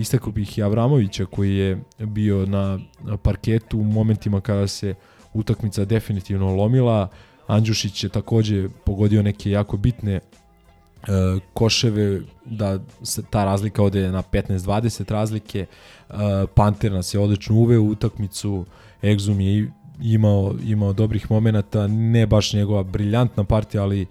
Istakao 0.00 0.32
bih 0.32 0.58
i 0.58 0.62
Avramovića 0.62 1.26
koji 1.26 1.56
je 1.56 1.82
bio 1.98 2.46
na 2.46 2.78
parketu 3.22 3.78
u 3.78 3.84
momentima 3.84 4.40
kada 4.40 4.66
se 4.66 4.94
utakmica 5.32 5.84
definitivno 5.84 6.54
lomila. 6.56 7.08
Andjušić 7.46 8.04
je 8.04 8.08
takođe 8.08 8.68
pogodio 8.84 9.22
neke 9.22 9.50
jako 9.50 9.76
bitne 9.76 10.16
uh, 10.16 11.42
koševe 11.54 12.20
da 12.44 12.78
se 13.02 13.22
ta 13.30 13.44
razlika 13.44 13.82
ode 13.82 14.12
na 14.12 14.22
15-20 14.22 15.12
razlike. 15.12 15.66
Uh, 16.08 16.16
Panter 16.54 16.92
nas 16.92 17.14
je 17.14 17.20
odlično 17.20 17.56
uveo 17.56 17.82
u 17.82 17.88
utakmicu. 17.88 18.64
Exum 19.02 19.40
je 19.40 19.72
imao, 20.02 20.54
imao 20.64 20.92
dobrih 20.92 21.30
momenata. 21.30 21.86
Ne 21.86 22.26
baš 22.26 22.52
njegova 22.52 22.82
briljantna 22.82 23.44
partija 23.44 23.82
ali 23.82 24.06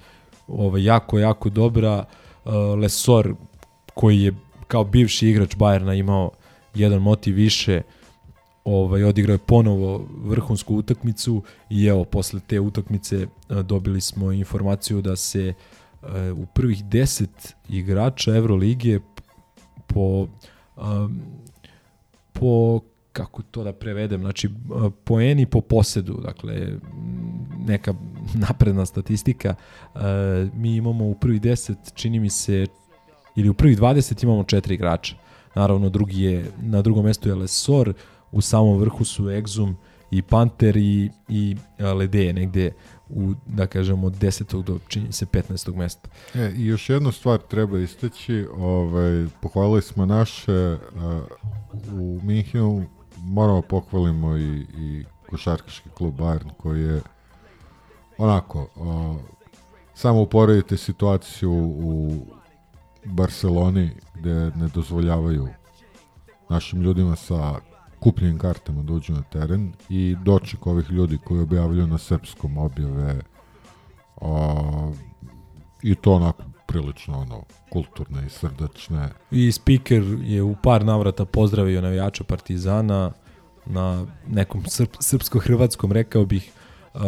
ovaj, 0.47 0.83
jako, 0.83 1.19
jako 1.19 1.49
dobra. 1.49 2.05
Uh, 2.45 2.53
Lesor 2.79 3.35
koji 3.93 4.21
je 4.21 4.33
kao 4.73 4.83
bivši 4.83 5.29
igrač 5.29 5.55
Bajerna 5.55 5.93
imao 5.93 6.31
jedan 6.75 7.01
motiv 7.01 7.35
više 7.35 7.81
ovaj, 8.65 9.03
odigrao 9.03 9.33
je 9.33 9.37
ponovo 9.37 10.07
vrhunsku 10.25 10.75
utakmicu 10.75 11.43
i 11.69 11.85
evo, 11.85 12.03
posle 12.05 12.39
te 12.47 12.59
utakmice 12.59 13.27
dobili 13.63 14.01
smo 14.01 14.31
informaciju 14.31 15.01
da 15.01 15.15
se 15.15 15.53
uh, 16.01 16.09
u 16.37 16.45
prvih 16.45 16.85
10 16.85 17.27
igrača 17.69 18.35
Evrolige 18.35 18.99
po 19.87 20.27
um, 20.77 21.21
po 22.33 22.79
kako 23.11 23.41
to 23.41 23.63
da 23.63 23.73
prevedem, 23.73 24.21
znači 24.21 24.49
poeni 25.03 25.45
po 25.45 25.61
posedu, 25.61 26.21
dakle 26.23 26.67
neka 27.67 27.93
napredna 28.47 28.85
statistika, 28.85 29.55
mi 30.53 30.75
imamo 30.75 31.05
u 31.05 31.15
prvih 31.15 31.41
10, 31.41 31.93
čini 31.93 32.19
mi 32.19 32.29
se, 32.29 32.67
ili 33.35 33.49
u 33.49 33.53
prvih 33.53 33.79
20 33.79 34.23
imamo 34.23 34.43
četiri 34.43 34.73
igrača. 34.73 35.15
Naravno, 35.55 35.89
drugi 35.89 36.21
je, 36.21 36.51
na 36.61 36.81
drugom 36.81 37.05
mestu 37.05 37.29
je 37.29 37.35
Lesor, 37.35 37.93
u 38.31 38.41
samom 38.41 38.79
vrhu 38.79 39.03
su 39.05 39.23
Exum 39.23 39.73
i 40.11 40.21
Panter 40.21 40.77
i, 40.77 41.09
i 41.27 41.55
Lede 41.79 42.33
negde 42.33 42.71
u, 43.09 43.33
da 43.45 43.67
kažemo, 43.67 44.07
od 44.07 44.13
10. 44.13 44.63
do 44.63 44.79
čini 44.87 45.11
se 45.11 45.25
15. 45.25 45.75
mesta. 45.75 46.09
E, 46.35 46.53
I 46.55 46.65
još 46.65 46.89
jednu 46.89 47.11
stvar 47.11 47.39
treba 47.39 47.79
isteći, 47.79 48.47
ovaj, 48.57 49.25
pohvalili 49.41 49.81
smo 49.81 50.05
naše 50.05 50.77
uh, 50.95 51.99
u 51.99 52.19
Minhenu, 52.23 52.85
moramo 53.17 53.61
pohvalimo 53.61 54.37
i, 54.37 54.65
i 54.77 55.03
košarkaški 55.29 55.89
klub 55.89 56.19
Bayern 56.19 56.49
koji 56.57 56.81
je 56.81 57.01
onako, 58.17 58.67
uh, 58.75 59.15
samo 59.93 60.21
uporedite 60.21 60.77
situaciju 60.77 61.51
u 61.53 62.25
Barceloni 63.05 63.89
gde 64.15 64.51
ne 64.55 64.67
dozvoljavaju 64.73 65.47
našim 66.49 66.81
ljudima 66.81 67.15
sa 67.15 67.59
kupljenim 67.99 68.39
kartama 68.39 68.83
da 68.83 68.93
uđu 68.93 69.13
na 69.13 69.21
teren 69.21 69.73
i 69.89 70.15
doček 70.23 70.67
ovih 70.67 70.91
ljudi 70.91 71.17
koji 71.17 71.41
objavljaju 71.41 71.87
na 71.87 71.97
srpskom 71.97 72.57
objave 72.57 73.21
a, 74.21 74.91
i 75.81 75.95
to 75.95 76.13
onako 76.13 76.43
prilično 76.67 77.19
ono 77.19 77.43
kulturne 77.69 78.25
i 78.25 78.29
srdačne. 78.29 79.09
I 79.31 79.51
speaker 79.51 80.03
je 80.21 80.43
u 80.43 80.55
par 80.63 80.85
navrata 80.85 81.25
pozdravio 81.25 81.81
navijača 81.81 82.23
Partizana 82.23 83.11
na 83.65 84.05
nekom 84.27 84.63
srp, 84.65 84.95
srpsko-hrvatskom 84.99 85.91
rekao 85.91 86.25
bih 86.25 86.51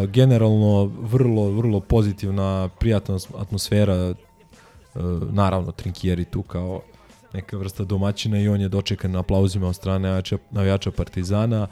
generalno 0.08 0.86
vrlo 0.86 1.52
vrlo 1.52 1.80
pozitivna 1.80 2.70
prijatna 2.80 3.18
atmosfera 3.38 4.14
naravno 5.32 5.72
Trinkieri 5.72 6.26
tu 6.26 6.42
kao 6.42 6.82
neka 7.34 7.58
vrsta 7.58 7.84
domaćina 7.84 8.40
i 8.40 8.48
on 8.48 8.62
je 8.62 8.70
dočekan 8.70 9.12
na 9.12 9.20
aplauzima 9.20 9.68
od 9.68 9.76
strane 9.76 10.00
navijača, 10.00 10.38
navijača 10.52 10.92
Partizana, 10.92 11.68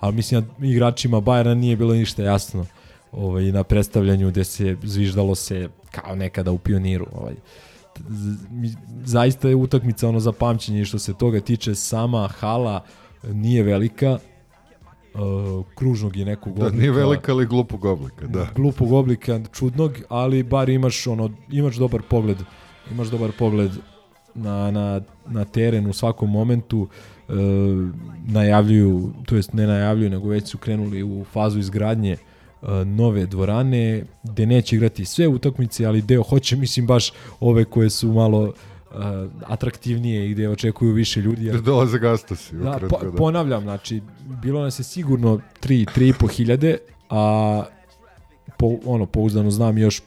ali 0.00 0.14
mislim 0.14 0.46
da 0.58 0.66
igračima 0.66 1.20
Bajera 1.20 1.54
nije 1.54 1.76
bilo 1.76 1.94
ništa 1.94 2.22
jasno 2.22 2.66
ovaj, 3.12 3.52
na 3.52 3.64
predstavljanju 3.64 4.28
gde 4.28 4.44
se 4.44 4.76
zviždalo 4.82 5.34
se 5.34 5.68
kao 5.90 6.14
nekada 6.14 6.50
u 6.50 6.58
pioniru. 6.58 7.06
Ovaj. 7.12 7.34
Zaista 9.04 9.48
je 9.48 9.54
utakmica 9.54 10.08
ono 10.08 10.20
za 10.20 10.32
pamćenje 10.32 10.84
što 10.84 10.98
se 10.98 11.14
toga 11.14 11.40
tiče 11.40 11.74
sama 11.74 12.28
hala 12.28 12.84
nije 13.32 13.62
velika, 13.62 14.18
uh, 15.14 15.66
kružnog 15.74 16.16
i 16.16 16.24
nekog 16.24 16.52
oblika. 16.52 16.70
Da, 16.70 16.76
nije 16.76 16.90
velika, 16.90 17.32
ali 17.32 17.46
glupog 17.46 17.84
oblika, 17.84 18.26
da. 18.26 18.46
Glupog 18.54 18.92
oblika, 18.92 19.40
čudnog, 19.52 19.92
ali 20.08 20.42
bar 20.42 20.68
imaš 20.68 21.06
ono, 21.06 21.30
imaš 21.50 21.76
dobar 21.76 22.02
pogled, 22.02 22.36
imaš 22.90 23.08
dobar 23.08 23.30
pogled 23.38 23.70
na, 24.34 24.70
na, 24.70 25.00
na 25.26 25.44
teren 25.44 25.86
u 25.86 25.92
svakom 25.92 26.30
momentu 26.30 26.88
e, 27.28 27.32
najavljuju, 28.26 29.12
to 29.26 29.36
jest 29.36 29.52
ne 29.52 29.66
najavljuju, 29.66 30.10
nego 30.10 30.28
već 30.28 30.48
su 30.48 30.58
krenuli 30.58 31.02
u 31.02 31.24
fazu 31.32 31.58
izgradnje 31.58 32.16
nove 32.84 33.26
dvorane, 33.26 34.04
gde 34.22 34.46
neće 34.46 34.76
igrati 34.76 35.04
sve 35.04 35.28
utakmice, 35.28 35.86
ali 35.86 36.02
deo 36.02 36.22
hoće, 36.22 36.56
mislim, 36.56 36.86
baš 36.86 37.12
ove 37.40 37.64
koje 37.64 37.90
su 37.90 38.12
malo 38.12 38.40
uh, 38.42 38.52
atraktivnije 39.46 40.30
i 40.30 40.32
gde 40.34 40.48
očekuju 40.48 40.92
više 40.92 41.20
ljudi. 41.20 41.44
Jer 41.44 41.60
dolaze 41.60 41.98
gastosi. 41.98 42.56
Da, 42.56 42.70
ukratko, 42.76 42.98
po, 42.98 43.04
da. 43.04 43.16
ponavljam, 43.16 43.62
znači, 43.62 44.02
bilo 44.42 44.62
nas 44.62 44.78
je 44.80 44.84
sigurno 44.84 45.40
3, 45.62 45.86
3,5 45.96 46.30
hiljade, 46.30 46.78
a 47.10 47.64
po, 48.58 48.78
ono, 48.84 49.06
pouzdano 49.06 49.50
znam 49.50 49.78
još 49.78 50.02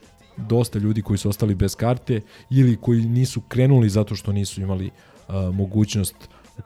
dosta 0.50 0.80
ljudi 0.80 1.02
koji 1.02 1.18
su 1.18 1.30
ostali 1.30 1.56
bez 1.56 1.76
karte 1.76 2.22
ili 2.50 2.78
koji 2.82 3.02
nisu 3.02 3.42
krenuli 3.42 3.90
zato 3.90 4.16
što 4.16 4.32
nisu 4.32 4.62
imali 4.62 4.86
uh, 4.86 5.56
mogućnost 5.56 6.16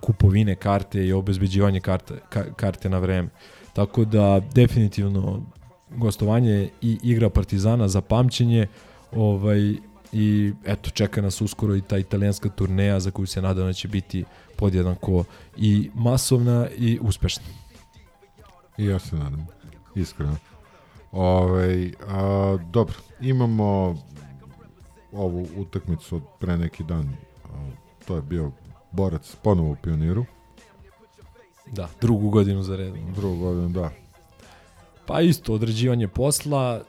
kupovine 0.01 0.55
karte 0.55 1.05
i 1.05 1.13
obezbeđivanje 1.13 1.79
karte, 1.79 2.13
ka, 2.29 2.43
karte 2.53 2.89
na 2.89 2.99
vreme. 2.99 3.29
Tako 3.73 4.05
da 4.05 4.41
definitivno 4.53 5.41
gostovanje 5.89 6.69
i 6.81 6.97
igra 7.03 7.29
Partizana 7.29 7.87
za 7.87 8.01
pamćenje 8.01 8.67
ovaj 9.11 9.75
i 10.11 10.53
eto 10.65 10.89
čeka 10.89 11.21
nas 11.21 11.41
uskoro 11.41 11.75
i 11.75 11.81
ta 11.81 11.97
italijanska 11.97 12.49
turneja 12.49 12.99
za 12.99 13.11
koju 13.11 13.27
se 13.27 13.41
nadam 13.41 13.65
da 13.65 13.73
će 13.73 13.87
biti 13.87 14.23
podjednako 14.55 15.23
i 15.57 15.89
masovna 15.93 16.67
i 16.77 16.99
uspešna. 17.01 17.43
I 18.77 18.85
ja 18.85 18.99
se 18.99 19.15
nadam, 19.15 19.47
iskreno. 19.95 20.35
Ove, 21.15 21.91
a, 22.07 22.57
dobro, 22.71 22.95
imamo 23.21 23.95
ovu 25.11 25.47
utakmicu 25.57 26.15
od 26.15 26.23
pre 26.39 26.57
neki 26.57 26.83
dan. 26.83 27.15
A, 27.43 27.47
to 28.07 28.15
je 28.15 28.21
bio 28.21 28.51
borac 28.91 29.35
ponovo 29.43 29.71
u 29.71 29.75
pioniru. 29.75 30.25
Da, 31.71 31.89
drugu 32.01 32.29
godinu 32.29 32.63
za 32.63 32.75
redom. 32.75 33.13
Drugu 33.15 33.37
godinu, 33.37 33.69
da. 33.69 33.91
Pa 35.05 35.21
isto, 35.21 35.53
određivanje 35.53 36.07
posla, 36.07 36.81
e, 36.81 36.83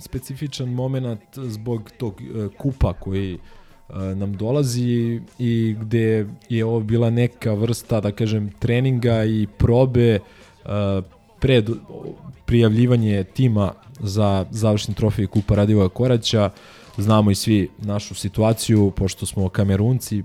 specifičan 0.00 0.68
moment 0.68 1.20
zbog 1.36 1.90
tog 1.98 2.22
e, 2.22 2.48
kupa 2.58 2.92
koji 2.92 3.34
e, 3.34 3.38
nam 4.14 4.36
dolazi 4.36 5.20
i 5.38 5.76
gde 5.80 6.26
je 6.48 6.64
ovo 6.64 6.80
bila 6.80 7.10
neka 7.10 7.52
vrsta, 7.52 8.00
da 8.00 8.12
kažem, 8.12 8.50
treninga 8.58 9.24
i 9.24 9.46
probe 9.58 10.08
e, 10.08 10.20
pred 11.42 11.70
prijavljivanje 12.44 13.24
tima 13.24 13.72
za 14.00 14.46
završni 14.50 14.94
trofej 14.94 15.26
Kupa 15.26 15.54
Radivoja 15.54 15.88
Koraća. 15.88 16.50
Znamo 16.96 17.30
i 17.30 17.34
svi 17.34 17.68
našu 17.78 18.14
situaciju, 18.14 18.92
pošto 18.96 19.26
smo 19.26 19.48
kamerunci, 19.48 20.22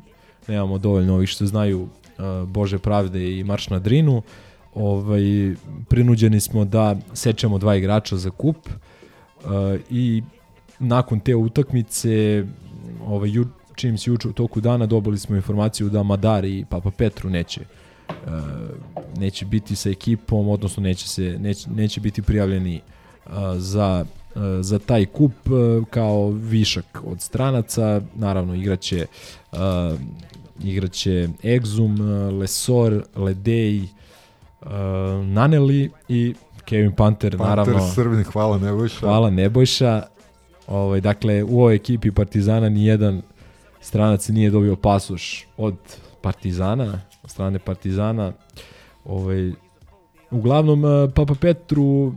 nemamo 0.48 0.78
dovoljno 0.78 1.14
ovih 1.14 1.30
što 1.30 1.46
znaju 1.46 1.82
uh, 1.82 1.90
Bože 2.48 2.78
pravde 2.78 3.40
i 3.40 3.44
Marš 3.44 3.70
na 3.70 3.80
Drinu. 3.80 4.22
Ovaj, 4.76 5.22
prinuđeni 5.90 6.40
smo 6.40 6.66
da 6.66 6.96
sečemo 7.14 7.58
dva 7.58 7.76
igrača 7.76 8.18
za 8.18 8.30
kup 8.30 8.58
uh, 8.68 9.52
i 9.90 10.24
nakon 10.80 11.20
te 11.20 11.36
utakmice 11.36 12.46
ovaj, 13.06 13.30
čim 13.76 13.98
se 13.98 14.10
juče 14.10 14.28
u 14.28 14.34
toku 14.34 14.62
dana 14.62 14.86
dobili 14.86 15.18
smo 15.18 15.36
informaciju 15.36 15.90
da 15.90 16.04
Madar 16.04 16.46
i 16.46 16.66
Papa 16.70 16.92
Petru 16.92 17.30
neće 17.30 17.62
uh, 17.62 17.87
neće 19.18 19.46
biti 19.46 19.76
sa 19.76 19.90
ekipom, 19.90 20.50
odnosno 20.50 20.84
neće 20.84 21.08
se 21.08 21.38
neće, 21.40 21.70
neće 21.70 22.02
biti 22.02 22.22
prijavljeni 22.22 22.82
uh, 23.26 23.34
za 23.56 24.06
uh, 24.36 24.42
za 24.62 24.80
taj 24.80 25.06
kup 25.06 25.32
uh, 25.46 25.88
kao 25.90 26.30
višak 26.30 27.02
od 27.06 27.22
stranaca, 27.22 28.02
naravno 28.16 28.56
igraće 28.56 29.06
uh, 29.52 29.60
igraće 30.64 31.28
Exum, 31.44 32.02
uh, 32.02 32.40
Lesor, 32.40 33.04
Ledej, 33.16 33.82
uh, 33.82 34.70
Naneli 35.26 35.92
i 36.08 36.36
Kevin 36.66 36.92
Panter, 36.92 37.38
Panter 37.38 37.48
naravno. 37.48 37.92
Srbin, 37.96 38.24
hvala 38.24 38.58
Nebojša. 38.58 39.00
Hvala 39.00 39.30
Nebojša. 39.30 40.04
Ovaj, 40.68 41.02
dakle, 41.02 41.44
u 41.44 41.60
ovoj 41.60 41.76
ekipi 41.76 42.12
Partizana 42.12 42.70
ni 42.70 42.86
jedan 42.86 43.22
stranac 43.82 44.28
nije 44.28 44.50
dobio 44.50 44.76
pasoš 44.76 45.48
od 45.58 45.76
Partizana, 46.22 47.02
strane 47.28 47.60
Partizana. 47.60 48.32
Ovaj, 49.06 49.52
uglavnom, 50.32 50.84
uh, 50.84 51.14
Papa 51.16 51.36
Petru 51.42 52.14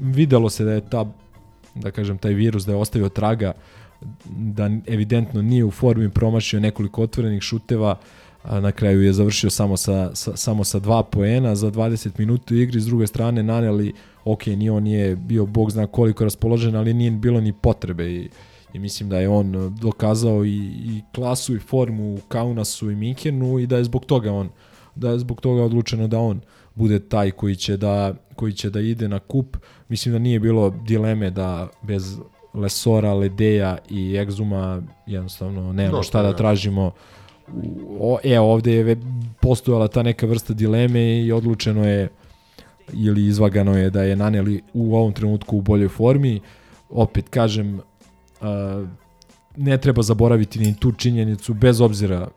videlo 0.00 0.50
se 0.50 0.64
da 0.64 0.72
je 0.72 0.80
ta 0.80 1.06
da 1.74 1.90
kažem, 1.90 2.18
taj 2.18 2.32
virus 2.34 2.64
da 2.64 2.72
je 2.72 2.76
ostavio 2.76 3.08
traga 3.08 3.52
da 4.24 4.70
evidentno 4.86 5.42
nije 5.42 5.64
u 5.64 5.70
formi 5.70 6.10
promašio 6.10 6.60
nekoliko 6.60 7.02
otvorenih 7.02 7.42
šuteva 7.42 7.98
a 8.42 8.60
na 8.60 8.72
kraju 8.72 9.02
je 9.02 9.12
završio 9.12 9.50
samo 9.50 9.76
sa, 9.76 10.10
sa, 10.14 10.36
samo 10.36 10.64
sa 10.64 10.78
dva 10.78 11.02
poena 11.02 11.54
za 11.54 11.70
20 11.70 12.10
minuta 12.18 12.54
igri 12.54 12.80
s 12.80 12.86
druge 12.86 13.06
strane 13.06 13.42
naneli 13.42 13.92
ok, 14.24 14.46
ni 14.46 14.70
on 14.70 14.82
nije 14.82 15.16
bio 15.16 15.46
bog 15.46 15.70
zna 15.70 15.86
koliko 15.86 16.24
raspoložen 16.24 16.76
ali 16.76 16.94
nije 16.94 17.10
bilo 17.10 17.40
ni 17.40 17.52
potrebe 17.52 18.10
i, 18.10 18.28
i 18.72 18.78
mislim 18.78 19.08
da 19.08 19.18
je 19.18 19.28
on 19.28 19.76
dokazao 19.80 20.44
i, 20.44 20.56
i 20.84 21.02
klasu 21.14 21.56
i 21.56 21.58
formu 21.58 22.14
u 22.14 22.18
Kaunasu 22.28 22.90
i 22.90 22.96
Minkenu 22.96 23.58
i 23.58 23.66
da 23.66 23.76
je 23.76 23.84
zbog 23.84 24.04
toga 24.04 24.32
on 24.32 24.48
da 24.94 25.10
je 25.10 25.18
zbog 25.18 25.40
toga 25.40 25.62
odlučeno 25.62 26.08
da 26.08 26.18
on 26.18 26.40
bude 26.74 26.98
taj 26.98 27.30
koji 27.30 27.56
će 27.56 27.76
da 27.76 28.14
koji 28.34 28.52
će 28.52 28.70
da 28.70 28.80
ide 28.80 29.08
na 29.08 29.18
kup. 29.18 29.56
Mislim 29.88 30.12
da 30.12 30.18
nije 30.18 30.40
bilo 30.40 30.70
dileme 30.70 31.30
da 31.30 31.68
bez 31.82 32.18
Lesora, 32.54 33.14
Ledeja 33.14 33.78
i 33.90 34.16
Egzuma 34.16 34.82
jednostavno 35.06 35.72
nemamo 35.72 35.96
Dosta, 35.96 36.08
šta 36.08 36.22
da 36.22 36.36
tražimo. 36.36 36.92
O, 38.00 38.18
e, 38.24 38.40
ovde 38.40 38.72
je 38.72 38.96
postojala 39.40 39.88
ta 39.88 40.02
neka 40.02 40.26
vrsta 40.26 40.54
dileme 40.54 41.20
i 41.20 41.32
odlučeno 41.32 41.88
je 41.88 42.08
ili 42.92 43.26
izvagano 43.26 43.78
je 43.78 43.90
da 43.90 44.02
je 44.02 44.16
Naneli 44.16 44.62
u 44.74 44.96
ovom 44.96 45.12
trenutku 45.12 45.58
u 45.58 45.62
boljoj 45.62 45.88
formi. 45.88 46.40
Opet 46.90 47.28
kažem, 47.28 47.80
ne 49.56 49.78
treba 49.78 50.02
zaboraviti 50.02 50.58
ni 50.58 50.76
tu 50.76 50.92
činjenicu, 50.92 51.54
bez 51.54 51.80
obzira 51.80 52.28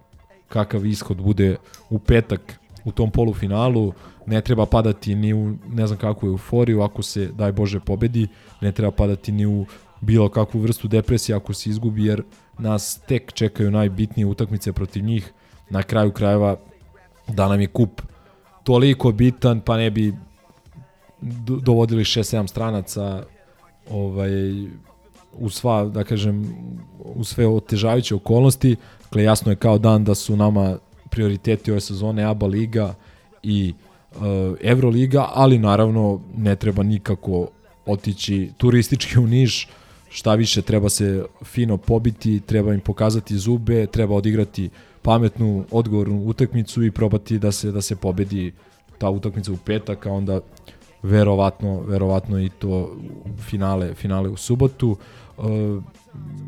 kakav 0.49 0.85
ishod 0.85 1.21
bude 1.21 1.55
u 1.89 1.99
petak 1.99 2.59
u 2.85 2.91
tom 2.91 3.11
polufinalu, 3.11 3.93
ne 4.25 4.41
treba 4.41 4.65
padati 4.65 5.15
ni 5.15 5.34
u 5.34 5.55
ne 5.69 5.88
znam 5.88 5.99
kakvu 5.99 6.27
euforiju 6.27 6.81
ako 6.81 7.01
se, 7.01 7.27
daj 7.27 7.51
Bože, 7.51 7.80
pobedi, 7.80 8.27
ne 8.61 8.71
treba 8.71 8.91
padati 8.91 9.31
ni 9.31 9.45
u 9.45 9.65
bilo 10.01 10.30
kakvu 10.30 10.61
vrstu 10.61 10.88
depresije 10.88 11.35
ako 11.35 11.53
se 11.53 11.69
izgubi, 11.69 12.05
jer 12.05 12.23
nas 12.59 13.01
tek 13.07 13.34
čekaju 13.34 13.71
najbitnije 13.71 14.25
utakmice 14.25 14.73
protiv 14.73 15.03
njih. 15.03 15.31
Na 15.69 15.84
kraju 15.84 16.11
krajeva 16.11 16.57
da 17.27 17.47
nam 17.47 17.61
je 17.61 17.67
kup 17.67 18.01
toliko 18.63 19.11
bitan, 19.11 19.61
pa 19.61 19.77
ne 19.77 19.91
bi 19.91 20.13
do- 21.21 21.59
dovodili 21.59 22.03
6-7 22.03 22.47
stranaca 22.47 23.23
ovaj, 23.89 24.31
u 25.38 25.49
sva, 25.49 25.85
da 25.85 26.03
kažem, 26.03 26.55
u 26.99 27.23
sve 27.23 27.47
otežavajuće 27.47 28.15
okolnosti. 28.15 28.76
Dakle, 29.03 29.23
jasno 29.23 29.51
je 29.51 29.55
kao 29.55 29.77
dan 29.77 30.03
da 30.03 30.15
su 30.15 30.35
nama 30.35 30.77
prioriteti 31.10 31.72
ove 31.72 31.81
sezone 31.81 32.23
ABA 32.23 32.45
Liga 32.45 32.93
i 33.43 33.73
uh, 34.15 34.22
Euroliga, 34.61 35.30
ali 35.34 35.60
naravno 35.60 36.22
ne 36.38 36.55
treba 36.55 36.84
nikako 36.84 37.47
otići 37.85 38.51
turistički 38.57 39.19
u 39.19 39.27
Niš, 39.27 39.68
šta 40.10 40.35
više 40.35 40.61
treba 40.61 40.89
se 40.89 41.26
fino 41.43 41.77
pobiti, 41.77 42.39
treba 42.39 42.73
im 42.73 42.80
pokazati 42.80 43.38
zube, 43.38 43.85
treba 43.88 44.15
odigrati 44.15 44.69
pametnu, 45.01 45.65
odgovornu 45.72 46.23
utakmicu 46.26 46.84
i 46.84 46.91
probati 46.91 47.39
da 47.39 47.51
se 47.51 47.72
da 47.72 47.81
se 47.81 47.95
pobedi 47.95 48.53
ta 48.97 49.10
utakmica 49.10 49.51
u 49.51 49.57
petak, 49.57 50.05
a 50.05 50.11
onda 50.11 50.39
verovatno, 51.03 51.81
verovatno 51.81 52.39
i 52.39 52.49
to 52.49 52.97
finale, 53.39 53.93
finale 53.93 54.30
u 54.30 54.38
subotu. 54.38 54.91
Uh, 54.91 54.97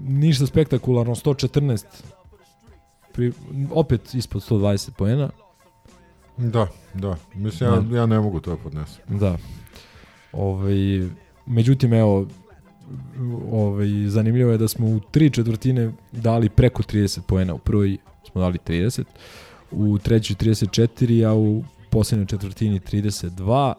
ništa 0.07 0.45
spektakularno, 0.45 1.15
114 1.15 1.85
pri, 3.13 3.31
opet 3.71 4.13
ispod 4.13 4.41
120 4.49 4.91
poena. 4.91 5.29
Da, 6.37 6.67
da. 6.93 7.15
Mislim, 7.33 7.69
ja, 7.69 7.79
Da. 7.79 7.97
ja 7.97 8.05
ne 8.05 8.19
mogu 8.19 8.39
to 8.39 8.51
da 8.51 8.57
podnesem. 8.57 9.03
Da. 9.07 9.37
Ovaj, 10.31 10.75
međutim, 11.45 11.93
evo, 11.93 12.27
ovaj, 13.51 13.87
zanimljivo 14.07 14.51
je 14.51 14.57
da 14.57 14.67
smo 14.67 14.87
u 14.87 14.99
tri 15.11 15.29
četvrtine 15.29 15.91
dali 16.11 16.49
preko 16.49 16.83
30 16.83 17.21
poena. 17.21 17.53
U 17.53 17.57
prvoj 17.57 17.97
smo 18.31 18.41
dali 18.41 18.57
30, 18.67 19.03
u 19.71 19.97
trećoj 19.97 20.35
34, 20.35 21.29
a 21.29 21.33
u 21.33 21.63
poslednjoj 21.89 22.27
četvrtini 22.27 22.79
32. 22.79 23.73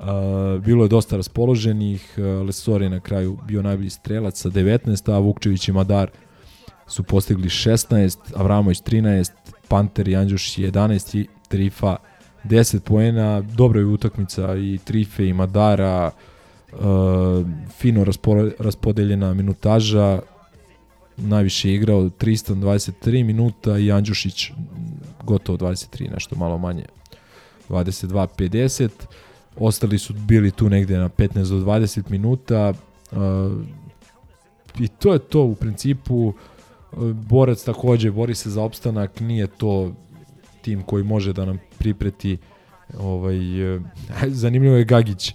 Uh, 0.00 0.64
bilo 0.64 0.84
je 0.84 0.88
dosta 0.88 1.16
raspoloženih, 1.16 2.14
uh, 2.16 2.46
Lesor 2.46 2.82
je 2.82 2.90
na 2.90 3.00
kraju 3.00 3.38
bio 3.46 3.62
najbolji 3.62 3.90
strelac 3.90 4.40
sa 4.40 4.48
19, 4.48 5.12
a 5.12 5.18
Vukčević 5.18 5.68
i 5.68 5.72
Madar 5.72 6.10
su 6.86 7.02
postigli 7.02 7.48
16, 7.48 8.18
Avramović 8.34 8.78
13, 8.82 9.30
Panter 9.68 10.08
i 10.08 10.16
Andjušić 10.16 10.58
11 10.58 11.18
i 11.18 11.26
Trifa 11.48 11.96
10 12.44 12.80
poena, 12.80 13.40
dobra 13.40 13.80
je 13.80 13.86
utakmica 13.86 14.56
i 14.56 14.78
Trife 14.84 15.28
i 15.28 15.32
Madara, 15.32 16.10
uh, 16.72 16.78
fino 17.78 18.04
raspodeljena 18.58 19.34
minutaža, 19.34 20.20
najviše 21.16 21.68
je 21.68 21.74
igrao 21.74 22.08
Tristan 22.08 22.62
23 22.62 23.24
minuta 23.24 23.78
i 23.78 23.92
Andjušić 23.92 24.50
gotovo 25.24 25.58
23, 25.58 26.10
nešto 26.12 26.36
malo 26.36 26.58
manje. 26.58 26.84
22-50. 27.68 28.88
Ostali 29.60 29.98
su 29.98 30.14
bili 30.14 30.50
tu 30.50 30.68
negde 30.68 30.98
na 30.98 31.08
15 31.08 31.48
do 31.48 31.56
20 31.56 32.10
minuta 32.10 32.72
uh, 33.12 33.18
i 34.80 34.88
to 34.88 35.12
je 35.12 35.18
to 35.18 35.42
u 35.42 35.54
principu. 35.54 36.26
Uh, 36.26 36.32
borac 37.12 37.64
takođe 37.64 38.10
bori 38.10 38.34
se 38.34 38.50
za 38.50 38.62
opstanak 38.62 39.20
nije 39.20 39.46
to 39.46 39.92
tim 40.62 40.82
koji 40.82 41.04
može 41.04 41.32
da 41.32 41.44
nam 41.44 41.58
pripreti 41.78 42.38
ovaj 42.98 43.76
uh, 43.76 43.82
zanimljivo 44.42 44.76
je 44.76 44.84
Gagić 44.84 45.34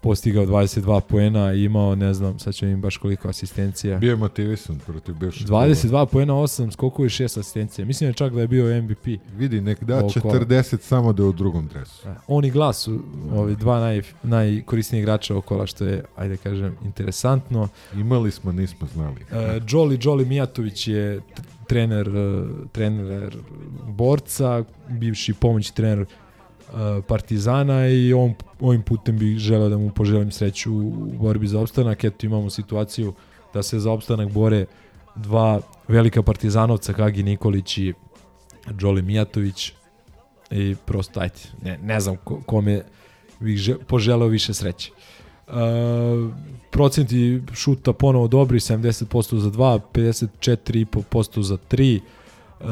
postigao 0.00 0.46
22 0.46 1.00
poena 1.00 1.52
i 1.52 1.64
imao, 1.64 1.94
ne 1.94 2.14
znam, 2.14 2.38
sad 2.38 2.54
ću 2.54 2.66
im 2.66 2.80
baš 2.80 2.96
koliko 2.96 3.28
asistencija. 3.28 3.98
Bio 3.98 4.10
je 4.10 4.16
motivisan 4.16 4.78
protiv 4.86 5.14
bivšeg 5.14 5.46
22 5.46 6.06
poena, 6.06 6.32
8 6.32 6.72
skokova 6.72 7.06
i 7.06 7.10
6 7.10 7.24
asistencija. 7.24 7.84
Mislim 7.84 8.10
je 8.10 8.14
čak 8.14 8.32
da 8.32 8.40
je 8.40 8.48
bio 8.48 8.82
MVP. 8.82 9.06
Vidi, 9.36 9.60
nek 9.60 9.84
da 9.84 9.98
ovog 9.98 10.12
kola. 10.22 10.34
40 10.34 10.80
samo 10.80 11.12
da 11.12 11.22
je 11.22 11.28
u 11.28 11.32
drugom 11.32 11.66
dresu. 11.66 12.04
Da. 12.04 12.16
On 12.26 12.44
i 12.44 12.50
glas 12.50 12.78
su 12.82 13.00
ovi 13.32 13.56
dva 13.56 13.80
naj, 13.80 14.02
najkorisnijih 14.22 15.02
igrača 15.02 15.36
okola, 15.36 15.66
što 15.66 15.84
je, 15.84 16.04
ajde 16.16 16.36
kažem, 16.36 16.76
interesantno. 16.84 17.68
Imali 17.94 18.30
smo, 18.30 18.52
nismo 18.52 18.86
znali. 18.94 19.20
Uh, 19.20 19.38
Joli, 19.68 19.98
Joli 20.02 20.24
Mijatović 20.24 20.88
je 20.88 21.20
trener, 21.66 22.08
uh, 22.08 22.46
trener 22.72 23.36
borca, 23.86 24.64
bivši 24.88 25.34
pomoćni 25.34 25.76
trener 25.76 26.06
Partizana 27.06 27.88
i 27.88 28.12
on, 28.12 28.34
ovim 28.60 28.82
putem 28.82 29.18
bih 29.18 29.38
želeo 29.38 29.68
da 29.68 29.78
mu 29.78 29.90
poželim 29.90 30.30
sreću 30.30 30.74
u 30.74 31.12
borbi 31.20 31.46
za 31.46 31.60
opstanak. 31.60 32.04
Eto 32.04 32.26
imamo 32.26 32.50
situaciju 32.50 33.14
da 33.54 33.62
se 33.62 33.78
za 33.78 33.92
opstanak 33.92 34.32
bore 34.32 34.66
dva 35.16 35.60
velika 35.88 36.22
partizanovca, 36.22 36.92
Kagi 36.92 37.22
Nikolić 37.22 37.78
i 37.78 37.94
Đoli 38.70 39.02
Mijatović 39.02 39.72
i 40.50 40.76
prosto, 40.84 41.20
ajde, 41.20 41.40
ne, 41.62 41.78
ne 41.82 42.00
znam 42.00 42.16
ko, 42.24 42.40
kome 42.46 42.82
bih 43.40 43.58
že, 43.58 43.78
poželeo 43.78 44.28
više 44.28 44.54
sreće. 44.54 44.90
Uh, 45.46 45.54
procenti 46.70 47.42
šuta 47.54 47.92
ponovo 47.92 48.28
dobri, 48.28 48.58
70% 48.58 49.38
za 49.38 49.50
2, 49.50 49.80
54,5% 49.92 51.42
za 51.42 51.56
3, 51.70 52.00
uh, 52.60 52.66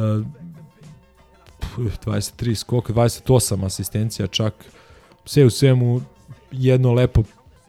23 1.77 2.55
skoka, 2.55 2.93
28 2.93 3.67
asistencija 3.67 4.27
čak. 4.27 4.55
Sve 5.25 5.45
u 5.45 5.51
svemu 5.51 6.01
jedno 6.53 6.93
lepo 6.93 7.23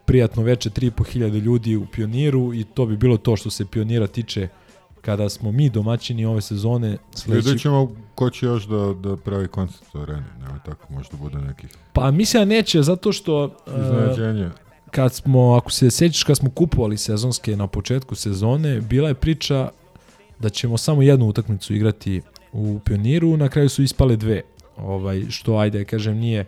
prijatno 0.05 0.43
veče 0.43 0.69
3.500 0.69 1.39
ljudi 1.39 1.75
u 1.75 1.85
Pioniru 1.85 2.53
i 2.53 2.63
to 2.63 2.85
bi 2.85 2.97
bilo 2.97 3.17
to 3.17 3.35
što 3.35 3.49
se 3.49 3.65
Pionira 3.65 4.07
tiče 4.07 4.47
kada 5.01 5.29
smo 5.29 5.51
mi 5.51 5.69
domaćini 5.69 6.25
ove 6.25 6.41
sezone. 6.41 6.97
Sledeći... 7.15 7.45
Vidjet 7.45 7.61
ćemo 7.61 7.91
ko 8.15 8.29
će 8.29 8.45
još 8.45 8.67
da, 8.67 8.93
da 8.93 9.17
pravi 9.17 9.47
koncert 9.47 9.95
u 9.95 9.99
areni, 9.99 10.25
nema 10.39 10.59
tako, 10.65 10.93
možda 10.93 11.17
bude 11.17 11.37
nekih... 11.37 11.69
Pa 11.93 12.11
mislim 12.11 12.41
da 12.41 12.45
neće, 12.45 12.81
zato 12.81 13.11
što... 13.11 13.57
Iznenađenje. 13.67 14.45
Uh, 14.45 14.51
kad 14.91 15.13
smo, 15.13 15.55
ako 15.55 15.71
se 15.71 15.91
sećaš, 15.91 16.23
kad 16.23 16.37
smo 16.37 16.49
kupovali 16.49 16.97
sezonske 16.97 17.55
na 17.55 17.67
početku 17.67 18.15
sezone, 18.15 18.81
bila 18.81 19.07
je 19.07 19.13
priča 19.13 19.69
da 20.39 20.49
ćemo 20.49 20.77
samo 20.77 21.01
jednu 21.01 21.27
utakmicu 21.27 21.73
igrati 21.73 22.21
u 22.51 22.79
Pioniru, 22.85 23.37
na 23.37 23.49
kraju 23.49 23.69
su 23.69 23.83
ispale 23.83 24.15
dve. 24.15 24.41
Ovaj, 24.77 25.25
što, 25.29 25.57
ajde, 25.57 25.85
kažem, 25.85 26.17
nije 26.17 26.45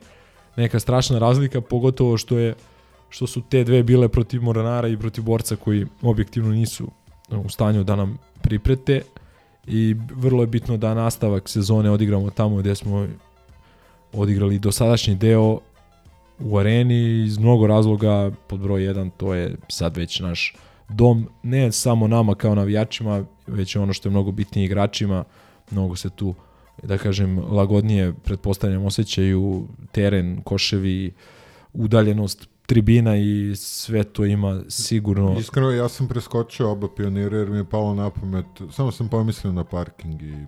neka 0.55 0.80
strašna 0.80 1.19
razlika, 1.19 1.61
pogotovo 1.61 2.17
što 2.17 2.38
je 2.38 2.55
što 3.09 3.27
su 3.27 3.41
te 3.41 3.63
dve 3.63 3.84
bile 3.84 4.07
protiv 4.07 4.41
Moranara 4.41 4.88
i 4.88 4.97
protiv 4.97 5.23
borca 5.23 5.55
koji 5.55 5.85
objektivno 6.01 6.51
nisu 6.51 6.88
u 7.30 7.49
stanju 7.49 7.84
da 7.84 7.95
nam 7.95 8.17
priprete. 8.41 9.01
I 9.67 9.95
vrlo 10.15 10.43
je 10.43 10.47
bitno 10.47 10.77
da 10.77 10.93
nastavak 10.93 11.49
sezone 11.49 11.91
odigramo 11.91 12.30
tamo 12.30 12.57
gde 12.57 12.76
smo 12.76 13.07
odigrali 14.13 14.59
dosadašnji 14.59 15.15
deo 15.15 15.59
u 16.39 16.57
areni 16.57 17.23
iz 17.26 17.38
mnogo 17.38 17.67
razloga. 17.67 18.31
Pod 18.47 18.59
broj 18.59 18.81
1 18.81 19.09
to 19.17 19.34
je 19.34 19.55
sad 19.67 19.97
već 19.97 20.19
naš 20.19 20.55
dom 20.89 21.27
ne 21.43 21.71
samo 21.71 22.07
nama 22.07 22.35
kao 22.35 22.55
navijačima 22.55 23.23
već 23.47 23.76
ono 23.76 23.93
što 23.93 24.09
je 24.09 24.11
mnogo 24.11 24.31
bitnije 24.31 24.65
igračima 24.65 25.23
mnogo 25.71 25.95
se 25.95 26.09
tu 26.09 26.33
da 26.83 26.97
kažem 26.97 27.39
lagodnije 27.39 28.13
pretpostavljam 28.23 28.85
osjećaju 28.85 29.67
teren, 29.91 30.41
koševi 30.43 31.13
udaljenost 31.73 32.49
tribina 32.65 33.17
i 33.17 33.55
sve 33.55 34.03
to 34.03 34.25
ima 34.25 34.61
sigurno... 34.67 35.35
Iskreno, 35.39 35.71
ja 35.71 35.89
sam 35.89 36.07
preskočio 36.07 36.71
oba 36.71 36.87
pionira 36.95 37.37
jer 37.37 37.49
mi 37.49 37.57
je 37.57 37.65
palo 37.69 37.95
na 37.95 38.09
pamet, 38.09 38.45
samo 38.71 38.91
sam 38.91 39.09
pomislio 39.09 39.53
na 39.53 39.63
parking 39.63 40.21
i 40.21 40.45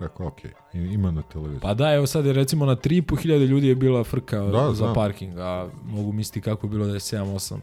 rekao, 0.00 0.26
ok, 0.26 0.38
ima 0.74 1.10
na 1.10 1.22
televiziji. 1.22 1.60
Pa 1.60 1.74
da, 1.74 1.94
evo 1.94 2.06
sad 2.06 2.26
je 2.26 2.32
recimo 2.32 2.66
na 2.66 2.76
3.500 2.76 3.46
ljudi 3.46 3.68
je 3.68 3.74
bila 3.74 4.04
frka 4.04 4.38
Da, 4.40 4.68
za 4.68 4.74
znam. 4.74 4.94
parking, 4.94 5.38
a 5.38 5.68
mogu 5.84 6.12
misliti 6.12 6.40
kako 6.40 6.66
je 6.66 6.70
bilo 6.70 6.86
da 6.86 6.92
je 6.92 7.00
7, 7.00 7.34
8, 7.34 7.58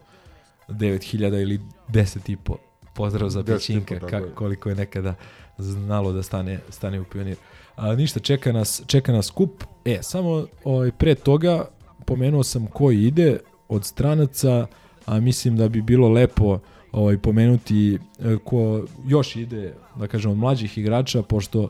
9.000 0.67 1.41
ili 1.41 1.59
10.500. 1.89 2.55
Pozdrav 2.95 3.29
za 3.29 3.43
10 3.43 3.43
i 3.43 3.45
po, 3.45 3.53
Pećinka, 3.57 3.95
tako 3.99 4.07
kako, 4.09 4.25
je. 4.25 4.35
koliko 4.35 4.69
je 4.69 4.75
nekada 4.75 5.15
znalo 5.57 6.13
da 6.13 6.23
stane, 6.23 6.59
stane 6.69 6.99
u 6.99 7.03
pionir. 7.03 7.37
A, 7.75 7.95
ništa, 7.95 8.19
čeka 8.19 8.51
nas, 8.51 8.81
čeka 8.87 9.11
nas 9.11 9.29
kup. 9.29 9.63
E, 9.85 9.99
samo 10.01 10.47
ovaj, 10.63 10.91
pre 10.91 11.15
toga 11.15 11.65
pomenuo 12.05 12.43
sam 12.43 12.67
ko 12.67 12.91
ide 12.91 13.39
od 13.67 13.85
stranaca, 13.85 14.67
a 15.05 15.19
mislim 15.19 15.57
da 15.57 15.69
bi 15.69 15.81
bilo 15.81 16.09
lepo 16.09 16.59
ovaj, 16.91 17.17
pomenuti 17.17 17.93
e, 17.93 17.97
ko 18.43 18.85
još 19.07 19.35
ide, 19.35 19.73
da 19.95 20.07
kažem, 20.07 20.31
od 20.31 20.37
mlađih 20.37 20.77
igrača, 20.77 21.23
pošto, 21.23 21.69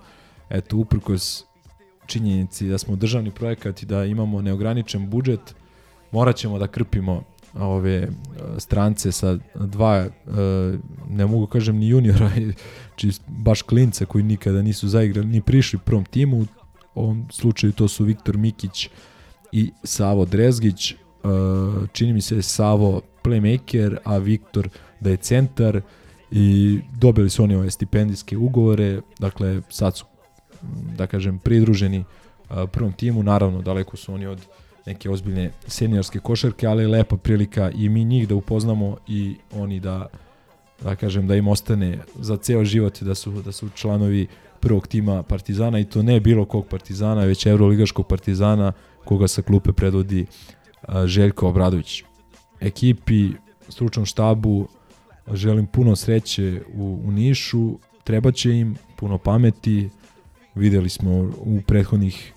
eto, 0.49 0.77
uprkos 0.77 1.45
činjenici 2.05 2.67
da 2.67 2.77
smo 2.77 2.95
državni 2.95 3.31
projekat 3.31 3.83
i 3.83 3.85
da 3.85 4.05
imamo 4.05 4.41
neograničen 4.41 5.09
budžet, 5.09 5.55
morat 6.11 6.35
ćemo 6.35 6.59
da 6.59 6.67
krpimo 6.67 7.23
ove 7.59 7.95
e, 7.95 8.09
strance 8.57 9.11
sa 9.11 9.37
dva, 9.55 9.95
e, 9.97 10.09
ne 11.09 11.25
mogu 11.25 11.47
kažem 11.47 11.77
ni 11.77 11.87
juniora, 11.87 12.31
či 12.95 13.11
baš 13.27 13.61
klinca 13.61 14.05
koji 14.05 14.23
nikada 14.23 14.61
nisu 14.61 14.87
zaigrali, 14.87 15.27
ni 15.27 15.41
prišli 15.41 15.79
prvom 15.85 16.05
timu, 16.05 16.37
u 16.95 17.01
ovom 17.01 17.27
slučaju 17.31 17.73
to 17.73 17.87
su 17.87 18.03
Viktor 18.03 18.37
Mikić 18.37 18.89
i 19.51 19.71
Savo 19.83 20.25
Drezgić, 20.25 20.91
e, 20.91 20.95
čini 21.93 22.13
mi 22.13 22.21
se 22.21 22.41
Savo 22.41 23.01
playmaker, 23.23 23.97
a 24.03 24.17
Viktor 24.17 24.69
da 24.99 25.09
je 25.09 25.17
centar 25.17 25.81
i 26.31 26.79
dobili 26.97 27.29
su 27.29 27.43
oni 27.43 27.55
ove 27.55 27.71
stipendijske 27.71 28.37
ugovore, 28.37 29.01
dakle 29.19 29.61
sad 29.69 29.97
su 29.97 30.05
da 30.97 31.07
kažem 31.07 31.39
pridruženi 31.39 32.03
prvom 32.71 32.93
timu, 32.93 33.23
naravno 33.23 33.61
daleko 33.61 33.97
su 33.97 34.13
oni 34.13 34.25
od 34.25 34.39
neke 34.85 35.09
ozbiljne 35.09 35.51
seniorske 35.67 36.19
košarke, 36.19 36.67
ali 36.67 36.83
je 36.83 36.87
lepa 36.87 37.17
prilika 37.17 37.71
i 37.71 37.89
mi 37.89 38.03
njih 38.03 38.27
da 38.27 38.35
upoznamo 38.35 38.97
i 39.07 39.35
oni 39.53 39.79
da 39.79 40.07
da 40.83 40.95
kažem 40.95 41.27
da 41.27 41.35
im 41.35 41.47
ostane 41.47 41.99
za 42.15 42.37
ceo 42.37 42.65
život 42.65 43.01
da 43.01 43.15
su 43.15 43.31
da 43.31 43.51
su 43.51 43.69
članovi 43.69 44.27
prvog 44.59 44.87
tima 44.87 45.23
Partizana 45.23 45.79
i 45.79 45.85
to 45.85 46.03
ne 46.03 46.19
bilo 46.19 46.45
kog 46.45 46.67
Partizana, 46.67 47.23
već 47.23 47.45
evroligaškog 47.45 48.07
Partizana 48.07 48.71
koga 49.05 49.27
sa 49.27 49.41
klupe 49.41 49.71
predvodi 49.71 50.25
Željko 51.05 51.47
Obradović. 51.49 52.03
Ekipi, 52.59 53.29
stručnom 53.69 54.05
štabu 54.05 54.67
želim 55.33 55.65
puno 55.67 55.95
sreće 55.95 56.61
u, 56.73 56.99
u 57.05 57.11
Nišu, 57.11 57.79
trebaće 58.03 58.51
im 58.51 58.75
puno 58.95 59.17
pameti, 59.17 59.89
videli 60.55 60.89
smo 60.89 61.11
u 61.37 61.61
prethodnih 61.67 62.33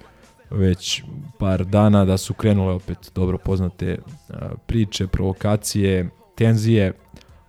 već 0.51 1.03
par 1.39 1.65
dana 1.65 2.05
da 2.05 2.19
su 2.19 2.35
krenule 2.35 2.75
opet 2.75 3.13
dobro 3.15 3.39
poznate 3.39 3.99
priče, 4.67 5.07
provokacije, 5.07 6.11
tenzije, 6.35 6.93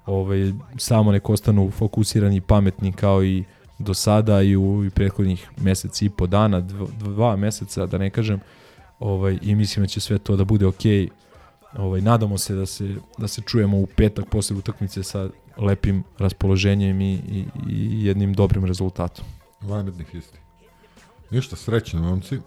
ovaj, 0.05 0.53
samo 0.77 1.11
nek 1.11 1.29
ostanu 1.29 1.71
fokusirani 1.71 2.35
i 2.35 2.41
pametni 2.41 2.93
kao 2.93 3.23
i 3.23 3.43
do 3.79 3.93
sada 3.93 4.41
i 4.41 4.55
u 4.55 4.85
i 4.85 4.89
prethodnih 4.89 5.49
mesec 5.57 6.01
i 6.01 6.09
po 6.09 6.27
dana, 6.27 6.61
dva, 6.61 6.87
dva 6.99 7.35
meseca 7.35 7.85
da 7.85 7.97
ne 7.97 8.09
kažem, 8.09 8.39
ovaj, 8.99 9.39
i 9.41 9.55
mislim 9.55 9.83
da 9.83 9.87
će 9.87 9.99
sve 9.99 10.17
to 10.17 10.35
da 10.35 10.43
bude 10.43 10.65
okej. 10.65 11.09
Ovaj, 11.77 12.01
nadamo 12.01 12.37
se 12.37 12.55
da 12.55 12.65
se 12.65 12.95
da 13.17 13.27
se 13.27 13.41
čujemo 13.41 13.77
u 13.77 13.87
petak 13.95 14.25
posle 14.29 14.55
utakmice 14.55 15.03
sa 15.03 15.29
lepim 15.57 16.03
raspoloženjem 16.17 17.01
i, 17.01 17.13
i, 17.13 17.45
i 17.69 18.05
jednim 18.05 18.33
dobrim 18.33 18.65
rezultatom. 18.65 19.25
Vanrednih 19.61 20.15
isti. 20.15 20.39
Ništa, 21.31 21.55
srećno, 21.55 22.01
momci. 22.01 22.39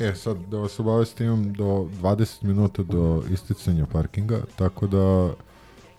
E, 0.00 0.14
sad 0.14 0.36
da 0.50 0.58
vas 0.58 0.80
obavestim, 0.80 1.26
imam 1.26 1.52
do 1.52 1.64
20 2.02 2.42
minuta 2.42 2.82
do 2.82 3.22
isticanja 3.30 3.86
parkinga, 3.92 4.40
tako 4.56 4.86
da 4.86 5.30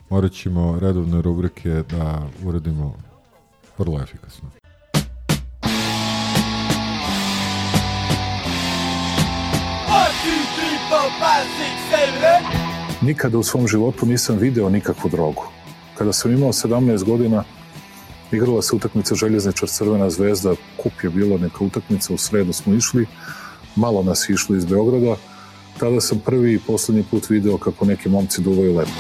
morat 0.10 0.32
ćemo 0.32 0.80
redovne 0.80 1.22
rubrike 1.22 1.70
da 1.70 2.28
uradimo 2.46 2.96
vrlo 3.78 4.02
efikasno. 4.02 4.50
Nikada 13.02 13.38
u 13.38 13.44
svom 13.44 13.68
životu 13.68 14.06
nisam 14.06 14.38
video 14.38 14.70
nikakvu 14.70 15.10
drogu. 15.10 15.44
Kada 15.98 16.14
sam 16.14 16.32
imao 16.32 16.52
17 16.52 17.04
godina, 17.04 17.44
igrala 18.32 18.62
se 18.62 18.76
utakmica 18.76 19.16
Željezničar 19.16 19.70
Crvena 19.70 20.10
zvezda, 20.10 20.56
kup 20.78 20.94
je 21.04 21.10
bilo 21.10 21.38
neka 21.38 21.64
utakmica, 21.64 22.14
u 22.14 22.18
sredu 22.18 22.54
smo 22.54 22.74
išli, 22.74 23.06
malo 23.76 24.04
nas 24.04 24.30
išlo 24.30 24.56
iz 24.56 24.66
Beograda, 24.66 25.16
tada 25.80 26.02
sam 26.02 26.20
prvi 26.20 26.54
i 26.54 26.60
poslednji 26.60 27.04
put 27.12 27.30
video 27.30 27.58
kako 27.58 27.86
neki 27.86 28.10
momci 28.10 28.42
duvaju 28.42 28.78
lepo. 28.78 28.92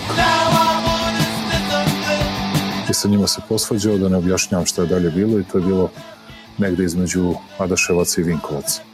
I 2.90 2.94
sa 2.94 3.08
njima 3.08 3.28
se 3.28 3.42
posvađao 3.50 3.98
da 3.98 4.10
ne 4.10 4.18
objašnjavam 4.18 4.66
šta 4.66 4.82
je 4.82 4.88
dalje 4.88 5.10
bilo 5.10 5.40
i 5.40 5.44
to 5.44 5.58
je 5.58 5.66
bilo 5.66 5.90
negde 6.58 6.84
između 6.84 7.34
Adaševaca 7.58 8.22
i 8.22 8.24
Vinkovaca. 8.24 8.91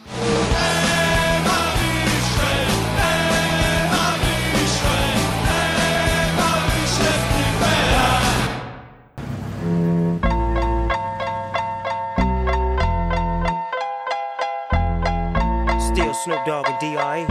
Snoop 16.27 16.45
Dogg 16.45 16.67
and 16.67 16.79
D.I. 16.81 17.25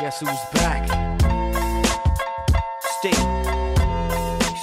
Guess 0.00 0.20
who's 0.20 0.44
back? 0.52 0.84
Still. 2.98 3.20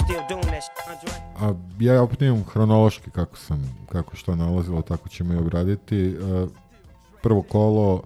Still 0.04 0.22
doing 0.28 0.46
that 0.46 0.62
shit. 0.62 1.12
A 1.40 1.54
ja 1.80 2.02
opet 2.02 2.22
imam 2.22 2.44
hronološki 2.52 3.10
kako 3.10 3.36
sam, 3.36 3.86
kako 3.92 4.16
što 4.16 4.36
nalazilo, 4.36 4.82
tako 4.82 5.08
ćemo 5.08 5.34
i 5.34 5.36
obraditi. 5.36 6.06
E, 6.06 6.46
Prvo 7.22 7.42
kolo 7.42 8.02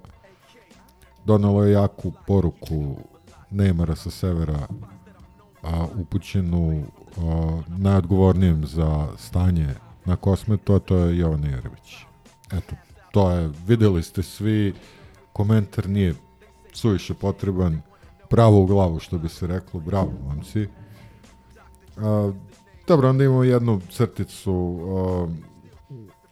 donelo 1.24 1.64
je 1.64 1.72
jaku 1.72 2.12
poruku 2.26 2.96
Neymara 3.50 3.94
sa 3.94 4.10
severa 4.10 4.66
a, 5.62 5.86
upućenu 5.94 6.82
a, 7.16 7.60
najodgovornijem 7.68 8.66
za 8.66 9.08
stanje 9.18 9.68
na 10.04 10.16
kosmetu, 10.16 10.74
a 10.74 10.78
to 10.78 10.96
je 10.96 11.18
Jovan 11.18 11.44
Jerević. 11.44 11.96
Eto, 12.52 12.74
to 13.12 13.30
je, 13.30 13.50
videli 13.66 14.02
ste 14.02 14.22
svi, 14.22 14.74
komentar 15.32 15.88
nije 15.88 16.14
suviše 16.72 17.14
potreban, 17.14 17.80
pravo 18.28 18.62
u 18.62 18.66
glavu, 18.66 18.98
što 18.98 19.18
bi 19.18 19.28
se 19.28 19.46
reklo, 19.46 19.80
bravo, 19.80 20.12
momci. 20.28 20.66
A, 21.96 22.32
dobro, 22.86 23.10
onda 23.10 23.24
imamo 23.24 23.44
jednu 23.44 23.80
crticu, 23.90 24.52
uh, 24.52 25.30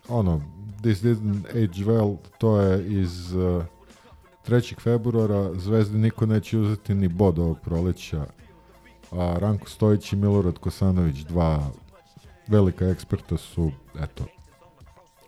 ono, 0.08 0.40
This 0.82 1.02
didn't 1.02 1.44
age 1.50 1.84
well, 1.84 2.16
to 2.38 2.60
je 2.60 3.00
iz 3.00 3.32
uh, 3.34 3.64
3. 4.48 4.80
februara, 4.80 5.50
Zvezdi 5.54 5.98
niko 5.98 6.26
neće 6.26 6.58
uzeti 6.58 6.94
ni 6.94 7.08
bod 7.08 7.38
ovog 7.38 7.58
proleća, 7.60 8.26
a 9.12 9.36
Ranko 9.38 9.68
Stojić 9.68 10.12
i 10.12 10.16
Milorad 10.16 10.58
Kosanović, 10.58 11.16
dva 11.16 11.70
velika 12.46 12.88
eksperta 12.88 13.36
su, 13.36 13.70
eto, 14.02 14.24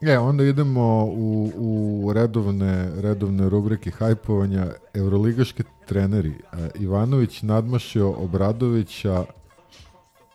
E, 0.03 0.19
onda 0.19 0.45
idemo 0.45 1.05
u, 1.05 1.53
u 1.57 2.13
redovne, 2.13 2.91
redovne 3.01 3.49
rubrike 3.49 3.91
hajpovanja. 3.91 4.67
Euroligaški 4.95 5.63
treneri. 5.87 6.35
A, 6.53 6.69
Ivanović 6.75 7.43
nadmašio 7.43 8.11
Obradovića 8.11 9.25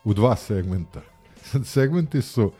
u 0.04 0.14
dva 0.14 0.36
segmenta. 0.36 1.02
Segmenti 1.74 2.22
su 2.22 2.52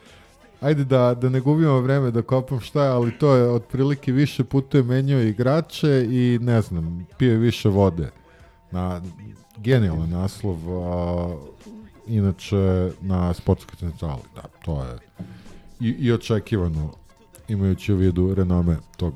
ajde 0.60 0.84
da, 0.84 1.14
da 1.14 1.28
ne 1.28 1.40
gubimo 1.40 1.80
vreme 1.80 2.10
da 2.10 2.22
kopam 2.22 2.60
šta 2.60 2.84
je, 2.84 2.90
ali 2.90 3.18
to 3.18 3.34
je 3.34 3.50
otprilike 3.50 4.12
više 4.12 4.44
putuje 4.44 4.82
menjao 4.82 5.20
igrače 5.20 6.06
i 6.10 6.38
ne 6.42 6.62
znam, 6.62 7.06
pije 7.18 7.36
više 7.36 7.68
vode. 7.68 8.10
Na 8.70 9.00
genijalan 9.56 10.10
naslov, 10.10 10.58
a, 10.68 11.36
inače 12.06 12.90
na 13.00 13.34
sportskoj 13.34 13.76
centrali, 13.78 14.22
da, 14.34 14.42
to 14.64 14.84
je 14.84 14.98
i, 15.80 15.88
i 15.88 16.12
očekivano 16.12 16.90
imajući 17.48 17.92
u 17.92 17.96
vidu 17.96 18.34
renome 18.34 18.76
tog 18.96 19.14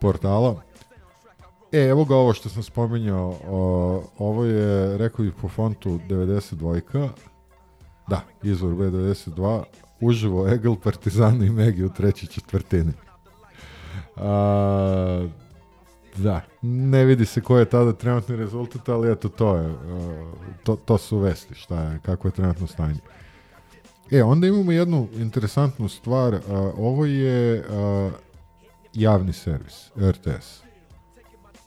portala. 0.00 0.62
E, 1.72 1.78
evo 1.78 2.04
ga 2.04 2.16
ovo 2.16 2.32
što 2.32 2.48
sam 2.48 2.62
spominjao, 2.62 3.38
o, 3.48 4.02
ovo 4.18 4.44
je, 4.44 4.98
rekao 4.98 5.24
bih 5.24 5.34
po 5.42 5.48
fontu 5.48 5.98
92 6.08 7.08
da, 8.08 8.20
izvor 8.42 8.74
B92, 8.74 9.62
uživo 10.00 10.48
Egel, 10.48 10.76
Partizanu 10.76 11.44
i 11.44 11.50
Megi 11.50 11.84
u 11.84 11.88
trećoj 11.88 12.28
četvrtini. 12.28 12.92
A, 14.16 15.26
da, 16.16 16.40
ne 16.62 17.04
vidi 17.04 17.26
se 17.26 17.40
koji 17.40 17.60
je 17.60 17.70
tada 17.70 17.92
trenutni 17.92 18.36
rezultat, 18.36 18.88
ali 18.88 19.12
eto 19.12 19.28
to 19.28 19.56
je, 19.56 19.74
to, 20.62 20.76
to 20.76 20.98
su 20.98 21.18
vesti, 21.18 21.54
šta 21.54 21.82
je, 21.82 21.98
kako 22.02 22.28
je 22.28 22.32
trenutno 22.32 22.66
stanje. 22.66 23.00
E, 24.10 24.22
onda 24.22 24.46
imamo 24.46 24.72
jednu 24.72 25.08
interesantnu 25.16 25.88
stvar, 25.88 26.34
a, 26.34 26.40
ovo 26.76 27.04
je 27.04 27.64
a, 27.70 28.10
javni 28.94 29.32
servis, 29.32 29.90
RTS, 29.96 30.62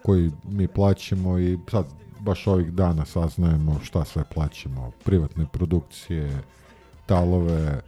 koji 0.03 0.31
mi 0.43 0.67
plaćamo 0.67 1.39
i 1.39 1.59
sad 1.71 1.85
baš 2.19 2.47
ovih 2.47 2.73
dana 2.73 3.05
saznajemo 3.05 3.79
šta 3.83 4.05
sve 4.05 4.23
plaćamo, 4.33 4.91
privatne 5.05 5.45
produkcije, 5.51 6.41
talove, 7.05 7.81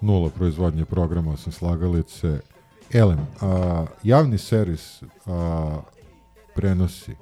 nula 0.00 0.30
proizvodnje 0.30 0.84
programa 0.84 1.32
osim 1.32 1.52
slagalice. 1.52 2.40
Elem, 2.92 3.26
a, 3.40 3.86
javni 4.02 4.38
servis 4.38 5.02
a, 5.26 5.80
prenosi 6.54 7.14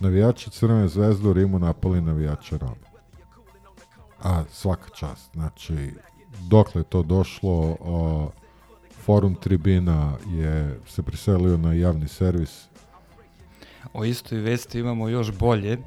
navijači 0.00 0.50
Crvene 0.50 0.88
zvezde 0.88 1.28
u 1.28 1.32
Rimu 1.32 1.58
napali 1.58 2.00
navijača 2.00 2.56
Roma. 2.56 2.85
A 4.26 4.44
svaka 4.50 4.88
čast, 4.90 5.30
znači 5.32 5.94
dokle 6.48 6.80
je 6.80 6.84
to 6.84 7.02
došlo, 7.02 7.76
a, 7.84 8.26
forum 9.04 9.34
tribina 9.34 10.12
je 10.28 10.80
se 10.86 11.02
preselio 11.02 11.56
na 11.56 11.72
javni 11.72 12.08
servis, 12.08 12.66
O 13.96 14.04
istoj 14.04 14.38
vesti 14.38 14.78
imamo 14.78 15.08
još 15.08 15.32
bolje 15.32 15.72
e, 15.72 15.78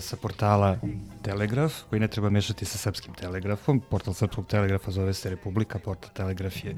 sa 0.00 0.16
portala 0.16 0.76
Telegraf, 1.22 1.72
koji 1.90 2.00
ne 2.00 2.08
treba 2.08 2.30
mešati 2.30 2.64
sa 2.64 2.78
srpskim 2.78 3.14
telegrafom. 3.14 3.80
Portal 3.80 4.14
srpskog 4.14 4.46
telegrafa 4.46 4.90
zove 4.90 5.14
se 5.14 5.30
Republika, 5.30 5.78
portal 5.78 6.10
Telegraf 6.14 6.64
je 6.64 6.70
e, 6.70 6.76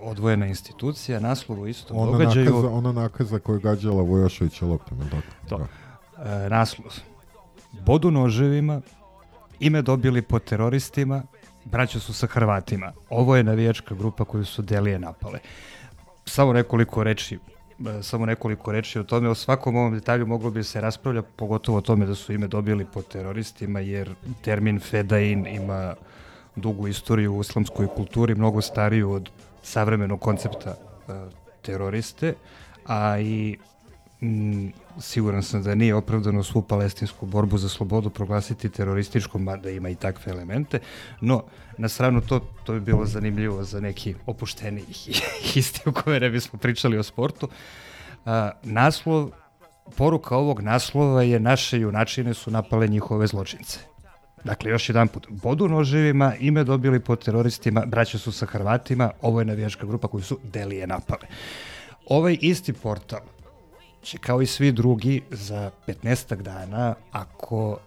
odvojena 0.00 0.46
institucija, 0.46 1.20
naslov 1.20 1.60
u 1.60 1.66
istom 1.66 1.98
ona 1.98 2.12
događaju. 2.12 2.50
Nakaza, 2.50 2.70
ona 2.70 2.92
nakaza 2.92 3.38
koja 3.38 3.54
je 3.56 3.60
gađala 3.60 4.02
Vojoševića 4.02 4.66
loptom, 4.66 5.00
je 5.00 5.10
tako? 5.10 5.48
To. 5.48 5.58
Da. 5.58 5.66
E, 6.30 6.48
naslov. 6.48 6.92
Bodu 7.86 8.10
noževima, 8.10 8.80
ime 9.60 9.82
dobili 9.82 10.22
po 10.22 10.38
teroristima, 10.38 11.22
braća 11.64 12.00
su 12.00 12.14
sa 12.14 12.26
Hrvatima. 12.26 12.92
Ovo 13.10 13.36
je 13.36 13.42
navijačka 13.42 13.94
grupa 13.94 14.24
koju 14.24 14.44
su 14.44 14.62
Delije 14.62 14.98
napale. 14.98 15.38
Samo 16.26 16.52
nekoliko 16.52 17.04
reči 17.04 17.38
e, 17.98 18.02
samo 18.02 18.26
nekoliko 18.26 18.72
reči 18.72 18.98
o 18.98 19.04
tome. 19.04 19.28
O 19.28 19.34
svakom 19.34 19.76
ovom 19.76 19.94
detalju 19.94 20.26
moglo 20.26 20.50
bi 20.50 20.64
se 20.64 20.80
raspravlja, 20.80 21.22
pogotovo 21.22 21.78
o 21.78 21.80
tome 21.80 22.06
da 22.06 22.14
su 22.14 22.32
ime 22.32 22.46
dobili 22.46 22.86
po 22.92 23.02
teroristima, 23.02 23.80
jer 23.80 24.14
termin 24.42 24.80
fedain 24.80 25.46
ima 25.46 25.94
dugu 26.56 26.88
istoriju 26.88 27.36
u 27.36 27.40
islamskoj 27.40 27.86
kulturi, 27.86 28.34
mnogo 28.34 28.60
stariju 28.60 29.10
od 29.10 29.30
savremenog 29.62 30.20
koncepta 30.20 30.70
e, 30.70 31.12
teroriste, 31.62 32.34
a 32.86 33.18
i 33.18 33.58
m, 34.20 34.72
siguran 35.00 35.42
sam 35.42 35.62
da 35.62 35.74
nije 35.74 35.94
opravdano 35.94 36.42
svu 36.42 36.62
palestinsku 36.62 37.26
borbu 37.26 37.58
za 37.58 37.68
slobodu 37.68 38.10
proglasiti 38.10 38.68
terorističkom, 38.68 39.42
mada 39.42 39.70
ima 39.70 39.88
i 39.88 39.94
takve 39.94 40.32
elemente, 40.32 40.78
no 41.20 41.44
na 41.78 41.88
stranu 41.88 42.20
to, 42.20 42.40
to 42.64 42.72
bi 42.72 42.80
bilo 42.80 43.06
zanimljivo 43.06 43.64
za 43.64 43.80
neki 43.80 44.14
opušteni 44.26 44.84
isti 45.54 45.88
u 45.88 45.92
kome 45.92 46.20
ne 46.20 46.30
bismo 46.30 46.58
pričali 46.58 46.98
o 46.98 47.02
sportu. 47.02 47.48
A, 48.26 48.50
naslov, 48.62 49.30
poruka 49.96 50.36
ovog 50.36 50.60
naslova 50.60 51.22
je 51.22 51.40
naše 51.40 51.80
junačine 51.80 52.34
su 52.34 52.50
napale 52.50 52.88
njihove 52.88 53.26
zločince. 53.26 53.78
Dakle, 54.44 54.70
još 54.70 54.88
jedan 54.88 55.08
put, 55.08 55.26
bodu 55.30 55.68
noževima, 55.68 56.34
ime 56.40 56.64
dobili 56.64 57.00
po 57.00 57.16
teroristima, 57.16 57.84
braća 57.86 58.18
su 58.18 58.32
sa 58.32 58.46
Hrvatima, 58.46 59.10
ovo 59.22 59.40
je 59.40 59.44
navijačka 59.44 59.86
grupa 59.86 60.08
koju 60.08 60.22
su 60.22 60.38
Delije 60.42 60.86
napale. 60.86 61.26
Ovaj 62.06 62.38
isti 62.40 62.72
portal 62.72 63.20
će 64.04 64.18
kao 64.18 64.42
i 64.42 64.46
svi 64.46 64.72
drugi 64.72 65.22
za 65.30 65.70
15 65.86 66.42
dana, 66.42 66.94
ako 67.12 67.78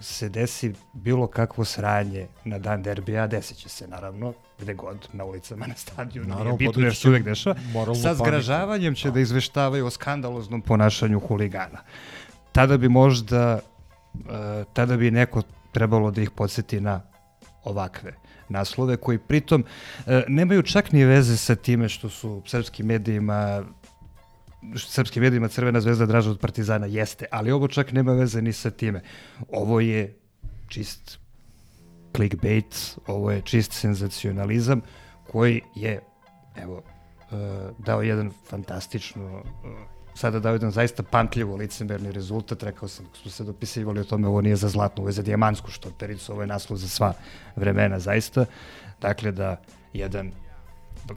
se 0.00 0.28
desi 0.28 0.72
bilo 0.92 1.26
kakvo 1.26 1.64
sranje 1.64 2.26
na 2.44 2.58
dan 2.58 2.82
derbija, 2.82 3.26
desit 3.26 3.56
će 3.56 3.68
se 3.68 3.88
naravno, 3.88 4.32
gde 4.58 4.74
god, 4.74 5.08
na 5.12 5.24
ulicama, 5.24 5.66
na 5.66 5.74
stadionu, 5.76 6.28
Naravno, 6.28 6.56
nije 6.56 6.68
bitno 6.68 6.82
jer 6.82 6.94
se 6.94 7.08
uvek 7.08 7.24
dešava, 7.24 7.56
sa 8.02 8.14
zgražavanjem 8.14 8.94
će 8.94 9.10
da. 9.10 9.20
izveštavaju 9.20 9.86
o 9.86 9.90
skandaloznom 9.90 10.60
ponašanju 10.60 11.20
huligana. 11.20 11.78
Tada 12.52 12.76
bi 12.76 12.88
možda, 12.88 13.60
uh, 14.14 14.20
tada 14.72 14.96
bi 14.96 15.10
neko 15.10 15.42
trebalo 15.72 16.10
da 16.10 16.22
ih 16.22 16.30
podsjeti 16.30 16.80
na 16.80 17.00
ovakve 17.64 18.12
naslove 18.48 18.96
koji 18.96 19.18
pritom 19.18 19.64
uh, 19.64 20.12
nemaju 20.28 20.62
čak 20.62 20.92
ni 20.92 21.04
veze 21.04 21.36
sa 21.36 21.54
time 21.54 21.88
što 21.88 22.08
su 22.08 22.42
srpskim 22.46 22.86
medijima 22.86 23.62
srpskim 24.76 25.22
medijima 25.22 25.48
Crvena 25.48 25.80
zvezda 25.80 26.06
draža 26.06 26.30
od 26.30 26.38
Partizana 26.38 26.86
jeste, 26.86 27.26
ali 27.30 27.52
ovo 27.52 27.68
čak 27.68 27.92
nema 27.92 28.12
veze 28.12 28.42
ni 28.42 28.52
sa 28.52 28.70
time. 28.70 29.02
Ovo 29.48 29.80
je 29.80 30.16
čist 30.68 31.18
clickbait, 32.16 32.98
ovo 33.06 33.30
je 33.30 33.40
čist 33.40 33.72
senzacionalizam 33.72 34.80
koji 35.30 35.60
je, 35.74 36.00
evo, 36.56 36.82
dao 37.78 38.02
jedan 38.02 38.30
fantastično 38.48 39.24
uh, 39.24 39.42
sada 40.14 40.40
dao 40.40 40.52
jedan 40.52 40.70
zaista 40.70 41.02
pamtljivo 41.02 41.56
licemerni 41.56 42.12
rezultat, 42.12 42.62
rekao 42.62 42.88
sam, 42.88 43.06
smo 43.22 43.30
se 43.30 43.44
dopisivali 43.44 44.00
o 44.00 44.04
tome, 44.04 44.28
ovo 44.28 44.40
nije 44.40 44.56
za 44.56 44.68
zlatnu, 44.68 45.02
ovo 45.02 45.08
je 45.08 45.12
za 45.12 45.22
dijamantsku 45.22 45.70
štorpericu, 45.70 46.32
ovo 46.32 46.40
je 46.40 46.46
naslov 46.46 46.76
za 46.76 46.88
sva 46.88 47.12
vremena, 47.56 47.98
zaista. 47.98 48.44
Dakle, 49.00 49.32
da 49.32 49.62
jedan 49.92 50.32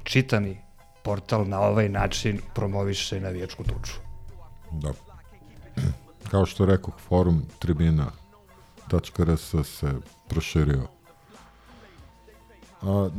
čitani 0.03 0.57
portal 1.05 1.47
na 1.47 1.59
ovaj 1.59 1.89
način 1.89 2.41
promoviše 2.55 3.19
navijačku 3.19 3.63
tuču. 3.63 3.93
Da. 4.71 4.93
Kao 6.31 6.45
što 6.45 6.65
rekao, 6.65 6.93
forum 7.07 7.43
tribina.rs 7.59 9.55
se 9.63 9.93
proširio. 10.27 10.87
A, 12.81 13.09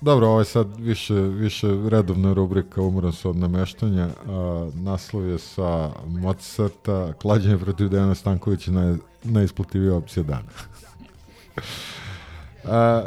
dobro, 0.00 0.28
ovo 0.28 0.38
je 0.38 0.44
sad 0.44 0.76
više, 0.78 1.14
više 1.14 1.66
redovna 1.88 2.32
rubrika 2.32 2.82
Umoran 2.82 3.12
se 3.12 3.28
od 3.28 3.36
nameštanja. 3.36 4.08
A, 4.26 4.70
naslov 4.74 5.26
je 5.26 5.38
sa 5.38 5.90
Mozarta, 6.06 7.12
klađenje 7.12 7.58
protiv 7.58 7.88
Dejana 7.88 8.14
Stankovića 8.14 8.70
naj, 8.70 8.96
najisplativija 9.24 9.94
opcija 9.94 10.22
dana. 10.22 10.50
a, 12.64 13.04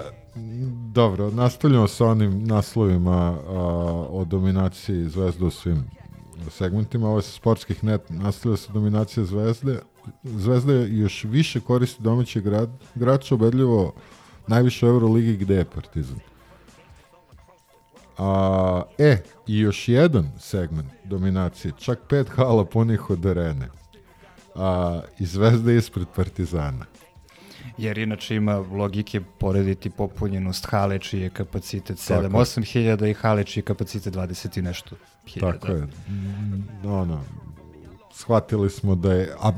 dobro, 0.91 1.31
nastavljamo 1.31 1.87
sa 1.87 2.05
onim 2.05 2.43
naslovima 2.43 3.11
a, 3.11 3.53
o 4.09 4.25
dominaciji 4.25 5.09
Zvezda 5.09 5.45
u 5.45 5.51
svim 5.51 5.83
segmentima. 6.49 7.07
Ovo 7.07 7.17
je 7.17 7.23
sa 7.23 7.31
sportskih 7.31 7.83
net 7.83 8.01
nastavlja 8.09 8.57
se 8.57 8.71
dominacija 8.73 9.23
Zvezde. 9.23 9.79
Zvezda 10.23 10.73
još 10.73 11.23
više 11.23 11.59
koristi 11.59 12.03
domaćeg 12.03 12.43
grad, 12.43 12.69
grača 12.95 13.35
ubedljivo 13.35 13.93
najviše 14.47 14.85
u 14.85 14.89
Euroligi 14.89 15.37
gde 15.37 15.55
je 15.55 15.65
Partizan. 15.65 16.19
A, 18.17 18.81
e, 18.97 19.17
i 19.47 19.59
još 19.59 19.87
jedan 19.87 20.31
segment 20.39 20.89
dominacije, 21.03 21.73
čak 21.77 21.99
pet 22.09 22.29
hala 22.29 22.65
punih 22.65 23.09
od 23.09 23.25
arene. 23.25 23.69
A, 24.55 25.01
I 25.19 25.25
Zvezda 25.25 25.71
ispred 25.71 26.07
Partizana. 26.15 26.85
Jer 27.81 27.97
inače 27.97 28.35
ima 28.35 28.57
logike 28.57 29.21
porediti 29.21 29.89
popunjenost 29.89 30.67
hale 30.69 30.99
čiji 30.99 31.21
je 31.21 31.29
kapacitet 31.29 31.97
Tako 32.07 32.23
je. 32.23 32.29
7-8 32.29 32.71
hiljada 32.71 33.07
i 33.07 33.13
hale 33.13 33.43
čiji 33.43 33.61
je 33.61 33.65
kapacitet 33.65 34.13
20 34.13 34.59
i 34.59 34.61
nešto 34.61 34.95
hiljada. 35.27 35.59
Tako 35.59 35.71
je. 35.71 35.81
Mm, 35.83 36.85
Ono, 36.85 37.23
shvatili 38.13 38.69
smo 38.69 38.95
da 38.95 39.13
je, 39.13 39.33
a 39.39 39.51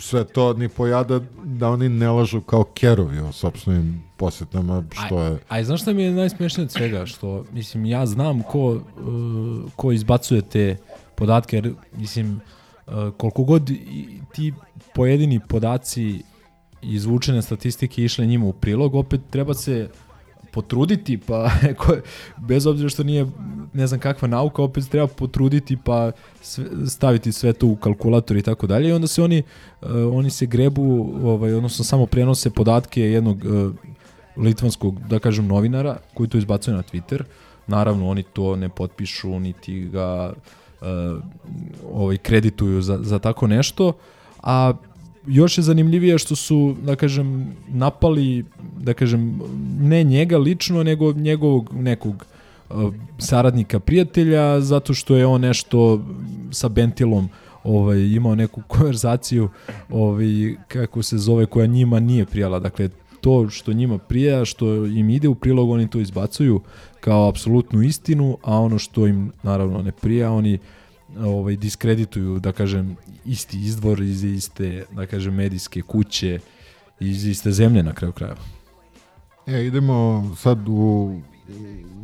sve 0.00 0.24
to 0.24 0.52
ni 0.52 0.68
pojada 0.68 1.20
da 1.44 1.68
oni 1.68 1.88
ne 1.88 2.10
lažu 2.10 2.40
kao 2.40 2.64
kerovi 2.64 3.18
o 3.18 3.32
sobstvenim 3.32 4.02
posjetama, 4.16 4.84
što 4.90 5.22
je... 5.22 5.32
A, 5.32 5.58
a 5.58 5.64
znaš 5.64 5.82
šta 5.82 5.92
mi 5.92 6.02
je 6.02 6.12
najsmešnije 6.12 6.64
od 6.64 6.72
svega? 6.72 7.06
Što, 7.06 7.44
mislim, 7.52 7.84
ja 7.84 8.06
znam 8.06 8.42
ko, 8.42 8.70
uh, 8.70 8.82
ko 9.76 9.92
izbacuje 9.92 10.42
te 10.42 10.76
podatke, 11.14 11.56
jer, 11.56 11.74
mislim, 11.96 12.40
uh, 12.86 12.92
koliko 13.16 13.44
god 13.44 13.70
ti 14.32 14.52
pojedini 14.94 15.40
podaci 15.48 16.22
izvučene 16.84 17.42
statistike 17.42 18.04
išle 18.04 18.26
njima 18.26 18.46
u 18.46 18.52
prilog, 18.52 18.94
opet 18.94 19.20
treba 19.30 19.54
se 19.54 19.88
potruditi, 20.52 21.18
pa 21.18 21.50
bez 22.48 22.66
obzira 22.66 22.88
što 22.88 23.02
nije 23.02 23.26
ne 23.72 23.86
znam 23.86 24.00
kakva 24.00 24.28
nauka, 24.28 24.62
opet 24.62 24.88
treba 24.88 25.06
potruditi 25.06 25.76
pa 25.84 26.12
sve, 26.40 26.64
staviti 26.86 27.32
sve 27.32 27.52
to 27.52 27.66
u 27.66 27.76
kalkulator 27.76 28.36
i 28.36 28.42
tako 28.42 28.66
dalje 28.66 28.88
i 28.88 28.92
onda 28.92 29.06
se 29.06 29.22
oni 29.22 29.42
uh, 29.82 29.88
oni 30.12 30.30
se 30.30 30.46
grebu, 30.46 31.14
ovaj 31.24 31.54
odnosno 31.54 31.84
samo 31.84 32.06
prenose 32.06 32.50
podatke 32.50 33.02
jednog 33.02 33.44
uh, 33.44 33.74
litvanskog, 34.36 35.00
da 35.08 35.18
kažem, 35.18 35.46
novinara 35.46 35.96
koji 36.14 36.28
to 36.28 36.38
izbacuje 36.38 36.76
na 36.76 36.82
Twitter. 36.82 37.22
Naravno, 37.66 38.08
oni 38.08 38.22
to 38.22 38.56
ne 38.56 38.68
potpišu, 38.68 39.40
niti 39.40 39.80
ga 39.80 40.32
uh, 40.32 40.86
ovaj, 41.92 42.16
kredituju 42.16 42.82
za, 42.82 42.98
za 43.02 43.18
tako 43.18 43.46
nešto, 43.46 43.92
a 44.42 44.72
još 45.26 45.58
je 45.58 45.62
zanimljivije 45.62 46.18
što 46.18 46.36
su, 46.36 46.76
da 46.82 46.96
kažem, 46.96 47.52
napali, 47.68 48.44
da 48.80 48.94
kažem, 48.94 49.40
ne 49.80 50.02
njega 50.02 50.38
lično, 50.38 50.82
nego 50.82 51.12
njegovog 51.12 51.70
nekog 51.72 52.26
uh, 52.70 52.94
saradnika, 53.18 53.80
prijatelja, 53.80 54.60
zato 54.60 54.94
što 54.94 55.16
je 55.16 55.26
on 55.26 55.40
nešto 55.40 56.04
sa 56.50 56.68
Bentilom 56.68 57.28
ovaj, 57.64 57.98
imao 57.98 58.34
neku 58.34 58.62
konverzaciju 58.72 59.48
ovaj, 59.90 60.54
kako 60.68 61.02
se 61.02 61.18
zove, 61.18 61.46
koja 61.46 61.66
njima 61.66 62.00
nije 62.00 62.26
prijala. 62.26 62.58
Dakle, 62.58 62.88
to 63.20 63.50
što 63.50 63.72
njima 63.72 63.98
prija, 63.98 64.44
što 64.44 64.66
im 64.86 65.10
ide 65.10 65.28
u 65.28 65.34
prilog, 65.34 65.70
oni 65.70 65.90
to 65.90 66.00
izbacuju 66.00 66.60
kao 67.00 67.28
apsolutnu 67.28 67.82
istinu, 67.82 68.38
a 68.42 68.58
ono 68.58 68.78
što 68.78 69.06
im 69.06 69.32
naravno 69.42 69.82
ne 69.82 69.92
prija, 69.92 70.32
oni 70.32 70.58
ovaj 71.18 71.56
diskredituju 71.56 72.38
da 72.38 72.52
kažem 72.52 72.96
isti 73.24 73.58
izvor 73.58 74.00
iz 74.00 74.24
iste 74.24 74.84
da 74.92 75.06
kažem 75.06 75.34
medijske 75.34 75.82
kuće 75.82 76.40
iz 77.00 77.26
iste 77.26 77.52
zemlje 77.52 77.82
na 77.82 77.92
kraju 77.92 78.12
krajeva. 78.12 78.40
E, 79.46 79.66
idemo 79.66 80.30
sad 80.36 80.68
u 80.68 81.20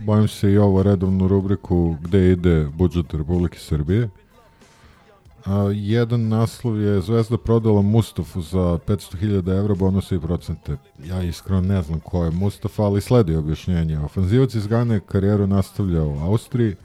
bojim 0.04 0.28
se 0.28 0.52
i 0.52 0.58
ovo 0.58 0.82
redovnu 0.82 1.28
rubriku 1.28 1.96
gde 2.02 2.32
ide 2.32 2.68
budžet 2.74 3.14
Republike 3.14 3.58
Srbije. 3.58 4.08
A, 5.44 5.70
jedan 5.74 6.28
naslov 6.28 6.80
je 6.80 7.00
Zvezda 7.00 7.38
prodala 7.38 7.82
Mustafu 7.82 8.42
za 8.42 8.58
500.000 8.58 9.58
evra 9.58 9.74
bonuse 9.74 10.16
i 10.16 10.20
procente. 10.20 10.76
Ja 11.04 11.22
iskreno 11.22 11.60
ne 11.60 11.82
znam 11.82 12.00
ko 12.00 12.24
je 12.24 12.30
Mustafa, 12.30 12.82
ali 12.82 13.00
sledi 13.00 13.36
objašnjenje. 13.36 13.98
Ofanzivac 13.98 14.54
iz 14.54 14.66
Gane 14.66 15.00
karijeru 15.00 15.46
nastavlja 15.46 16.02
u 16.02 16.18
Austriji, 16.18 16.76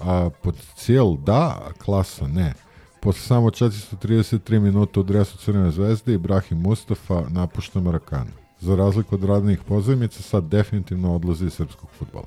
a 0.00 0.30
potencijal 0.42 1.16
da, 1.16 1.62
a 1.68 1.72
klasa 1.84 2.26
ne. 2.26 2.54
Posle 3.00 3.22
samo 3.22 3.50
433 3.50 4.60
minuta 4.60 5.00
u 5.00 5.02
dresu 5.02 5.38
Crvene 5.38 5.70
zvezde 5.70 6.14
Ibrahim 6.14 6.60
Mustafa 6.60 7.22
napušta 7.28 7.80
Marakanu. 7.80 8.30
Za 8.60 8.76
razliku 8.76 9.14
od 9.14 9.24
radnih 9.24 9.60
pozajmica, 9.68 10.22
sad 10.22 10.44
definitivno 10.44 11.14
odlazi 11.14 11.46
iz 11.46 11.52
srpskog 11.52 11.90
futbola. 11.98 12.26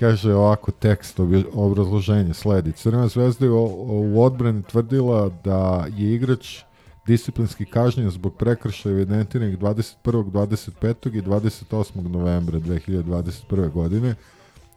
Kaže 0.00 0.34
ovako 0.34 0.70
tekst, 0.72 1.20
obrazloženje 1.52 2.34
sledi. 2.34 2.72
Crvena 2.72 3.08
zvezda 3.08 3.44
je 3.44 3.50
u, 3.50 4.22
odbrani 4.22 4.62
tvrdila 4.62 5.30
da 5.44 5.86
je 5.96 6.14
igrač 6.14 6.62
disciplinski 7.06 7.64
kažnjen 7.64 8.10
zbog 8.10 8.34
prekršaja 8.34 8.92
evidentiranih 8.92 9.58
21., 9.58 9.94
25. 10.04 11.18
i 11.18 11.22
28. 11.22 12.08
novembra 12.08 12.58
2021. 12.58 13.70
godine 13.70 14.14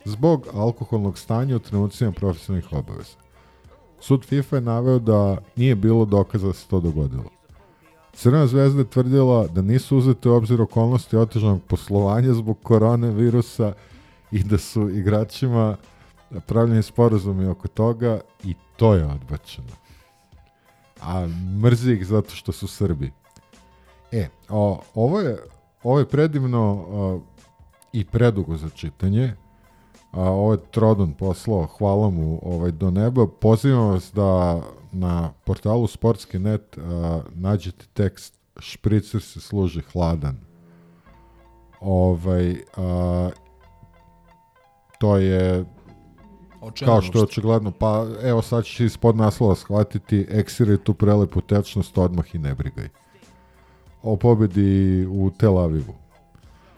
zbog 0.06 0.48
alkoholnog 0.54 1.18
stanja 1.18 1.56
u 1.56 1.60
trenucima 1.60 2.12
profesionalnih 2.12 2.74
obaveza. 2.74 3.18
Sud 4.00 4.26
FIFA 4.26 4.56
je 4.56 4.62
naveo 4.62 5.00
da 5.00 5.38
nije 5.56 5.76
bilo 5.76 6.06
dokaza 6.06 6.48
da 6.48 6.54
se 6.54 6.68
to 6.68 6.80
dogodilo. 6.80 7.30
Crvena 8.14 8.48
zvezda 8.48 8.80
je 8.80 8.90
tvrdila 8.90 9.48
da 9.48 9.62
nisu 9.62 9.98
uzete 9.98 10.30
u 10.30 10.34
obzir 10.34 10.62
okolnosti 10.62 11.18
otežanog 11.18 11.62
poslovanja 11.68 12.34
zbog 12.34 12.58
koronavirusa 12.64 13.74
i 14.38 14.44
da 14.44 14.58
su 14.58 14.90
igračima 14.90 15.78
pravljeni 16.48 16.84
sporazumi 16.84 17.48
oko 17.48 17.68
toga 17.68 18.20
i 18.44 18.56
to 18.78 18.94
je 18.94 19.06
odbačeno. 19.06 19.74
A 21.02 21.28
mrzi 21.64 21.94
ih 21.94 22.08
zato 22.08 22.30
što 22.36 22.52
su 22.52 22.68
Srbi. 22.68 23.12
E, 24.12 24.28
o, 24.50 24.82
ovo 24.96 25.20
je, 25.20 25.38
ovo 25.84 26.00
je 26.00 26.10
predivno 26.10 26.86
o, 26.90 27.22
i 27.94 28.06
predugo 28.06 28.58
za 28.58 28.70
čitanje. 28.70 29.34
A, 30.12 30.22
ovo 30.22 30.52
je 30.52 30.60
Trodon 30.72 31.14
poslao, 31.14 31.66
hvala 31.66 32.10
mu 32.10 32.40
ovaj, 32.44 32.72
do 32.72 32.92
neba. 32.92 33.28
Pozivam 33.28 33.90
vas 33.90 34.12
da 34.14 34.62
na 34.92 35.32
portalu 35.44 35.88
Sportski.net 35.88 36.78
nađete 37.30 37.86
tekst 37.94 38.40
Špricer 38.60 39.22
se 39.22 39.40
služi 39.40 39.82
hladan. 39.82 40.38
Ovaj, 41.82 42.56
a, 42.78 43.30
to 45.00 45.18
je 45.18 45.66
kao 46.86 47.02
što 47.02 47.18
je 47.18 47.24
očigledno, 47.24 47.72
pa 47.72 48.06
evo 48.24 48.42
sad 48.42 48.64
ćeš 48.64 48.80
ispod 48.80 49.16
naslova 49.16 49.56
shvatiti 49.56 50.26
eksiraj 50.30 50.78
tu 50.78 50.94
prelepu 50.94 51.42
tečnost 51.42 51.98
odmah 51.98 52.36
i 52.36 52.38
ne 52.38 52.56
brigaj. 52.56 52.90
O 54.04 54.16
pobedi 54.16 55.06
u 55.10 55.32
Tel 55.38 55.58
Avivu. 55.58 55.94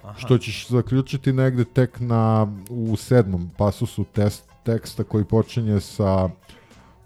Aha. 0.04 0.20
Što 0.20 0.38
ćeš 0.38 0.68
zaključiti 0.68 1.34
negde 1.34 1.66
tek 1.66 2.00
na, 2.00 2.48
u 2.70 2.96
sedmom 2.96 3.50
pasusu 3.58 4.04
test, 4.04 4.44
teksta 4.64 5.04
koji 5.04 5.26
počinje 5.26 5.80
sa 5.80 6.30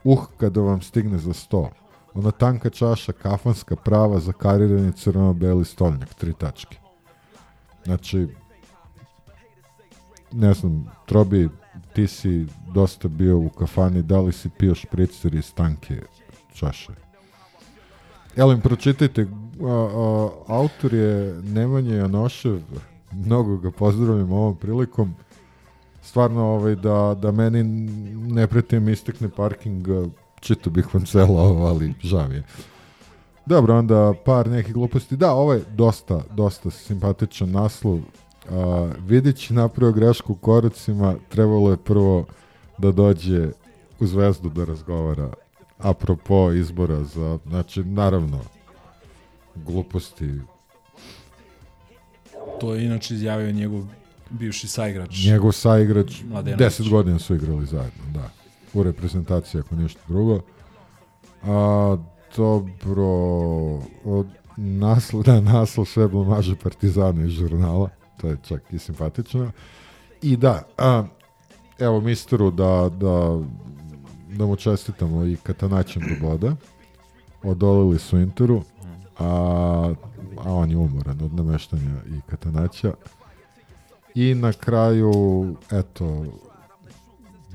uh 0.03 0.19
kada 0.37 0.61
vam 0.61 0.81
stigne 0.81 1.17
za 1.17 1.33
sto. 1.33 1.69
Ona 2.13 2.31
tanka 2.31 2.69
čaša, 2.69 3.11
kafanska 3.11 3.75
prava, 3.75 4.19
zakarirani 4.19 4.91
crveno-beli 4.91 5.65
stolnjak, 5.65 6.13
tri 6.13 6.33
tačke. 6.33 6.77
Znači, 7.85 8.27
ne 10.36 10.53
znam, 10.53 10.86
Trobi, 11.06 11.49
ti 11.94 12.07
si 12.07 12.45
dosta 12.74 13.07
bio 13.07 13.38
u 13.38 13.49
kafani, 13.49 14.03
da 14.03 14.20
li 14.20 14.32
si 14.32 14.49
pio 14.49 14.76
špricer 14.76 15.36
iz 15.36 15.53
tanke 15.53 16.02
čaše? 16.53 16.94
Elem, 18.36 18.62
pročitajte, 18.62 19.28
a, 19.62 19.66
a, 19.66 20.30
autor 20.48 20.94
je 20.94 21.41
Nemanja 21.41 21.95
Janošev, 21.95 22.60
mnogo 23.12 23.57
ga 23.57 23.72
pozdravim 23.72 24.32
ovom 24.32 24.56
prilikom, 24.56 25.16
stvarno 26.03 26.44
ovaj, 26.44 26.76
da, 26.76 27.16
da 27.22 27.32
meni 27.32 27.64
ne 28.34 28.48
pretim 28.48 28.90
istekne 28.90 29.30
parking, 29.30 29.88
čito 30.40 30.70
bih 30.70 30.94
vam 30.94 31.06
celo 31.06 31.41
ovo, 31.41 31.66
ali 31.66 31.94
mi 32.30 32.36
je. 32.36 32.44
Dobro, 33.45 33.78
onda 33.78 34.14
par 34.26 34.49
nekih 34.49 34.74
gluposti. 34.74 35.18
Da, 35.18 35.32
ovo 35.32 35.53
je 35.53 35.64
dosta, 35.76 36.22
dosta 36.32 36.70
simpatičan 36.70 37.52
naslov. 37.52 37.99
A, 38.51 38.89
Vidić 39.07 39.49
napravio 39.49 39.93
grešku 39.93 40.34
u 40.34 40.35
koracima, 40.35 41.15
trebalo 41.30 41.72
je 41.72 41.77
prvo 41.77 42.26
da 42.77 42.91
dođe 42.91 43.49
u 43.99 44.05
zvezdu 44.05 44.49
da 44.49 44.65
razgovara 44.65 45.30
apropo 45.77 46.51
izbora 46.51 47.03
za, 47.03 47.39
znači, 47.47 47.84
naravno, 47.84 48.39
gluposti. 49.55 50.31
To 52.59 52.76
je 52.76 52.85
inače 52.85 53.13
izjavio 53.13 53.51
njegov 53.51 53.84
bivši 54.30 54.67
saigrač. 54.67 55.26
Njegov 55.26 55.51
saigrač, 55.51 56.22
Mladenović. 56.23 56.80
10 56.80 56.89
godina 56.89 57.19
su 57.19 57.35
igrali 57.35 57.65
zajedno, 57.65 58.03
da. 58.13 58.30
U 58.73 58.84
reprezentaciji, 58.84 59.59
ako 59.59 59.76
ništa 59.76 60.01
drugo. 60.07 60.41
A, 61.43 61.97
dobro, 62.38 63.07
od 64.03 64.27
naslov, 64.57 65.23
da, 65.23 65.41
naslov 65.41 65.85
sve 65.85 66.07
blamaže 66.07 66.55
Partizana 66.55 67.26
iz 67.26 67.31
žurnala, 67.31 67.89
to 68.26 68.30
je 68.30 68.38
čak 68.43 68.73
i 68.73 68.80
simpatično. 68.80 69.52
I 70.22 70.38
da, 70.38 70.64
a, 70.77 71.03
evo 71.80 72.02
misteru 72.02 72.52
da, 72.52 72.89
da, 72.97 73.39
da 74.38 74.45
mu 74.45 74.56
čestitamo 74.56 75.26
i 75.26 75.38
Katanaćem 75.43 76.02
do 76.02 76.27
boda. 76.27 76.56
Odolili 77.43 77.99
su 77.99 78.19
Interu, 78.19 78.64
a, 79.19 79.93
a 80.38 80.53
on 80.53 80.72
je 80.72 80.77
umoran 80.77 81.22
od 81.22 81.34
nameštanja 81.34 81.95
i 82.07 82.22
Katanaća. 82.30 82.93
I 84.15 84.34
na 84.34 84.53
kraju, 84.53 85.11
eto, 85.72 86.26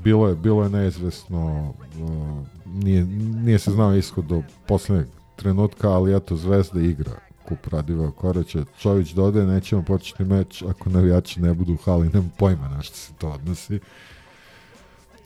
bilo 0.04 0.28
je, 0.28 0.34
bilo 0.34 0.62
je 0.62 0.70
neizvesno, 0.70 1.74
uh, 2.00 2.46
nije, 2.66 3.04
nije 3.44 3.58
se 3.58 3.70
znao 3.70 3.94
ishod 3.94 4.24
do 4.24 4.42
poslednjeg 4.66 5.06
trenutka, 5.36 5.90
ali 5.90 6.16
eto, 6.16 6.36
Zvezda 6.36 6.80
igra 6.80 7.29
kup 7.48 7.66
Radiva 7.66 8.10
Koraća. 8.10 8.64
Čović 8.78 9.10
dodaje, 9.10 9.46
nećemo 9.46 9.82
početi 9.82 10.24
meč 10.24 10.62
ako 10.62 10.90
navijači 10.90 11.40
ne 11.40 11.54
budu 11.54 11.72
u 11.72 11.76
hali, 11.76 12.08
nemam 12.08 12.32
pojma 12.38 12.68
na 12.68 12.82
što 12.82 12.96
se 12.96 13.12
to 13.18 13.28
odnosi. 13.28 13.80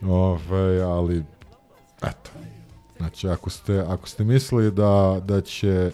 Ove, 0.03 0.83
ali, 0.83 1.25
eto, 2.03 2.31
znači, 2.97 3.29
ako 3.29 3.51
ste, 3.51 3.79
ako 3.79 4.09
ste 4.09 4.25
mislili 4.25 4.71
da, 4.71 5.21
da 5.25 5.41
će 5.41 5.91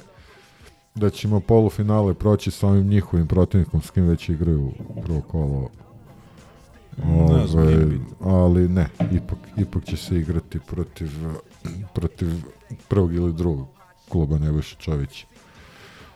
da 0.94 1.10
ćemo 1.10 1.40
polufinale 1.40 2.14
proći 2.14 2.50
sa 2.50 2.68
ovim 2.68 2.86
njihovim 2.86 3.26
protivnikom 3.26 3.82
s 3.82 3.90
kim 3.90 4.08
već 4.08 4.28
igraju 4.28 4.72
prvo 5.04 5.20
kolo 5.20 5.68
Ove, 7.04 7.98
ali 8.20 8.68
ne, 8.68 8.88
ipak, 9.12 9.38
ipak 9.56 9.84
će 9.84 9.96
se 9.96 10.16
igrati 10.16 10.58
protiv, 10.58 11.10
protiv 11.94 12.28
prvog 12.88 13.14
ili 13.14 13.32
drugog 13.32 13.68
kluba 14.08 14.38
Nebojša 14.38 14.76
Čovića. 14.76 15.26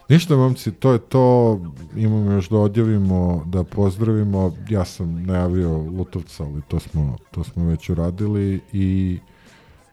Ništa, 0.08 0.36
momci, 0.36 0.72
to 0.72 0.92
je 0.92 0.98
to. 0.98 1.60
Imamo 1.96 2.32
još 2.32 2.48
da 2.48 2.58
odjavimo, 2.58 3.44
da 3.46 3.64
pozdravimo. 3.64 4.52
Ja 4.68 4.84
sam 4.84 5.22
najavio 5.22 5.78
Lutovca, 5.78 6.44
ali 6.44 6.62
to 6.68 6.80
smo, 6.80 7.16
to 7.30 7.44
smo 7.44 7.64
već 7.64 7.90
uradili 7.90 8.60
i 8.72 9.18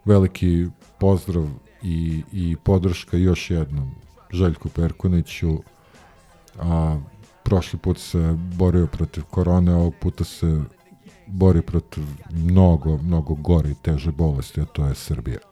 veliki 0.05 0.67
pozdrav 0.99 1.47
i, 1.83 2.23
i 2.31 2.55
podrška 2.63 3.17
još 3.17 3.51
jednom 3.51 3.91
Željku 4.31 4.69
Perkuniću. 4.69 5.57
A, 6.59 6.99
prošli 7.43 7.79
put 7.79 7.99
se 7.99 8.37
borio 8.57 8.87
protiv 8.87 9.23
korone, 9.23 9.75
ovog 9.75 9.93
puta 10.01 10.23
se 10.23 10.61
bori 11.27 11.61
protiv 11.61 12.03
mnogo, 12.31 12.97
mnogo 12.97 13.33
gore 13.35 13.71
i 13.71 13.75
teže 13.81 14.11
bolesti, 14.11 14.61
a 14.61 14.65
to 14.65 14.85
je 14.85 14.95
Srbija. 14.95 15.50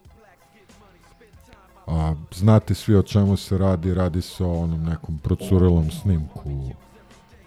A, 1.90 2.16
znate 2.36 2.74
svi 2.74 2.95
o 2.95 3.03
čemu 3.03 3.38
se 3.38 3.57
radi, 3.57 3.94
radi 3.94 4.22
se 4.22 4.44
o 4.44 4.53
onom 4.53 4.84
nekom 4.84 5.18
procurelom 5.18 5.91
snimku 5.91 6.70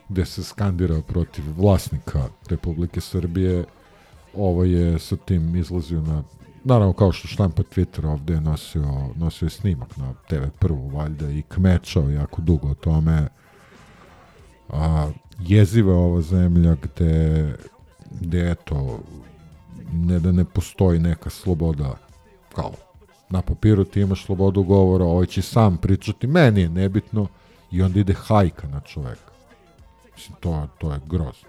gde 0.08 0.26
se 0.26 0.44
skandira 0.44 1.00
protiv 1.08 1.44
vlasnika 1.56 2.28
Republike 2.48 3.00
Srbije. 3.00 3.64
Ovo 4.34 4.64
je 4.64 4.98
sa 4.98 5.16
tim 5.16 5.56
izlazio 5.56 6.00
na 6.00 6.22
naravno 6.64 6.92
kao 6.92 7.12
što 7.12 7.28
štampa 7.28 7.62
Twitter 7.62 8.06
ovde 8.06 8.40
nosio, 8.40 9.10
nosio 9.16 9.46
je 9.46 9.50
snimak 9.50 9.96
na 9.96 10.14
TV 10.28 10.42
prvu 10.58 10.88
valjda 10.88 11.30
i 11.30 11.42
kmečao 11.42 12.10
jako 12.10 12.42
dugo 12.42 12.68
o 12.68 12.74
tome 12.74 13.28
a, 14.68 15.10
jeziva 15.38 15.92
je 15.92 15.98
ova 15.98 16.20
zemlja 16.20 16.76
gde, 16.82 17.54
gde 18.20 18.50
eto 18.50 19.00
ne 19.92 20.20
da 20.20 20.32
ne 20.32 20.44
postoji 20.44 20.98
neka 20.98 21.30
sloboda 21.30 21.96
kao 22.54 22.72
na 23.32 23.42
papiru 23.42 23.84
ti 23.84 24.00
imaš 24.00 24.24
slobodu 24.24 24.62
govora, 24.62 25.04
ovaj 25.04 25.26
će 25.26 25.42
sam 25.42 25.76
pričati, 25.76 26.26
meni 26.26 26.60
je 26.60 26.68
nebitno 26.68 27.26
i 27.70 27.82
onda 27.82 28.00
ide 28.00 28.14
hajka 28.14 28.68
na 28.68 28.80
čoveka. 28.80 29.32
Mislim, 30.14 30.36
to, 30.40 30.68
to 30.78 30.92
je 30.92 31.00
grozno. 31.06 31.48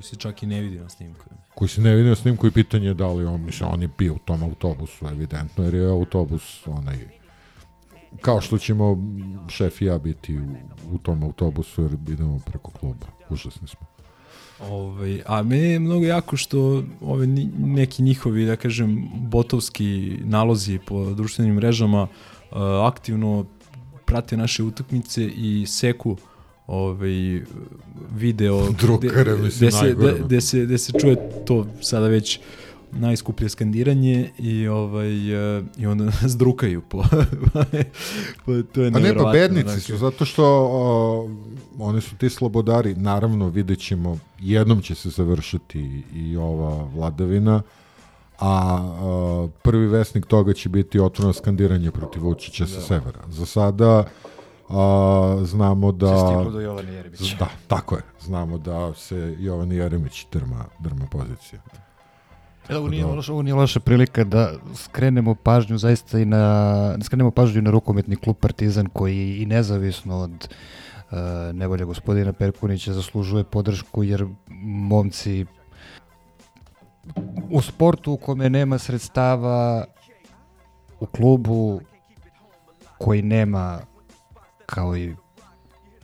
Se 0.00 0.16
čak 0.16 0.42
i 0.42 0.46
ne 0.46 0.60
vidi 0.60 0.78
na 0.78 0.88
snimku. 0.88 1.24
Koji 1.54 1.68
se 1.68 1.80
ne 1.80 1.94
vidi 1.94 2.08
na 2.08 2.14
snimku 2.14 2.46
i 2.46 2.50
pitanje 2.50 2.86
je 2.86 2.94
da 2.94 3.08
li 3.08 3.24
on, 3.24 3.44
mislim, 3.44 3.70
on 3.72 3.82
je 3.82 3.88
bio 3.98 4.14
u 4.14 4.18
tom 4.18 4.42
autobusu, 4.42 5.06
evidentno, 5.06 5.64
jer 5.64 5.74
je 5.74 5.90
autobus 5.90 6.66
onaj, 6.66 6.98
kao 8.20 8.40
što 8.40 8.58
ćemo 8.58 8.98
šef 9.48 9.82
i 9.82 9.84
ja 9.84 9.98
biti 9.98 10.38
u, 10.38 10.44
u 10.92 10.98
tom 10.98 11.22
autobusu, 11.22 11.82
jer 11.82 11.92
idemo 11.92 12.40
preko 12.46 12.70
kluba. 12.70 13.06
Užasni 13.30 13.68
smo. 13.68 13.93
Ovaj, 14.60 15.22
a 15.26 15.42
meni 15.42 15.68
je 15.68 15.78
mnogo 15.78 16.04
jako 16.04 16.36
što 16.36 16.84
ove 17.00 17.26
neki 17.58 18.02
njihovi, 18.02 18.46
da 18.46 18.56
kažem, 18.56 19.08
botovski 19.14 20.18
nalozi 20.24 20.78
po 20.86 21.04
društvenim 21.10 21.54
mrežama 21.54 22.02
uh, 22.02 22.08
aktivno 22.86 23.46
prate 24.04 24.36
naše 24.36 24.62
utakmice 24.62 25.24
i 25.24 25.64
seku 25.66 26.16
ovaj 26.66 27.40
video 28.16 28.72
mislim, 29.36 29.68
gde 29.68 29.70
se, 29.70 29.94
gde, 29.94 30.14
gde 30.24 30.40
se 30.40 30.64
gde 30.64 30.78
se 30.78 30.92
čuje 31.00 31.16
to 31.46 31.66
sada 31.80 32.08
već 32.08 32.40
najskuplje 32.94 33.48
skandiranje 33.48 34.30
i 34.38 34.68
ovaj 34.68 35.58
uh, 35.58 35.64
i 35.76 35.86
onda 35.86 36.04
nas 36.22 36.36
drukaju 36.36 36.82
po, 36.88 37.02
po 38.44 38.62
to 38.72 38.80
je 38.80 38.86
A 38.86 38.90
ne, 38.90 38.92
pa 38.92 38.98
neverovatno, 38.98 39.32
bednici 39.32 39.64
dakle. 39.64 39.80
su, 39.80 39.96
zato 39.96 40.24
što 40.24 40.44
o, 40.72 41.28
oni 41.78 42.00
su 42.00 42.16
ti 42.16 42.30
slobodari, 42.30 42.94
naravno 42.94 43.48
vidjet 43.48 43.78
ćemo, 43.78 44.18
jednom 44.38 44.82
će 44.82 44.94
se 44.94 45.08
završiti 45.08 46.02
i 46.14 46.36
ova 46.36 46.88
vladavina, 46.94 47.62
a, 48.38 48.78
a 49.00 49.48
prvi 49.62 49.86
vesnik 49.86 50.26
toga 50.26 50.52
će 50.52 50.68
biti 50.68 51.00
otvoreno 51.00 51.32
skandiranje 51.32 51.90
protiv 51.90 52.22
Vučića 52.22 52.66
sa 52.66 52.80
severa. 52.80 53.20
Za 53.28 53.46
sada 53.46 54.04
a, 54.68 55.38
znamo 55.44 55.92
da... 55.92 56.18
Se 56.18 56.24
stiglo 56.26 56.50
do 56.50 56.60
Jovana 56.60 56.90
Jeremića. 56.90 57.36
Da, 57.38 57.48
tako 57.66 57.94
je. 57.94 58.02
Znamo 58.20 58.58
da 58.58 58.94
se 58.94 59.36
Jovan 59.38 59.72
Jeremić 59.72 60.26
drma, 60.32 60.64
drma 60.78 61.06
pozicija. 61.06 61.60
Evo, 62.68 62.80
ovo 62.80 62.88
nije, 62.88 63.04
loša, 63.04 63.32
ovo 63.32 63.42
nije 63.42 63.54
loša 63.54 63.80
prilika 63.80 64.24
da 64.24 64.52
skrenemo 64.74 65.34
pažnju 65.34 65.78
zaista 65.78 66.18
i 66.18 66.24
na, 66.24 66.38
da 66.96 67.04
skrenemo 67.04 67.30
pažnju 67.30 67.62
na 67.62 67.70
rukometni 67.70 68.16
klub 68.16 68.36
Partizan 68.40 68.86
koji 68.86 69.42
i 69.42 69.46
nezavisno 69.46 70.18
od 70.18 70.48
uh, 71.10 71.18
nevolja 71.52 71.84
gospodina 71.84 72.32
Perkunića 72.32 72.92
zaslužuje 72.92 73.44
podršku 73.44 74.02
jer 74.02 74.26
momci 74.62 75.46
u 77.50 77.62
sportu 77.62 78.12
u 78.12 78.16
kome 78.16 78.50
nema 78.50 78.78
sredstava 78.78 79.84
u 81.00 81.06
klubu 81.06 81.80
koji 82.98 83.22
nema 83.22 83.80
kao 84.66 84.96
i 84.96 85.14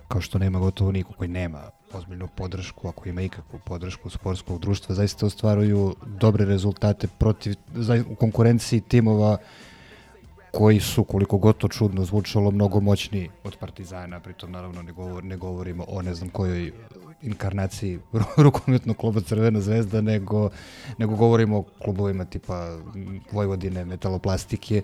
kao 0.09 0.21
što 0.21 0.39
nema 0.39 0.59
gotovo 0.59 0.93
niko 0.93 1.13
koji 1.13 1.29
nema 1.29 1.61
ozbiljnu 1.93 2.29
podršku, 2.37 2.89
ako 2.89 3.09
ima 3.09 3.23
ikakvu 3.23 3.59
podršku 3.65 4.11
sportskog 4.11 4.61
društva, 4.61 4.95
zaista 4.95 5.27
ostvaruju 5.27 5.95
dobre 6.07 6.45
rezultate 6.45 7.09
protiv, 7.19 7.55
za, 7.75 8.05
u 8.11 8.15
konkurenciji 8.15 8.81
timova 8.81 9.37
koji 10.51 10.81
su, 10.81 11.05
koliko 11.05 11.39
god 11.39 11.57
to 11.57 11.69
čudno 11.69 12.05
zvučalo, 12.05 12.51
mnogo 12.51 12.81
moćniji 12.81 13.31
od 13.45 13.57
Partizana, 13.57 14.21
pritom 14.21 14.53
naravno 14.53 14.83
ne, 14.83 14.93
govor, 14.93 15.25
ne 15.25 15.37
govorimo 15.37 15.85
o 15.89 16.03
ne 16.03 16.15
znam 16.15 16.31
kojoj 16.31 16.73
inkarnaciji 17.23 17.99
rukometnog 18.45 18.97
kluba 18.97 19.21
Crvena 19.21 19.61
zvezda, 19.61 20.01
nego, 20.01 20.51
nego 20.99 21.17
govorimo 21.17 21.59
o 21.59 21.65
klubovima 21.83 22.25
tipa 22.25 22.79
Vojvodine, 23.33 23.85
metaloplastike, 23.85 24.83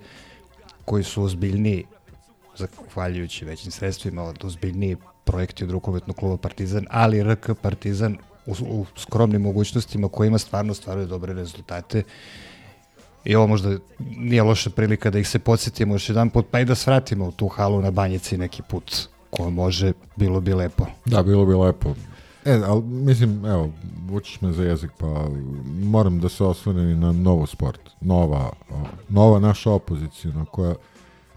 koji 0.85 1.05
su 1.05 1.23
ozbiljniji 1.23 1.85
zahvaljujući 2.57 3.45
većim 3.45 3.71
sredstvima 3.71 4.23
od 4.23 4.45
ozbiljniji 4.45 4.97
projekti 5.27 5.65
od 5.65 5.71
rukometnog 5.71 6.17
kluba 6.17 6.37
Partizan, 6.37 6.87
ali 6.91 7.23
RK 7.23 7.51
Partizan 7.63 8.17
u, 8.47 8.55
u 8.69 8.87
skromnim 8.97 9.43
mogućnostima 9.43 10.09
kojima 10.09 10.39
stvarno 10.39 10.75
stvaraju 10.75 11.07
dobre 11.07 11.35
rezultate. 11.35 12.03
I 13.25 13.35
ovo 13.35 13.47
možda 13.47 13.79
nije 13.99 14.43
loša 14.43 14.71
prilika 14.71 15.11
da 15.11 15.19
ih 15.19 15.29
se 15.29 15.39
podsjetimo 15.39 15.95
još 15.95 16.09
jedan 16.09 16.31
put, 16.31 16.47
pa 16.51 16.61
i 16.61 16.65
da 16.65 16.75
svratimo 16.75 17.27
u 17.27 17.33
tu 17.33 17.49
halu 17.49 17.83
na 17.83 17.91
banjici 17.91 18.39
neki 18.39 18.63
put 18.63 19.09
ko 19.31 19.51
može, 19.51 19.93
bilo 20.17 20.41
bi 20.41 20.55
lepo. 20.55 20.87
Da, 21.05 21.23
bilo 21.23 21.47
bi 21.47 21.55
lepo. 21.55 21.95
E, 22.45 22.61
ali 22.67 22.83
mislim, 22.83 23.45
evo, 23.45 23.71
vučiš 24.09 24.41
me 24.41 24.53
za 24.53 24.65
jezik, 24.65 24.91
pa 24.99 25.29
moram 25.83 26.21
da 26.21 26.29
se 26.29 26.45
osvrnem 26.45 26.91
i 26.91 26.95
na 26.95 27.13
novo 27.13 27.47
sport. 27.47 27.81
Nova, 28.01 28.51
nova 29.09 29.41
naša 29.41 29.71
opozicijna 29.71 30.45
koja, 30.45 30.75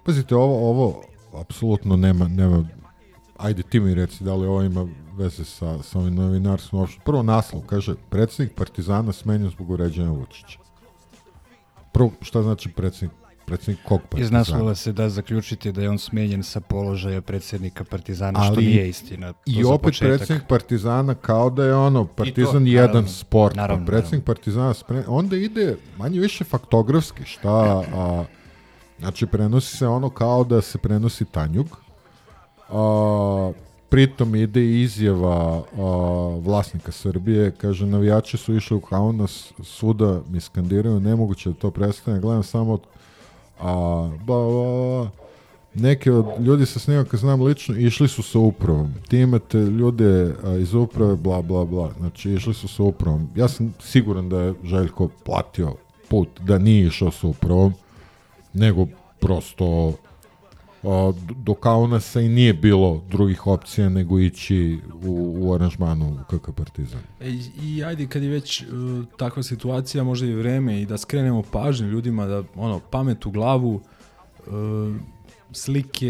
pazite, 0.06 0.36
ovo, 0.36 0.70
ovo 0.70 1.02
apsolutno 1.34 1.95
nema, 1.95 2.28
nema, 2.28 2.66
ajde 3.40 3.64
ti 3.64 3.80
mi 3.80 3.94
reci 3.94 4.24
da 4.24 4.36
li 4.36 4.48
ovo 4.48 4.61
ima 4.61 4.88
veze 5.18 5.45
sa, 5.45 5.84
sa 5.84 5.99
ovim 5.99 6.16
novinarstvom 6.16 6.82
uopšte. 6.82 7.02
Prvo 7.06 7.24
naslov, 7.24 7.61
kaže, 7.61 7.95
predsjednik 8.10 8.56
Partizana 8.56 9.11
smenjen 9.11 9.49
zbog 9.49 9.70
uređenja 9.70 10.11
Vučića. 10.11 10.60
Prvo, 11.94 12.11
šta 12.22 12.41
znači 12.41 12.70
predsjednik 12.70 13.20
predsjednik 13.49 13.86
kog 13.86 14.02
Iz 14.02 14.10
Partizana? 14.10 14.38
naslova 14.38 14.76
se 14.76 14.91
da 14.94 15.10
zaključiti 15.10 15.72
da 15.72 15.82
je 15.82 15.90
on 15.90 15.99
smenjen 15.99 16.44
sa 16.44 16.60
položaja 16.60 17.22
predsjednika 17.22 17.84
Partizana, 17.84 18.44
što 18.44 18.53
Ali 18.53 18.66
nije 18.66 18.90
istina. 18.90 19.34
To 19.34 19.40
I 19.45 19.64
opet 19.64 19.82
početak. 19.84 20.18
predsjednik 20.18 20.48
Partizana 20.48 21.16
kao 21.16 21.49
da 21.49 21.66
je 21.66 21.76
ono 21.76 22.06
Partizan 22.06 22.68
I 22.68 22.72
to, 22.72 22.72
jedan 22.72 22.88
naravno, 22.88 23.10
sport, 23.10 23.56
naravno, 23.56 23.86
pa 23.86 23.91
predsjednik 23.91 24.26
Partizana 24.26 24.74
spre... 24.74 25.03
onda 25.07 25.38
ide 25.38 25.78
manje 25.98 26.20
više 26.20 26.44
faktografski, 26.44 27.24
šta 27.26 27.84
a, 27.94 28.24
znači 28.99 29.26
prenosi 29.26 29.78
se 29.78 29.88
ono 29.88 30.10
kao 30.10 30.44
da 30.44 30.61
se 30.61 30.78
prenosi 30.78 31.26
Tanjug. 31.26 31.68
A, 32.72 33.52
pritom 33.90 34.36
ide 34.36 34.82
izjava 34.82 35.36
a, 35.36 35.64
vlasnika 36.44 36.91
Srbije, 36.91 37.52
kaže 37.52 37.86
navijači 37.86 38.38
su 38.38 38.56
išli 38.56 38.78
u 38.78 38.82
Kaunas, 38.82 39.54
svuda 39.64 40.22
mi 40.30 40.40
skandiraju, 40.40 41.00
nemoguće 41.00 41.50
da 41.50 41.56
to 41.56 41.72
prestane, 41.72 42.20
gledam 42.20 42.44
samo 42.44 42.80
a, 43.60 44.10
ba, 44.26 44.36
ba, 44.36 45.10
ba, 45.74 46.20
od 46.20 46.46
ljudi 46.46 46.66
sa 46.66 46.80
snimaka 46.80 47.18
znam 47.18 47.41
lično, 47.41 47.76
išli 47.76 48.08
su 48.08 48.24
sa 48.24 48.40
upravom. 48.40 48.94
Ti 49.08 49.18
imate 49.18 49.58
ljude 49.58 50.36
a, 50.44 50.56
iz 50.56 50.74
uprave, 50.74 51.16
bla, 51.16 51.41
bla, 51.41 51.66
bla. 51.66 51.91
Znači, 52.00 52.32
išli 52.32 52.54
su 52.54 52.68
sa 52.68 52.84
upravom. 52.84 53.30
Ja 53.36 53.48
sam 53.48 53.74
siguran 53.80 54.30
da 54.30 54.41
je 54.41 54.54
Željko 54.64 55.10
platio 55.26 55.74
put, 56.10 56.30
da 56.40 56.58
nije 56.58 56.88
išao 56.88 57.12
sa 57.12 57.28
upravom, 57.28 57.74
nego 58.54 58.88
prosto 59.20 59.94
do 61.36 61.54
Kaunasa 61.54 62.22
i 62.22 62.30
nije 62.30 62.54
bilo 62.54 63.02
drugih 63.10 63.48
opcija 63.48 63.90
nego 63.90 64.20
ići 64.20 64.80
u, 65.04 65.36
u 65.40 65.54
aranžmanu 65.54 66.18
KK 66.28 66.52
Partizan. 66.56 67.00
E, 67.20 67.30
I, 67.30 67.42
I 67.64 67.84
ajde 67.84 68.08
kad 68.08 68.24
je 68.24 68.30
već 68.30 68.62
uh, 68.62 68.68
takva 69.18 69.44
situacija, 69.44 70.04
možda 70.04 70.28
i 70.28 70.34
vreme 70.34 70.82
i 70.82 70.86
da 70.86 70.98
skrenemo 70.98 71.44
pažnju 71.52 71.88
ljudima 71.88 72.26
da 72.26 72.44
ono 72.56 72.80
pamet 72.80 73.26
u 73.26 73.32
glavu 73.32 73.82
uh, 74.48 74.96
slike, 75.52 76.08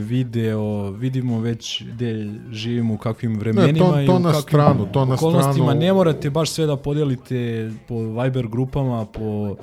video, 0.00 0.90
vidimo 0.90 1.40
već 1.40 1.84
gde 1.84 2.30
živimo, 2.50 2.94
u 2.94 2.98
kakvim 2.98 3.38
vremenima 3.38 3.90
to- 3.90 4.00
i 4.00 4.06
to 4.06 4.16
u 4.16 4.18
na 4.18 4.32
kakvim 4.32 4.42
stranu, 4.42 4.88
to 4.92 5.04
na 5.04 5.16
stranu. 5.16 5.74
Ne 5.80 5.92
morate 5.92 6.30
baš 6.30 6.50
sve 6.50 6.66
da 6.66 6.76
podelite 6.76 7.70
po 7.88 8.22
Viber 8.22 8.48
grupama, 8.48 9.06
po 9.06 9.56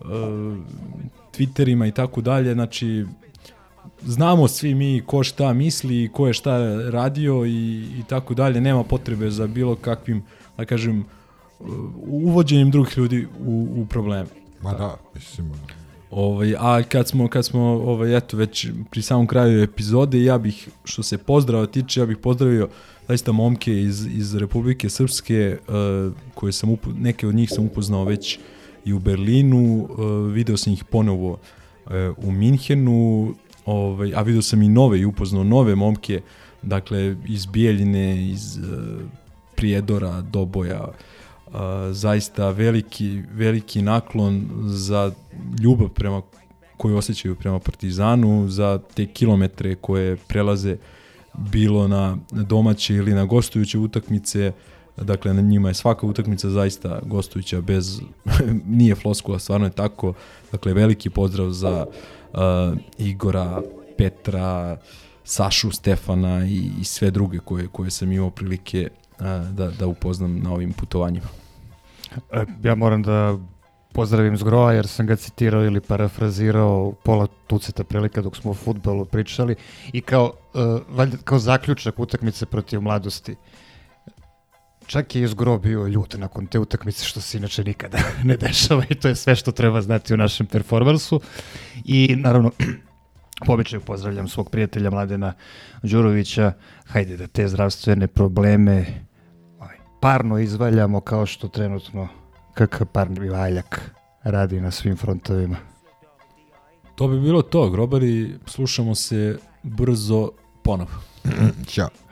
uh, 0.00 0.06
Twitterima 1.36 1.88
i 1.88 1.92
tako 1.92 2.20
dalje. 2.20 2.52
Znači, 2.54 3.06
znamo 4.02 4.48
svi 4.48 4.74
mi 4.74 5.02
ko 5.06 5.22
šta 5.22 5.52
misli, 5.52 6.10
ko 6.12 6.26
je 6.26 6.32
šta 6.32 6.58
radio 6.90 7.44
i, 7.46 7.84
i 7.98 8.02
tako 8.08 8.34
dalje. 8.34 8.60
Nema 8.60 8.84
potrebe 8.84 9.30
za 9.30 9.46
bilo 9.46 9.76
kakvim, 9.76 10.22
da 10.56 10.64
kažem, 10.64 11.04
uvođenjem 12.06 12.70
drugih 12.70 12.98
ljudi 12.98 13.26
u, 13.40 13.68
u 13.76 13.86
probleme. 13.86 14.28
Ma 14.62 14.72
da, 14.72 14.96
mislim... 15.14 15.52
Ovaj, 16.10 16.54
a 16.58 16.82
kad 16.82 17.08
smo, 17.08 17.28
kad 17.28 17.44
smo 17.44 17.60
ovaj, 17.62 18.16
eto, 18.16 18.36
već 18.36 18.66
pri 18.90 19.02
samom 19.02 19.26
kraju 19.26 19.62
epizode, 19.62 20.22
ja 20.24 20.38
bih, 20.38 20.68
što 20.84 21.02
se 21.02 21.18
pozdrava 21.18 21.66
tiče, 21.66 22.00
ja 22.00 22.06
bih 22.06 22.16
pozdravio 22.16 22.68
zaista 23.08 23.32
momke 23.32 23.82
iz, 23.82 24.06
iz 24.06 24.34
Republike 24.34 24.88
Srpske, 24.88 25.58
uh, 25.68 26.12
koje 26.34 26.52
sam 26.52 26.70
upo, 26.70 26.90
neke 26.98 27.28
od 27.28 27.34
njih 27.34 27.50
sam 27.50 27.64
upoznao 27.64 28.04
već 28.04 28.38
i 28.84 28.92
u 28.92 28.98
Berlinu, 28.98 29.88
uh, 29.90 30.32
video 30.32 30.56
sam 30.56 30.72
ih 30.72 30.84
ponovo 30.84 31.30
uh, 31.30 31.92
u 32.16 32.30
Minhenu, 32.30 33.34
ovaj, 33.66 34.12
a 34.14 34.22
video 34.22 34.42
sam 34.42 34.62
i 34.62 34.68
nove 34.68 35.00
i 35.00 35.04
upoznao 35.04 35.44
nove 35.44 35.74
momke, 35.74 36.20
dakle 36.62 37.16
iz 37.28 37.46
Bijeljine, 37.46 38.30
iz 38.30 38.56
uh, 38.56 38.64
Prijedora, 39.56 40.20
Doboja, 40.20 40.88
uh, 41.46 41.54
zaista 41.90 42.50
veliki, 42.50 43.22
veliki 43.32 43.82
naklon 43.82 44.48
za 44.66 45.12
ljubav 45.62 45.88
prema 45.88 46.22
koju 46.76 46.96
osjećaju 46.96 47.34
prema 47.34 47.58
Partizanu, 47.58 48.48
za 48.48 48.80
te 48.94 49.06
kilometre 49.06 49.74
koje 49.74 50.16
prelaze 50.16 50.76
bilo 51.34 51.88
na 51.88 52.16
domaće 52.30 52.94
ili 52.94 53.14
na 53.14 53.24
gostujuće 53.24 53.78
utakmice, 53.78 54.52
dakle 54.96 55.34
na 55.34 55.40
njima 55.42 55.68
je 55.68 55.74
svaka 55.74 56.06
utakmica 56.06 56.50
zaista 56.50 57.00
gostujuća 57.06 57.60
bez, 57.60 58.00
nije 58.78 58.94
floskula, 58.94 59.38
stvarno 59.38 59.66
je 59.66 59.72
tako, 59.72 60.12
dakle 60.52 60.74
veliki 60.74 61.10
pozdrav 61.10 61.50
za 61.50 61.86
uh, 61.88 61.94
Igora, 62.98 63.62
Petra, 63.98 64.76
Sašu, 65.24 65.70
Stefana 65.70 66.46
i, 66.46 66.70
i 66.80 66.84
sve 66.84 67.10
druge 67.10 67.38
koje, 67.38 67.68
koje 67.68 67.90
sam 67.90 68.12
imao 68.12 68.30
prilike 68.30 68.88
uh, 69.18 69.26
da, 69.50 69.70
da 69.70 69.86
upoznam 69.86 70.38
na 70.38 70.52
ovim 70.52 70.72
putovanjima. 70.72 71.26
E, 72.32 72.44
Ja 72.62 72.74
moram 72.74 73.02
da 73.02 73.38
pozdravim 73.92 74.36
Zgroa 74.36 74.72
jer 74.72 74.86
sam 74.86 75.06
ga 75.06 75.16
citirao 75.16 75.64
ili 75.64 75.80
parafrazirao 75.80 76.92
pola 77.04 77.26
tuceta 77.46 77.84
prilika 77.84 78.22
dok 78.22 78.36
smo 78.36 78.50
o 78.50 78.54
futbolu 78.54 79.04
pričali 79.04 79.54
i 79.92 80.00
kao, 80.00 80.32
uh, 80.54 80.80
valjda, 80.96 81.16
kao 81.24 81.38
zaključak 81.38 81.98
utakmice 81.98 82.46
protiv 82.46 82.80
mladosti. 82.80 83.36
Čak 84.90 85.14
je 85.14 85.22
i 85.22 85.28
Zgro 85.28 85.58
bio 85.58 85.86
ljut 85.86 86.14
nakon 86.18 86.46
te 86.46 86.58
utakmice 86.58 87.04
što 87.04 87.20
se 87.20 87.38
inače 87.38 87.64
nikada 87.64 87.98
ne 88.24 88.36
dešava 88.36 88.84
i 88.88 88.94
to 88.94 89.08
je 89.08 89.14
sve 89.14 89.36
što 89.36 89.52
treba 89.52 89.82
znati 89.82 90.14
u 90.14 90.16
našem 90.16 90.46
performansu. 90.46 91.20
I 91.84 92.16
naravno, 92.16 92.50
po 93.46 93.52
običaju 93.52 93.80
pozdravljam 93.80 94.28
svog 94.28 94.50
prijatelja 94.50 94.90
Mladena 94.90 95.32
Đurovića. 95.82 96.52
Hajde 96.86 97.16
da 97.16 97.26
te 97.26 97.48
zdravstvene 97.48 98.06
probleme 98.06 98.86
ovaj, 99.58 99.76
parno 100.00 100.38
izvaljamo 100.38 101.00
kao 101.00 101.26
što 101.26 101.48
trenutno 101.48 102.08
KK 102.54 102.84
parni 102.92 103.28
valjak 103.28 103.90
radi 104.22 104.60
na 104.60 104.70
svim 104.70 104.96
frontovima. 104.96 105.56
To 106.94 107.08
bi 107.08 107.20
bilo 107.20 107.42
to, 107.42 107.70
grobari, 107.70 108.38
slušamo 108.46 108.94
se 108.94 109.38
brzo 109.62 110.30
ponovo. 110.62 110.90
Ćao. 111.72 112.09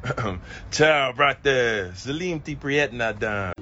Ciao, 0.70 1.12
right 1.12 1.36
there. 1.42 1.92
Salim 1.94 2.40
ti 2.40 2.56
priet 2.56 2.92
nadan. 2.92 3.52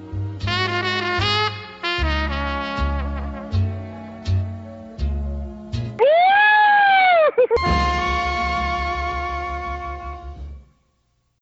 Woo! 5.99 7.95